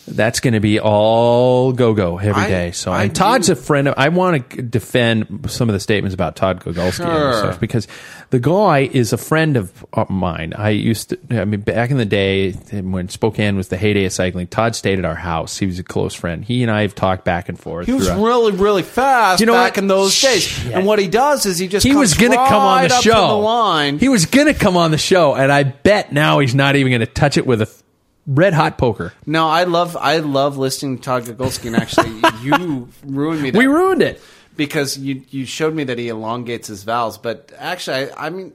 That's 0.05 0.41
going 0.41 0.53
to 0.53 0.59
be 0.59 0.79
all 0.81 1.71
go 1.71 1.93
go 1.93 2.17
every 2.17 2.43
I- 2.43 2.49
day. 2.49 2.71
So, 2.71 2.91
I 2.91 3.03
and 3.03 3.15
Todd's 3.15 3.47
do- 3.47 3.53
a 3.53 3.55
friend 3.55 3.87
of. 3.87 3.93
I 3.97 4.09
want 4.09 4.49
to 4.51 4.61
defend 4.61 5.45
some 5.49 5.69
of 5.69 5.73
the 5.73 5.79
statements 5.79 6.13
about 6.13 6.35
Todd 6.35 6.59
Gogulski 6.59 7.05
and 7.05 7.35
stuff 7.37 7.59
because 7.59 7.87
the 8.29 8.39
guy 8.39 8.79
is 8.91 9.13
a 9.13 9.17
friend 9.17 9.55
of 9.55 9.71
mine. 10.09 10.53
I 10.57 10.71
used 10.71 11.09
to. 11.09 11.19
I 11.41 11.45
mean, 11.45 11.61
back 11.61 11.89
in 11.89 11.97
the 11.97 12.05
day 12.05 12.51
when 12.51 13.07
Spokane 13.07 13.55
was 13.55 13.69
the 13.69 13.77
heyday 13.77 14.03
of 14.05 14.11
cycling, 14.11 14.47
Todd 14.47 14.75
stayed 14.75 14.99
at 14.99 15.05
our 15.05 15.15
house. 15.15 15.57
He 15.57 15.65
was 15.67 15.79
a 15.79 15.83
close 15.83 16.13
friend. 16.13 16.43
He 16.43 16.63
and 16.63 16.71
I 16.71 16.81
have 16.81 16.95
talked 16.95 17.23
back 17.23 17.47
and 17.47 17.57
forth. 17.57 17.85
He 17.85 17.93
was 17.93 18.07
throughout- 18.07 18.23
really, 18.23 18.51
really 18.51 18.83
fast 18.83 19.39
You 19.39 19.45
know 19.45 19.53
back 19.53 19.73
what? 19.73 19.83
in 19.83 19.87
those 19.87 20.19
days. 20.21 20.65
And 20.69 20.85
what 20.85 20.99
he 20.99 21.07
does 21.07 21.45
is 21.45 21.57
he 21.57 21.67
just 21.69 21.85
he 21.85 21.95
was 21.95 22.13
going 22.15 22.31
to 22.31 22.37
come 22.37 22.61
on 22.61 22.83
the 22.83 22.89
show. 23.01 23.27
the 23.27 23.33
line. 23.35 23.99
He 23.99 24.09
was 24.09 24.25
going 24.25 24.47
to 24.47 24.53
come 24.53 24.75
on 24.75 24.91
the 24.91 24.97
show, 24.97 25.33
and 25.33 25.49
I 25.51 25.63
bet 25.63 26.11
now 26.11 26.39
he's 26.39 26.53
not 26.55 26.75
even 26.75 26.91
going 26.91 26.99
to 26.99 27.05
touch 27.05 27.37
it 27.37 27.47
with 27.47 27.61
a 27.61 27.82
red 28.27 28.53
hot 28.53 28.77
poker. 28.77 29.13
No, 29.25 29.47
I 29.47 29.63
love 29.65 29.95
I 29.97 30.17
love 30.19 30.57
listening 30.57 30.97
to 30.97 31.03
Todd 31.03 31.23
Gogulski, 31.25 31.67
and 31.67 31.75
actually, 31.75 32.21
you 32.41 32.89
ruined 33.05 33.41
me. 33.41 33.51
That 33.51 33.59
We 33.59 33.67
ruined 33.67 34.01
it. 34.01 34.21
because 34.55 34.97
you 34.97 35.23
you 35.29 35.45
showed 35.45 35.73
me 35.73 35.83
that 35.85 35.97
he 35.97 36.09
elongates 36.09 36.67
his 36.67 36.83
vowels, 36.83 37.17
but 37.17 37.51
actually, 37.57 38.11
I, 38.11 38.27
I 38.27 38.29
mean, 38.29 38.53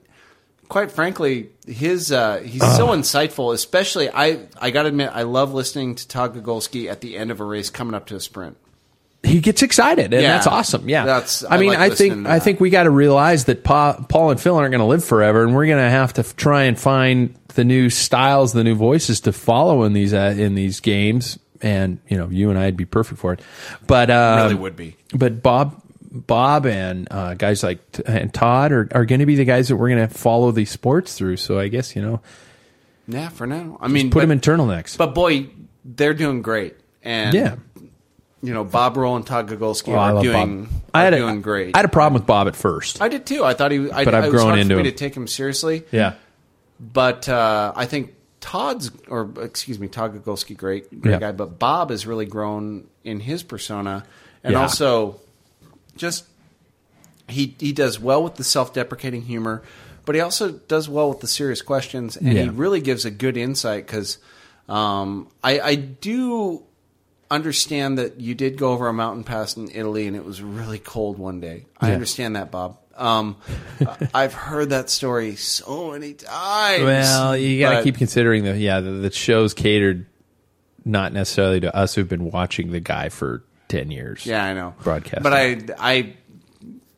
quite 0.69 0.91
frankly, 0.93 1.51
his 1.66 2.12
uh, 2.12 2.39
he's 2.39 2.62
so 2.77 2.89
insightful. 2.89 3.53
Especially, 3.55 4.09
I 4.11 4.47
I 4.61 4.71
got 4.71 4.83
to 4.83 4.89
admit, 4.89 5.11
I 5.12 5.23
love 5.23 5.53
listening 5.55 5.95
to 5.97 6.07
Todd 6.09 6.35
Gogulski 6.35 6.91
at 6.91 7.01
the 7.01 7.16
end 7.16 7.31
of 7.31 7.41
a 7.41 7.45
race 7.45 7.69
coming 7.71 7.95
up 7.95 8.07
to 8.07 8.16
a 8.16 8.21
sprint. 8.21 8.57
He 9.25 9.41
gets 9.41 9.62
excited, 9.62 10.14
and 10.14 10.23
Yeah. 10.23 10.35
that's 10.35 10.47
awesome. 10.47 10.89
Yeah, 10.89 11.05
That's- 11.05 11.45
I, 11.45 11.57
I 11.57 11.59
mean, 11.59 11.71
like 11.71 11.79
I 11.79 11.91
think 11.91 12.27
I 12.29 12.39
think 12.39 12.61
we 12.61 12.71
got 12.71 12.85
to 12.85 12.91
realize 12.91 13.47
that 13.47 13.64
pa, 13.64 13.95
Paul 14.09 14.31
and 14.31 14.41
Phil 14.41 14.57
aren't 14.57 14.71
going 14.71 14.81
to 14.81 14.87
live 14.87 15.05
forever, 15.05 15.43
and 15.43 15.55
we're 15.57 15.66
going 15.66 15.83
to 15.85 15.91
have 15.91 16.12
to 16.14 16.21
f- 16.21 16.37
try 16.37 16.62
and 16.64 16.79
find 16.79 17.35
the 17.55 17.64
new 17.64 17.91
styles, 17.91 18.53
the 18.53 18.62
new 18.62 18.77
voices 18.77 19.21
to 19.23 19.33
follow 19.33 19.83
in 19.83 19.93
these 19.93 20.14
uh, 20.14 20.35
in 20.39 20.55
these 20.55 20.79
games. 20.81 21.39
And 21.61 21.99
you 22.07 22.16
know, 22.16 22.29
you 22.29 22.51
and 22.51 22.59
I'd 22.59 22.77
be 22.77 22.85
perfect 22.85 23.21
for 23.21 23.33
it. 23.33 23.41
But 23.89 24.09
um, 24.11 24.43
Really 24.45 24.55
would 24.55 24.77
be. 24.77 24.97
But 25.12 25.43
Bob, 25.43 25.83
Bob, 26.12 26.64
and 26.66 27.09
uh, 27.11 27.35
guys 27.35 27.64
like 27.64 27.81
T- 27.91 28.05
and 28.07 28.33
Todd 28.33 28.71
are 28.71 28.89
are 28.93 29.05
going 29.05 29.19
to 29.21 29.27
be 29.27 29.35
the 29.35 29.45
guys 29.45 29.66
that 29.66 29.77
we're 29.77 29.89
going 29.89 30.07
to 30.09 30.14
follow 30.14 30.53
these 30.53 30.71
sports 30.71 31.14
through. 31.19 31.39
So 31.39 31.59
I 31.59 31.66
guess 31.66 31.97
you 31.97 32.03
know, 32.03 32.21
Yeah, 33.09 33.31
for 33.31 33.49
now. 33.49 33.79
I 33.81 33.89
mean, 33.89 34.11
put 34.11 34.19
but, 34.19 34.21
them 34.21 34.31
in 34.31 34.41
turtlenecks. 34.41 34.97
But 34.97 35.12
boy, 35.14 35.49
they're 35.85 36.14
doing 36.14 36.41
great, 36.43 36.77
and 37.03 37.35
Yeah. 37.35 37.57
You 38.41 38.55
know, 38.55 38.62
Bob 38.62 38.97
Roll 38.97 39.16
and 39.16 39.26
Todd 39.26 39.49
Gogulski 39.49 39.93
I 39.97 40.12
are 40.12 40.22
doing 40.22 40.64
Bob. 40.66 40.72
I 40.95 41.01
are 41.01 41.05
had 41.05 41.14
a, 41.14 41.18
doing 41.18 41.43
great. 41.43 41.74
I 41.74 41.78
had 41.78 41.84
a 41.84 41.89
problem 41.89 42.20
with 42.20 42.26
Bob 42.26 42.47
at 42.47 42.55
first. 42.55 43.03
I 43.03 43.09
did 43.09 43.26
too. 43.26 43.45
I 43.45 43.55
thought 43.55 43.72
he. 43.72 43.91
I, 43.91 44.05
But 44.05 44.14
I've 44.14 44.24
it 44.24 44.32
was 44.32 44.34
grown 44.34 44.47
hard 44.51 44.59
into 44.61 44.74
for 44.76 44.82
me 44.82 44.91
to 44.91 44.97
take 44.97 45.16
him 45.16 45.26
seriously. 45.26 45.82
Yeah. 45.91 46.14
But 46.78 47.28
uh, 47.28 47.72
I 47.74 47.86
think 47.86 48.14
Todd's, 48.41 48.93
or 49.09 49.28
excuse 49.41 49.80
me, 49.80 49.89
Todd 49.89 50.14
Gogulski, 50.14 50.57
great, 50.57 51.01
great 51.01 51.12
Yeah. 51.14 51.18
guy. 51.18 51.32
But 51.32 51.59
Bob 51.59 51.91
has 51.91 52.07
really 52.07 52.26
grown 52.26 52.86
in 53.03 53.18
his 53.18 53.43
persona, 53.43 54.05
and 54.45 54.53
Yeah. 54.53 54.61
also 54.62 55.20
just 55.97 56.24
he 57.28 57.57
he 57.59 57.72
does 57.72 57.99
well 57.99 58.22
with 58.22 58.36
the 58.36 58.45
self-deprecating 58.45 59.22
humor, 59.22 59.62
but 60.05 60.14
he 60.14 60.20
also 60.20 60.53
does 60.53 60.89
well 60.89 61.09
with 61.09 61.18
the 61.20 61.26
serious 61.26 61.61
questions, 61.61 62.16
and 62.16 62.28
he 62.39 62.49
really 62.49 62.80
gives 62.80 63.05
a 63.05 63.11
good 63.11 63.36
insight 63.36 63.84
because 63.84 64.18
um, 64.68 65.26
I, 65.43 65.59
I 65.61 65.74
do 65.74 66.62
understand 67.31 67.99
that 67.99 68.20
you 68.20 68.35
did 68.35 68.57
go 68.57 68.72
over 68.72 68.89
a 68.89 68.93
mountain 68.93 69.24
pass 69.24 69.57
in 69.57 69.70
Italy 69.70 70.07
and 70.07 70.16
it 70.16 70.24
was 70.24 70.41
really 70.43 70.79
cold 70.79 71.18
one 71.18 71.41
day. 71.41 71.66
I 71.81 71.89
Yeah. 71.89 71.95
understand 71.95 72.37
that, 72.37 72.51
Bob. 72.51 72.79
Um, 72.97 73.37
I've 74.12 74.35
heard 74.35 74.70
that 74.70 74.91
story 74.91 75.37
so 75.37 75.93
many 75.93 76.14
times. 76.14 76.83
Well, 76.83 77.37
you 77.37 77.61
got 77.61 77.76
to 77.79 77.83
keep 77.85 77.97
considering 77.97 78.43
the 78.45 78.57
yeah 78.57 78.81
the, 78.81 78.91
the 78.91 79.11
show's 79.12 79.55
catered 79.55 80.07
not 80.85 81.12
necessarily 81.12 81.61
to 81.61 81.76
us 81.76 81.95
who've 81.95 82.09
been 82.09 82.31
watching 82.31 82.72
the 82.72 82.81
guy 82.81 83.09
for 83.11 83.45
ten 83.68 83.91
years. 83.93 84.26
Yeah, 84.26 84.43
I 84.45 84.53
know. 84.55 84.74
Broadcast, 84.83 85.22
But 85.22 85.33
I, 85.33 85.59
I 85.79 86.14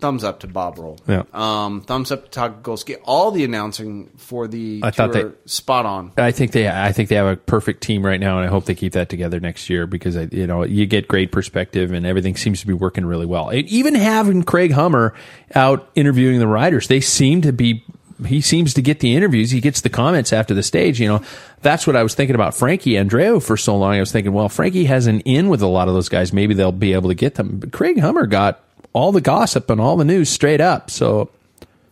thumbs 0.01 0.24
up 0.24 0.40
to 0.40 0.46
Bob 0.46 0.78
Roll. 0.78 0.98
Yeah. 1.07 1.22
Um, 1.32 1.82
thumbs 1.82 2.11
up 2.11 2.24
to 2.24 2.30
Todd 2.30 2.62
Golski. 2.62 2.96
All 3.05 3.30
the 3.30 3.44
announcing 3.44 4.11
for 4.16 4.48
the 4.48 4.80
I 4.82 4.90
thought 4.90 5.12
they- 5.12 5.30
spot 5.46 5.86
on. 5.86 6.12
I 6.16 6.32
think 6.32 6.53
they 6.53 6.68
I 6.68 6.92
think 6.92 7.09
they 7.09 7.14
have 7.16 7.26
a 7.26 7.36
perfect 7.36 7.82
team 7.82 8.05
right 8.05 8.18
now, 8.20 8.38
and 8.38 8.46
I 8.46 8.51
hope 8.51 8.64
they 8.64 8.74
keep 8.74 8.94
that 8.94 9.09
together 9.09 9.38
next 9.40 9.70
year 9.70 9.86
because 9.86 10.16
I, 10.16 10.28
you 10.32 10.46
know 10.46 10.64
you 10.64 10.86
get 10.86 11.07
great 11.09 11.32
perspective 11.32 11.92
and 11.92 12.05
everything 12.07 12.36
seems 12.36 12.61
to 12.61 12.66
be 12.66 12.72
working 12.72 13.05
really 13.07 13.26
well. 13.26 13.48
And 13.51 13.68
even 13.68 13.94
having 13.94 14.42
Craig 14.42 14.72
Hummer 14.72 15.14
out 15.55 15.88
interviewing 15.94 16.38
the 16.38 16.46
riders, 16.48 16.88
they 16.88 17.01
seem 17.01 17.42
to 17.42 17.53
be. 17.53 17.84
He 18.26 18.42
seems 18.42 18.74
to 18.74 18.82
get 18.82 19.01
the 19.01 19.16
interviews. 19.16 19.51
He 19.51 19.62
gets 19.62 19.80
the 19.80 19.88
comments 19.88 20.30
after 20.34 20.53
the 20.53 20.62
stage. 20.62 21.01
You 21.01 21.09
know, 21.09 21.22
that's 21.62 21.86
what 21.86 21.96
I 21.96 22.03
was 22.03 22.14
thinking 22.14 22.34
about 22.34 22.55
Frankie 22.55 22.90
Andreu 22.92 23.42
for 23.42 23.57
so 23.57 23.78
long. 23.78 23.94
I 23.94 24.01
was 24.01 24.12
thinking, 24.12 24.34
well, 24.34 24.51
Frankie 24.51 24.84
has 24.84 25.07
an 25.07 25.20
in 25.20 25.48
with 25.48 25.62
a 25.62 25.66
lot 25.66 25.88
of 25.88 25.94
those 25.94 26.11
guys. 26.11 26.30
Maybe 26.30 26.53
they'll 26.53 26.70
be 26.70 26.92
able 26.92 27.09
to 27.09 27.14
get 27.14 27.36
them. 27.36 27.61
But 27.61 27.72
Craig 27.72 27.98
Hummer 27.98 28.26
got 28.26 28.62
all 28.93 29.12
the 29.12 29.20
gossip 29.20 29.70
and 29.70 29.80
all 29.80 29.97
the 29.97 30.05
news 30.05 30.28
straight 30.28 30.61
up. 30.61 30.91
So 30.91 31.30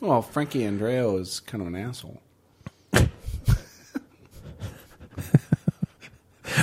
Well, 0.01 0.22
Frankie 0.22 0.61
Andreu 0.61 1.20
is 1.20 1.40
kind 1.40 1.61
of 1.62 1.68
an 1.68 1.76
asshole. 1.76 2.20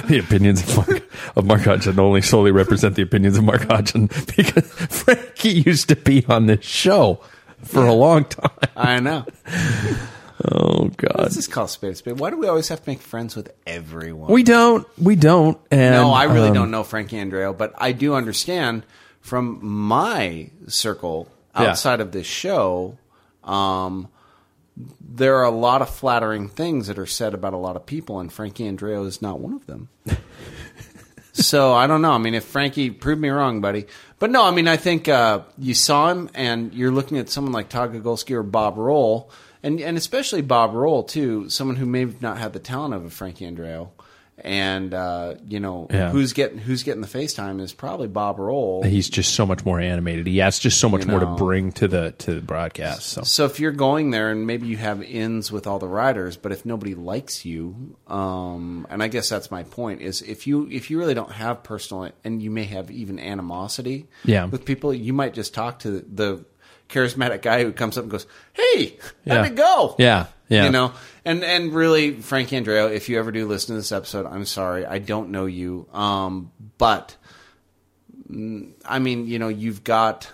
the 0.08 0.20
opinions 0.20 0.62
of 0.62 0.76
Mark, 0.78 1.10
of 1.36 1.46
Mark 1.46 1.62
Hodgson 1.62 2.00
only 2.00 2.22
solely 2.22 2.52
represent 2.52 2.96
the 2.96 3.02
opinions 3.02 3.38
of 3.38 3.44
Mark 3.44 3.64
Hodgson 3.64 4.08
because 4.36 4.70
Frankie 4.72 5.62
used 5.66 5.90
to 5.90 5.96
be 5.96 6.26
on 6.28 6.48
this 6.48 6.66
show 6.66 7.22
for 7.64 7.86
a 7.86 7.94
long 7.94 8.26
time. 8.26 8.52
I 8.76 9.00
know. 9.00 9.26
Oh 10.44 10.92
God, 10.98 11.28
This 11.28 11.38
is 11.38 11.48
called 11.48 11.54
call 11.54 11.66
a 11.66 11.70
spade 11.70 11.92
a 11.92 11.96
spade. 11.96 12.20
Why 12.20 12.30
do 12.30 12.38
we 12.38 12.48
always 12.48 12.68
have 12.68 12.84
to 12.84 12.90
make 12.90 13.00
friends 13.00 13.36
with 13.36 13.54
everyone? 13.66 14.30
we 14.32 14.44
don't, 14.44 14.86
we 14.98 15.16
don't. 15.16 15.58
And 15.72 15.96
no, 15.96 16.12
I 16.12 16.26
really 16.26 16.50
um, 16.50 16.54
don't 16.54 16.72
know 16.72 16.84
Frankie 16.84 17.18
Andreu, 17.18 17.58
but 17.58 17.74
I 17.78 17.94
do 17.94 18.14
understand 18.16 18.84
from 19.26 19.58
my 19.66 20.48
circle 20.68 21.28
Yeah. 21.60 21.72
outside 21.72 22.00
of 22.00 22.12
this 22.12 22.28
show. 22.28 22.96
Um, 23.44 24.08
there 25.02 25.38
are 25.38 25.46
a 25.46 25.50
lot 25.50 25.82
of 25.82 25.90
flattering 25.90 26.48
things 26.48 26.86
that 26.88 27.00
are 27.00 27.08
said 27.08 27.34
about 27.34 27.54
a 27.54 27.58
lot 27.58 27.76
of 27.76 27.88
people, 27.88 28.20
and 28.20 28.32
Frankie 28.32 28.66
Andreu 28.70 29.04
is 29.08 29.24
not 29.24 29.40
one 29.40 29.54
of 29.54 29.66
them. 29.66 29.90
so 31.34 31.74
I 31.74 31.88
don't 31.88 32.04
know. 32.04 32.12
I 32.12 32.20
mean, 32.20 32.36
if 32.36 32.44
Frankie 32.44 32.92
prove 32.92 33.18
me 33.18 33.30
wrong, 33.30 33.62
buddy. 33.62 33.88
But 34.20 34.30
no, 34.30 34.44
I 34.44 34.52
mean, 34.52 34.68
I 34.68 34.78
think 34.78 35.08
uh, 35.10 35.40
you 35.58 35.74
saw 35.74 36.10
him, 36.12 36.30
and 36.36 36.72
you're 36.74 36.92
looking 36.92 37.18
at 37.18 37.30
someone 37.30 37.52
like 37.54 37.70
Todd 37.70 37.94
Gogulski 37.94 38.32
or 38.36 38.44
Bob 38.44 38.78
Roll, 38.78 39.32
and 39.64 39.80
and 39.82 39.98
especially 39.98 40.44
Bob 40.44 40.74
Roll 40.76 41.02
too, 41.04 41.50
someone 41.50 41.78
who 41.78 41.88
may 41.88 42.02
have 42.02 42.22
not 42.22 42.38
had 42.38 42.54
the 42.54 42.60
talent 42.60 42.94
of 42.94 43.06
a 43.06 43.10
Frankie 43.10 43.46
Andreu. 43.46 43.90
And 44.44 44.94
uh, 44.94 45.36
you 45.48 45.62
know 45.62 45.88
Yeah. 45.90 46.10
who's 46.12 46.34
getting 46.34 46.58
who's 46.58 46.84
getting 46.84 47.02
the 47.02 47.08
FaceTime 47.08 47.62
is 47.62 47.72
probably 47.72 48.08
Bob 48.10 48.38
Roll. 48.38 48.84
He's 48.84 49.10
just 49.10 49.34
so 49.34 49.46
much 49.46 49.64
more 49.66 49.80
animated. 49.80 50.28
He 50.28 50.40
has 50.40 50.60
just 50.60 50.80
so 50.82 50.90
much 50.90 51.06
You 51.06 51.12
more 51.12 51.22
to 51.22 51.26
bring 51.26 51.72
to 51.74 51.88
the 51.88 52.14
to 52.20 52.34
the 52.36 52.42
broadcast. 52.42 53.04
So 53.08 53.22
So 53.24 53.46
if 53.46 53.62
you're 53.62 53.72
going 53.72 54.12
there 54.12 54.32
and 54.32 54.46
maybe 54.46 54.68
you 54.68 54.76
have 54.76 55.02
ins 55.02 55.54
with 55.54 55.68
all 55.68 55.80
the 55.80 55.88
riders, 55.88 56.36
but 56.36 56.52
if 56.52 56.66
nobody 56.66 56.96
likes 56.96 57.46
you, 57.46 57.96
um, 58.08 58.86
and 58.90 59.02
I 59.02 59.08
guess 59.08 59.30
that's 59.30 59.50
my 59.52 59.64
point 59.64 60.02
is 60.02 60.22
if 60.22 60.48
you 60.48 60.68
if 60.70 60.92
you 60.92 61.00
really 61.00 61.14
don't 61.14 61.32
have 61.32 61.64
personal 61.64 62.12
and 62.26 62.42
you 62.44 62.52
may 62.52 62.66
have 62.66 62.92
even 62.92 63.20
animosity 63.20 64.08
Yeah. 64.26 64.46
with 64.46 64.66
people, 64.66 64.94
you 64.94 65.14
might 65.14 65.34
just 65.34 65.54
talk 65.54 65.80
to 65.80 66.02
the 66.14 66.44
charismatic 66.90 67.42
guy 67.42 67.64
who 67.64 67.72
comes 67.72 67.98
up 67.98 68.04
and 68.04 68.12
goes, 68.12 68.28
"Hey, 68.54 68.98
how'd 69.28 69.38
Yeah. 69.38 69.46
it 69.46 69.56
go?" 69.56 69.96
Yeah, 69.98 70.26
yeah. 70.50 70.66
You 70.66 70.72
know, 70.72 70.92
and 71.26 71.44
and 71.44 71.74
really, 71.74 72.12
Frank 72.22 72.50
Andreu, 72.50 72.92
if 72.92 73.10
you 73.10 73.20
ever 73.20 73.32
do 73.32 73.48
listen 73.48 73.76
to 73.76 73.80
this 73.80 73.92
episode, 73.92 74.26
I'm 74.26 74.46
sorry, 74.46 74.86
I 74.86 75.00
don't 75.00 75.32
know 75.32 75.46
you, 75.46 75.88
um, 75.92 76.52
but 76.78 77.16
mm, 78.30 78.72
I 78.86 79.00
mean, 79.00 79.28
you 79.28 79.40
know, 79.40 79.48
you've 79.48 79.84
got 79.84 80.32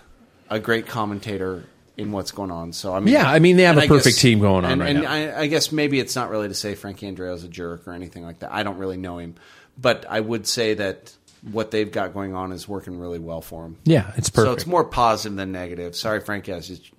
a 0.50 0.60
great 0.60 0.86
commentator 0.86 1.64
in 1.96 2.12
what's 2.12 2.30
going 2.30 2.50
on. 2.50 2.72
So 2.72 2.94
I 2.94 3.00
mean, 3.00 3.14
Yeah, 3.14 3.30
I 3.30 3.38
mean, 3.38 3.56
they 3.56 3.64
have 3.64 3.78
a 3.78 3.82
I 3.82 3.88
perfect 3.88 4.18
team 4.18 4.40
going 4.40 4.64
on 4.64 4.72
and, 4.72 4.80
right 4.80 4.90
and 4.90 5.02
now. 5.02 5.12
I, 5.12 5.40
I 5.40 5.46
guess 5.46 5.72
maybe 5.72 5.98
it's 5.98 6.14
not 6.14 6.30
really 6.30 6.48
to 6.48 6.54
say 6.54 6.74
Frankie 6.74 7.10
Andreu's 7.10 7.44
a 7.44 7.48
jerk 7.48 7.88
or 7.88 7.92
anything 7.92 8.24
like 8.24 8.40
that. 8.40 8.52
I 8.52 8.62
don't 8.62 8.78
really 8.78 8.96
know 8.96 9.18
him, 9.18 9.34
but 9.78 10.04
I 10.08 10.20
would 10.20 10.46
say 10.46 10.74
that 10.74 11.14
what 11.50 11.70
they've 11.72 11.90
got 11.90 12.14
going 12.14 12.34
on 12.34 12.52
is 12.52 12.68
working 12.68 12.98
really 12.98 13.18
well 13.18 13.40
for 13.40 13.62
them. 13.64 13.76
Yeah, 13.84 14.12
it's 14.16 14.30
perfect. 14.30 14.48
So 14.48 14.52
it's 14.52 14.66
more 14.66 14.84
positive 14.84 15.36
than 15.36 15.50
negative. 15.52 15.96
Sorry, 15.96 16.20
Frankie, 16.20 16.52
I 16.52 16.56
was 16.56 16.68
just 16.68 16.90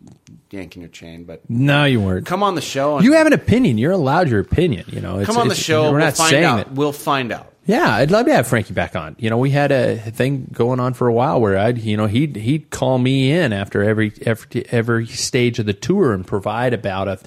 yanking 0.51 0.81
your 0.81 0.89
chain, 0.89 1.23
but 1.23 1.49
no, 1.49 1.85
you 1.85 2.01
weren't. 2.01 2.25
come 2.25 2.43
on 2.43 2.55
the 2.55 2.61
show. 2.61 2.97
And 2.97 3.05
You 3.05 3.13
have 3.13 3.25
an 3.27 3.33
opinion. 3.33 3.77
You're 3.77 3.91
allowed 3.93 4.29
your 4.29 4.41
opinion. 4.41 4.85
You 4.89 4.99
know, 5.01 5.19
it's, 5.19 5.27
come 5.27 5.37
on 5.37 5.47
the 5.47 5.55
show. 5.55 5.83
We're 5.91 5.97
We'll 5.97 6.05
not 6.05 6.17
find 6.17 6.29
saying 6.29 6.43
out. 6.43 6.57
that. 6.57 6.71
We'll 6.73 6.91
find 6.91 7.31
out. 7.31 7.53
Yeah, 7.65 7.95
I'd 7.95 8.11
love 8.11 8.25
to 8.25 8.33
have 8.33 8.45
Frankie 8.45 8.73
back 8.73 8.93
on. 8.97 9.15
You 9.17 9.29
know, 9.29 9.37
we 9.37 9.49
had 9.51 9.71
a 9.71 9.97
thing 9.97 10.49
going 10.51 10.81
on 10.81 10.93
for 10.93 11.07
a 11.07 11.13
while 11.13 11.39
where 11.39 11.57
I'd, 11.57 11.77
you 11.77 11.95
know, 11.95 12.07
he'd 12.07 12.35
he'd 12.35 12.69
call 12.69 12.97
me 12.97 13.31
in 13.31 13.53
after 13.53 13.81
every 13.81 14.11
every 14.25 14.65
every 14.69 15.07
stage 15.07 15.59
of 15.59 15.65
the 15.65 15.73
tour 15.73 16.11
and 16.13 16.27
provide 16.27 16.73
about 16.73 17.07
a, 17.07 17.19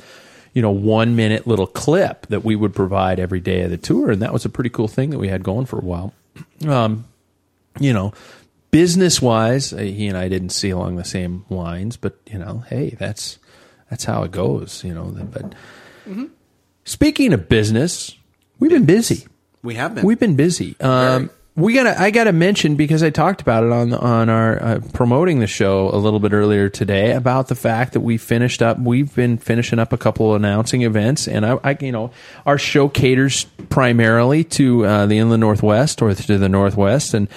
you 0.53 0.61
know, 0.61 0.71
one 0.71 1.17
minute 1.17 1.47
little 1.47 1.67
clip 1.67 2.27
that 2.27 2.45
we 2.45 2.55
would 2.55 2.75
provide 2.75 3.19
every 3.19 3.41
day 3.41 3.63
of 3.63 3.71
the 3.71 3.79
tour, 3.79 4.11
and 4.11 4.21
that 4.21 4.35
was 4.35 4.45
a 4.45 4.51
pretty 4.51 4.69
cool 4.69 4.89
thing 4.89 5.09
that 5.09 5.19
we 5.19 5.29
had 5.29 5.43
going 5.43 5.65
for 5.65 5.79
a 5.79 5.83
while. 5.85 6.13
Um, 6.67 7.05
you 7.79 7.93
know, 7.93 8.13
business 8.71 9.21
wise, 9.23 9.71
he 9.71 10.07
and 10.07 10.17
I 10.17 10.29
didn't 10.29 10.51
see 10.51 10.71
along 10.71 10.97
the 10.97 11.05
same 11.05 11.45
lines, 11.51 11.97
but 11.97 12.19
you 12.31 12.39
know, 12.39 12.65
hey, 12.69 12.91
that's 12.99 13.39
that's 13.91 14.05
how 14.05 14.23
it 14.25 14.33
goes. 14.33 14.83
You 14.85 14.95
know, 14.95 15.05
but 15.33 15.55
speaking 16.85 17.33
of 17.33 17.49
business, 17.49 18.17
we've 18.59 18.71
been 18.71 18.87
busy. 18.87 19.27
We 19.63 19.75
have 19.75 19.95
been. 19.95 20.05
We've 20.05 20.19
been 20.19 20.37
busy. 20.37 20.77
Um, 20.81 21.31
we 21.57 21.73
gotta. 21.73 21.99
I 21.99 22.11
gotta 22.11 22.35
mention 22.35 22.77
because 22.77 23.03
I 23.03 23.09
talked 23.09 23.41
about 23.41 23.65
it 23.65 23.73
on 23.73 23.95
on 23.95 24.29
our 24.29 24.63
uh, 24.63 24.81
promoting 24.93 25.41
the 25.41 25.47
show 25.47 25.89
a 25.89 25.97
little 25.97 26.21
bit 26.21 26.35
earlier 26.35 26.69
today 26.69 27.13
about 27.13 27.49
the 27.49 27.55
fact 27.55 27.95
that 27.95 28.01
we 28.01 28.19
finished 28.19 28.61
up. 28.61 28.79
We've 28.79 29.13
been 29.15 29.39
finishing 29.39 29.79
up 29.79 29.95
a 29.95 29.97
couple 29.97 30.31
of 30.31 30.37
announcing 30.37 30.83
events, 30.83 31.27
and 31.27 31.47
I, 31.47 31.59
I 31.65 31.79
you 31.81 31.93
know, 31.93 32.11
our 32.45 32.59
show 32.59 32.91
caters 32.91 33.45
primarily 33.71 34.45
to 34.45 34.85
uh, 34.85 35.07
the 35.07 35.17
inland 35.17 35.41
northwest 35.41 36.03
or 36.03 36.15
to 36.15 36.39
the 36.39 36.49
northwest, 36.49 37.15
and. 37.15 37.29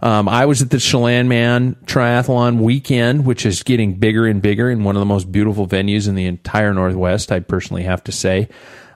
Um, 0.00 0.28
I 0.28 0.46
was 0.46 0.62
at 0.62 0.70
the 0.70 0.78
Chelan 0.78 1.26
Man 1.26 1.74
Triathlon 1.86 2.60
weekend, 2.60 3.26
which 3.26 3.44
is 3.44 3.64
getting 3.64 3.94
bigger 3.94 4.28
and 4.28 4.40
bigger 4.40 4.70
in 4.70 4.84
one 4.84 4.94
of 4.94 5.00
the 5.00 5.06
most 5.06 5.32
beautiful 5.32 5.66
venues 5.66 6.06
in 6.06 6.14
the 6.14 6.26
entire 6.26 6.72
Northwest. 6.72 7.32
I 7.32 7.40
personally 7.40 7.82
have 7.82 8.04
to 8.04 8.12
say. 8.12 8.48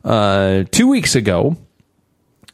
Uh, 0.04 0.62
two 0.70 0.86
weeks 0.86 1.16
ago, 1.16 1.56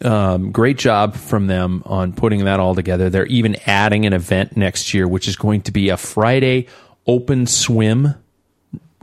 um, 0.03 0.53
great 0.53 0.79
job 0.79 1.17
from 1.17 1.47
them 1.47 1.83
on 1.87 2.13
putting 2.13 2.45
that 2.45 2.61
all 2.61 2.75
together. 2.75 3.11
They're 3.11 3.27
even 3.27 3.57
adding 3.67 4.07
an 4.07 4.13
event 4.13 4.57
next 4.57 4.95
year, 4.95 5.09
which 5.09 5.29
is 5.29 5.37
going 5.37 5.63
to 5.63 5.73
be 5.73 5.89
a 5.89 5.97
Friday 5.97 6.67
open 7.07 7.47
swim 7.47 8.15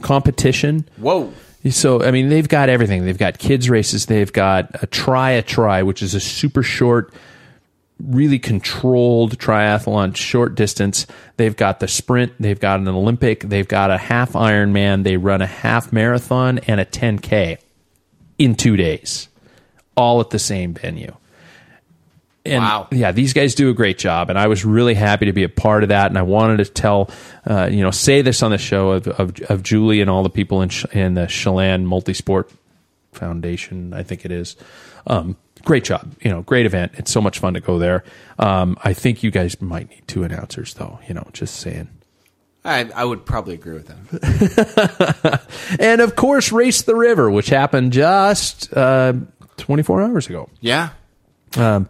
competition. 0.01 0.87
Whoa. 0.97 1.33
So, 1.69 2.03
I 2.03 2.11
mean, 2.11 2.29
they've 2.29 2.47
got 2.47 2.69
everything. 2.69 3.05
They've 3.05 3.17
got 3.17 3.39
kids' 3.39 3.69
races. 3.69 4.05
They've 4.05 4.31
got 4.31 4.83
a 4.83 4.87
try 4.87 5.31
a 5.31 5.41
try, 5.41 5.81
which 5.81 6.03
is 6.03 6.13
a 6.13 6.19
super 6.19 6.61
short, 6.61 7.11
really 7.99 8.37
controlled 8.37 9.39
triathlon, 9.39 10.15
short 10.15 10.53
distance. 10.53 11.07
They've 11.37 11.55
got 11.55 11.79
the 11.79 11.87
sprint. 11.87 12.33
They've 12.39 12.59
got 12.59 12.79
an 12.79 12.87
Olympic. 12.87 13.41
They've 13.41 13.67
got 13.67 13.89
a 13.89 13.97
half 13.97 14.33
Ironman. 14.33 15.03
They 15.03 15.17
run 15.17 15.41
a 15.41 15.47
half 15.47 15.91
marathon 15.91 16.59
and 16.59 16.79
a 16.79 16.85
10K 16.85 17.57
in 18.37 18.53
two 18.53 18.77
days, 18.77 19.29
all 19.95 20.19
at 20.21 20.29
the 20.29 20.39
same 20.39 20.73
venue. 20.73 21.15
And 22.47 22.61
Wow. 22.61 22.87
yeah, 22.91 23.11
these 23.11 23.33
guys 23.33 23.55
do 23.55 23.69
a 23.71 23.73
great 23.73 23.97
job, 23.97 24.29
and 24.29 24.37
I 24.37 24.45
was 24.47 24.63
really 24.63 24.93
happy 24.93 25.25
to 25.25 25.33
be 25.33 25.43
a 25.43 25.49
part 25.49 25.81
of 25.81 25.89
that. 25.89 26.07
And 26.11 26.17
I 26.17 26.21
wanted 26.21 26.57
to 26.57 26.65
tell, 26.65 27.09
uh, 27.47 27.69
you 27.71 27.81
know, 27.81 27.89
say 27.89 28.21
this 28.21 28.43
on 28.43 28.51
the 28.51 28.59
show 28.59 28.91
of, 28.91 29.07
of, 29.07 29.39
of 29.49 29.63
Julie 29.63 29.99
and 29.99 30.09
all 30.11 30.21
the 30.21 30.29
people 30.29 30.61
in, 30.61 30.69
in 30.91 31.15
the 31.15 31.25
Chelan 31.25 31.87
Multisport 31.87 32.51
Foundation, 33.13 33.93
I 33.95 34.03
think 34.03 34.25
it 34.25 34.31
is. 34.31 34.55
Um, 35.07 35.37
great 35.63 35.83
job, 35.85 36.13
you 36.21 36.29
know, 36.29 36.43
great 36.43 36.67
event. 36.67 36.91
It's 36.97 37.09
so 37.11 37.19
much 37.19 37.39
fun 37.39 37.55
to 37.55 37.61
go 37.61 37.79
there. 37.79 38.03
Um, 38.37 38.77
I 38.83 38.93
think 38.93 39.23
you 39.23 39.31
guys 39.31 39.59
might 39.59 39.89
need 39.89 40.03
two 40.07 40.23
announcers, 40.23 40.75
though. 40.75 40.99
You 41.07 41.15
know, 41.15 41.27
just 41.33 41.55
saying. 41.55 41.89
I, 42.63 42.89
I 42.95 43.05
would 43.05 43.25
probably 43.25 43.53
agree 43.55 43.73
with 43.73 43.87
that. 43.87 45.41
And 45.79 46.01
of 46.01 46.15
course, 46.15 46.51
Race 46.51 46.81
the 46.83 46.95
River, 46.95 47.29
which 47.31 47.49
happened 47.49 47.93
just 47.93 48.71
uh, 48.75 49.13
24 49.57 50.01
hours 50.01 50.27
ago. 50.27 50.49
Yeah. 50.59 50.89
Um, 51.57 51.87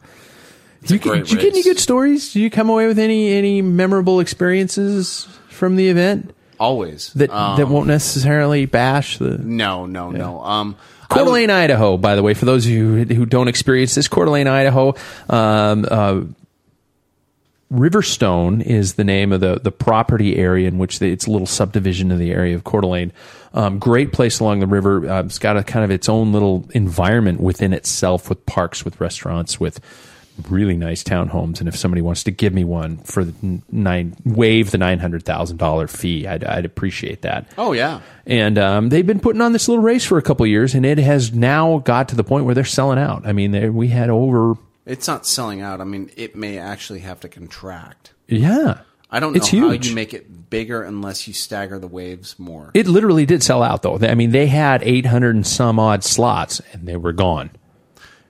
you, 0.88 0.99
did 0.99 1.32
you 1.32 1.38
get 1.38 1.53
any 1.53 1.63
good 1.63 1.80
stories? 1.80 2.34
Did 2.34 2.41
you 2.41 2.49
come 2.49 2.70
away 2.70 2.88
with 2.88 2.99
any 2.99 3.34
any 3.34 3.61
memorable 3.61 4.20
experiences 4.20 5.28
from 5.49 5.78
the 5.78 5.89
event 5.89 6.36
Always. 6.59 7.11
that 7.13 7.32
Um, 7.32 7.57
that 7.57 7.68
won't 7.68 7.88
necessarily 7.88 8.66
bash 8.66 9.18
the 9.18 9.38
No, 9.39 9.86
no, 9.86 10.11
no. 10.11 10.41
Um, 10.43 10.76
Coeur 11.09 11.26
d'Alene, 11.26 11.49
Idaho? 11.49 11.97
By 11.97 12.16
the 12.16 12.24
way, 12.24 12.34
for 12.34 12.45
those 12.45 12.66
of 12.66 12.72
you 12.72 13.03
who, 13.03 13.16
who 13.16 13.26
don't 13.26 13.47
experience 13.47 13.95
this, 13.95 14.07
Coeur 14.07 14.26
d'Alene, 14.26 14.47
Idaho. 14.47 14.95
Um, 15.30 15.86
uh, 15.89 16.22
Riverstone 17.76 18.64
is 18.64 18.94
the 18.94 19.04
name 19.04 19.34
of 19.34 19.42
the, 19.42 19.60
the 19.62 19.72
property 19.72 20.38
area 20.38 20.68
in 20.68 20.78
which 20.78 21.00
the, 21.00 21.12
it's 21.12 21.28
a 21.28 21.32
little 21.32 21.48
subdivision 21.48 22.12
of 22.12 22.20
the 22.20 22.32
area 22.32 22.56
of 22.56 22.64
Coeur 22.64 22.82
d'Alene. 22.82 23.12
Um, 23.54 23.80
great 23.80 24.14
place 24.14 24.40
along 24.40 24.62
the 24.62 24.68
river. 24.68 25.10
Uh, 25.10 25.24
it's 25.24 25.40
got 25.40 25.58
a 25.58 25.64
kind 25.64 25.84
of 25.84 25.92
its 25.92 26.10
own 26.10 26.32
little 26.32 26.66
environment 26.74 27.40
within 27.40 27.74
itself 27.74 28.30
with 28.30 28.46
parks, 28.46 28.86
with 28.86 29.00
restaurants, 29.02 29.60
with 29.60 29.80
really 30.50 30.76
nice 30.76 31.04
townhomes. 31.04 31.60
And 31.60 31.70
if 31.70 31.78
somebody 31.78 32.02
wants 32.02 32.24
to 32.26 32.32
give 32.32 32.54
me 32.54 32.66
one 32.66 32.98
for 32.98 33.24
the 33.24 33.62
nine, 33.72 34.18
waive 34.26 34.72
the 34.72 34.78
nine 34.78 35.00
hundred 35.00 35.24
thousand 35.24 35.58
dollar 35.58 35.88
fee, 35.88 36.28
I'd, 36.28 36.44
I'd 36.44 36.66
appreciate 36.66 37.22
that. 37.22 37.48
Oh, 37.58 37.72
yeah. 37.72 38.02
And 38.26 38.58
um, 38.58 38.90
they've 38.90 39.08
been 39.08 39.22
putting 39.22 39.42
on 39.42 39.54
this 39.54 39.70
little 39.70 39.84
race 39.84 40.04
for 40.06 40.18
a 40.18 40.22
couple 40.22 40.44
of 40.44 40.50
years, 40.50 40.76
and 40.76 40.86
it 40.86 40.98
has 40.98 41.34
now 41.34 41.78
got 41.80 42.10
to 42.10 42.16
the 42.16 42.24
point 42.24 42.46
where 42.46 42.56
they're 42.56 42.66
selling 42.66 43.00
out. 43.00 43.26
I 43.26 43.32
mean, 43.32 43.52
they, 43.52 43.70
we 43.70 43.88
had 43.88 44.10
over, 44.10 44.56
It's 44.86 45.08
not 45.08 45.26
selling 45.26 45.62
out. 45.62 45.82
I 45.82 45.84
mean, 45.84 46.12
it 46.16 46.36
may 46.36 46.58
actually 46.60 47.00
have 47.00 47.20
to 47.22 47.30
contract. 47.30 48.12
yeah, 48.28 48.80
I 49.10 49.20
don't 49.20 49.34
know 49.34 49.38
It's 49.38 49.50
how 49.50 49.70
huge. 49.70 49.88
you 49.90 49.96
make 49.96 50.14
it 50.14 50.50
bigger 50.50 50.84
unless 50.84 51.28
you 51.28 51.34
stagger 51.34 51.80
the 51.80 51.88
waves 51.88 52.38
more. 52.38 52.72
It 52.74 52.88
literally 52.88 53.26
did 53.26 53.42
sell 53.44 53.64
out, 53.64 53.82
though. 53.82 53.98
I 54.00 54.14
mean, 54.16 54.32
they 54.32 54.48
had 54.48 54.84
eight 54.84 55.06
hundred 55.06 55.36
and 55.36 55.46
some 55.48 55.80
odd 55.80 56.04
slots, 56.04 56.62
and 56.74 56.88
they 56.88 56.98
were 56.98 57.14
gone. 57.14 57.50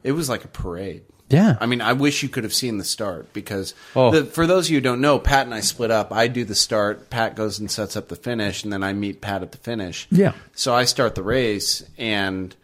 It 0.04 0.12
was 0.14 0.30
like 0.30 0.44
a 0.46 0.48
parade. 0.48 1.04
Yeah. 1.28 1.58
I 1.60 1.66
mean, 1.66 1.82
I 1.82 1.94
wish 1.94 2.22
you 2.22 2.30
could 2.30 2.44
have 2.44 2.54
seen 2.54 2.78
the 2.78 2.84
start 2.84 3.34
because 3.34 3.74
Oh. 3.96 4.12
the, 4.12 4.26
for 4.26 4.46
those 4.46 4.68
of 4.68 4.72
you 4.72 4.78
who 4.78 4.82
don't 4.82 5.02
know, 5.02 5.18
Pat 5.18 5.46
and 5.48 5.56
I 5.56 5.62
split 5.62 5.90
up. 5.90 6.12
I 6.14 6.28
do 6.28 6.46
the 6.46 6.54
start, 6.54 7.10
Pat 7.10 7.36
goes 7.36 7.58
and 7.58 7.70
sets 7.72 7.98
up 7.98 8.10
the 8.10 8.16
finish, 8.16 8.64
and 8.64 8.72
then 8.72 8.84
I 8.84 8.94
meet 8.94 9.22
Pat 9.22 9.42
at 9.42 9.52
the 9.52 9.58
finish. 9.58 10.08
Yeah. 10.12 10.34
So 10.54 10.76
I 10.76 10.86
start 10.86 11.16
the 11.16 11.24
race, 11.24 11.82
and 11.98 12.56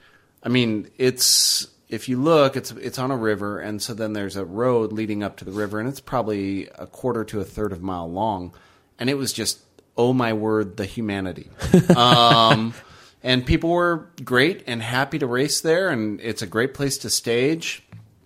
I 0.44 0.50
mean, 0.50 0.92
it's 1.00 1.66
if 1.92 2.08
you 2.08 2.20
look, 2.20 2.56
it's 2.56 2.72
it's 2.72 2.98
on 2.98 3.12
a 3.12 3.18
river, 3.18 3.60
and 3.60 3.82
so 3.82 3.94
then 3.94 4.14
there's 4.14 4.38
a 4.38 4.46
road 4.46 4.94
leading 4.94 5.22
up 5.22 5.38
to 5.38 5.46
the 5.46 5.52
river, 5.52 5.80
and 5.80 5.88
it's 5.88 6.00
probably 6.00 6.68
a 6.76 6.88
quarter 6.88 7.24
to 7.26 7.42
a 7.42 7.44
third 7.44 7.74
of 7.74 7.80
a 7.80 7.84
mile 7.84 8.10
long, 8.10 8.54
and 8.98 9.10
it 9.10 9.16
was 9.16 9.34
just 9.34 9.60
oh 9.98 10.14
my 10.14 10.32
word, 10.32 10.78
the 10.78 10.86
humanity. 10.86 11.50
um, 11.96 12.74
and 13.22 13.46
people 13.46 13.70
were 13.70 14.08
great 14.24 14.64
and 14.66 14.82
happy 14.82 15.20
to 15.20 15.28
race 15.28 15.60
there, 15.62 15.90
and 15.90 16.20
it's 16.22 16.42
a 16.42 16.48
great 16.48 16.74
place 16.74 16.98
to 17.00 17.10
stage. 17.10 17.84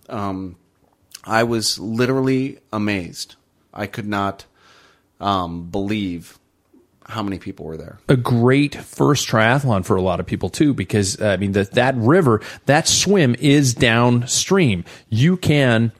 Um, 0.08 0.56
I 1.24 1.42
was 1.42 1.78
literally 1.78 2.60
amazed. 2.72 3.34
I 3.74 3.88
could 3.88 4.06
not 4.06 4.46
um, 5.20 5.68
believe 5.70 6.38
how 7.08 7.22
many 7.22 7.38
people 7.38 7.64
were 7.66 7.76
there. 7.76 7.98
a 8.08 8.16
great 8.16 8.74
first 8.74 9.28
triathlon 9.28 9.84
for 9.84 9.96
a 9.96 10.02
lot 10.02 10.18
of 10.20 10.26
people 10.26 10.48
too 10.50 10.74
because 10.74 11.20
uh, 11.20 11.28
I 11.28 11.36
mean 11.36 11.52
that 11.52 11.72
that 11.72 11.94
river 11.96 12.40
that 12.66 12.88
swim 12.88 13.36
is 13.38 13.74
downstream 13.74 14.84
you 15.08 15.36
can 15.36 15.92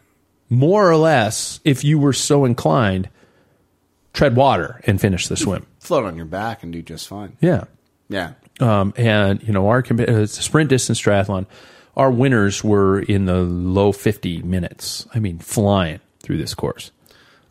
more 0.50 0.90
or 0.90 0.96
less 0.96 1.60
if 1.64 1.84
you 1.84 1.98
were 1.98 2.12
so 2.12 2.44
inclined 2.44 3.08
tread 4.12 4.34
water 4.36 4.80
and 4.84 5.00
finish 5.00 5.28
the 5.28 5.36
swim 5.36 5.66
Float 5.78 6.04
on 6.04 6.16
your 6.16 6.26
back 6.26 6.62
and 6.62 6.72
do 6.72 6.82
just 6.82 7.06
fine. 7.06 7.36
yeah 7.40 7.64
Yeah. 8.08 8.32
um, 8.60 8.92
and 8.96 9.42
you 9.42 9.52
know 9.52 9.68
our 9.68 9.84
uh, 9.88 10.26
sprint 10.26 10.70
distance 10.70 11.00
triathlon 11.00 11.46
our 11.96 12.10
winners 12.10 12.62
were 12.64 13.00
in 13.00 13.26
the 13.26 13.42
low 13.42 13.92
50 13.92 14.42
minutes 14.42 15.06
I 15.14 15.18
mean 15.20 15.38
flying 15.38 16.00
through 16.20 16.38
this 16.38 16.54
course 16.54 16.90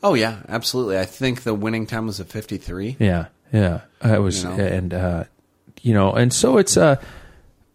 Oh 0.03 0.13
yeah, 0.13 0.43
absolutely. 0.47 0.99
I 0.99 1.05
think 1.05 1.41
the 1.41 1.55
winning 1.55 1.87
time 1.87 2.05
was 2.05 2.19
a 2.19 2.25
53. 2.25 2.97
Yeah, 2.99 3.25
yeah. 3.51 3.81
I 4.01 4.19
was, 4.19 4.43
You 4.43 4.49
know? 4.49 4.55
and 4.63 4.93
uh, 4.93 5.23
you 5.81 5.93
know, 5.93 6.13
and 6.13 6.31
so 6.33 6.57
it's 6.57 6.77
uh, 6.77 6.97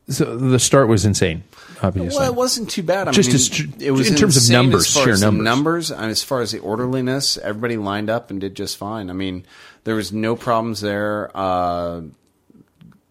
so 0.08 0.36
the 0.36 0.58
start 0.58 0.88
was 0.88 1.04
insane. 1.04 1.44
Obviously, 1.82 2.18
Well, 2.18 2.28
it 2.30 2.34
wasn't 2.36 2.68
too 2.68 2.82
bad. 2.82 3.08
I 3.08 3.12
Just 3.12 3.28
mean, 3.28 3.36
as 3.36 3.82
it 3.82 3.90
was 3.92 4.10
in 4.10 4.16
terms 4.16 4.36
of 4.36 4.52
numbers, 4.52 4.86
as 4.86 4.94
far 4.94 5.04
sheer 5.04 5.16
numbers. 5.16 5.44
numbers, 5.44 5.90
and 5.90 6.10
as 6.10 6.22
far 6.22 6.42
as 6.42 6.52
the 6.52 6.58
orderliness, 6.58 7.38
everybody 7.38 7.78
lined 7.78 8.10
up 8.10 8.30
and 8.30 8.38
did 8.40 8.54
just 8.54 8.76
fine. 8.76 9.08
I 9.08 9.14
mean, 9.14 9.46
there 9.84 9.94
was 9.94 10.12
no 10.12 10.36
problems 10.36 10.82
there. 10.82 11.30
Uh, 11.34 12.02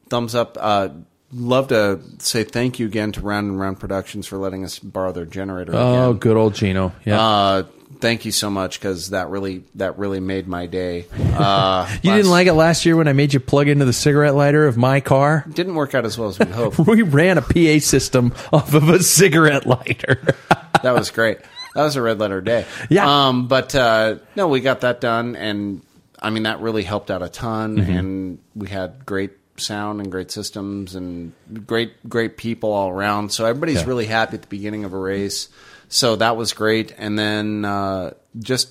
thumbs 0.10 0.36
up. 0.36 0.58
Uh, 0.60 0.90
love 1.34 1.68
to 1.70 2.00
say 2.20 2.44
thank 2.44 2.80
you 2.80 2.88
again 2.88 3.12
to 3.14 3.22
Round 3.22 3.48
and 3.50 3.60
Round 3.60 3.80
Productions 3.80 4.28
for 4.28 4.38
letting 4.38 4.64
us 4.64 4.80
borrow 4.80 5.12
their 5.12 5.26
generator. 5.26 5.74
Oh, 5.76 6.10
again. 6.12 6.20
good 6.20 6.38
old 6.38 6.56
Gino. 6.56 6.92
Yeah. 7.06 7.22
Uh, 7.22 7.64
thank 8.00 8.26
you 8.26 8.32
so 8.32 8.50
much 8.50 8.80
because 8.80 9.10
that 9.12 9.30
really 9.30 9.64
that 9.76 9.98
really 9.98 10.20
made 10.20 10.48
my 10.48 10.66
day. 10.66 11.06
Uh, 11.40 11.88
you 12.04 12.12
didn't 12.12 12.30
like 12.30 12.48
it 12.48 12.54
last 12.54 12.86
year 12.86 12.98
when 12.98 13.08
I 13.08 13.14
made 13.14 13.34
you 13.34 13.40
plug 13.40 13.70
into 13.70 13.86
the 13.86 13.94
cigarette 13.94 14.36
lighter 14.36 14.68
of 14.68 14.76
my 14.76 15.00
car? 15.00 15.46
Didn't 15.50 15.76
work 15.76 15.96
out 15.96 16.04
as 16.06 16.18
well 16.18 16.28
as 16.28 16.38
we 16.38 16.48
hoped. 16.48 16.78
we 16.86 17.02
ran 17.02 17.38
a 17.38 17.42
PA 17.42 17.80
system 17.80 18.34
off 18.52 18.74
of 18.74 18.90
a 18.90 19.02
cigarette 19.02 19.66
lighter. 19.66 20.20
that 20.84 20.92
was 20.92 21.12
great. 21.12 21.38
That 21.76 21.84
was 21.84 21.96
a 21.96 22.02
red 22.02 22.20
letter 22.20 22.42
day. 22.42 22.66
Yeah. 22.90 23.28
Um, 23.30 23.48
but 23.48 23.74
uh, 23.74 24.16
no, 24.36 24.50
we 24.50 24.60
got 24.60 24.82
that 24.82 25.00
done, 25.00 25.38
and 25.38 25.82
I 26.22 26.30
mean 26.30 26.44
that 26.44 26.60
really 26.60 26.84
helped 26.84 27.10
out 27.10 27.22
a 27.22 27.30
ton. 27.30 27.78
Mhm. 27.78 27.98
And 28.00 28.40
we 28.54 28.68
had 28.68 29.06
great 29.06 29.32
sound 29.60 30.00
and 30.02 30.12
great 30.12 30.32
systems 30.32 30.96
and 30.96 31.34
great 31.68 32.08
great 32.10 32.38
people 32.38 32.72
all 32.72 32.90
around. 32.90 33.32
So 33.32 33.46
everybody's 33.46 33.82
Yeah. 33.82 33.88
really 33.88 34.06
happy 34.06 34.36
at 34.36 34.42
the 34.42 34.48
beginning 34.48 34.86
of 34.86 34.94
a 34.94 34.98
race. 34.98 35.50
So 35.90 36.16
that 36.18 36.38
was 36.38 36.54
great, 36.54 36.94
and 36.98 37.18
then 37.18 37.66
uh, 37.66 38.12
just 38.40 38.70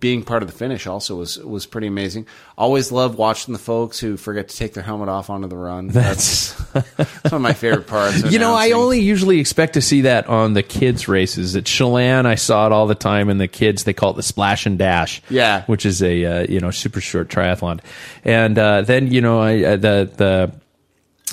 being 0.00 0.22
part 0.22 0.42
of 0.42 0.50
the 0.50 0.56
finish 0.56 0.86
also 0.86 1.14
was 1.14 1.38
was 1.38 1.66
pretty 1.66 1.86
amazing. 1.86 2.26
Always 2.56 2.90
love 2.90 3.16
watching 3.16 3.52
the 3.52 3.58
folks 3.58 4.00
who 4.00 4.16
forget 4.16 4.48
to 4.48 4.56
take 4.56 4.72
their 4.72 4.82
helmet 4.82 5.10
off 5.10 5.28
onto 5.28 5.46
the 5.46 5.56
run. 5.56 5.88
That's, 5.88 6.54
that's 6.72 6.96
one 7.24 7.34
of 7.34 7.40
my 7.42 7.52
favorite 7.52 7.86
parts. 7.86 8.30
You 8.32 8.38
know, 8.38 8.54
I 8.54 8.72
only 8.72 9.00
usually 9.00 9.38
expect 9.38 9.74
to 9.74 9.82
see 9.82 10.02
that 10.02 10.26
on 10.26 10.54
the 10.54 10.62
kids' 10.62 11.06
races. 11.06 11.54
At 11.54 11.64
Chelan, 11.64 12.26
I 12.26 12.34
saw 12.36 12.66
it 12.66 12.72
all 12.72 12.86
the 12.86 12.94
time, 12.94 13.28
and 13.28 13.38
the 13.38 13.48
kids 13.48 13.84
they 13.84 13.92
call 13.92 14.12
it 14.12 14.16
the 14.16 14.22
splash 14.22 14.64
and 14.66 14.78
dash. 14.78 15.22
Yeah. 15.28 15.64
which 15.66 15.84
is 15.84 16.02
a 16.02 16.24
uh, 16.24 16.46
you 16.48 16.60
know 16.60 16.70
super 16.70 17.00
short 17.00 17.28
triathlon. 17.28 17.80
And 18.24 18.58
uh, 18.58 18.82
then 18.82 19.12
you 19.12 19.20
know 19.20 19.40
I, 19.40 19.62
uh, 19.62 19.76
the 19.76 20.10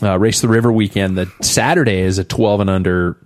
the 0.02 0.08
uh, 0.08 0.20
race 0.20 0.42
the 0.42 0.50
river 0.50 0.72
weekend. 0.72 1.18
The 1.18 1.32
Saturday 1.42 2.00
is 2.02 2.20
a 2.20 2.26
twelve 2.26 2.60
and 2.60 2.70
under 2.70 3.18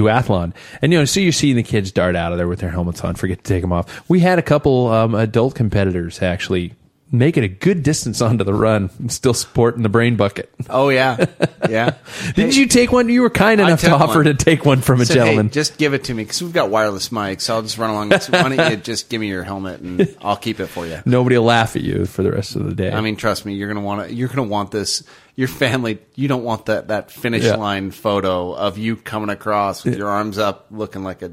duathlon, 0.00 0.54
and 0.82 0.92
you 0.92 0.98
know 0.98 1.04
so 1.04 1.20
you're 1.20 1.32
seeing 1.32 1.56
the 1.56 1.62
kids 1.62 1.92
dart 1.92 2.16
out 2.16 2.32
of 2.32 2.38
there 2.38 2.48
with 2.48 2.60
their 2.60 2.70
helmets 2.70 3.02
on, 3.02 3.14
forget 3.14 3.38
to 3.38 3.44
take 3.44 3.62
them 3.62 3.72
off. 3.72 4.08
We 4.08 4.20
had 4.20 4.38
a 4.38 4.42
couple 4.42 4.88
um, 4.88 5.14
adult 5.14 5.54
competitors 5.54 6.22
actually. 6.22 6.74
Making 7.12 7.42
a 7.42 7.48
good 7.48 7.82
distance 7.82 8.20
onto 8.20 8.44
the 8.44 8.54
run, 8.54 8.88
and 9.00 9.10
still 9.10 9.34
sporting 9.34 9.82
the 9.82 9.88
brain 9.88 10.14
bucket. 10.14 10.48
Oh 10.70 10.90
yeah, 10.90 11.26
yeah. 11.68 11.96
Didn't 12.36 12.56
you 12.56 12.66
take 12.68 12.92
one? 12.92 13.08
You 13.08 13.22
were 13.22 13.30
kind 13.30 13.60
enough 13.60 13.80
to 13.80 13.90
offer 13.90 14.18
one. 14.18 14.26
to 14.26 14.34
take 14.34 14.64
one 14.64 14.80
from 14.80 15.00
a 15.00 15.04
Said, 15.04 15.16
"Hey, 15.16 15.24
gentleman. 15.24 15.50
just 15.50 15.76
give 15.76 15.92
it 15.92 16.04
to 16.04 16.14
me 16.14 16.22
because 16.22 16.40
we've 16.40 16.52
got 16.52 16.70
wireless 16.70 17.08
mics. 17.08 17.40
So 17.40 17.56
I'll 17.56 17.62
just 17.62 17.78
run 17.78 17.90
along. 17.90 18.10
Why 18.10 18.54
don't 18.54 18.70
you 18.70 18.76
just 18.76 19.08
give 19.08 19.20
me 19.20 19.26
your 19.26 19.42
helmet 19.42 19.80
and 19.80 20.16
I'll 20.22 20.36
keep 20.36 20.60
it 20.60 20.68
for 20.68 20.86
you. 20.86 21.00
Nobody 21.04 21.36
will 21.36 21.46
laugh 21.46 21.74
at 21.74 21.82
you 21.82 22.06
for 22.06 22.22
the 22.22 22.30
rest 22.30 22.54
of 22.54 22.64
the 22.64 22.76
day. 22.76 22.92
I 22.92 23.00
mean, 23.00 23.16
trust 23.16 23.44
me, 23.44 23.54
you're 23.54 23.66
gonna 23.66 23.84
want 23.84 24.06
to. 24.08 24.14
You're 24.14 24.28
gonna 24.28 24.44
want 24.44 24.70
this. 24.70 25.02
Your 25.40 25.48
family. 25.48 25.98
You 26.16 26.28
don't 26.28 26.44
want 26.44 26.66
that 26.66 26.88
that 26.88 27.10
finish 27.10 27.44
Yeah. 27.44 27.56
line 27.56 27.90
photo 27.92 28.52
of 28.52 28.76
you 28.76 28.96
coming 28.96 29.30
across 29.30 29.84
with 29.84 29.96
your 29.96 30.08
arms 30.08 30.36
up, 30.38 30.66
looking 30.70 31.02
like 31.02 31.22
a 31.22 31.32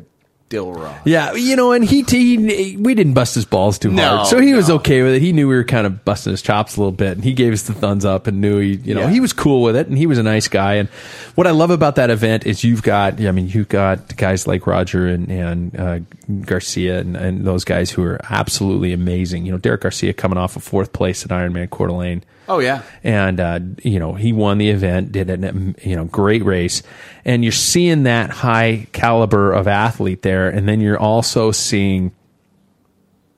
dill 0.50 0.72
rod. 0.72 0.96
yeah, 1.04 1.34
you 1.34 1.58
know, 1.58 1.74
and 1.74 1.84
he, 1.84 2.04
he 2.04 2.78
we 2.80 2.96
didn't 2.96 3.12
bust 3.12 3.36
his 3.36 3.44
balls 3.44 3.78
too 3.78 3.92
No, 3.92 4.20
hard, 4.20 4.28
so 4.28 4.40
he 4.40 4.54
was 4.54 4.70
okay 4.70 5.02
with 5.04 5.16
it. 5.16 5.22
He 5.22 5.34
knew 5.34 5.46
we 5.50 5.56
were 5.56 5.66
kind 5.66 5.86
of 5.86 6.06
busting 6.06 6.32
his 6.32 6.42
chops 6.42 6.78
a 6.78 6.80
little 6.80 6.94
bit, 6.94 7.18
and 7.18 7.24
he 7.26 7.34
gave 7.34 7.52
us 7.52 7.64
the 7.64 7.74
thumbs 7.74 8.06
up 8.06 8.28
and 8.28 8.40
knew 8.40 8.60
he, 8.60 8.76
you 8.78 8.96
know, 8.96 9.02
Yeah. 9.02 9.10
he 9.10 9.20
was 9.20 9.34
cool 9.34 9.62
with 9.62 9.76
it, 9.76 9.88
and 9.88 9.98
he 9.98 10.06
was 10.06 10.18
a 10.18 10.24
nice 10.24 10.48
guy. 10.48 10.76
And 10.76 10.88
what 11.36 11.48
I 11.48 11.52
love 11.52 11.70
about 11.70 11.96
that 11.98 12.10
event 12.10 12.46
is 12.46 12.64
you've 12.64 12.82
got, 12.82 13.20
I 13.20 13.32
mean, 13.32 13.50
you've 13.50 13.68
got 13.68 14.16
guys 14.16 14.48
like 14.48 14.66
Roger 14.66 15.06
and 15.06 15.30
and 15.30 15.78
uh, 15.78 16.00
Garcia 16.46 17.00
and, 17.00 17.18
and 17.18 17.44
those 17.44 17.66
guys 17.66 17.92
who 17.92 18.04
are 18.06 18.18
absolutely 18.30 18.94
amazing. 18.94 19.46
You 19.46 19.52
know, 19.52 19.58
Derek 19.58 19.82
Garcia 19.82 20.14
coming 20.14 20.38
off 20.38 20.56
of 20.56 20.64
fourth 20.64 20.94
place 20.94 21.26
at 21.26 21.32
Ironman 21.32 21.70
Coeur 21.70 21.88
d'Alene. 21.88 22.24
Oh 22.50 22.60
yeah. 22.60 22.84
and 23.04 23.40
uh, 23.40 23.60
you 23.84 24.00
know 24.00 24.14
he 24.14 24.34
won 24.34 24.58
the 24.58 24.70
event, 24.70 25.12
did 25.12 25.30
a 25.30 25.54
you 25.88 25.96
know 25.96 26.06
great 26.06 26.44
race, 26.44 26.84
and 27.26 27.44
you're 27.44 27.52
seeing 27.52 28.04
that 28.04 28.30
high 28.30 28.88
caliber 28.94 29.52
of 29.52 29.68
athlete 29.68 30.22
there, 30.22 30.50
and 30.50 30.68
then 30.68 30.80
you're 30.80 31.00
also 31.00 31.52
seeing 31.52 32.14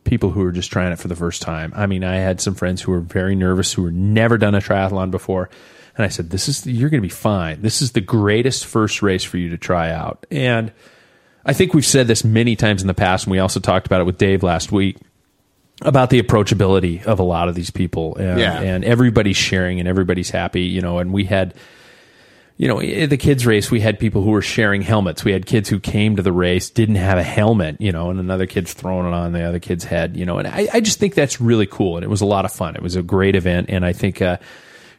people 0.03 0.32
who 0.32 0.43
are 0.43 0.51
just 0.51 0.72
trying 0.72 0.91
it 0.91 0.99
for 0.99 1.07
the 1.07 1.16
first 1.16 1.41
time. 1.41 1.74
I 1.76 1.86
mean, 1.86 2.03
I 2.03 2.18
had 2.18 2.41
some 2.41 2.55
friends 2.55 2.82
who 2.82 2.91
were 2.91 2.99
very 2.99 3.36
nervous 3.36 3.74
who 3.74 3.84
were 3.84 3.91
never 3.91 4.38
done 4.38 4.55
a 4.55 4.60
triathlon 4.60 5.12
before, 5.12 5.49
and 5.97 6.05
I 6.05 6.10
said, 6.10 6.30
"This 6.30 6.47
is 6.47 6.68
you're 6.68 6.89
going 6.89 7.01
to 7.01 7.07
be 7.07 7.10
fine. 7.10 7.62
This 7.62 7.82
is 7.82 7.93
the 7.93 8.01
greatest 8.01 8.66
first 8.66 9.01
race 9.01 9.24
for 9.24 9.38
you 9.38 9.49
to 9.49 9.57
try 9.57 9.91
out." 9.91 10.26
And 10.30 10.72
I 11.45 11.53
think 11.53 11.74
we've 11.74 11.86
said 11.86 12.07
this 12.07 12.24
many 12.24 12.55
times 12.55 12.82
in 12.82 12.88
the 12.88 12.93
past, 12.93 13.26
and 13.26 13.32
we 13.32 13.39
also 13.39 13.60
talked 13.60 13.88
about 13.88 14.01
it 14.01 14.05
with 14.05 14.20
Dave 14.20 14.43
last 14.43 14.72
week 14.72 14.97
about 15.82 16.10
the 16.10 16.22
approachability 16.22 17.04
of 17.06 17.20
a 17.20 17.24
lot 17.24 17.48
of 17.48 17.56
these 17.56 17.70
people 17.72 18.16
and, 18.18 18.40
Yeah. 18.40 18.60
and 18.60 18.84
everybody's 18.84 19.38
sharing 19.38 19.80
and 19.80 19.88
everybody's 19.88 20.30
happy 20.30 20.64
you 20.64 20.82
know 20.82 21.00
and 21.00 21.14
we 21.14 21.24
had 21.26 21.54
you 22.58 22.68
know 22.68 22.80
the 22.82 23.16
kids 23.16 23.46
race 23.46 23.72
we 23.72 23.80
had 23.80 23.98
people 24.00 24.22
who 24.22 24.32
were 24.32 24.42
sharing 24.42 24.82
helmets 24.82 25.24
we 25.24 25.32
had 25.32 25.46
kids 25.46 25.70
who 25.70 25.80
came 25.80 26.18
to 26.18 26.22
the 26.22 26.34
race 26.34 26.70
didn't 26.70 26.96
have 26.96 27.18
a 27.18 27.24
helmet 27.24 27.80
you 27.80 27.92
know 27.94 28.10
and 28.10 28.20
another 28.20 28.46
kid's 28.46 28.74
throwing 28.74 29.08
it 29.08 29.14
on 29.14 29.32
the 29.32 29.42
other 29.44 29.60
kid's 29.60 29.86
head 29.86 30.18
you 30.18 30.26
know 30.26 30.38
and 30.38 30.48
i, 30.50 30.68
I 30.74 30.82
just 30.82 31.00
think 31.00 31.16
that's 31.16 31.40
really 31.40 31.66
cool 31.68 31.96
and 31.96 32.04
it 32.04 32.10
was 32.10 32.20
a 32.20 32.26
lot 32.26 32.44
of 32.44 32.52
fun 32.52 32.76
it 32.76 32.82
was 32.82 32.98
a 32.98 33.02
great 33.02 33.36
event 33.38 33.70
and 33.70 33.86
i 33.86 33.94
think 33.94 34.22
uh, 34.22 34.38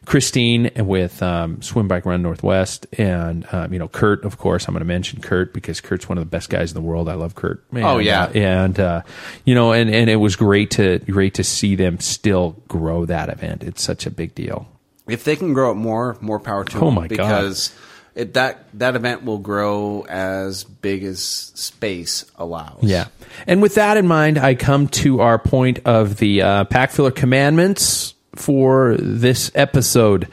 Christine 0.05 0.71
with 0.77 1.21
um, 1.21 1.61
Swim 1.61 1.87
Bike 1.87 2.05
Run 2.05 2.21
Northwest, 2.23 2.87
and 2.97 3.45
um, 3.51 3.71
you 3.71 3.77
know 3.79 3.87
Kurt. 3.87 4.25
Of 4.25 4.37
course, 4.39 4.67
I'm 4.67 4.73
going 4.73 4.79
to 4.81 4.85
mention 4.85 5.21
Kurt 5.21 5.53
because 5.53 5.79
Kurt's 5.79 6.09
one 6.09 6.17
of 6.17 6.23
the 6.23 6.29
best 6.29 6.49
guys 6.49 6.71
in 6.71 6.75
the 6.75 6.81
world. 6.81 7.07
I 7.07 7.13
love 7.13 7.35
Kurt. 7.35 7.63
And, 7.71 7.83
Oh, 7.83 7.97
yeah. 7.99 8.23
uh, 8.23 8.29
and 8.33 8.79
uh, 8.79 9.01
you 9.45 9.53
know, 9.53 9.71
and 9.73 9.89
and 9.93 10.09
it 10.09 10.15
was 10.15 10.35
great 10.35 10.71
to 10.71 10.99
great 10.99 11.35
to 11.35 11.43
see 11.43 11.75
them 11.75 11.99
still 11.99 12.55
grow 12.67 13.05
that 13.05 13.29
event. 13.29 13.63
It's 13.63 13.83
such 13.83 14.05
a 14.05 14.11
big 14.11 14.33
deal. 14.33 14.67
If 15.07 15.23
they 15.23 15.35
can 15.35 15.53
grow 15.53 15.71
it 15.71 15.75
more, 15.75 16.17
more 16.21 16.39
power 16.39 16.63
to 16.63 16.77
Oh, 16.77 16.85
them. 16.85 16.95
my 16.95 17.01
God. 17.07 17.09
because 17.09 17.75
It, 18.15 18.33
that 18.33 18.65
that 18.73 18.95
event 18.95 19.23
will 19.23 19.37
grow 19.37 20.01
as 20.09 20.63
big 20.63 21.03
as 21.03 21.23
space 21.23 22.25
allows. 22.37 22.79
Yeah. 22.81 23.05
And 23.47 23.61
with 23.61 23.75
that 23.75 23.97
in 23.97 24.07
mind, 24.07 24.37
I 24.39 24.55
come 24.55 24.87
to 24.89 25.21
our 25.21 25.37
point 25.39 25.79
of 25.85 26.17
the 26.17 26.41
uh, 26.41 26.63
pack 26.65 26.91
filler 26.91 27.11
commandments 27.11 28.13
for 28.35 28.95
this 28.97 29.51
episode. 29.55 30.27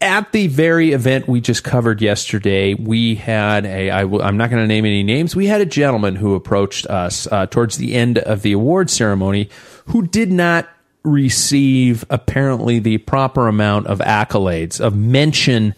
At 0.00 0.30
the 0.30 0.46
very 0.46 0.92
event 0.92 1.26
we 1.26 1.40
just 1.40 1.64
covered 1.64 2.00
yesterday, 2.00 2.74
we 2.74 3.16
had 3.16 3.66
a, 3.66 3.90
I 3.90 4.04
will, 4.04 4.22
I'm 4.22 4.36
not 4.36 4.48
going 4.48 4.62
to 4.62 4.68
name 4.68 4.84
any 4.84 5.02
names, 5.02 5.34
we 5.34 5.46
had 5.46 5.60
a 5.60 5.66
gentleman 5.66 6.14
who 6.14 6.34
approached 6.34 6.86
us 6.86 7.26
uh, 7.26 7.46
towards 7.46 7.78
the 7.78 7.94
end 7.94 8.18
of 8.18 8.42
the 8.42 8.52
award 8.52 8.90
ceremony 8.90 9.50
who 9.86 10.06
did 10.06 10.30
not 10.30 10.68
receive 11.02 12.04
apparently 12.10 12.78
the 12.78 12.98
proper 12.98 13.48
amount 13.48 13.86
of 13.88 13.98
accolades, 13.98 14.80
of 14.80 14.94
mention 14.94 15.74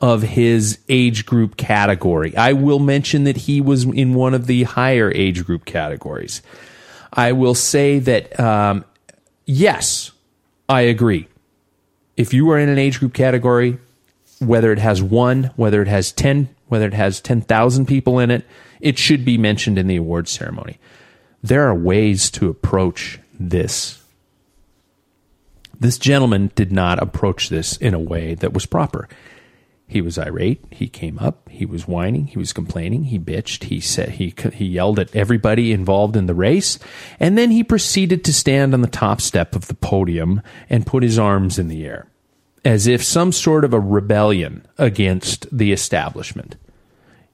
of 0.00 0.22
his 0.22 0.78
age 0.88 1.24
group 1.24 1.56
category. 1.56 2.36
I 2.36 2.52
will 2.52 2.78
mention 2.78 3.24
that 3.24 3.36
he 3.36 3.60
was 3.60 3.84
in 3.84 4.14
one 4.14 4.34
of 4.34 4.46
the 4.46 4.64
higher 4.64 5.10
age 5.10 5.44
group 5.44 5.64
categories. 5.64 6.42
I 7.12 7.32
will 7.32 7.54
say 7.54 8.00
that, 8.00 8.38
um, 8.38 8.84
yes, 9.46 10.10
I 10.68 10.82
agree. 10.82 11.28
If 12.16 12.32
you 12.32 12.50
are 12.50 12.58
in 12.58 12.68
an 12.68 12.78
age 12.78 13.00
group 13.00 13.12
category, 13.12 13.78
whether 14.40 14.72
it 14.72 14.78
has 14.78 15.02
one, 15.02 15.50
whether 15.56 15.82
it 15.82 15.88
has 15.88 16.12
10, 16.12 16.48
whether 16.68 16.86
it 16.86 16.94
has 16.94 17.20
10,000 17.20 17.86
people 17.86 18.18
in 18.18 18.30
it, 18.30 18.46
it 18.80 18.98
should 18.98 19.24
be 19.24 19.38
mentioned 19.38 19.78
in 19.78 19.86
the 19.86 19.96
awards 19.96 20.30
ceremony. 20.30 20.78
There 21.42 21.66
are 21.68 21.74
ways 21.74 22.30
to 22.32 22.48
approach 22.48 23.18
this. 23.38 24.02
This 25.78 25.98
gentleman 25.98 26.50
did 26.54 26.72
not 26.72 27.02
approach 27.02 27.48
this 27.48 27.76
in 27.76 27.94
a 27.94 27.98
way 27.98 28.34
that 28.34 28.54
was 28.54 28.64
proper. 28.64 29.08
He 29.94 30.02
was 30.02 30.18
irate. 30.18 30.60
He 30.72 30.88
came 30.88 31.20
up. 31.20 31.48
He 31.48 31.64
was 31.64 31.86
whining. 31.86 32.26
He 32.26 32.36
was 32.36 32.52
complaining. 32.52 33.04
He 33.04 33.16
bitched. 33.16 33.62
He 33.62 33.78
said 33.78 34.08
he 34.08 34.34
he 34.52 34.64
yelled 34.64 34.98
at 34.98 35.14
everybody 35.14 35.70
involved 35.70 36.16
in 36.16 36.26
the 36.26 36.34
race, 36.34 36.80
and 37.20 37.38
then 37.38 37.52
he 37.52 37.62
proceeded 37.62 38.24
to 38.24 38.32
stand 38.34 38.74
on 38.74 38.80
the 38.80 38.88
top 38.88 39.20
step 39.20 39.54
of 39.54 39.68
the 39.68 39.74
podium 39.74 40.42
and 40.68 40.84
put 40.84 41.04
his 41.04 41.16
arms 41.16 41.60
in 41.60 41.68
the 41.68 41.86
air, 41.86 42.08
as 42.64 42.88
if 42.88 43.04
some 43.04 43.30
sort 43.30 43.64
of 43.64 43.72
a 43.72 43.78
rebellion 43.78 44.66
against 44.78 45.46
the 45.56 45.70
establishment. 45.70 46.56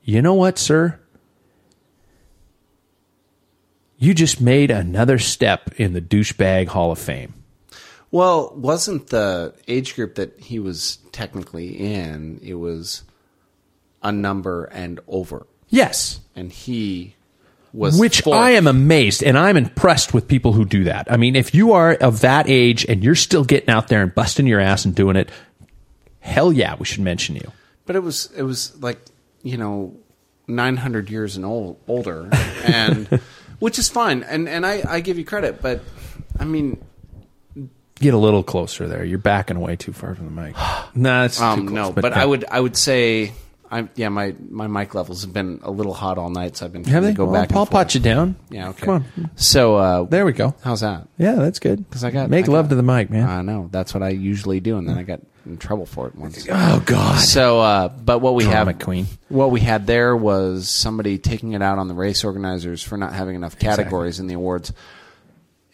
You 0.02 0.20
know 0.20 0.34
what, 0.34 0.58
sir? 0.58 1.00
You 3.96 4.12
just 4.12 4.38
made 4.38 4.70
another 4.70 5.18
step 5.18 5.70
in 5.80 5.94
the 5.94 6.02
douchebag 6.02 6.66
Hall 6.66 6.92
of 6.92 6.98
Fame. 6.98 7.39
Well, 8.10 8.52
wasn't 8.56 9.08
the 9.08 9.54
age 9.68 9.94
group 9.94 10.16
that 10.16 10.38
he 10.40 10.58
was 10.58 10.98
technically 11.12 11.78
in? 11.78 12.40
It 12.42 12.54
was 12.54 13.04
a 14.02 14.10
number 14.10 14.64
and 14.64 15.00
over. 15.06 15.46
Yes. 15.68 16.20
and 16.34 16.50
he 16.50 17.14
was 17.72 17.98
Which 17.98 18.22
fourth. 18.22 18.36
I 18.36 18.50
am 18.50 18.66
amazed 18.66 19.22
and 19.22 19.38
I'm 19.38 19.56
impressed 19.56 20.12
with 20.12 20.26
people 20.26 20.52
who 20.52 20.64
do 20.64 20.84
that. 20.84 21.06
I 21.10 21.16
mean, 21.16 21.36
if 21.36 21.54
you 21.54 21.72
are 21.72 21.94
of 21.94 22.22
that 22.22 22.48
age 22.48 22.84
and 22.88 23.04
you're 23.04 23.14
still 23.14 23.44
getting 23.44 23.70
out 23.70 23.86
there 23.86 24.02
and 24.02 24.12
busting 24.12 24.46
your 24.46 24.58
ass 24.58 24.84
and 24.84 24.94
doing 24.94 25.14
it, 25.14 25.30
hell 26.18 26.52
yeah, 26.52 26.74
we 26.76 26.84
should 26.84 27.00
mention 27.02 27.36
you. 27.36 27.52
But 27.86 27.94
it 27.96 28.00
was 28.00 28.30
it 28.36 28.42
was 28.42 28.80
like 28.82 29.00
you 29.42 29.56
know 29.56 29.96
nine 30.48 30.76
hundred 30.76 31.10
years 31.10 31.36
and 31.36 31.44
old, 31.44 31.78
older, 31.86 32.28
and 32.64 33.06
which 33.60 33.78
is 33.78 33.88
fine, 33.88 34.22
and 34.24 34.48
and 34.48 34.66
I 34.66 34.82
I 34.88 35.00
give 35.00 35.18
you 35.18 35.24
credit, 35.24 35.62
but 35.62 35.82
I 36.38 36.44
mean 36.44 36.82
Get 38.00 38.14
a 38.14 38.18
little 38.18 38.42
closer 38.42 38.88
there. 38.88 39.04
You're 39.04 39.18
backing 39.18 39.56
away 39.56 39.76
too 39.76 39.92
far 39.92 40.14
from 40.14 40.24
the 40.34 40.42
mic. 40.42 40.56
nah, 40.94 41.24
it's 41.24 41.38
too 41.38 41.44
Um, 41.44 41.66
close, 41.68 41.74
no, 41.74 41.92
but, 41.92 42.12
uh, 42.12 42.16
I 42.20 42.24
would 42.24 42.44
I 42.50 42.58
would 42.58 42.76
say 42.76 43.32
I 43.70 43.88
yeah 43.94 44.08
my 44.08 44.34
my 44.48 44.66
mic 44.66 44.94
levels 44.94 45.22
have 45.22 45.32
been 45.32 45.60
a 45.62 45.70
little 45.70 45.92
hot 45.94 46.16
all 46.18 46.30
night, 46.30 46.56
so 46.56 46.66
I've 46.66 46.72
been 46.72 46.82
Have 46.84 46.90
trying 46.92 47.02
they? 47.04 47.10
to 47.12 47.16
go 47.16 47.24
Well, 47.26 47.34
back. 47.42 47.50
and 47.50 47.58
I'll 47.58 47.66
pot 47.66 47.94
you 47.94 48.00
down. 48.00 48.36
Yeah, 48.50 48.70
okay. 48.70 48.86
Come 48.86 48.94
on. 49.16 49.30
So 49.36 49.76
uh, 49.76 50.02
There 50.04 50.24
we 50.24 50.32
go. 50.32 50.54
how's 50.64 50.80
that? 50.80 51.06
Yeah, 51.18 51.34
that's 51.34 51.58
good. 51.60 51.88
Because 51.88 52.02
I 52.02 52.10
got 52.10 52.30
make 52.30 52.48
I 52.48 52.52
love 52.52 52.64
got- 52.64 52.70
to 52.70 52.74
the 52.76 52.82
mic, 52.82 53.10
man. 53.10 53.28
I 53.28 53.42
know 53.42 53.68
that's 53.70 53.92
what 53.94 54.02
I 54.02 54.08
usually 54.08 54.60
do, 54.60 54.76
and 54.78 54.88
then 54.88 54.96
I 54.98 55.02
got 55.04 55.20
in 55.46 55.56
trouble 55.58 55.86
for 55.86 56.06
it 56.08 56.14
once. 56.16 56.46
oh 56.50 56.82
God. 56.84 57.18
So, 57.20 57.60
uh, 57.60 57.88
but 57.88 58.18
what 58.20 58.34
we 58.34 58.44
Drama 58.44 58.72
have, 58.72 58.80
queen. 58.80 59.06
what 59.28 59.50
we 59.50 59.60
had 59.60 59.86
there 59.86 60.16
was 60.16 60.68
somebody 60.68 61.16
taking 61.18 61.52
it 61.52 61.62
out 61.62 61.78
on 61.78 61.86
the 61.88 61.94
race 61.94 62.24
organizers 62.24 62.82
for 62.82 62.96
not 62.98 63.12
having 63.12 63.36
enough 63.36 63.58
categories 63.58 64.20
in 64.20 64.26
the 64.26 64.34
awards, 64.34 64.72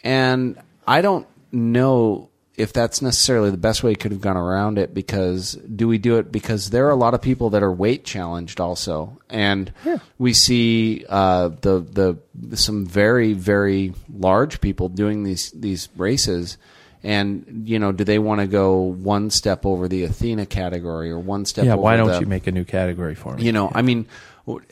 and 0.05 0.59
I 0.87 1.01
don't 1.03 1.27
know 1.57 2.31
if 2.57 2.73
that's 2.73 3.03
necessarily 3.03 3.51
the 3.51 3.59
best 3.59 3.83
way 3.83 3.91
he 3.91 3.97
could 3.97 4.13
have 4.13 4.21
gone 4.21 4.37
around 4.37 4.79
it. 4.79 4.95
Because 4.95 5.53
do 5.55 5.87
we 5.89 5.99
do 5.99 6.17
it 6.19 6.33
because 6.33 6.71
there 6.71 6.87
are 6.87 6.91
a 6.91 6.97
lot 6.97 7.15
of 7.15 7.21
people 7.21 7.51
that 7.51 7.63
are 7.63 7.73
weight 7.73 8.05
challenged 8.05 8.61
also, 8.61 9.19
and 9.29 9.73
we 10.19 10.33
see 10.33 11.05
uh, 11.09 11.49
the 11.61 12.17
the 12.41 12.57
some 12.57 12.87
very 12.87 13.33
very 13.33 13.93
large 14.13 14.61
people 14.61 14.89
doing 14.89 15.23
these 15.25 15.51
these 15.53 15.89
races. 15.97 16.57
And 17.03 17.63
you 17.69 17.79
know, 17.79 17.93
do 17.93 18.03
they 18.03 18.19
want 18.19 18.41
to 18.41 18.47
go 18.49 18.79
one 18.81 19.31
step 19.31 19.65
over 19.65 19.87
the 19.87 20.05
Athena 20.05 20.47
category 20.47 21.11
or 21.11 21.21
one 21.21 21.45
step? 21.45 21.65
yeah, 21.65 21.75
over 21.75 21.83
why 21.83 21.97
don't 21.97 22.09
the- 22.09 22.21
you 22.21 22.27
make 22.27 22.47
a 22.47 22.53
new 22.53 22.65
category 22.65 23.15
for 23.15 23.37
me? 23.37 23.45
you 23.45 23.53
know, 23.53 23.71
I 23.73 23.83
mean, 23.83 24.07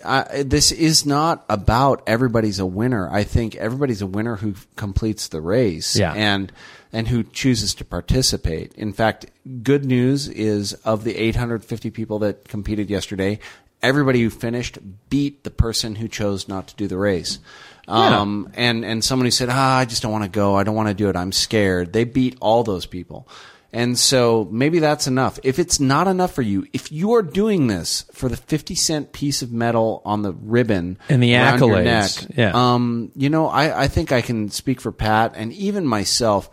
I, 0.05 0.45
this 0.45 0.71
is 0.71 1.05
not 1.05 1.45
about 1.49 2.03
everybody's 2.07 2.61
a 2.61 2.67
winner. 2.67 3.09
I 3.11 3.25
think 3.25 3.57
everybody's 3.57 4.03
a 4.03 4.07
winner 4.07 4.37
who 4.37 4.55
completes 4.77 5.29
the 5.29 5.41
race, 5.41 5.97
Yeah. 5.97 6.13
and 6.13 6.53
and 6.93 7.09
who 7.09 7.25
chooses 7.25 7.75
to 7.75 7.85
participate. 7.85 8.73
In 8.75 8.93
fact, 8.93 9.27
good 9.65 9.85
news 9.85 10.29
is 10.29 10.75
of 10.85 11.03
the 11.03 11.17
850 11.17 11.91
people 11.91 12.21
that 12.21 12.47
competed 12.47 12.89
yesterday, 12.89 13.41
everybody 13.83 14.23
who 14.23 14.31
finished 14.31 14.79
beat 15.11 15.43
the 15.43 15.51
person 15.51 15.97
who 15.97 16.07
chose 16.07 16.47
not 16.47 16.69
to 16.69 16.77
do 16.77 16.87
the 16.87 16.97
race. 16.97 17.41
Um, 17.89 18.51
and 18.55 18.85
and 18.85 19.05
someone 19.05 19.27
who 19.27 19.31
said, 19.33 19.49
"Ah, 19.51 19.79
I 19.79 19.85
just 19.87 20.03
don't 20.03 20.13
want 20.13 20.25
to 20.25 20.31
go. 20.31 20.55
I 20.57 20.63
don't 20.63 20.77
want 20.77 20.89
to 20.89 20.95
do 20.95 21.09
it. 21.11 21.17
I'm 21.17 21.33
scared." 21.33 21.93
They 21.93 22.05
beat 22.05 22.37
all 22.41 22.63
those 22.63 22.87
people. 22.87 23.29
And 23.75 23.99
so 23.99 24.47
maybe 24.53 24.79
that's 24.79 25.09
enough. 25.09 25.41
If 25.43 25.59
it's 25.59 25.81
not 25.81 26.07
enough 26.07 26.33
for 26.33 26.43
you, 26.43 26.65
if 26.73 26.93
you 26.93 27.15
are 27.15 27.23
doing 27.23 27.67
this 27.67 28.07
for 28.13 28.29
the 28.29 28.37
50 28.37 28.77
cent 28.77 29.13
piece 29.13 29.43
of 29.43 29.51
metal 29.53 30.01
on 30.05 30.23
the 30.23 30.33
ribbon 30.33 30.97
And 31.09 31.21
the 31.21 31.33
accolades, 31.33 31.85
neck, 32.29 32.37
yeah. 32.37 32.53
um, 32.55 33.11
you 33.17 33.29
know, 33.31 33.49
I, 33.49 33.83
I 33.83 33.89
think 33.89 34.13
I 34.13 34.21
can 34.23 34.49
speak 34.51 34.81
for 34.81 34.93
Pat 34.93 35.33
and 35.35 35.53
even 35.53 35.85
myself. 35.87 36.49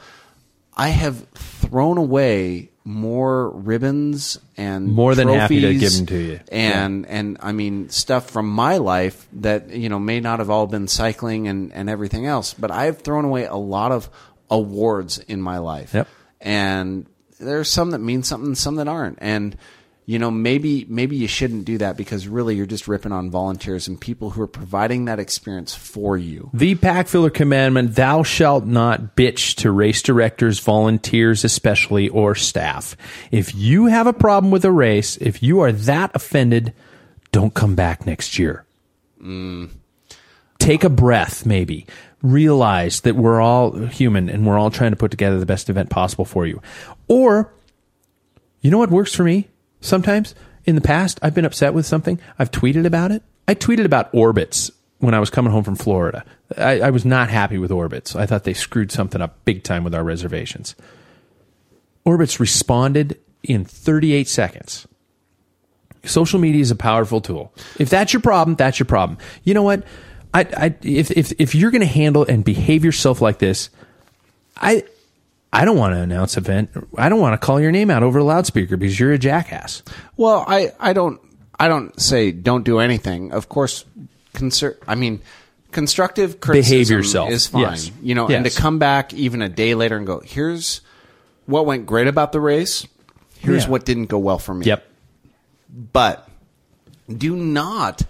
I 0.75 0.87
have 0.89 1.27
thrown 1.35 1.99
away 1.99 2.71
more 2.83 3.51
ribbons 3.51 4.39
and 4.57 4.87
More 4.87 5.13
than 5.13 5.27
happy 5.27 5.61
to 5.61 5.71
trophies 5.73 5.97
them 5.97 6.05
to 6.07 6.17
you. 6.17 6.39
and 6.51 7.05
and 7.05 7.37
I 7.39 7.51
mean 7.51 7.89
stuff 7.89 8.31
from 8.31 8.49
my 8.49 8.77
life 8.77 9.27
that 9.33 9.69
you 9.69 9.89
know 9.89 9.99
may 9.99 10.19
not 10.19 10.39
have 10.39 10.49
all 10.49 10.65
been 10.65 10.87
cycling 10.87 11.47
and 11.47 11.71
and 11.73 11.87
everything 11.91 12.25
else, 12.25 12.55
but 12.55 12.71
I've 12.71 12.99
thrown 13.01 13.25
away 13.25 13.45
a 13.45 13.55
lot 13.55 13.91
of 13.91 14.09
awards 14.49 15.19
in 15.19 15.39
my 15.43 15.59
life. 15.59 15.93
Yep. 15.93 16.07
And 16.39 17.05
there's 17.41 17.69
some 17.69 17.91
that 17.91 17.99
mean 17.99 18.23
something, 18.23 18.55
some 18.55 18.75
that 18.75 18.87
aren't, 18.87 19.17
and 19.21 19.57
you 20.05 20.19
know 20.19 20.31
maybe 20.31 20.85
maybe 20.89 21.15
you 21.15 21.27
shouldn't 21.27 21.65
do 21.65 21.77
that 21.77 21.97
because 21.97 22.27
really 22.27 22.55
you're 22.55 22.65
just 22.65 22.87
ripping 22.87 23.11
on 23.11 23.29
volunteers 23.29 23.87
and 23.87 23.99
people 23.99 24.31
who 24.31 24.41
are 24.41 24.47
providing 24.47 25.05
that 25.05 25.19
experience 25.19 25.73
for 25.75 26.17
you. 26.17 26.49
The 26.53 26.75
pack 26.75 27.07
filler 27.07 27.29
commandment, 27.29 27.95
thou 27.95 28.23
shalt 28.23 28.65
not 28.65 29.15
bitch 29.15 29.55
to 29.57 29.71
race 29.71 30.01
directors, 30.01 30.59
volunteers 30.59 31.43
especially, 31.43 32.09
or 32.09 32.35
staff. 32.35 32.95
If 33.31 33.53
you 33.55 33.87
have 33.87 34.07
a 34.07 34.13
problem 34.13 34.51
with 34.51 34.65
a 34.65 34.71
race, 34.71 35.17
if 35.17 35.43
you 35.43 35.59
are 35.61 35.71
that 35.71 36.11
offended, 36.13 36.73
don't 37.31 37.53
come 37.53 37.75
back 37.75 38.05
next 38.05 38.39
year. 38.39 38.65
mm. 39.21 39.69
Take 40.59 40.83
a 40.83 40.89
breath, 40.89 41.43
maybe. 41.43 41.87
Realize 42.21 43.01
that 43.01 43.15
we're 43.15 43.41
all 43.41 43.71
human 43.87 44.29
and 44.29 44.45
we're 44.45 44.57
all 44.57 44.71
trying 44.71 44.91
to 44.91 44.97
put 44.97 45.11
together 45.11 45.39
the 45.39 45.45
best 45.45 45.69
event 45.69 45.89
possible 45.89 46.25
for 46.25 46.45
you. 46.45 46.61
Or, 47.07 47.53
you 48.61 48.69
know 48.69 48.77
what 48.77 48.91
works 48.91 49.13
for 49.13 49.23
me? 49.23 49.49
Sometimes 49.79 50.35
in 50.65 50.75
the 50.75 50.81
past, 50.81 51.19
I've 51.21 51.33
been 51.33 51.45
upset 51.45 51.73
with 51.73 51.85
something. 51.85 52.19
I've 52.37 52.51
tweeted 52.51 52.85
about 52.85 53.11
it. 53.11 53.23
I 53.47 53.55
tweeted 53.55 53.85
about 53.85 54.11
Orbitz 54.13 54.71
when 54.99 55.15
I 55.15 55.19
was 55.19 55.29
coming 55.29 55.51
home 55.51 55.63
from 55.63 55.75
Florida. 55.75 56.23
I, 56.57 56.81
I 56.81 56.89
was 56.91 57.05
not 57.05 57.29
happy 57.29 57.57
with 57.57 57.71
Orbitz. 57.71 58.15
I 58.15 58.25
thought 58.25 58.43
they 58.43 58.53
screwed 58.53 58.91
something 58.91 59.21
up 59.21 59.43
big 59.45 59.63
time 59.63 59.83
with 59.83 59.95
our 59.95 60.03
reservations. 60.03 60.75
Orbitz 62.05 62.39
responded 62.39 63.19
in 63.43 63.65
38 63.65 64.27
seconds. 64.27 64.87
Social 66.03 66.39
media 66.39 66.61
is 66.61 66.71
a 66.71 66.75
powerful 66.75 67.21
tool. 67.21 67.53
If 67.77 67.89
that's 67.89 68.13
your 68.13 68.21
problem, 68.21 68.55
that's 68.55 68.79
your 68.79 68.85
problem. 68.87 69.17
You 69.43 69.53
know 69.53 69.63
what? 69.63 69.83
I, 70.33 70.41
I 70.41 70.75
if 70.81 71.11
if 71.11 71.33
if 71.39 71.55
you're 71.55 71.71
going 71.71 71.81
to 71.81 71.87
handle 71.87 72.23
and 72.25 72.43
behave 72.43 72.85
yourself 72.85 73.21
like 73.21 73.39
this, 73.39 73.69
I 74.57 74.83
I 75.51 75.65
don't 75.65 75.77
want 75.77 75.93
to 75.93 75.99
announce 75.99 76.37
event. 76.37 76.69
I 76.97 77.09
don't 77.09 77.19
want 77.19 77.39
to 77.39 77.45
call 77.45 77.59
your 77.59 77.71
name 77.71 77.89
out 77.89 78.03
over 78.03 78.19
a 78.19 78.23
loudspeaker 78.23 78.77
because 78.77 78.99
you're 78.99 79.11
a 79.11 79.17
jackass. 79.17 79.83
Well, 80.15 80.45
I, 80.47 80.71
I 80.79 80.93
don't 80.93 81.19
I 81.59 81.67
don't 81.67 81.99
say 81.99 82.31
don't 82.31 82.63
do 82.63 82.79
anything. 82.79 83.33
Of 83.33 83.49
course, 83.49 83.83
conser- 84.33 84.77
I 84.87 84.95
mean 84.95 85.21
constructive 85.71 86.39
criticism 86.39 86.97
yourself. 86.97 87.29
is 87.31 87.47
fine. 87.47 87.61
Yes. 87.63 87.91
You 88.01 88.15
know, 88.15 88.27
and 88.27 88.45
to 88.45 88.51
come 88.51 88.79
back 88.79 89.13
even 89.13 89.41
a 89.41 89.49
day 89.49 89.75
later 89.75 89.97
and 89.97 90.07
go, 90.07 90.19
here's 90.21 90.81
what 91.45 91.65
went 91.65 91.85
great 91.85 92.07
about 92.07 92.31
the 92.31 92.39
race. 92.39 92.87
Here's 93.39 93.63
Yeah. 93.65 93.69
what 93.71 93.85
didn't 93.85 94.05
go 94.05 94.19
well 94.19 94.39
for 94.39 94.53
me. 94.53 94.65
Yep. 94.67 94.85
But 95.93 96.27
do 97.09 97.35
not 97.35 98.03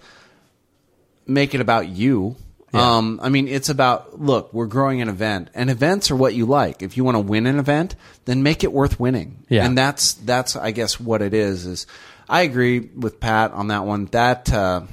make 1.34 1.54
it 1.56 1.62
about 1.62 1.88
you. 1.88 2.36
Um, 2.74 3.20
I 3.22 3.28
mean, 3.28 3.50
it's 3.50 3.68
about 3.68 4.22
look, 4.22 4.54
we're 4.54 4.66
growing 4.66 5.02
an 5.02 5.10
event, 5.10 5.50
and 5.54 5.70
events 5.70 6.10
are 6.10 6.16
what 6.16 6.34
you 6.34 6.46
like. 6.46 6.82
If 6.82 6.96
you 6.96 7.04
want 7.04 7.16
to 7.16 7.20
win 7.20 7.46
an 7.46 7.60
event, 7.60 7.96
then 8.24 8.44
make 8.44 8.64
it 8.64 8.72
worth 8.72 8.98
winning. 8.98 9.44
Yeah. 9.50 9.66
and 9.66 9.78
that's 9.78 10.14
that's 10.14 10.56
I 10.56 10.72
guess 10.72 10.98
what 10.98 11.22
it 11.22 11.34
is. 11.34 11.66
Is 11.66 11.86
I 12.30 12.44
agree 12.44 12.80
with 12.80 13.20
Pat 13.20 13.52
on 13.52 13.68
that 13.68 13.84
one. 13.84 14.06
That 14.14 14.54
uh, 14.54 14.84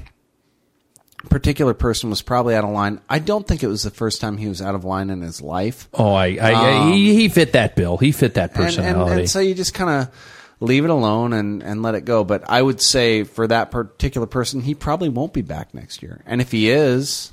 particular 1.29 1.75
person 1.75 2.11
was 2.11 2.23
probably 2.23 2.55
out 2.57 2.65
of 2.65 2.71
line. 2.71 3.01
I 3.09 3.19
don't 3.21 3.47
think 3.47 3.63
it 3.63 3.69
was 3.69 3.83
the 3.85 3.91
first 3.91 4.21
time 4.21 4.37
he 4.39 4.49
was 4.49 4.63
out 4.63 4.75
of 4.75 4.85
line 4.85 5.11
in 5.11 5.21
his 5.21 5.41
life. 5.41 5.89
Oh, 5.95 6.13
I, 6.13 6.39
I, 6.41 6.91
he, 6.91 7.15
he 7.15 7.29
fit 7.29 7.53
that 7.53 7.77
bill. 7.77 7.97
He 7.97 8.13
fit 8.13 8.35
that 8.35 8.51
And- 8.51 8.59
and, 8.59 8.67
personality. 8.67 9.21
and 9.23 9.31
so 9.31 9.41
you 9.41 9.55
just 9.55 9.75
kind 9.75 10.03
of 10.09 10.15
leave 10.61 10.85
it 10.85 10.91
alone 10.91 11.33
and, 11.33 11.63
and 11.63 11.83
let 11.83 11.95
it 11.95 12.05
go. 12.05 12.25
But 12.25 12.49
I 12.49 12.61
would 12.61 12.81
say 12.81 13.25
for 13.25 13.47
that 13.47 13.71
particular 13.71 14.27
person, 14.27 14.61
he 14.61 14.75
probably 14.75 15.09
won't 15.09 15.33
be 15.33 15.43
back 15.43 15.75
next 15.75 16.03
year. 16.03 16.23
And 16.27 16.41
if 16.41 16.51
he 16.51 16.71
is, 16.71 17.33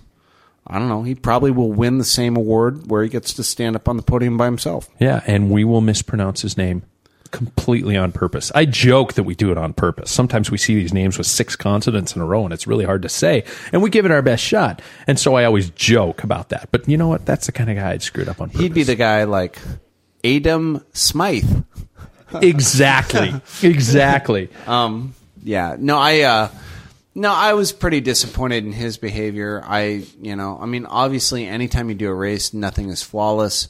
I 0.68 0.80
don't 0.80 0.90
know, 0.90 1.04
he 1.04 1.16
probably 1.16 1.52
will 1.52 1.72
win 1.72 1.98
the 1.98 2.04
same 2.04 2.36
award 2.36 2.90
where 2.90 3.04
he 3.04 3.10
gets 3.10 3.34
to 3.34 3.44
stand 3.44 3.76
up 3.76 3.88
on 3.88 3.98
the 3.98 4.04
podium 4.04 4.38
by 4.38 4.46
himself. 4.46 4.90
Yeah, 5.00 5.22
and 5.26 5.50
we 5.50 5.64
will 5.64 5.82
mispronounce 5.82 6.42
his 6.42 6.58
name 6.58 6.84
completely 7.32 7.98
on 7.98 8.14
purpose. 8.14 8.52
I 8.56 8.64
joke 8.66 9.14
that 9.14 9.24
we 9.24 9.36
do 9.36 9.52
it 9.52 9.58
on 9.58 9.74
purpose. 9.74 10.10
Sometimes 10.10 10.50
we 10.50 10.58
see 10.58 10.76
these 10.76 10.94
names 10.94 11.18
with 11.18 11.28
six 11.28 11.56
consonants 11.58 12.16
in 12.16 12.22
a 12.22 12.26
row 12.26 12.46
and 12.46 12.54
it's 12.54 12.66
really 12.66 12.86
hard 12.86 13.02
to 13.02 13.10
say, 13.10 13.44
and 13.74 13.84
we 13.84 13.90
give 13.90 14.06
it 14.06 14.12
our 14.12 14.22
best 14.22 14.42
shot. 14.44 14.82
And 15.06 15.20
so 15.20 15.36
I 15.36 15.44
always 15.44 15.70
joke 15.72 16.24
about 16.24 16.50
that. 16.50 16.70
But 16.72 16.88
you 16.88 16.96
know 16.96 17.10
what? 17.10 17.26
That's 17.26 17.48
the 17.48 17.52
kind 17.52 17.70
of 17.70 17.76
guy 17.76 17.92
I'd 17.92 18.02
screwed 18.02 18.30
up 18.30 18.40
on 18.40 18.50
purpose. 18.50 18.62
He'd 18.62 18.74
be 18.74 18.84
the 18.84 18.96
guy 18.96 19.26
like 19.26 19.60
Adam 20.24 20.84
Smythe. 20.94 21.64
exactly. 22.42 23.34
Exactly. 23.62 24.50
Um, 24.68 25.14
yeah. 25.44 25.76
No, 25.78 25.98
I, 25.98 26.22
uh, 26.22 26.50
no, 27.14 27.32
I 27.32 27.54
was 27.54 27.72
pretty 27.72 28.02
disappointed 28.02 28.66
in 28.66 28.74
his 28.74 28.98
behavior. 28.98 29.62
I, 29.66 30.06
you 30.22 30.36
know, 30.36 30.58
I 30.60 30.66
mean, 30.66 30.86
obviously, 30.86 31.48
anytime 31.48 31.90
you 31.90 31.96
do 31.96 32.10
a 32.10 32.14
race, 32.14 32.54
nothing 32.54 32.90
is 32.90 33.02
flawless. 33.02 33.70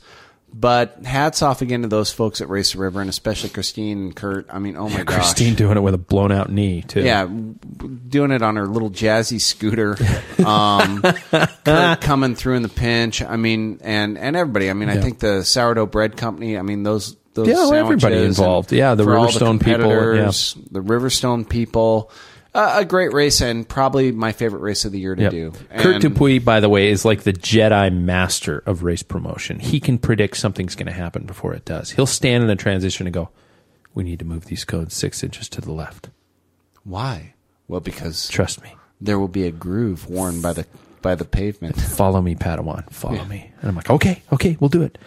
But 0.58 1.00
hats 1.04 1.42
off 1.42 1.62
again 1.62 1.82
to 1.82 1.90
those 1.90 2.14
folks 2.14 2.40
at 2.40 2.48
Race 2.48 2.72
the 2.72 2.80
River, 2.80 3.02
and 3.02 3.10
especially 3.10 3.50
Christine 3.50 3.98
and 3.98 4.16
Kurt. 4.16 4.48
I 4.50 4.58
mean, 4.58 4.78
oh 4.78 4.88
my 4.88 5.04
gosh, 5.04 5.18
Christine 5.18 5.54
doing 5.54 5.76
it 5.76 5.82
with 5.82 5.94
a 5.94 5.98
blown 5.98 6.32
out 6.32 6.50
knee, 6.50 6.82
too. 6.82 7.02
yeah, 7.02 7.26
doing 7.26 8.32
it 8.32 8.42
on 8.42 8.56
her 8.56 8.66
little 8.66 8.90
jazzy 8.90 9.42
scooter. 9.42 9.98
Um, 10.46 11.02
Kurt 11.66 12.00
coming 12.00 12.36
through 12.36 12.56
in 12.56 12.64
the 12.64 12.70
pinch. 12.70 13.22
I 13.22 13.36
mean, 13.36 13.80
and 13.84 14.18
and 14.18 14.38
everybody. 14.38 14.70
I 14.70 14.74
mean, 14.74 14.88
I 14.88 14.96
think 14.96 15.20
the 15.20 15.44
sourdough 15.44 15.88
bread 15.88 16.16
company. 16.16 16.58
I 16.58 16.62
mean, 16.62 16.84
those 16.84 17.18
those 17.36 17.48
Yeah, 17.48 17.78
everybody 17.78 18.18
involved. 18.18 18.72
Yeah, 18.72 18.96
the 18.96 19.06
Riverstone 19.06 19.64
people, 19.64 20.16
yeah. 20.16 20.26
the 20.72 20.82
Riverstone 20.82 21.48
people. 21.48 22.12
Uh, 22.54 22.76
a 22.78 22.86
great 22.86 23.12
race 23.12 23.42
and 23.42 23.68
probably 23.68 24.14
my 24.14 24.32
favorite 24.32 24.62
race 24.62 24.86
of 24.86 24.94
the 24.94 25.00
year 25.00 25.14
to 25.14 25.24
Yep. 25.24 25.32
do. 25.32 25.54
Kurt 25.78 26.02
Dupuy, 26.02 26.40
by 26.40 26.62
the 26.62 26.70
way, 26.70 26.88
is 26.90 27.04
like 27.04 27.24
the 27.24 27.34
Jedi 27.34 27.94
master 27.94 28.64
of 28.66 28.84
race 28.84 29.04
promotion. 29.04 29.60
He 29.60 29.82
can 29.82 29.98
predict 29.98 30.38
something's 30.38 30.74
going 30.74 30.86
to 30.88 30.94
happen 30.94 31.26
before 31.26 31.54
it 31.54 31.66
does. 31.66 31.92
He'll 31.92 32.06
stand 32.06 32.46
in 32.46 32.50
a 32.50 32.56
transition 32.56 33.08
and 33.08 33.14
go, 33.14 33.28
"We 33.94 34.06
need 34.06 34.20
to 34.20 34.26
move 34.26 34.46
these 34.46 34.64
codes 34.64 34.96
six 34.96 35.22
inches 35.22 35.50
to 35.50 35.60
the 35.60 35.74
left." 35.74 36.10
Why? 36.86 37.34
Well, 37.68 37.82
because 37.82 38.30
Trust 38.30 38.64
me. 38.64 38.74
There 39.02 39.20
will 39.20 39.28
be 39.28 39.46
a 39.46 39.52
groove 39.52 40.10
worn 40.10 40.42
by 40.42 40.54
the 40.54 40.66
by 41.06 41.14
the 41.14 41.24
pavement. 41.24 41.80
Follow 41.82 42.20
me, 42.20 42.34
Padawan. 42.34 42.90
Follow 42.92 43.24
me. 43.26 43.52
And 43.62 43.70
I'm 43.70 43.76
like, 43.76 43.92
okay, 43.92 44.24
okay, 44.34 44.58
we'll 44.60 44.70
do 44.70 44.82
it. 44.82 44.98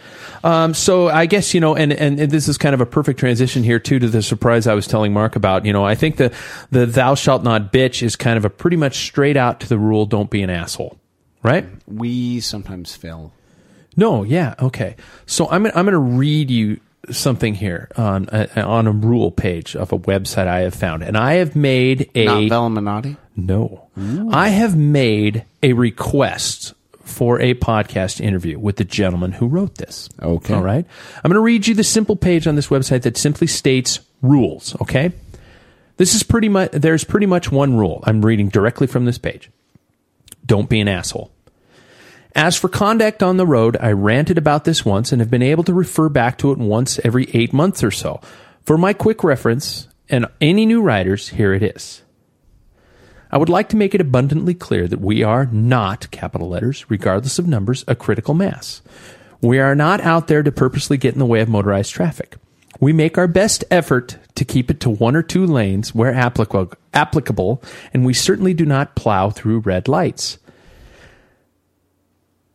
Um, 0.45 0.73
so 0.73 1.09
I 1.09 1.25
guess 1.25 1.53
you 1.53 1.59
know, 1.59 1.75
and, 1.75 1.91
and 1.91 2.19
and 2.19 2.31
this 2.31 2.47
is 2.47 2.57
kind 2.57 2.73
of 2.73 2.79
a 2.79 2.85
perfect 2.85 3.19
transition 3.19 3.63
here 3.63 3.79
too 3.79 3.99
to 3.99 4.07
the 4.07 4.21
surprise 4.21 4.65
I 4.65 4.73
was 4.73 4.87
telling 4.87 5.11
Mark 5.11 5.35
about. 5.35 5.65
You 5.65 5.73
know, 5.73 5.83
I 5.83 5.95
think 5.95 6.15
the 6.15 6.33
the 6.71 6.85
thou 6.85 7.15
shalt 7.15 7.43
not 7.43 7.73
bitch 7.73 8.01
is 8.01 8.15
kind 8.15 8.37
of 8.37 8.45
a 8.45 8.49
pretty 8.49 8.77
much 8.77 9.05
straight 9.05 9.35
out 9.35 9.59
to 9.59 9.67
the 9.67 9.77
rule. 9.77 10.05
Don't 10.05 10.29
be 10.29 10.41
an 10.41 10.49
asshole, 10.49 10.97
right? 11.43 11.65
We 11.85 12.39
sometimes 12.39 12.95
fail. 12.95 13.33
No, 13.97 14.23
yeah, 14.23 14.55
okay. 14.61 14.95
So 15.25 15.49
I'm 15.49 15.65
I'm 15.65 15.85
going 15.85 15.87
to 15.87 15.97
read 15.97 16.49
you 16.49 16.79
something 17.11 17.55
here 17.55 17.89
on 17.95 18.29
a, 18.31 18.61
on 18.61 18.87
a 18.87 18.91
rule 18.91 19.31
page 19.31 19.75
of 19.75 19.91
a 19.91 19.99
website 19.99 20.47
I 20.47 20.61
have 20.61 20.73
found, 20.73 21.03
and 21.03 21.17
I 21.17 21.35
have 21.35 21.55
made 21.55 22.09
a 22.15 22.25
Not 22.25 22.41
Velominati? 22.43 23.17
no, 23.35 23.87
I 24.31 24.49
have 24.49 24.77
made 24.77 25.45
a 25.63 25.73
request 25.73 26.73
for 27.03 27.39
a 27.41 27.53
podcast 27.55 28.21
interview 28.21 28.59
with 28.59 28.75
the 28.77 28.83
gentleman 28.83 29.31
who 29.33 29.47
wrote 29.47 29.75
this. 29.75 30.09
Okay. 30.21 30.53
all 30.53 30.61
right. 30.61 30.85
I'm 31.23 31.29
going 31.29 31.35
to 31.35 31.39
read 31.41 31.65
you 31.67 31.73
the 31.73 31.83
simple 31.83 32.15
page 32.15 32.45
on 32.47 32.55
this 32.55 32.67
website 32.67 33.01
that 33.01 33.17
simply 33.17 33.47
states 33.47 33.99
rules. 34.21 34.79
Okay, 34.81 35.11
this 35.97 36.13
is 36.13 36.23
pretty 36.23 36.49
much 36.49 36.71
there's 36.71 37.03
pretty 37.03 37.25
much 37.25 37.51
one 37.51 37.77
rule. 37.77 38.03
I'm 38.05 38.21
reading 38.23 38.49
directly 38.49 38.87
from 38.87 39.05
this 39.05 39.17
page. 39.17 39.49
Don't 40.45 40.69
be 40.69 40.79
an 40.79 40.87
asshole. 40.87 41.31
As 42.39 42.55
for 42.55 42.69
conduct 42.69 43.21
on 43.21 43.35
the 43.35 43.45
road, 43.45 43.75
I 43.81 43.91
ranted 43.91 44.37
about 44.37 44.63
this 44.63 44.85
once 44.85 45.11
and 45.11 45.19
have 45.19 45.29
been 45.29 45.41
able 45.41 45.65
to 45.65 45.73
refer 45.73 46.07
back 46.07 46.37
to 46.37 46.53
it 46.53 46.57
once 46.57 46.97
every 47.03 47.29
eight 47.33 47.51
months 47.51 47.83
or 47.83 47.91
so. 47.91 48.21
For 48.63 48.77
my 48.77 48.93
quick 48.93 49.25
reference, 49.25 49.89
and 50.07 50.25
any 50.39 50.65
new 50.65 50.81
riders, 50.81 51.27
here 51.27 51.53
it 51.53 51.61
is. 51.61 52.01
I 53.29 53.37
would 53.37 53.49
like 53.49 53.67
to 53.69 53.75
make 53.75 53.93
it 53.93 53.99
abundantly 53.99 54.53
clear 54.53 54.87
that 54.87 55.01
we 55.01 55.21
are 55.21 55.47
not, 55.47 56.09
capital 56.11 56.47
letters, 56.47 56.89
regardless 56.89 57.39
of 57.39 57.45
numbers, 57.45 57.83
a 57.89 57.93
critical 57.95 58.33
mass. 58.33 58.81
We 59.41 59.59
are 59.59 59.75
not 59.75 59.99
out 59.99 60.27
there 60.27 60.41
to 60.41 60.49
purposely 60.49 60.95
get 60.95 61.11
in 61.11 61.19
the 61.19 61.25
way 61.25 61.41
of 61.41 61.49
motorized 61.49 61.91
traffic. 61.91 62.37
We 62.79 62.93
make 62.93 63.17
our 63.17 63.27
best 63.27 63.65
effort 63.69 64.17
to 64.35 64.45
keep 64.45 64.71
it 64.71 64.79
to 64.79 64.89
one 64.89 65.17
or 65.17 65.23
two 65.23 65.45
lanes 65.45 65.93
where 65.93 66.13
applicable, 66.13 66.71
applicable 66.93 67.61
and 67.93 68.05
we 68.05 68.13
certainly 68.13 68.53
do 68.53 68.65
not 68.65 68.95
plow 68.95 69.29
through 69.29 69.59
red 69.59 69.89
lights. 69.89 70.38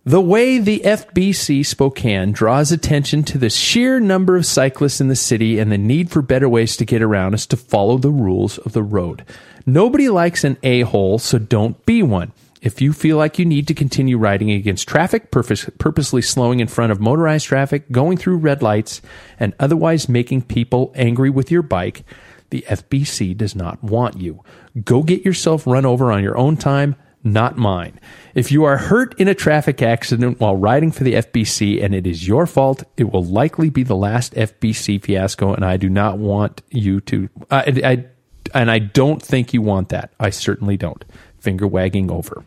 The 0.06 0.20
way 0.20 0.59
the 0.59 0.82
FBC 0.85 1.64
Spokane 1.64 2.32
draws 2.32 2.70
attention 2.70 3.22
to 3.22 3.39
the 3.39 3.48
sheer 3.48 4.01
number 4.01 4.36
of 4.36 4.44
cyclists 4.44 5.01
in 5.01 5.09
the 5.09 5.16
city 5.16 5.59
and 5.59 5.72
the 5.72 5.78
need 5.78 6.10
for 6.10 6.20
better 6.20 6.47
ways 6.47 6.76
to 6.76 6.85
get 6.85 7.01
around 7.01 7.32
is 7.32 7.47
to 7.47 7.56
follow 7.56 7.97
the 7.97 8.10
rules 8.10 8.59
of 8.59 8.72
the 8.72 8.82
road. 8.82 9.24
Nobody 9.64 10.10
likes 10.10 10.44
an 10.44 10.59
a 10.62 10.82
hole, 10.82 11.18
so 11.18 11.39
don't 11.39 11.86
be 11.86 12.02
one. 12.02 12.32
If 12.60 12.82
you 12.82 12.93
feel 12.93 13.16
like 13.16 13.39
you 13.39 13.47
need 13.47 13.66
to 13.68 13.74
continue 13.74 14.18
riding 14.18 14.51
against 14.51 14.86
traffic, 14.86 15.31
purpose, 15.31 15.70
purposely 15.78 16.20
slowing 16.20 16.60
in 16.60 16.68
front 16.68 16.93
of 16.93 17.01
motorized 17.01 17.47
traffic, 17.47 17.90
going 17.90 18.18
through 18.18 18.36
red 18.36 18.60
lights, 18.60 19.01
and 19.40 19.55
otherwise 19.59 20.06
making 20.06 20.43
people 20.43 20.93
angry 20.94 21.31
with 21.31 21.51
your 21.51 21.62
bike, 21.62 22.05
the 22.51 22.62
FBC 22.68 23.35
does 23.35 23.56
not 23.56 23.82
want 23.82 24.20
you. 24.20 24.44
Go 24.85 25.02
get 25.02 25.24
yourself 25.24 25.66
run 25.66 25.86
over 25.86 26.12
on 26.12 26.22
your 26.22 26.36
own 26.36 26.59
time, 26.59 26.94
not 27.24 27.56
mine. 27.56 27.98
If 28.34 28.52
you 28.52 28.64
are 28.64 28.76
hurt 28.76 29.18
in 29.18 29.28
a 29.28 29.34
traffic 29.34 29.80
accident 29.82 30.38
while 30.40 30.56
riding 30.56 30.92
for 30.92 31.05
the 31.05 31.14
FBC 31.14 31.82
and 31.82 31.94
it 31.94 32.06
is 32.06 32.28
your 32.28 32.46
fault, 32.46 32.84
it 32.96 33.12
will 33.12 33.24
likely 33.24 33.70
be 33.70 33.82
the 33.82 33.96
last 33.96 34.34
FBC 34.34 35.02
fiasco, 35.02 35.55
and 35.55 35.64
I 35.64 35.78
do 35.78 35.88
not 35.88 36.18
want 36.18 36.62
you 36.70 37.01
to. 37.02 37.28
I, 37.51 37.82
I, 37.84 38.05
and 38.52 38.70
I 38.70 38.78
don't 38.78 39.22
think 39.22 39.55
you 39.55 39.62
want 39.62 39.88
that. 39.88 40.12
I 40.20 40.30
certainly 40.30 40.76
don't. 40.76 41.05
Finger 41.38 41.66
wagging 41.66 42.10
over. 42.10 42.44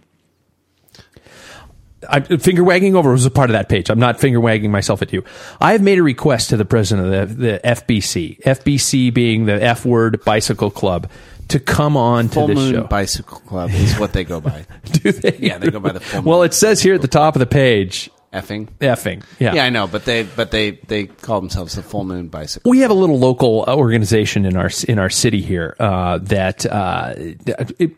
I, 2.08 2.20
finger 2.20 2.64
wagging 2.64 2.96
over 2.96 3.12
was 3.12 3.26
a 3.26 3.32
part 3.32 3.50
of 3.50 3.54
that 3.54 3.70
page. 3.70 3.90
I'm 3.90 4.00
not 4.00 4.20
finger 4.20 4.40
wagging 4.40 4.72
myself 4.72 5.02
at 5.02 5.12
you. 5.12 5.24
I 5.60 5.72
have 5.72 5.82
made 5.82 5.98
a 5.98 6.04
request 6.04 6.50
to 6.50 6.58
the 6.58 6.66
president 6.66 7.14
of 7.14 7.38
the, 7.38 7.52
the 7.52 7.60
FBC, 7.64 8.40
FBC 8.42 9.14
being 9.14 9.46
the 9.46 9.62
F 9.62 9.84
word 9.84 10.24
bicycle 10.24 10.70
club, 10.70 11.10
to 11.50 11.60
come 11.60 11.96
on 11.98 12.28
Full 12.30 12.48
to 12.48 12.54
this 12.54 12.64
Moon 12.64 12.74
show. 12.74 12.84
Bicycle 12.88 13.40
Club 13.40 13.70
is 13.72 13.98
what 14.00 14.14
they 14.14 14.24
go 14.24 14.42
by. 14.42 14.66
Do 14.92 15.12
they? 15.12 15.38
Yeah, 15.40 15.58
they 15.58 15.70
go 15.72 15.80
by 15.80 15.92
the 15.94 16.00
full 16.00 16.22
Well, 16.24 16.40
moon. 16.40 16.48
it 16.48 16.54
says 16.54 16.82
here 16.82 16.96
at 16.96 17.02
the 17.02 17.08
top 17.08 17.36
of 17.36 17.40
the 17.40 17.46
page, 17.46 18.10
effing. 18.34 18.68
effing. 18.80 19.24
Yeah. 19.40 19.54
Yeah, 19.56 19.64
I 19.66 19.70
know, 19.70 19.88
but 19.88 20.06
they 20.06 20.24
but 20.24 20.52
they 20.52 20.72
they 20.72 21.06
call 21.08 21.40
themselves 21.42 21.76
the 21.76 21.84
Full 21.84 22.04
Moon 22.04 22.28
Bicycle. 22.28 22.70
we 22.70 22.80
have 22.80 22.92
a 22.92 22.96
little 22.96 23.18
local 23.20 23.64
uh, 23.68 23.76
organization 23.76 24.46
in 24.46 24.58
our 24.58 24.70
in 24.88 25.00
our 25.00 25.10
city 25.10 25.42
here 25.42 25.76
uh, 25.80 26.18
that 26.20 26.66
uh, 26.66 27.14
it, 27.18 27.92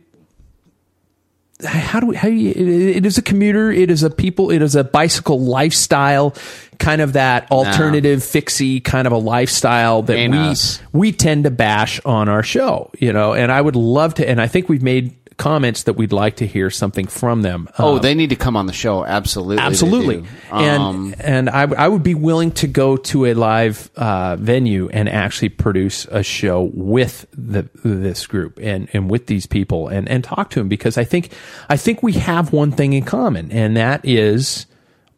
how 1.65 1.99
do 1.99 2.07
we 2.07 2.15
how 2.15 2.29
do 2.29 2.33
you, 2.33 2.51
it 2.51 3.05
is 3.05 3.17
a 3.17 3.21
commuter 3.21 3.71
it 3.71 3.91
is 3.91 4.01
a 4.03 4.09
people 4.09 4.49
it 4.49 4.61
is 4.61 4.75
a 4.75 4.83
bicycle 4.83 5.39
lifestyle 5.41 6.33
kind 6.77 7.01
of 7.01 7.13
that 7.13 7.51
alternative 7.51 8.23
fixie 8.23 8.79
kind 8.79 9.05
of 9.05 9.11
a 9.11 9.17
lifestyle 9.17 10.01
that 10.01 10.15
Ain't 10.15 10.33
we 10.33 10.39
us. 10.39 10.79
we 10.93 11.11
tend 11.11 11.43
to 11.43 11.51
bash 11.51 11.99
on 12.05 12.29
our 12.29 12.43
show 12.43 12.89
you 12.97 13.11
know 13.11 13.33
and 13.33 13.51
I 13.51 13.59
would 13.59 13.75
love 13.75 14.13
to 14.15 14.29
and 14.29 14.39
I 14.39 14.47
think 14.47 14.69
we've 14.69 14.83
made 14.83 15.13
comments 15.39 15.83
that 15.83 15.93
we'd 15.93 16.11
like 16.11 16.35
to 16.35 16.45
hear 16.45 16.69
something 16.69 17.07
from 17.07 17.41
them. 17.41 17.67
Oh, 17.79 17.95
Um, 17.95 18.01
they 18.01 18.13
need 18.13 18.29
to 18.29 18.35
come 18.35 18.55
on 18.55 18.67
the 18.67 18.73
show. 18.73 19.03
Absolutely, 19.03 19.63
Absolutely, 19.63 20.23
and 20.51 20.83
Um, 20.83 21.15
and 21.19 21.49
I, 21.49 21.63
I 21.63 21.87
would 21.87 22.03
be 22.03 22.13
willing 22.13 22.51
to 22.51 22.67
go 22.67 22.97
to 22.97 23.25
a 23.25 23.33
live 23.33 23.89
uh, 23.95 24.35
venue 24.35 24.89
and 24.89 25.09
actually 25.09 25.49
produce 25.49 26.05
a 26.11 26.21
show 26.21 26.69
with 26.75 27.25
the 27.33 27.67
this 27.83 28.27
group 28.27 28.59
and 28.61 28.87
and 28.93 29.09
with 29.09 29.25
these 29.25 29.47
people 29.47 29.87
and 29.87 30.07
and 30.07 30.23
talk 30.23 30.51
to 30.51 30.59
them 30.59 30.67
because 30.67 30.97
I 30.97 31.05
think 31.05 31.31
I 31.69 31.77
think 31.77 32.03
we 32.03 32.13
have 32.13 32.53
one 32.53 32.71
thing 32.71 32.93
in 32.93 33.03
common 33.03 33.51
and 33.51 33.77
that 33.77 34.01
is 34.03 34.67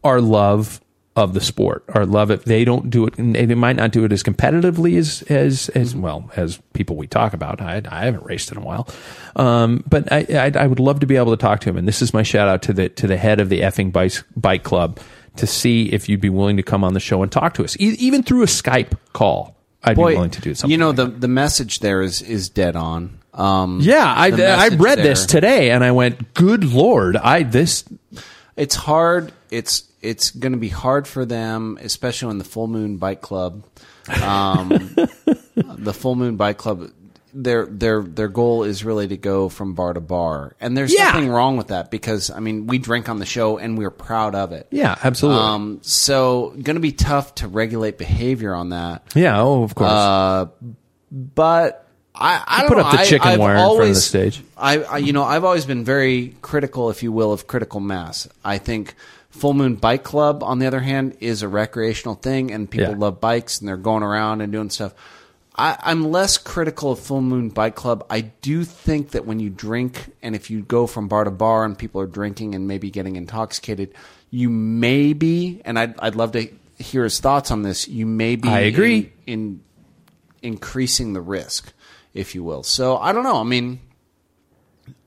our 0.04 0.22
love 0.22 0.80
of 1.16 1.34
the 1.34 1.42
sport, 1.42 1.84
or 1.94 2.06
love 2.06 2.32
it. 2.32 2.46
They 2.46 2.64
don't 2.64 2.90
do 2.90 3.06
it. 3.06 3.16
They 3.18 3.46
might 3.54 3.76
not 3.76 3.92
do 3.92 4.06
it 4.06 4.14
as 4.14 4.24
competitively 4.24 4.98
as 4.98 5.22
as 5.24 5.68
as 5.70 5.94
well 5.96 6.32
as 6.38 6.60
people 6.74 6.96
we 6.96 7.08
talk 7.08 7.34
about. 7.34 7.62
I, 7.62 7.82
I 7.90 8.06
haven't 8.06 8.24
raced 8.24 8.52
in 8.52 8.58
a 8.58 8.62
while, 8.62 8.88
um, 9.36 9.84
but 9.90 10.12
I, 10.12 10.26
I 10.30 10.52
I 10.64 10.68
would 10.68 10.80
love 10.80 11.02
to 11.02 11.06
be 11.06 11.18
able 11.18 11.32
to 11.36 11.42
talk 11.42 11.60
to 11.62 11.70
him. 11.70 11.78
And 11.78 11.88
this 11.88 12.02
is 12.02 12.14
my 12.14 12.24
shout 12.24 12.48
out 12.48 12.62
to 12.64 12.74
the 12.74 12.90
to 12.90 13.08
the 13.08 13.18
head 13.18 13.42
of 13.42 13.50
the 13.50 13.60
effing 13.62 13.92
bike 13.92 14.14
bike 14.38 14.64
club 14.64 15.00
to 15.36 15.48
see 15.48 15.92
if 15.92 16.08
you'd 16.08 16.22
be 16.22 16.30
willing 16.30 16.58
to 16.58 16.64
come 16.64 16.84
on 16.84 16.94
the 16.94 17.00
show 17.00 17.22
and 17.24 17.32
talk 17.32 17.54
to 17.56 17.64
us, 17.64 17.76
e- 17.80 17.96
even 18.00 18.24
through 18.24 18.44
a 18.44 18.48
Skype 18.48 18.98
call. 19.14 19.56
I'd 19.84 19.96
boy, 19.96 20.12
be 20.12 20.16
willing 20.16 20.32
to 20.32 20.42
do 20.42 20.54
something. 20.54 20.72
You 20.72 20.78
know, 20.78 20.92
the 20.94 21.08
the 21.08 21.28
message 21.28 21.80
there 21.80 22.02
is 22.02 22.22
is 22.22 22.48
dead 22.50 22.76
on. 22.78 23.20
Um, 23.34 23.80
yeah, 23.82 24.14
I 24.16 24.28
I 24.28 24.68
read 24.70 25.00
there- 25.00 25.04
this 25.04 25.26
today 25.26 25.72
and 25.72 25.84
I 25.84 25.92
went, 25.92 26.34
"Good 26.34 26.64
lord, 26.64 27.18
I 27.18 27.44
this." 27.44 27.84
It's 28.56 28.76
hard. 28.76 29.32
It's 29.50 29.84
it's 30.02 30.32
going 30.32 30.54
to 30.54 30.58
be 30.58 30.70
hard 30.70 31.08
for 31.08 31.26
them, 31.26 31.78
especially 31.82 32.32
in 32.32 32.38
the 32.38 32.44
Full 32.44 32.68
Moon 32.68 32.98
Bike 32.98 33.22
Club. 33.22 33.64
Um, 34.24 34.70
the 35.56 35.94
Full 35.94 36.16
Moon 36.16 36.36
Bike 36.38 36.58
Club, 36.58 36.90
their 37.34 37.66
their 37.66 38.02
their 38.02 38.28
goal 38.28 38.64
is 38.64 38.84
really 38.84 39.08
to 39.08 39.16
go 39.18 39.48
from 39.48 39.74
bar 39.74 39.94
to 39.94 40.02
bar, 40.02 40.56
and 40.60 40.76
there's 40.76 40.94
Yeah. 40.94 41.06
nothing 41.12 41.30
wrong 41.30 41.56
with 41.56 41.68
that 41.68 41.90
because 41.92 42.30
I 42.30 42.40
mean 42.40 42.68
we 42.68 42.78
drink 42.78 43.08
on 43.10 43.20
the 43.20 43.26
show 43.26 43.58
and 43.58 43.78
we're 43.78 43.90
proud 43.92 44.36
of 44.36 44.52
it. 44.52 44.68
Yeah, 44.72 44.98
absolutely. 45.04 45.42
Um, 45.42 45.80
so 45.82 46.50
going 46.62 46.76
to 46.76 46.80
be 46.82 46.92
tough 46.92 47.36
to 47.36 47.48
regulate 47.48 47.98
behavior 47.98 48.54
on 48.54 48.70
that. 48.70 49.04
yeah, 49.16 49.40
oh, 49.42 49.64
of 49.64 49.76
course. 49.76 49.92
Uh, 49.92 50.46
but 51.12 51.88
I, 52.14 52.44
I 52.46 52.60
don't 52.62 52.70
put 52.70 52.78
know. 52.78 52.84
up 52.86 52.92
the 53.00 53.06
chicken 53.06 53.28
I've 53.28 53.40
wire 53.40 53.56
in 53.56 53.60
front 53.76 53.82
of 53.82 53.88
the 53.88 53.96
stage. 53.96 54.44
I, 54.58 54.84
I, 54.84 54.98
you 54.98 55.14
know, 55.14 55.24
I've 55.24 55.44
always 55.46 55.66
been 55.66 55.84
very 55.86 56.36
critical, 56.42 56.90
if 56.90 57.04
you 57.04 57.12
will, 57.12 57.32
of 57.32 57.48
critical 57.48 57.80
mass. 57.80 58.28
I 58.44 58.58
think 58.58 58.96
Full 59.32 59.54
Moon 59.54 59.76
Bike 59.76 60.04
Club, 60.04 60.44
on 60.44 60.60
the 60.60 60.68
other 60.68 60.82
hand, 60.82 61.18
is 61.20 61.42
a 61.42 61.48
recreational 61.48 62.16
thing, 62.16 62.52
and 62.52 62.70
people 62.70 62.92
Yeah. 62.92 62.98
love 62.98 63.20
bikes 63.20 63.60
and 63.60 63.68
they're 63.68 63.78
going 63.78 64.04
around 64.04 64.42
and 64.42 64.52
doing 64.52 64.70
stuff. 64.70 64.94
I, 65.56 65.78
I'm 65.82 66.12
less 66.12 66.38
critical 66.38 66.92
of 66.94 67.00
Full 67.00 67.22
Moon 67.22 67.50
Bike 67.50 67.76
Club. 67.76 68.06
I 68.10 68.22
do 68.22 68.64
think 68.64 69.12
that 69.12 69.26
when 69.26 69.40
you 69.40 69.50
drink, 69.50 70.12
and 70.22 70.36
if 70.36 70.50
you 70.50 70.62
go 70.62 70.88
from 70.88 71.08
bar 71.08 71.24
to 71.26 71.32
bar 71.32 71.66
and 71.66 71.78
people 71.78 72.00
are 72.02 72.08
drinking 72.08 72.56
and 72.56 72.68
maybe 72.68 72.90
getting 72.90 73.16
intoxicated, 73.16 73.94
you 74.30 74.50
may 74.50 75.12
be, 75.14 75.62
and 75.66 75.78
I'd, 75.80 76.00
I'd 76.00 76.16
love 76.16 76.32
to 76.34 76.48
hear 76.78 77.04
his 77.04 77.20
thoughts 77.20 77.52
on 77.52 77.64
this. 77.64 77.88
You 77.88 78.06
may 78.06 78.36
be, 78.38 78.48
I 78.50 78.60
agree. 78.60 79.12
in, 79.28 79.62
in 80.42 80.52
increasing 80.54 81.14
the 81.14 81.22
risk, 81.22 81.74
if 82.14 82.34
you 82.36 82.44
will. 82.44 82.64
So 82.64 82.98
I 82.98 83.12
don't 83.12 83.24
know. 83.24 83.38
I 83.38 83.44
mean, 83.44 83.80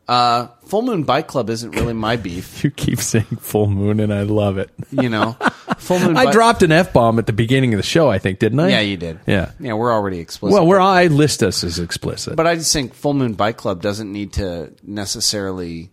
uh, 0.07 0.49
Full 0.67 0.83
Moon 0.83 1.05
Bike 1.05 1.27
Club 1.27 1.49
isn't 1.51 1.71
really 1.73 1.93
my 1.93 2.17
beef. 2.17 2.63
you 2.65 2.71
keep 2.71 2.99
saying 2.99 3.25
full 3.41 3.67
moon, 3.67 4.01
and 4.01 4.13
I 4.13 4.23
love 4.23 4.59
it. 4.59 4.71
You 4.91 5.09
know, 5.09 5.33
Full 5.79 5.99
Moon. 5.99 6.17
I 6.17 6.27
Bi- 6.27 6.33
dropped 6.33 6.63
an 6.63 6.73
f 6.73 6.93
bomb 6.93 7.19
at 7.19 7.27
the 7.27 7.33
beginning 7.33 7.73
of 7.75 7.79
the 7.79 7.85
show. 7.85 8.11
I 8.11 8.19
think, 8.19 8.39
didn't 8.39 8.61
I? 8.61 8.69
Yeah, 8.69 8.81
you 8.81 8.97
did. 8.97 9.21
Yeah. 9.27 9.53
yeah. 9.59 9.75
We're 9.75 9.93
already 9.93 10.19
explicit. 10.19 10.55
Well, 10.55 10.67
we're 10.67 10.81
I 10.81 11.07
list 11.07 11.43
us 11.43 11.65
as 11.65 11.79
explicit. 11.79 12.37
But 12.37 12.47
I 12.47 12.55
just 12.57 12.73
think 12.73 12.95
Full 12.95 13.15
Moon 13.15 13.35
Bike 13.35 13.57
Club 13.57 13.81
doesn't 13.81 14.11
need 14.13 14.35
to 14.35 14.73
necessarily 14.83 15.91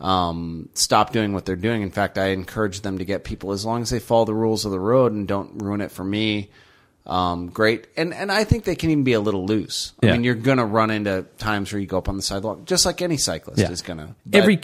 um, 0.00 0.68
stop 0.74 1.12
doing 1.12 1.32
what 1.32 1.46
they're 1.46 1.56
doing. 1.56 1.82
In 1.82 1.90
fact, 1.90 2.18
I 2.18 2.28
encourage 2.28 2.82
them 2.82 2.98
to 2.98 3.04
get 3.04 3.24
people 3.24 3.52
as 3.52 3.64
long 3.64 3.82
as 3.82 3.90
they 3.90 4.00
follow 4.00 4.26
the 4.26 4.34
rules 4.34 4.64
of 4.64 4.72
the 4.72 4.80
road 4.80 5.12
and 5.12 5.26
don't 5.26 5.62
ruin 5.62 5.80
it 5.80 5.90
for 5.90 6.04
me. 6.04 6.50
Um, 7.06 7.48
great, 7.48 7.86
and 7.98 8.14
and 8.14 8.32
I 8.32 8.44
think 8.44 8.64
they 8.64 8.74
can 8.76 8.88
even 8.90 9.04
be 9.04 9.12
a 9.12 9.20
little 9.20 9.44
loose. 9.44 9.92
I 10.02 10.06
Yeah. 10.06 10.12
mean, 10.12 10.24
you're 10.24 10.34
gonna 10.34 10.64
run 10.64 10.90
into 10.90 11.26
times 11.36 11.70
where 11.72 11.78
you 11.80 11.86
go 11.86 11.98
up 11.98 12.08
on 12.08 12.16
the 12.16 12.22
sidewalk, 12.22 12.64
just 12.64 12.86
like 12.86 13.02
any 13.02 13.18
cyclist 13.18 13.60
is 13.60 13.82
gonna. 13.82 14.14
But- 14.24 14.38
every 14.42 14.60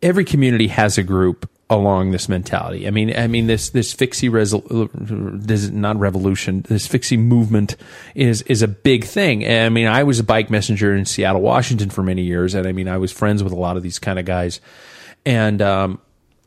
every 0.00 0.24
community 0.24 0.68
has 0.68 0.98
a 0.98 1.02
group 1.02 1.50
along 1.68 2.10
this 2.12 2.28
mentality. 2.28 2.86
I 2.86 2.90
mean, 2.90 3.12
I 3.16 3.26
mean 3.26 3.48
this 3.48 3.70
this 3.70 3.92
fixie 3.92 4.28
resol- 4.28 4.88
this 4.94 5.64
is 5.64 5.72
not 5.72 5.98
revolution. 5.98 6.64
This 6.68 6.86
fixie 6.86 7.16
movement 7.16 7.74
is 8.14 8.42
is 8.42 8.62
a 8.62 8.68
big 8.68 9.04
thing. 9.04 9.44
And 9.44 9.66
I 9.66 9.68
mean, 9.68 9.88
I 9.88 10.04
was 10.04 10.20
a 10.20 10.24
bike 10.24 10.48
messenger 10.48 10.94
in 10.94 11.04
Seattle, 11.06 11.40
Washington 11.42 11.90
for 11.90 12.04
many 12.04 12.22
years, 12.22 12.54
and 12.54 12.68
I 12.68 12.72
mean, 12.72 12.86
I 12.86 12.98
was 12.98 13.10
friends 13.10 13.42
with 13.42 13.52
a 13.52 13.56
lot 13.56 13.76
of 13.76 13.82
these 13.82 13.98
kind 13.98 14.18
of 14.20 14.24
guys, 14.24 14.60
and 15.26 15.60
um, 15.60 15.98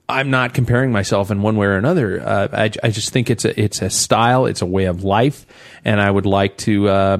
I'm 0.09 0.29
not 0.29 0.53
comparing 0.53 0.91
myself 0.91 1.31
in 1.31 1.41
one 1.41 1.55
way 1.55 1.67
or 1.67 1.77
another. 1.77 2.21
Uh, 2.21 2.47
I, 2.51 2.71
I 2.83 2.89
just 2.89 3.11
think 3.11 3.29
it's 3.29 3.45
a 3.45 3.59
it's 3.59 3.81
a 3.81 3.89
style, 3.89 4.45
it's 4.45 4.61
a 4.61 4.65
way 4.65 4.85
of 4.85 5.03
life, 5.03 5.45
and 5.85 6.01
I 6.01 6.09
would 6.09 6.25
like 6.25 6.57
to. 6.59 6.89
Uh, 6.89 7.17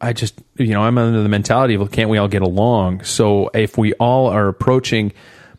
I 0.00 0.12
just 0.12 0.40
you 0.56 0.68
know 0.68 0.82
I'm 0.82 0.96
under 0.98 1.22
the 1.22 1.28
mentality 1.28 1.74
of 1.74 1.90
can't 1.90 2.10
we 2.10 2.18
all 2.18 2.28
get 2.28 2.42
along? 2.42 3.04
So 3.04 3.50
if 3.54 3.76
we 3.76 3.94
all 3.94 4.28
are 4.28 4.48
approaching 4.48 5.12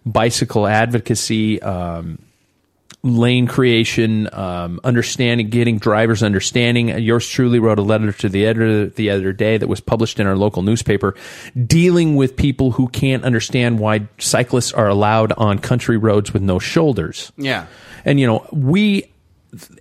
bicycle 0.05 0.67
advocacy. 0.67 1.61
Um, 1.61 2.19
lane 3.05 3.45
creation, 3.45 4.27
um, 4.33 4.79
understanding, 4.83 5.49
getting 5.49 5.77
drivers 5.77 6.23
understanding. 6.23 6.89
Yours 6.99 7.29
truly 7.29 7.59
wrote 7.59 7.77
a 7.77 7.83
letter 7.83 8.11
to 8.11 8.27
the 8.27 8.47
editor 8.47 8.87
the 8.87 9.11
other 9.11 9.31
day 9.31 9.57
that 9.57 9.67
was 9.67 9.79
published 9.79 10.19
in 10.19 10.25
our 10.25 10.35
local 10.35 10.63
newspaper, 10.63 11.13
dealing 11.67 12.15
with 12.15 12.35
people 12.35 12.71
who 12.71 12.87
can't 12.87 13.23
understand 13.23 13.77
why 13.77 14.07
cyclists 14.17 14.73
are 14.73 14.87
allowed 14.87 15.31
on 15.33 15.59
country 15.59 15.97
roads 15.97 16.33
with 16.33 16.41
no 16.41 16.57
shoulders. 16.57 17.31
Yeah. 17.37 17.67
And 18.05 18.19
you 18.19 18.25
know, 18.25 18.47
we 18.51 19.11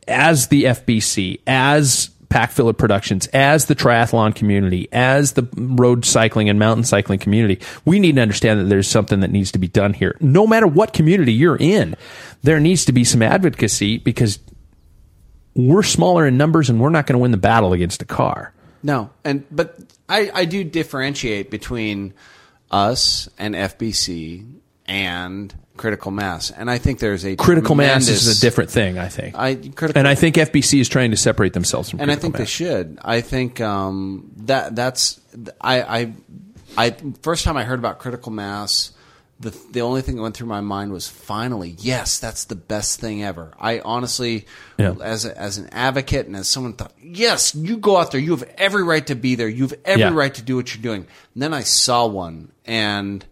as 0.07 0.49
the 0.49 0.65
FBC, 0.65 1.41
as 1.47 2.11
Pack 2.35 2.51
Filler 2.51 2.73
Productions, 2.73 3.29
as 3.29 3.67
the 3.67 3.77
triathlon 3.77 4.35
community, 4.35 4.89
as 4.91 5.35
the 5.35 5.47
road 5.55 6.05
cycling 6.05 6.49
and 6.49 6.59
mountain 6.59 6.83
cycling 6.83 7.21
community, 7.21 7.61
we 7.85 8.01
need 8.01 8.17
to 8.17 8.23
understand 8.23 8.59
that 8.59 8.65
there's 8.65 8.89
something 8.89 9.21
that 9.21 9.31
needs 9.31 9.53
to 9.53 9.61
be 9.61 9.69
done 9.69 9.95
here. 9.95 10.17
No 10.19 10.45
matter 10.45 10.67
what 10.67 10.93
community 10.93 11.33
you're 11.33 11.57
in, 11.57 11.95
there 12.43 12.59
needs 12.59 12.87
to 12.87 12.93
be 12.93 13.05
some 13.05 13.23
advocacy 13.23 13.99
because 13.99 14.41
we're 15.55 15.85
smaller 15.85 16.27
in 16.27 16.37
numbers 16.37 16.69
and 16.69 16.81
we're 16.81 16.91
not 16.91 17.07
going 17.07 17.15
to 17.15 17.23
win 17.23 17.31
the 17.31 17.37
battle 17.37 17.73
against 17.73 18.03
a 18.03 18.05
car. 18.05 18.53
No, 18.83 19.11
and 19.23 19.45
but 19.53 19.79
I 20.09 20.29
I 20.35 20.45
do 20.45 20.65
differentiate 20.65 21.53
between 21.53 22.15
us 22.69 23.29
and 23.39 23.55
FBC 23.55 24.59
and 24.87 25.55
critical 25.77 26.11
mass, 26.11 26.51
and 26.51 26.71
I 26.71 26.79
think 26.79 26.99
there's 27.01 27.25
a 27.25 27.37
Critical 27.37 27.75
mass 27.75 28.09
is 28.09 28.39
a 28.39 28.41
different 28.41 28.71
thing, 28.71 28.99
I 28.99 29.09
think. 29.09 29.35
I 29.37 29.55
critical, 29.57 29.99
and 29.99 30.07
I 30.09 30.15
think 30.15 30.37
FBC 30.37 30.81
is 30.81 30.89
trying 30.89 31.11
to 31.11 31.17
separate 31.17 31.53
themselves 31.53 31.91
from 31.91 32.01
and 32.01 32.11
I 32.11 32.17
think 32.17 32.37
they 32.37 32.45
should. 32.45 32.99
I 33.03 33.21
think 33.21 33.61
um, 33.61 34.31
that 34.47 34.75
that's 34.77 35.21
I, 35.61 35.83
I 35.83 36.13
I 36.77 36.97
first 37.23 37.45
time 37.45 37.57
I 37.57 37.65
heard 37.65 37.79
about 37.79 37.99
critical 37.99 38.31
mass, 38.33 38.93
the 39.41 39.51
the 39.73 39.81
only 39.81 40.01
thing 40.03 40.17
that 40.17 40.23
went 40.23 40.37
through 40.37 40.47
my 40.47 40.61
mind 40.61 40.93
was 40.93 41.09
finally 41.09 41.75
yes, 41.79 42.19
that's 42.21 42.45
the 42.45 42.55
best 42.55 43.01
thing 43.01 43.25
ever. 43.25 43.53
I 43.59 43.81
honestly, 43.81 44.47
Yeah. 44.79 44.95
as 45.03 45.25
a, 45.25 45.37
as 45.37 45.59
an 45.59 45.69
advocate 45.73 46.27
and 46.27 46.37
as 46.37 46.49
someone 46.49 46.75
thought, 46.75 46.93
yes, 47.03 47.53
you 47.55 47.77
go 47.79 47.97
out 47.97 48.13
there, 48.13 48.21
you 48.21 48.31
have 48.37 48.49
every 48.59 48.85
right 48.85 49.05
to 49.09 49.17
be 49.17 49.35
there, 49.35 49.49
you 49.49 49.65
have 49.65 49.75
every 49.85 50.03
Yeah. 50.03 50.15
right 50.15 50.33
to 50.35 50.43
do 50.43 50.55
what 50.57 50.73
you're 50.75 50.83
doing. 50.83 51.07
And 51.35 51.43
then 51.43 51.53
I 51.53 51.63
saw 51.63 52.07
one 52.07 52.53
and 52.65 53.25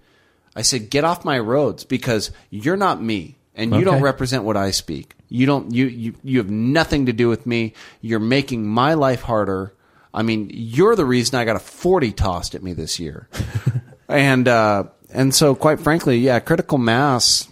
I 0.55 0.63
said, 0.63 0.91
get 0.91 1.05
off 1.05 1.25
my 1.25 1.39
roads 1.39 1.85
because 1.85 2.31
you're 2.51 2.77
not 2.77 3.03
me 3.03 3.37
and 3.55 3.75
you 3.75 3.85
don't 3.85 4.03
represent 4.03 4.45
what 4.45 4.57
I 4.57 4.71
speak. 4.71 5.15
You 5.29 5.47
don't 5.47 5.73
you, 5.73 5.87
you 5.87 6.15
you 6.23 6.39
have 6.39 6.51
nothing 6.51 7.07
to 7.07 7.13
do 7.13 7.29
with 7.29 7.47
me. 7.47 7.75
You're 8.01 8.19
making 8.19 8.67
my 8.67 8.95
life 8.95 9.23
harder. 9.23 9.75
I 10.13 10.23
mean, 10.23 10.51
you're 10.53 10.95
the 10.95 11.07
reason 11.07 11.39
I 11.39 11.45
got 11.45 11.57
a 11.57 11.61
40 11.61 12.13
tossed 12.13 12.55
at 12.55 12.63
me 12.63 12.75
this 12.75 13.01
year. 13.01 13.29
and 14.09 14.47
uh 14.47 14.85
and 15.11 15.35
so 15.35 15.55
quite 15.55 15.81
frankly, 15.81 16.19
yeah, 16.19 16.39
critical 16.41 16.79
mass 16.79 17.49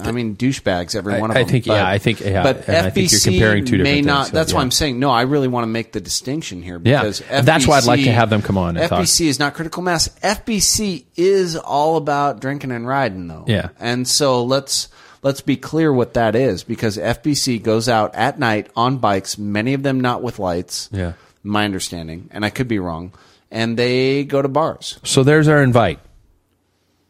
I 0.00 0.12
mean, 0.12 0.36
douchebags, 0.36 0.94
every 0.94 1.14
I- 1.14 1.20
one 1.20 1.30
of 1.30 1.36
I 1.36 1.40
them. 1.42 1.48
think- 1.50 1.66
yeah, 1.66 1.86
I 1.86 1.98
think- 1.98 2.20
yeah, 2.20 2.42
but 2.42 2.68
and 2.68 2.86
I 2.86 2.90
think 2.90 3.10
you're 3.10 3.18
FBC 3.20 3.30
comparing 3.30 3.64
two 3.64 3.78
may 3.78 3.84
different 3.84 4.06
not. 4.06 4.16
things, 4.24 4.28
so, 4.30 4.34
that's 4.36 4.52
why. 4.54 4.60
I'm 4.62 4.70
saying 4.70 4.98
no. 5.00 5.10
I 5.10 5.22
really 5.22 5.48
want 5.48 5.64
to 5.64 5.68
make 5.68 5.92
the 5.92 6.00
distinction 6.00 6.62
here 6.62 6.80
Yeah, 6.82 7.00
because 7.02 7.22
that's 7.44 7.66
why 7.66 7.78
I'd 7.78 7.84
like 7.84 8.04
to 8.04 8.12
have 8.12 8.30
them 8.30 8.42
come 8.42 8.56
on 8.58 8.76
and 8.76 8.88
talk. 8.88 9.00
FBC 9.00 9.26
is 9.28 9.38
not 9.38 9.54
critical 9.54 9.82
mass. 9.82 10.08
FBC 10.22 11.04
is 11.16 11.56
all 11.56 11.96
about 11.96 12.40
drinking 12.40 12.70
and 12.72 12.86
riding, 12.86 13.28
though. 13.28 13.44
Yeah. 13.46 13.68
and 13.80 14.06
so 14.08 14.44
let's 14.44 14.88
let's 15.22 15.40
be 15.40 15.56
clear 15.56 15.92
what 15.92 16.14
that 16.14 16.34
is 16.34 16.64
because 16.64 16.96
FBC 16.98 17.62
goes 17.62 17.88
out 17.88 18.14
at 18.14 18.38
night 18.38 18.68
on 18.74 18.98
bikes, 18.98 19.38
many 19.38 19.74
of 19.74 19.82
them 19.82 20.00
not 20.00 20.22
with 20.22 20.38
lights. 20.38 20.88
Yeah. 20.92 21.12
my 21.44 21.64
understanding, 21.64 22.28
and 22.32 22.44
I 22.44 22.50
could 22.50 22.68
be 22.68 22.78
wrong. 22.78 23.12
And 23.50 23.76
they 23.76 24.24
go 24.24 24.40
to 24.40 24.48
bars. 24.48 24.98
So 25.04 25.22
there's 25.24 25.46
our 25.48 25.62
invite. 25.62 25.98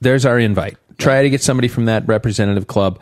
There's 0.01 0.27
our 0.27 0.39
invite. 0.39 0.77
Try 0.99 1.23
to 1.23 1.31
get 1.31 1.43
somebody 1.43 1.69
from 1.69 1.87
that 1.87 2.07
representative 2.07 2.67
club 2.67 3.01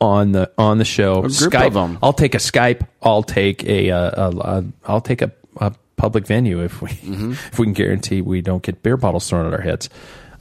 on 0.00 0.32
the 0.32 0.50
on 0.58 0.78
the 0.78 0.84
show. 0.84 1.18
A 1.18 1.22
group 1.22 1.32
Skype. 1.32 1.66
of 1.68 1.76
'em. 1.76 1.98
I'll 2.02 2.12
take 2.12 2.34
a 2.34 2.38
Skype. 2.38 2.86
I'll 3.02 3.22
take 3.22 3.64
a. 3.64 3.90
Uh, 3.90 4.30
a, 4.30 4.36
a 4.38 4.64
I'll 4.86 5.00
take 5.00 5.22
a, 5.22 5.30
a 5.58 5.72
public 5.96 6.26
venue 6.26 6.60
if 6.62 6.82
we 6.82 6.88
Mm-hmm. 6.90 7.32
if 7.32 7.58
we 7.58 7.66
can 7.66 7.72
guarantee 7.74 8.20
we 8.20 8.40
don't 8.42 8.62
get 8.62 8.82
beer 8.82 8.96
bottles 8.96 9.28
thrown 9.28 9.46
at 9.46 9.52
our 9.54 9.60
heads. 9.60 9.88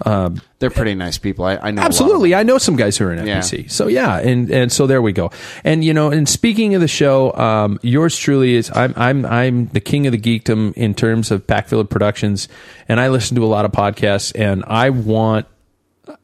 Um, 0.04 0.42
They're 0.58 0.72
pretty 0.72 0.96
nice 0.96 1.20
people. 1.20 1.46
I, 1.46 1.58
I 1.58 1.70
know. 1.70 1.82
a 1.82 1.84
lot 1.84 1.86
of. 1.86 1.86
Absolutely, 1.86 2.34
I 2.34 2.42
know 2.42 2.58
some 2.58 2.76
guys 2.76 2.98
who 2.98 3.06
are 3.06 3.14
in 3.14 3.24
Yeah. 3.28 3.38
FBC. 3.38 3.70
So 3.70 3.86
yeah, 3.88 4.18
and 4.18 4.50
and 4.50 4.72
so 4.72 4.88
there 4.88 5.00
we 5.00 5.12
go. 5.12 5.30
And 5.64 5.84
you 5.84 5.94
know, 5.94 6.10
and 6.10 6.28
speaking 6.28 6.74
of 6.74 6.82
the 6.82 6.88
show, 6.88 7.32
um, 7.36 7.78
yours 7.84 8.18
truly 8.18 8.56
is. 8.56 8.72
I'm 8.74 8.96
I'm 8.98 9.26
I'm 9.28 9.68
the 9.68 9.80
king 9.80 10.08
of 10.08 10.12
the 10.12 10.18
geekdom 10.18 10.74
in 10.74 10.96
terms 10.96 11.30
of 11.30 11.46
Pack 11.46 11.68
Filler 11.68 11.84
Productions, 11.84 12.48
and 12.90 13.00
I 13.00 13.10
listen 13.10 13.36
to 13.36 13.44
a 13.44 13.46
lot 13.46 13.64
of 13.64 13.72
podcasts, 13.74 14.32
and 14.34 14.64
I 14.66 14.90
want 14.90 15.46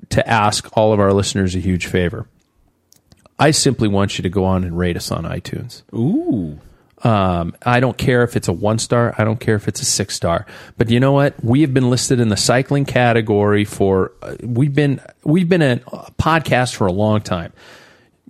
to 0.10 0.28
ask 0.28 0.76
all 0.78 0.94
of 0.94 1.00
our 1.00 1.14
listeners 1.14 1.56
a 1.56 1.60
huge 1.60 1.86
favor. 1.86 2.28
I 3.40 3.52
simply 3.52 3.88
want 3.88 4.18
you 4.18 4.24
to 4.24 4.30
go 4.30 4.46
on 4.46 4.64
and 4.64 4.78
rate 4.78 4.98
us 4.98 5.12
on 5.12 5.24
iTunes. 5.24 5.84
Ooh. 5.94 6.60
Um, 7.04 7.56
I 7.64 7.80
don't 7.80 7.98
care 7.98 8.24
if 8.24 8.36
it's 8.36 8.48
a 8.48 8.54
one 8.54 8.80
star. 8.80 9.14
I 9.18 9.24
don't 9.24 9.40
care 9.40 9.56
if 9.56 9.68
it's 9.68 9.82
a 9.82 9.86
six 9.86 10.16
star. 10.16 10.48
But 10.78 10.90
you 10.90 11.00
know 11.00 11.12
what? 11.12 11.36
We 11.44 11.62
have 11.62 11.74
been 11.74 11.90
listed 11.90 12.20
in 12.20 12.30
the 12.30 12.38
cycling 12.38 12.86
category 12.86 13.66
for 13.66 14.14
uh, 14.24 14.36
we've 14.42 14.74
been 14.74 15.00
we've 15.24 15.48
been 15.48 15.62
a 15.62 15.78
podcast 16.20 16.76
for 16.76 16.88
a 16.88 16.92
long 16.92 17.22
time. 17.22 17.54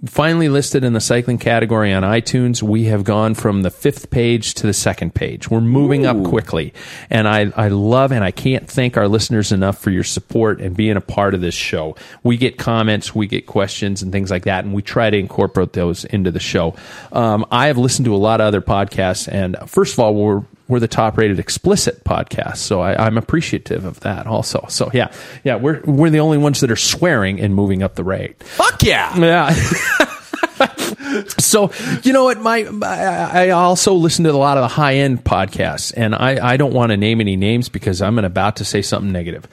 Finally 0.06 0.48
listed 0.48 0.84
in 0.84 0.94
the 0.94 1.02
cycling 1.02 1.40
category 1.40 1.91
on 1.91 2.03
iTunes, 2.03 2.61
we 2.61 2.84
have 2.84 3.03
gone 3.03 3.34
from 3.34 3.64
the 3.64 3.72
fifth 3.72 4.11
page 4.11 4.53
to 4.53 4.68
the 4.68 4.74
second 4.74 5.15
page. 5.15 5.49
We're 5.49 5.60
moving 5.60 6.06
up 6.06 6.24
quickly, 6.24 6.72
and 7.10 7.28
I 7.28 7.52
I 7.56 7.69
love 7.69 8.11
and 8.11 8.24
I 8.24 8.30
can't 8.30 8.69
thank 8.69 8.95
our 8.95 9.07
listeners 9.07 9.52
enough 9.52 9.80
for 9.80 9.90
your 9.90 10.03
support 10.03 10.61
and 10.61 10.78
being 10.78 10.98
a 10.98 11.02
part 11.02 11.34
of 11.34 11.41
this 11.41 11.56
show. 11.56 11.95
We 12.22 12.38
get 12.38 12.60
comments, 12.60 13.15
we 13.15 13.26
get 13.26 13.48
questions, 13.48 14.03
and 14.03 14.11
things 14.11 14.30
like 14.30 14.44
that, 14.44 14.65
and 14.65 14.74
we 14.76 14.84
try 14.84 15.10
to 15.10 15.18
incorporate 15.18 15.74
those 15.74 16.06
into 16.06 16.30
the 16.30 16.40
show. 16.40 16.76
Um, 17.11 17.44
I 17.49 17.65
have 17.65 17.80
listened 17.80 18.06
to 18.06 18.14
a 18.14 18.18
lot 18.18 18.40
of 18.40 18.45
other 18.45 18.61
podcasts, 18.61 19.28
and 19.28 19.57
first 19.65 19.94
of 19.94 19.99
all, 19.99 20.14
we're 20.14 20.44
we're 20.68 20.80
the 20.80 20.88
top 20.88 21.18
rated 21.18 21.39
explicit 21.39 22.03
podcast, 22.03 22.57
so 22.57 22.81
I, 22.81 23.06
I'm 23.06 23.18
appreciative 23.18 23.85
of 23.85 23.99
that 24.02 24.27
also. 24.27 24.65
So 24.69 24.89
yeah, 24.94 25.11
yeah, 25.44 25.56
we're 25.56 25.81
we're 25.85 26.10
the 26.10 26.19
only 26.19 26.38
ones 26.38 26.60
that 26.61 26.72
are 26.72 26.76
swearing 26.76 27.39
and 27.39 27.56
moving 27.56 27.84
up 27.84 27.95
the 27.95 28.03
rate. 28.03 28.41
Fuck 28.44 28.84
yeah. 28.84 29.18
Yeah. 29.18 29.53
so 31.38 31.72
you 32.03 32.14
know 32.14 32.26
what 32.26 32.39
my 32.39 32.68
I 32.84 33.48
I 33.48 33.49
also 33.52 33.94
listen 33.94 34.26
to 34.26 34.31
a 34.31 34.34
lot 34.34 34.57
of 34.57 34.64
the 34.64 34.68
high 34.68 34.95
end 34.95 35.23
podcasts 35.23 35.94
and 35.95 36.15
I, 36.15 36.53
I 36.53 36.57
don't 36.57 36.73
want 36.73 36.91
to 36.91 36.98
name 36.98 37.22
any 37.22 37.35
names 37.35 37.69
because 37.69 38.02
I'm 38.02 38.19
about 38.19 38.57
to 38.57 38.65
say 38.65 38.81
something 38.81 39.11
negative 39.11 39.48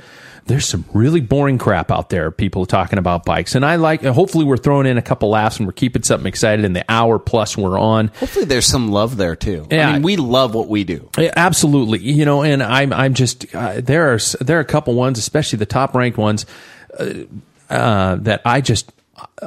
there's 0.46 0.66
some 0.66 0.84
really 0.92 1.20
boring 1.20 1.58
crap 1.58 1.90
out 1.90 2.10
there 2.10 2.30
people 2.30 2.66
talking 2.66 2.98
about 2.98 3.24
bikes 3.24 3.54
and 3.54 3.64
I 3.64 3.76
like 3.76 4.02
hopefully 4.02 4.44
we're 4.44 4.56
throwing 4.56 4.86
in 4.86 4.98
a 4.98 5.02
couple 5.02 5.30
laughs 5.30 5.58
and 5.58 5.66
we're 5.66 5.72
keeping 5.72 6.02
something 6.02 6.26
excited 6.26 6.64
in 6.64 6.72
the 6.74 6.84
hour 6.88 7.18
plus 7.18 7.56
we're 7.56 7.78
on 7.78 8.08
Hopefully, 8.20 8.44
there's 8.44 8.66
some 8.66 8.90
love 8.90 9.16
there 9.16 9.36
too. 9.36 9.66
Yeah. 9.70 9.88
I 9.88 9.92
mean, 9.94 10.02
we 10.02 10.16
love 10.16 10.54
what 10.54 10.68
we 10.68 10.84
do. 10.84 11.08
yeah, 11.18 11.32
absolutely. 11.36 12.00
You 12.00 12.24
know, 12.24 12.42
and 12.42 12.62
I'm 12.62 12.92
I'm 12.92 13.14
just 13.14 13.54
uh, 13.54 13.80
there 13.80 14.12
are 14.14 14.18
there 14.40 14.58
are 14.58 14.60
a 14.60 14.64
couple 14.64 14.94
ones, 14.94 15.18
especially 15.18 15.58
the 15.58 15.66
top 15.66 15.94
ranked 15.94 16.18
ones, 16.18 16.46
uh, 16.98 17.12
uh, 17.70 18.16
that 18.16 18.42
I 18.44 18.60
just 18.60 18.92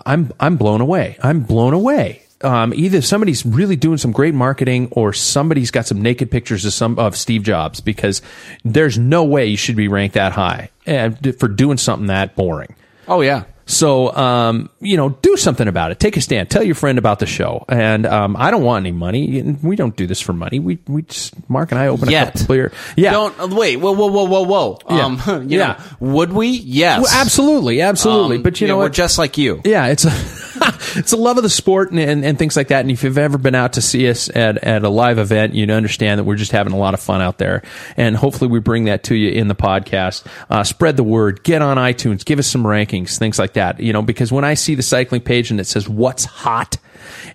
I'm 0.06 0.32
I'm 0.40 0.58
blown 0.58 0.82
away. 0.82 1.18
I'm 1.22 1.42
blown 1.42 1.74
away. 1.74 2.24
Um, 2.42 2.74
either 2.76 3.02
somebody's 3.02 3.46
really 3.46 3.76
doing 3.76 3.98
some 3.98 4.12
great 4.12 4.34
marketing, 4.36 4.90
or 4.92 5.12
somebody's 5.14 5.72
got 5.72 5.88
some 5.88 6.02
naked 6.02 6.30
pictures 6.30 6.66
of 6.66 6.74
some 6.74 7.00
of 7.00 7.16
Steve 7.18 7.42
Jobs, 7.44 7.82
because 7.82 8.22
there's 8.64 8.98
no 8.98 9.24
way 9.24 9.48
you 9.48 9.58
should 9.58 9.76
be 9.76 9.88
ranked 9.88 10.14
that 10.16 10.34
high 10.34 10.70
and 10.86 11.36
for 11.40 11.48
doing 11.48 11.78
something 11.78 12.08
that 12.08 12.36
boring. 12.36 12.76
Oh 13.08 13.22
yeah. 13.22 13.46
So, 13.70 14.16
um, 14.16 14.70
you 14.80 14.96
know, 14.96 15.10
do 15.10 15.36
something 15.36 15.68
about 15.68 15.92
it. 15.92 16.00
Take 16.00 16.16
a 16.16 16.22
stand. 16.22 16.50
Tell 16.50 16.64
your 16.64 16.74
friend 16.76 16.98
about 16.98 17.20
the 17.20 17.26
show. 17.26 17.66
And 17.68 18.06
um, 18.06 18.38
I 18.38 18.50
don't 18.50 18.64
want 18.64 18.86
any 18.86 18.94
money. 18.94 19.42
We 19.62 19.76
don't 19.76 19.94
do 19.94 20.08
this 20.08 20.22
for 20.22 20.32
money. 20.32 20.60
We 20.60 20.78
we 20.88 21.02
just 21.02 21.34
Mark 21.50 21.72
and 21.72 21.80
I 21.80 21.88
open 21.88 22.08
a 22.08 22.12
Yet. 22.12 22.34
couple 22.34 22.56
beer. 22.56 22.72
Yeah. 22.96 23.12
Don't 23.12 23.54
wait. 23.56 23.76
Whoa, 23.78 23.92
whoa, 23.92 24.08
whoa, 24.08 24.24
whoa, 24.24 24.44
whoa. 24.44 24.80
Yeah. 24.90 25.06
Um, 25.06 25.22
you 25.50 25.58
Yeah. 25.60 25.68
know, 26.00 26.14
would 26.14 26.32
we? 26.32 26.48
Yes. 26.50 27.02
Well, 27.04 27.12
absolutely, 27.22 27.82
absolutely. 27.82 28.38
Um, 28.38 28.44
but 28.44 28.62
you 28.62 28.68
yeah, 28.68 28.74
know 28.74 28.78
we're 28.78 28.84
what? 28.84 28.94
just 28.94 29.18
like 29.18 29.38
you. 29.38 29.60
yeah, 29.66 29.88
it's 29.88 30.06
a 30.06 30.12
it's 30.96 31.12
the 31.12 31.18
love 31.18 31.38
of 31.38 31.44
the 31.44 31.50
sport 31.50 31.92
and, 31.92 32.00
and, 32.00 32.26
and 32.26 32.40
things 32.40 32.56
like 32.56 32.70
that. 32.70 32.82
And 32.82 32.92
if 32.92 33.04
you've 33.04 33.18
ever 33.18 33.38
been 33.38 33.56
out 33.56 33.74
to 33.74 33.82
see 33.82 34.10
us 34.10 34.30
at, 34.36 34.58
at 34.64 34.84
a 34.84 34.90
live 34.90 35.18
event, 35.18 35.54
you'd 35.54 35.70
understand 35.70 36.20
that 36.20 36.24
we're 36.24 36.36
just 36.36 36.52
having 36.52 36.74
a 36.74 36.78
lot 36.78 36.94
of 36.94 37.00
fun 37.00 37.22
out 37.22 37.38
there. 37.38 37.64
And 37.96 38.16
hopefully 38.16 38.50
we 38.50 38.60
bring 38.60 38.86
that 38.86 39.04
to 39.06 39.16
you 39.16 39.32
in 39.32 39.48
the 39.48 39.56
podcast. 39.56 40.26
Uh, 40.50 40.64
spread 40.64 40.98
the 40.98 41.04
word, 41.04 41.44
get 41.44 41.62
on 41.62 41.78
iTunes, 41.78 42.26
give 42.26 42.40
us 42.40 42.48
some 42.48 42.64
rankings, 42.64 43.18
things 43.18 43.38
like 43.40 43.54
that. 43.54 43.80
You 43.80 43.94
know, 43.94 44.02
because 44.02 44.32
when 44.32 44.44
I 44.44 44.56
see 44.56 44.76
the 44.76 44.84
cycling 44.84 45.22
page 45.22 45.52
and 45.52 45.60
it 45.60 45.66
says 45.66 45.88
what's 45.88 46.26
hot 46.26 46.78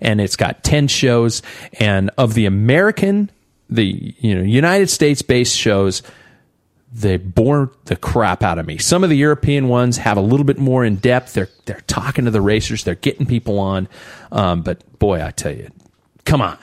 and 0.00 0.20
it's 0.20 0.36
got 0.36 0.64
10 0.64 0.88
shows 0.88 1.42
and 1.78 2.10
of 2.18 2.34
the 2.34 2.46
American, 2.46 3.30
the, 3.70 4.14
you 4.18 4.34
know, 4.34 4.42
United 4.42 4.90
States 4.90 5.22
based 5.22 5.56
shows, 5.56 6.02
they 6.92 7.16
bore 7.16 7.72
the 7.86 7.96
crap 7.96 8.42
out 8.42 8.58
of 8.58 8.66
me. 8.66 8.76
Some 8.78 9.02
of 9.02 9.10
the 9.10 9.16
European 9.16 9.68
ones 9.68 9.96
have 9.96 10.16
a 10.16 10.20
little 10.20 10.44
bit 10.44 10.58
more 10.58 10.84
in 10.84 10.96
depth. 10.96 11.32
They're 11.32 11.48
they're 11.64 11.82
talking 11.86 12.26
to 12.26 12.30
the 12.30 12.40
racers. 12.40 12.84
They're 12.84 12.94
getting 12.94 13.26
people 13.26 13.58
on. 13.58 13.88
Um, 14.30 14.62
but 14.62 14.98
boy, 14.98 15.24
I 15.24 15.30
tell 15.30 15.52
you, 15.52 15.70
come 16.24 16.42
on, 16.42 16.58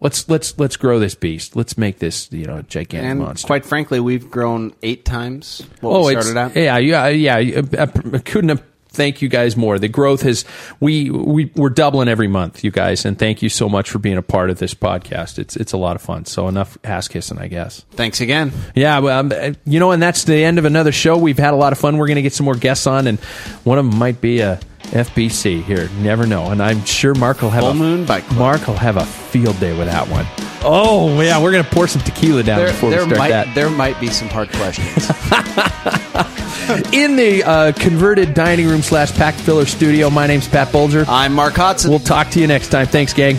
let's 0.00 0.28
let's 0.28 0.58
let's 0.58 0.76
grow 0.76 0.98
this 0.98 1.14
beast. 1.14 1.54
Let's 1.54 1.78
make 1.78 1.98
this 1.98 2.30
you 2.32 2.44
know 2.44 2.62
gigantic 2.62 3.10
and 3.10 3.20
monster. 3.20 3.46
quite 3.46 3.64
frankly, 3.64 4.00
we've 4.00 4.30
grown 4.30 4.74
eight 4.82 5.04
times 5.04 5.62
what 5.80 5.90
oh, 5.90 6.06
we 6.06 6.12
started 6.12 6.36
out. 6.36 6.56
yeah, 6.56 6.78
yeah, 6.78 7.08
yeah. 7.08 7.36
I 7.78 7.86
couldn't 7.86 8.48
have. 8.50 8.62
Thank 8.98 9.22
you 9.22 9.28
guys 9.28 9.56
more. 9.56 9.78
The 9.78 9.86
growth 9.86 10.22
has 10.22 10.44
we 10.80 11.08
we 11.08 11.52
we're 11.54 11.70
doubling 11.70 12.08
every 12.08 12.26
month, 12.26 12.64
you 12.64 12.72
guys, 12.72 13.04
and 13.04 13.16
thank 13.16 13.42
you 13.42 13.48
so 13.48 13.68
much 13.68 13.88
for 13.88 14.00
being 14.00 14.16
a 14.16 14.22
part 14.22 14.50
of 14.50 14.58
this 14.58 14.74
podcast. 14.74 15.38
It's 15.38 15.54
it's 15.54 15.72
a 15.72 15.76
lot 15.76 15.94
of 15.94 16.02
fun. 16.02 16.24
So 16.24 16.48
enough 16.48 16.76
ass 16.82 17.06
kissing, 17.06 17.38
I 17.38 17.46
guess. 17.46 17.84
Thanks 17.92 18.20
again. 18.20 18.50
Yeah, 18.74 18.98
well, 18.98 19.20
um, 19.20 19.32
uh, 19.32 19.52
you 19.64 19.78
know, 19.78 19.92
and 19.92 20.02
that's 20.02 20.24
the 20.24 20.42
end 20.42 20.58
of 20.58 20.64
another 20.64 20.90
show. 20.90 21.16
We've 21.16 21.38
had 21.38 21.54
a 21.54 21.56
lot 21.56 21.72
of 21.72 21.78
fun. 21.78 21.96
We're 21.96 22.08
going 22.08 22.16
to 22.16 22.22
get 22.22 22.32
some 22.32 22.44
more 22.44 22.56
guests 22.56 22.88
on, 22.88 23.06
and 23.06 23.20
one 23.62 23.78
of 23.78 23.88
them 23.88 23.96
might 23.96 24.20
be 24.20 24.40
a 24.40 24.58
FBC 24.78 25.62
here. 25.62 25.88
Never 26.00 26.26
know. 26.26 26.50
And 26.50 26.62
I'm 26.62 26.84
sure 26.84 27.14
Mark 27.14 27.42
will 27.42 27.50
have 27.50 27.62
Full 27.62 27.72
a 27.72 27.74
Moon 27.74 28.04
Bike 28.04 28.24
Club. 28.24 28.38
Mark 28.38 28.66
will 28.66 28.76
have 28.76 28.96
a 28.96 29.04
field 29.04 29.58
day 29.60 29.76
with 29.76 29.88
that 29.88 30.08
one. 30.08 30.26
Oh 30.62 31.20
yeah, 31.20 31.40
we're 31.40 31.52
going 31.52 31.64
to 31.64 31.70
pour 31.70 31.86
some 31.86 32.02
tequila 32.02 32.42
down 32.42 32.58
There, 32.58 32.68
before 32.68 32.90
there 32.90 33.00
we 33.00 33.06
start 33.06 33.18
might 33.18 33.28
that. 33.30 33.54
there 33.54 33.70
might 33.70 34.00
be 34.00 34.08
some 34.08 34.28
hard 34.28 34.50
questions. 34.50 35.08
In 36.92 37.16
the 37.16 37.42
uh, 37.44 37.72
converted 37.72 38.34
dining 38.34 38.66
room 38.66 38.82
slash 38.82 39.12
pack 39.12 39.34
filler 39.34 39.66
studio, 39.66 40.10
my 40.10 40.26
name's 40.26 40.48
Pat 40.48 40.70
Bulger. 40.72 41.04
I'm 41.08 41.32
Mark 41.32 41.54
Hodson. 41.54 41.90
We'll 41.90 42.00
talk 42.00 42.30
to 42.30 42.40
you 42.40 42.46
next 42.46 42.68
time. 42.68 42.86
Thanks, 42.86 43.12
gang. 43.14 43.38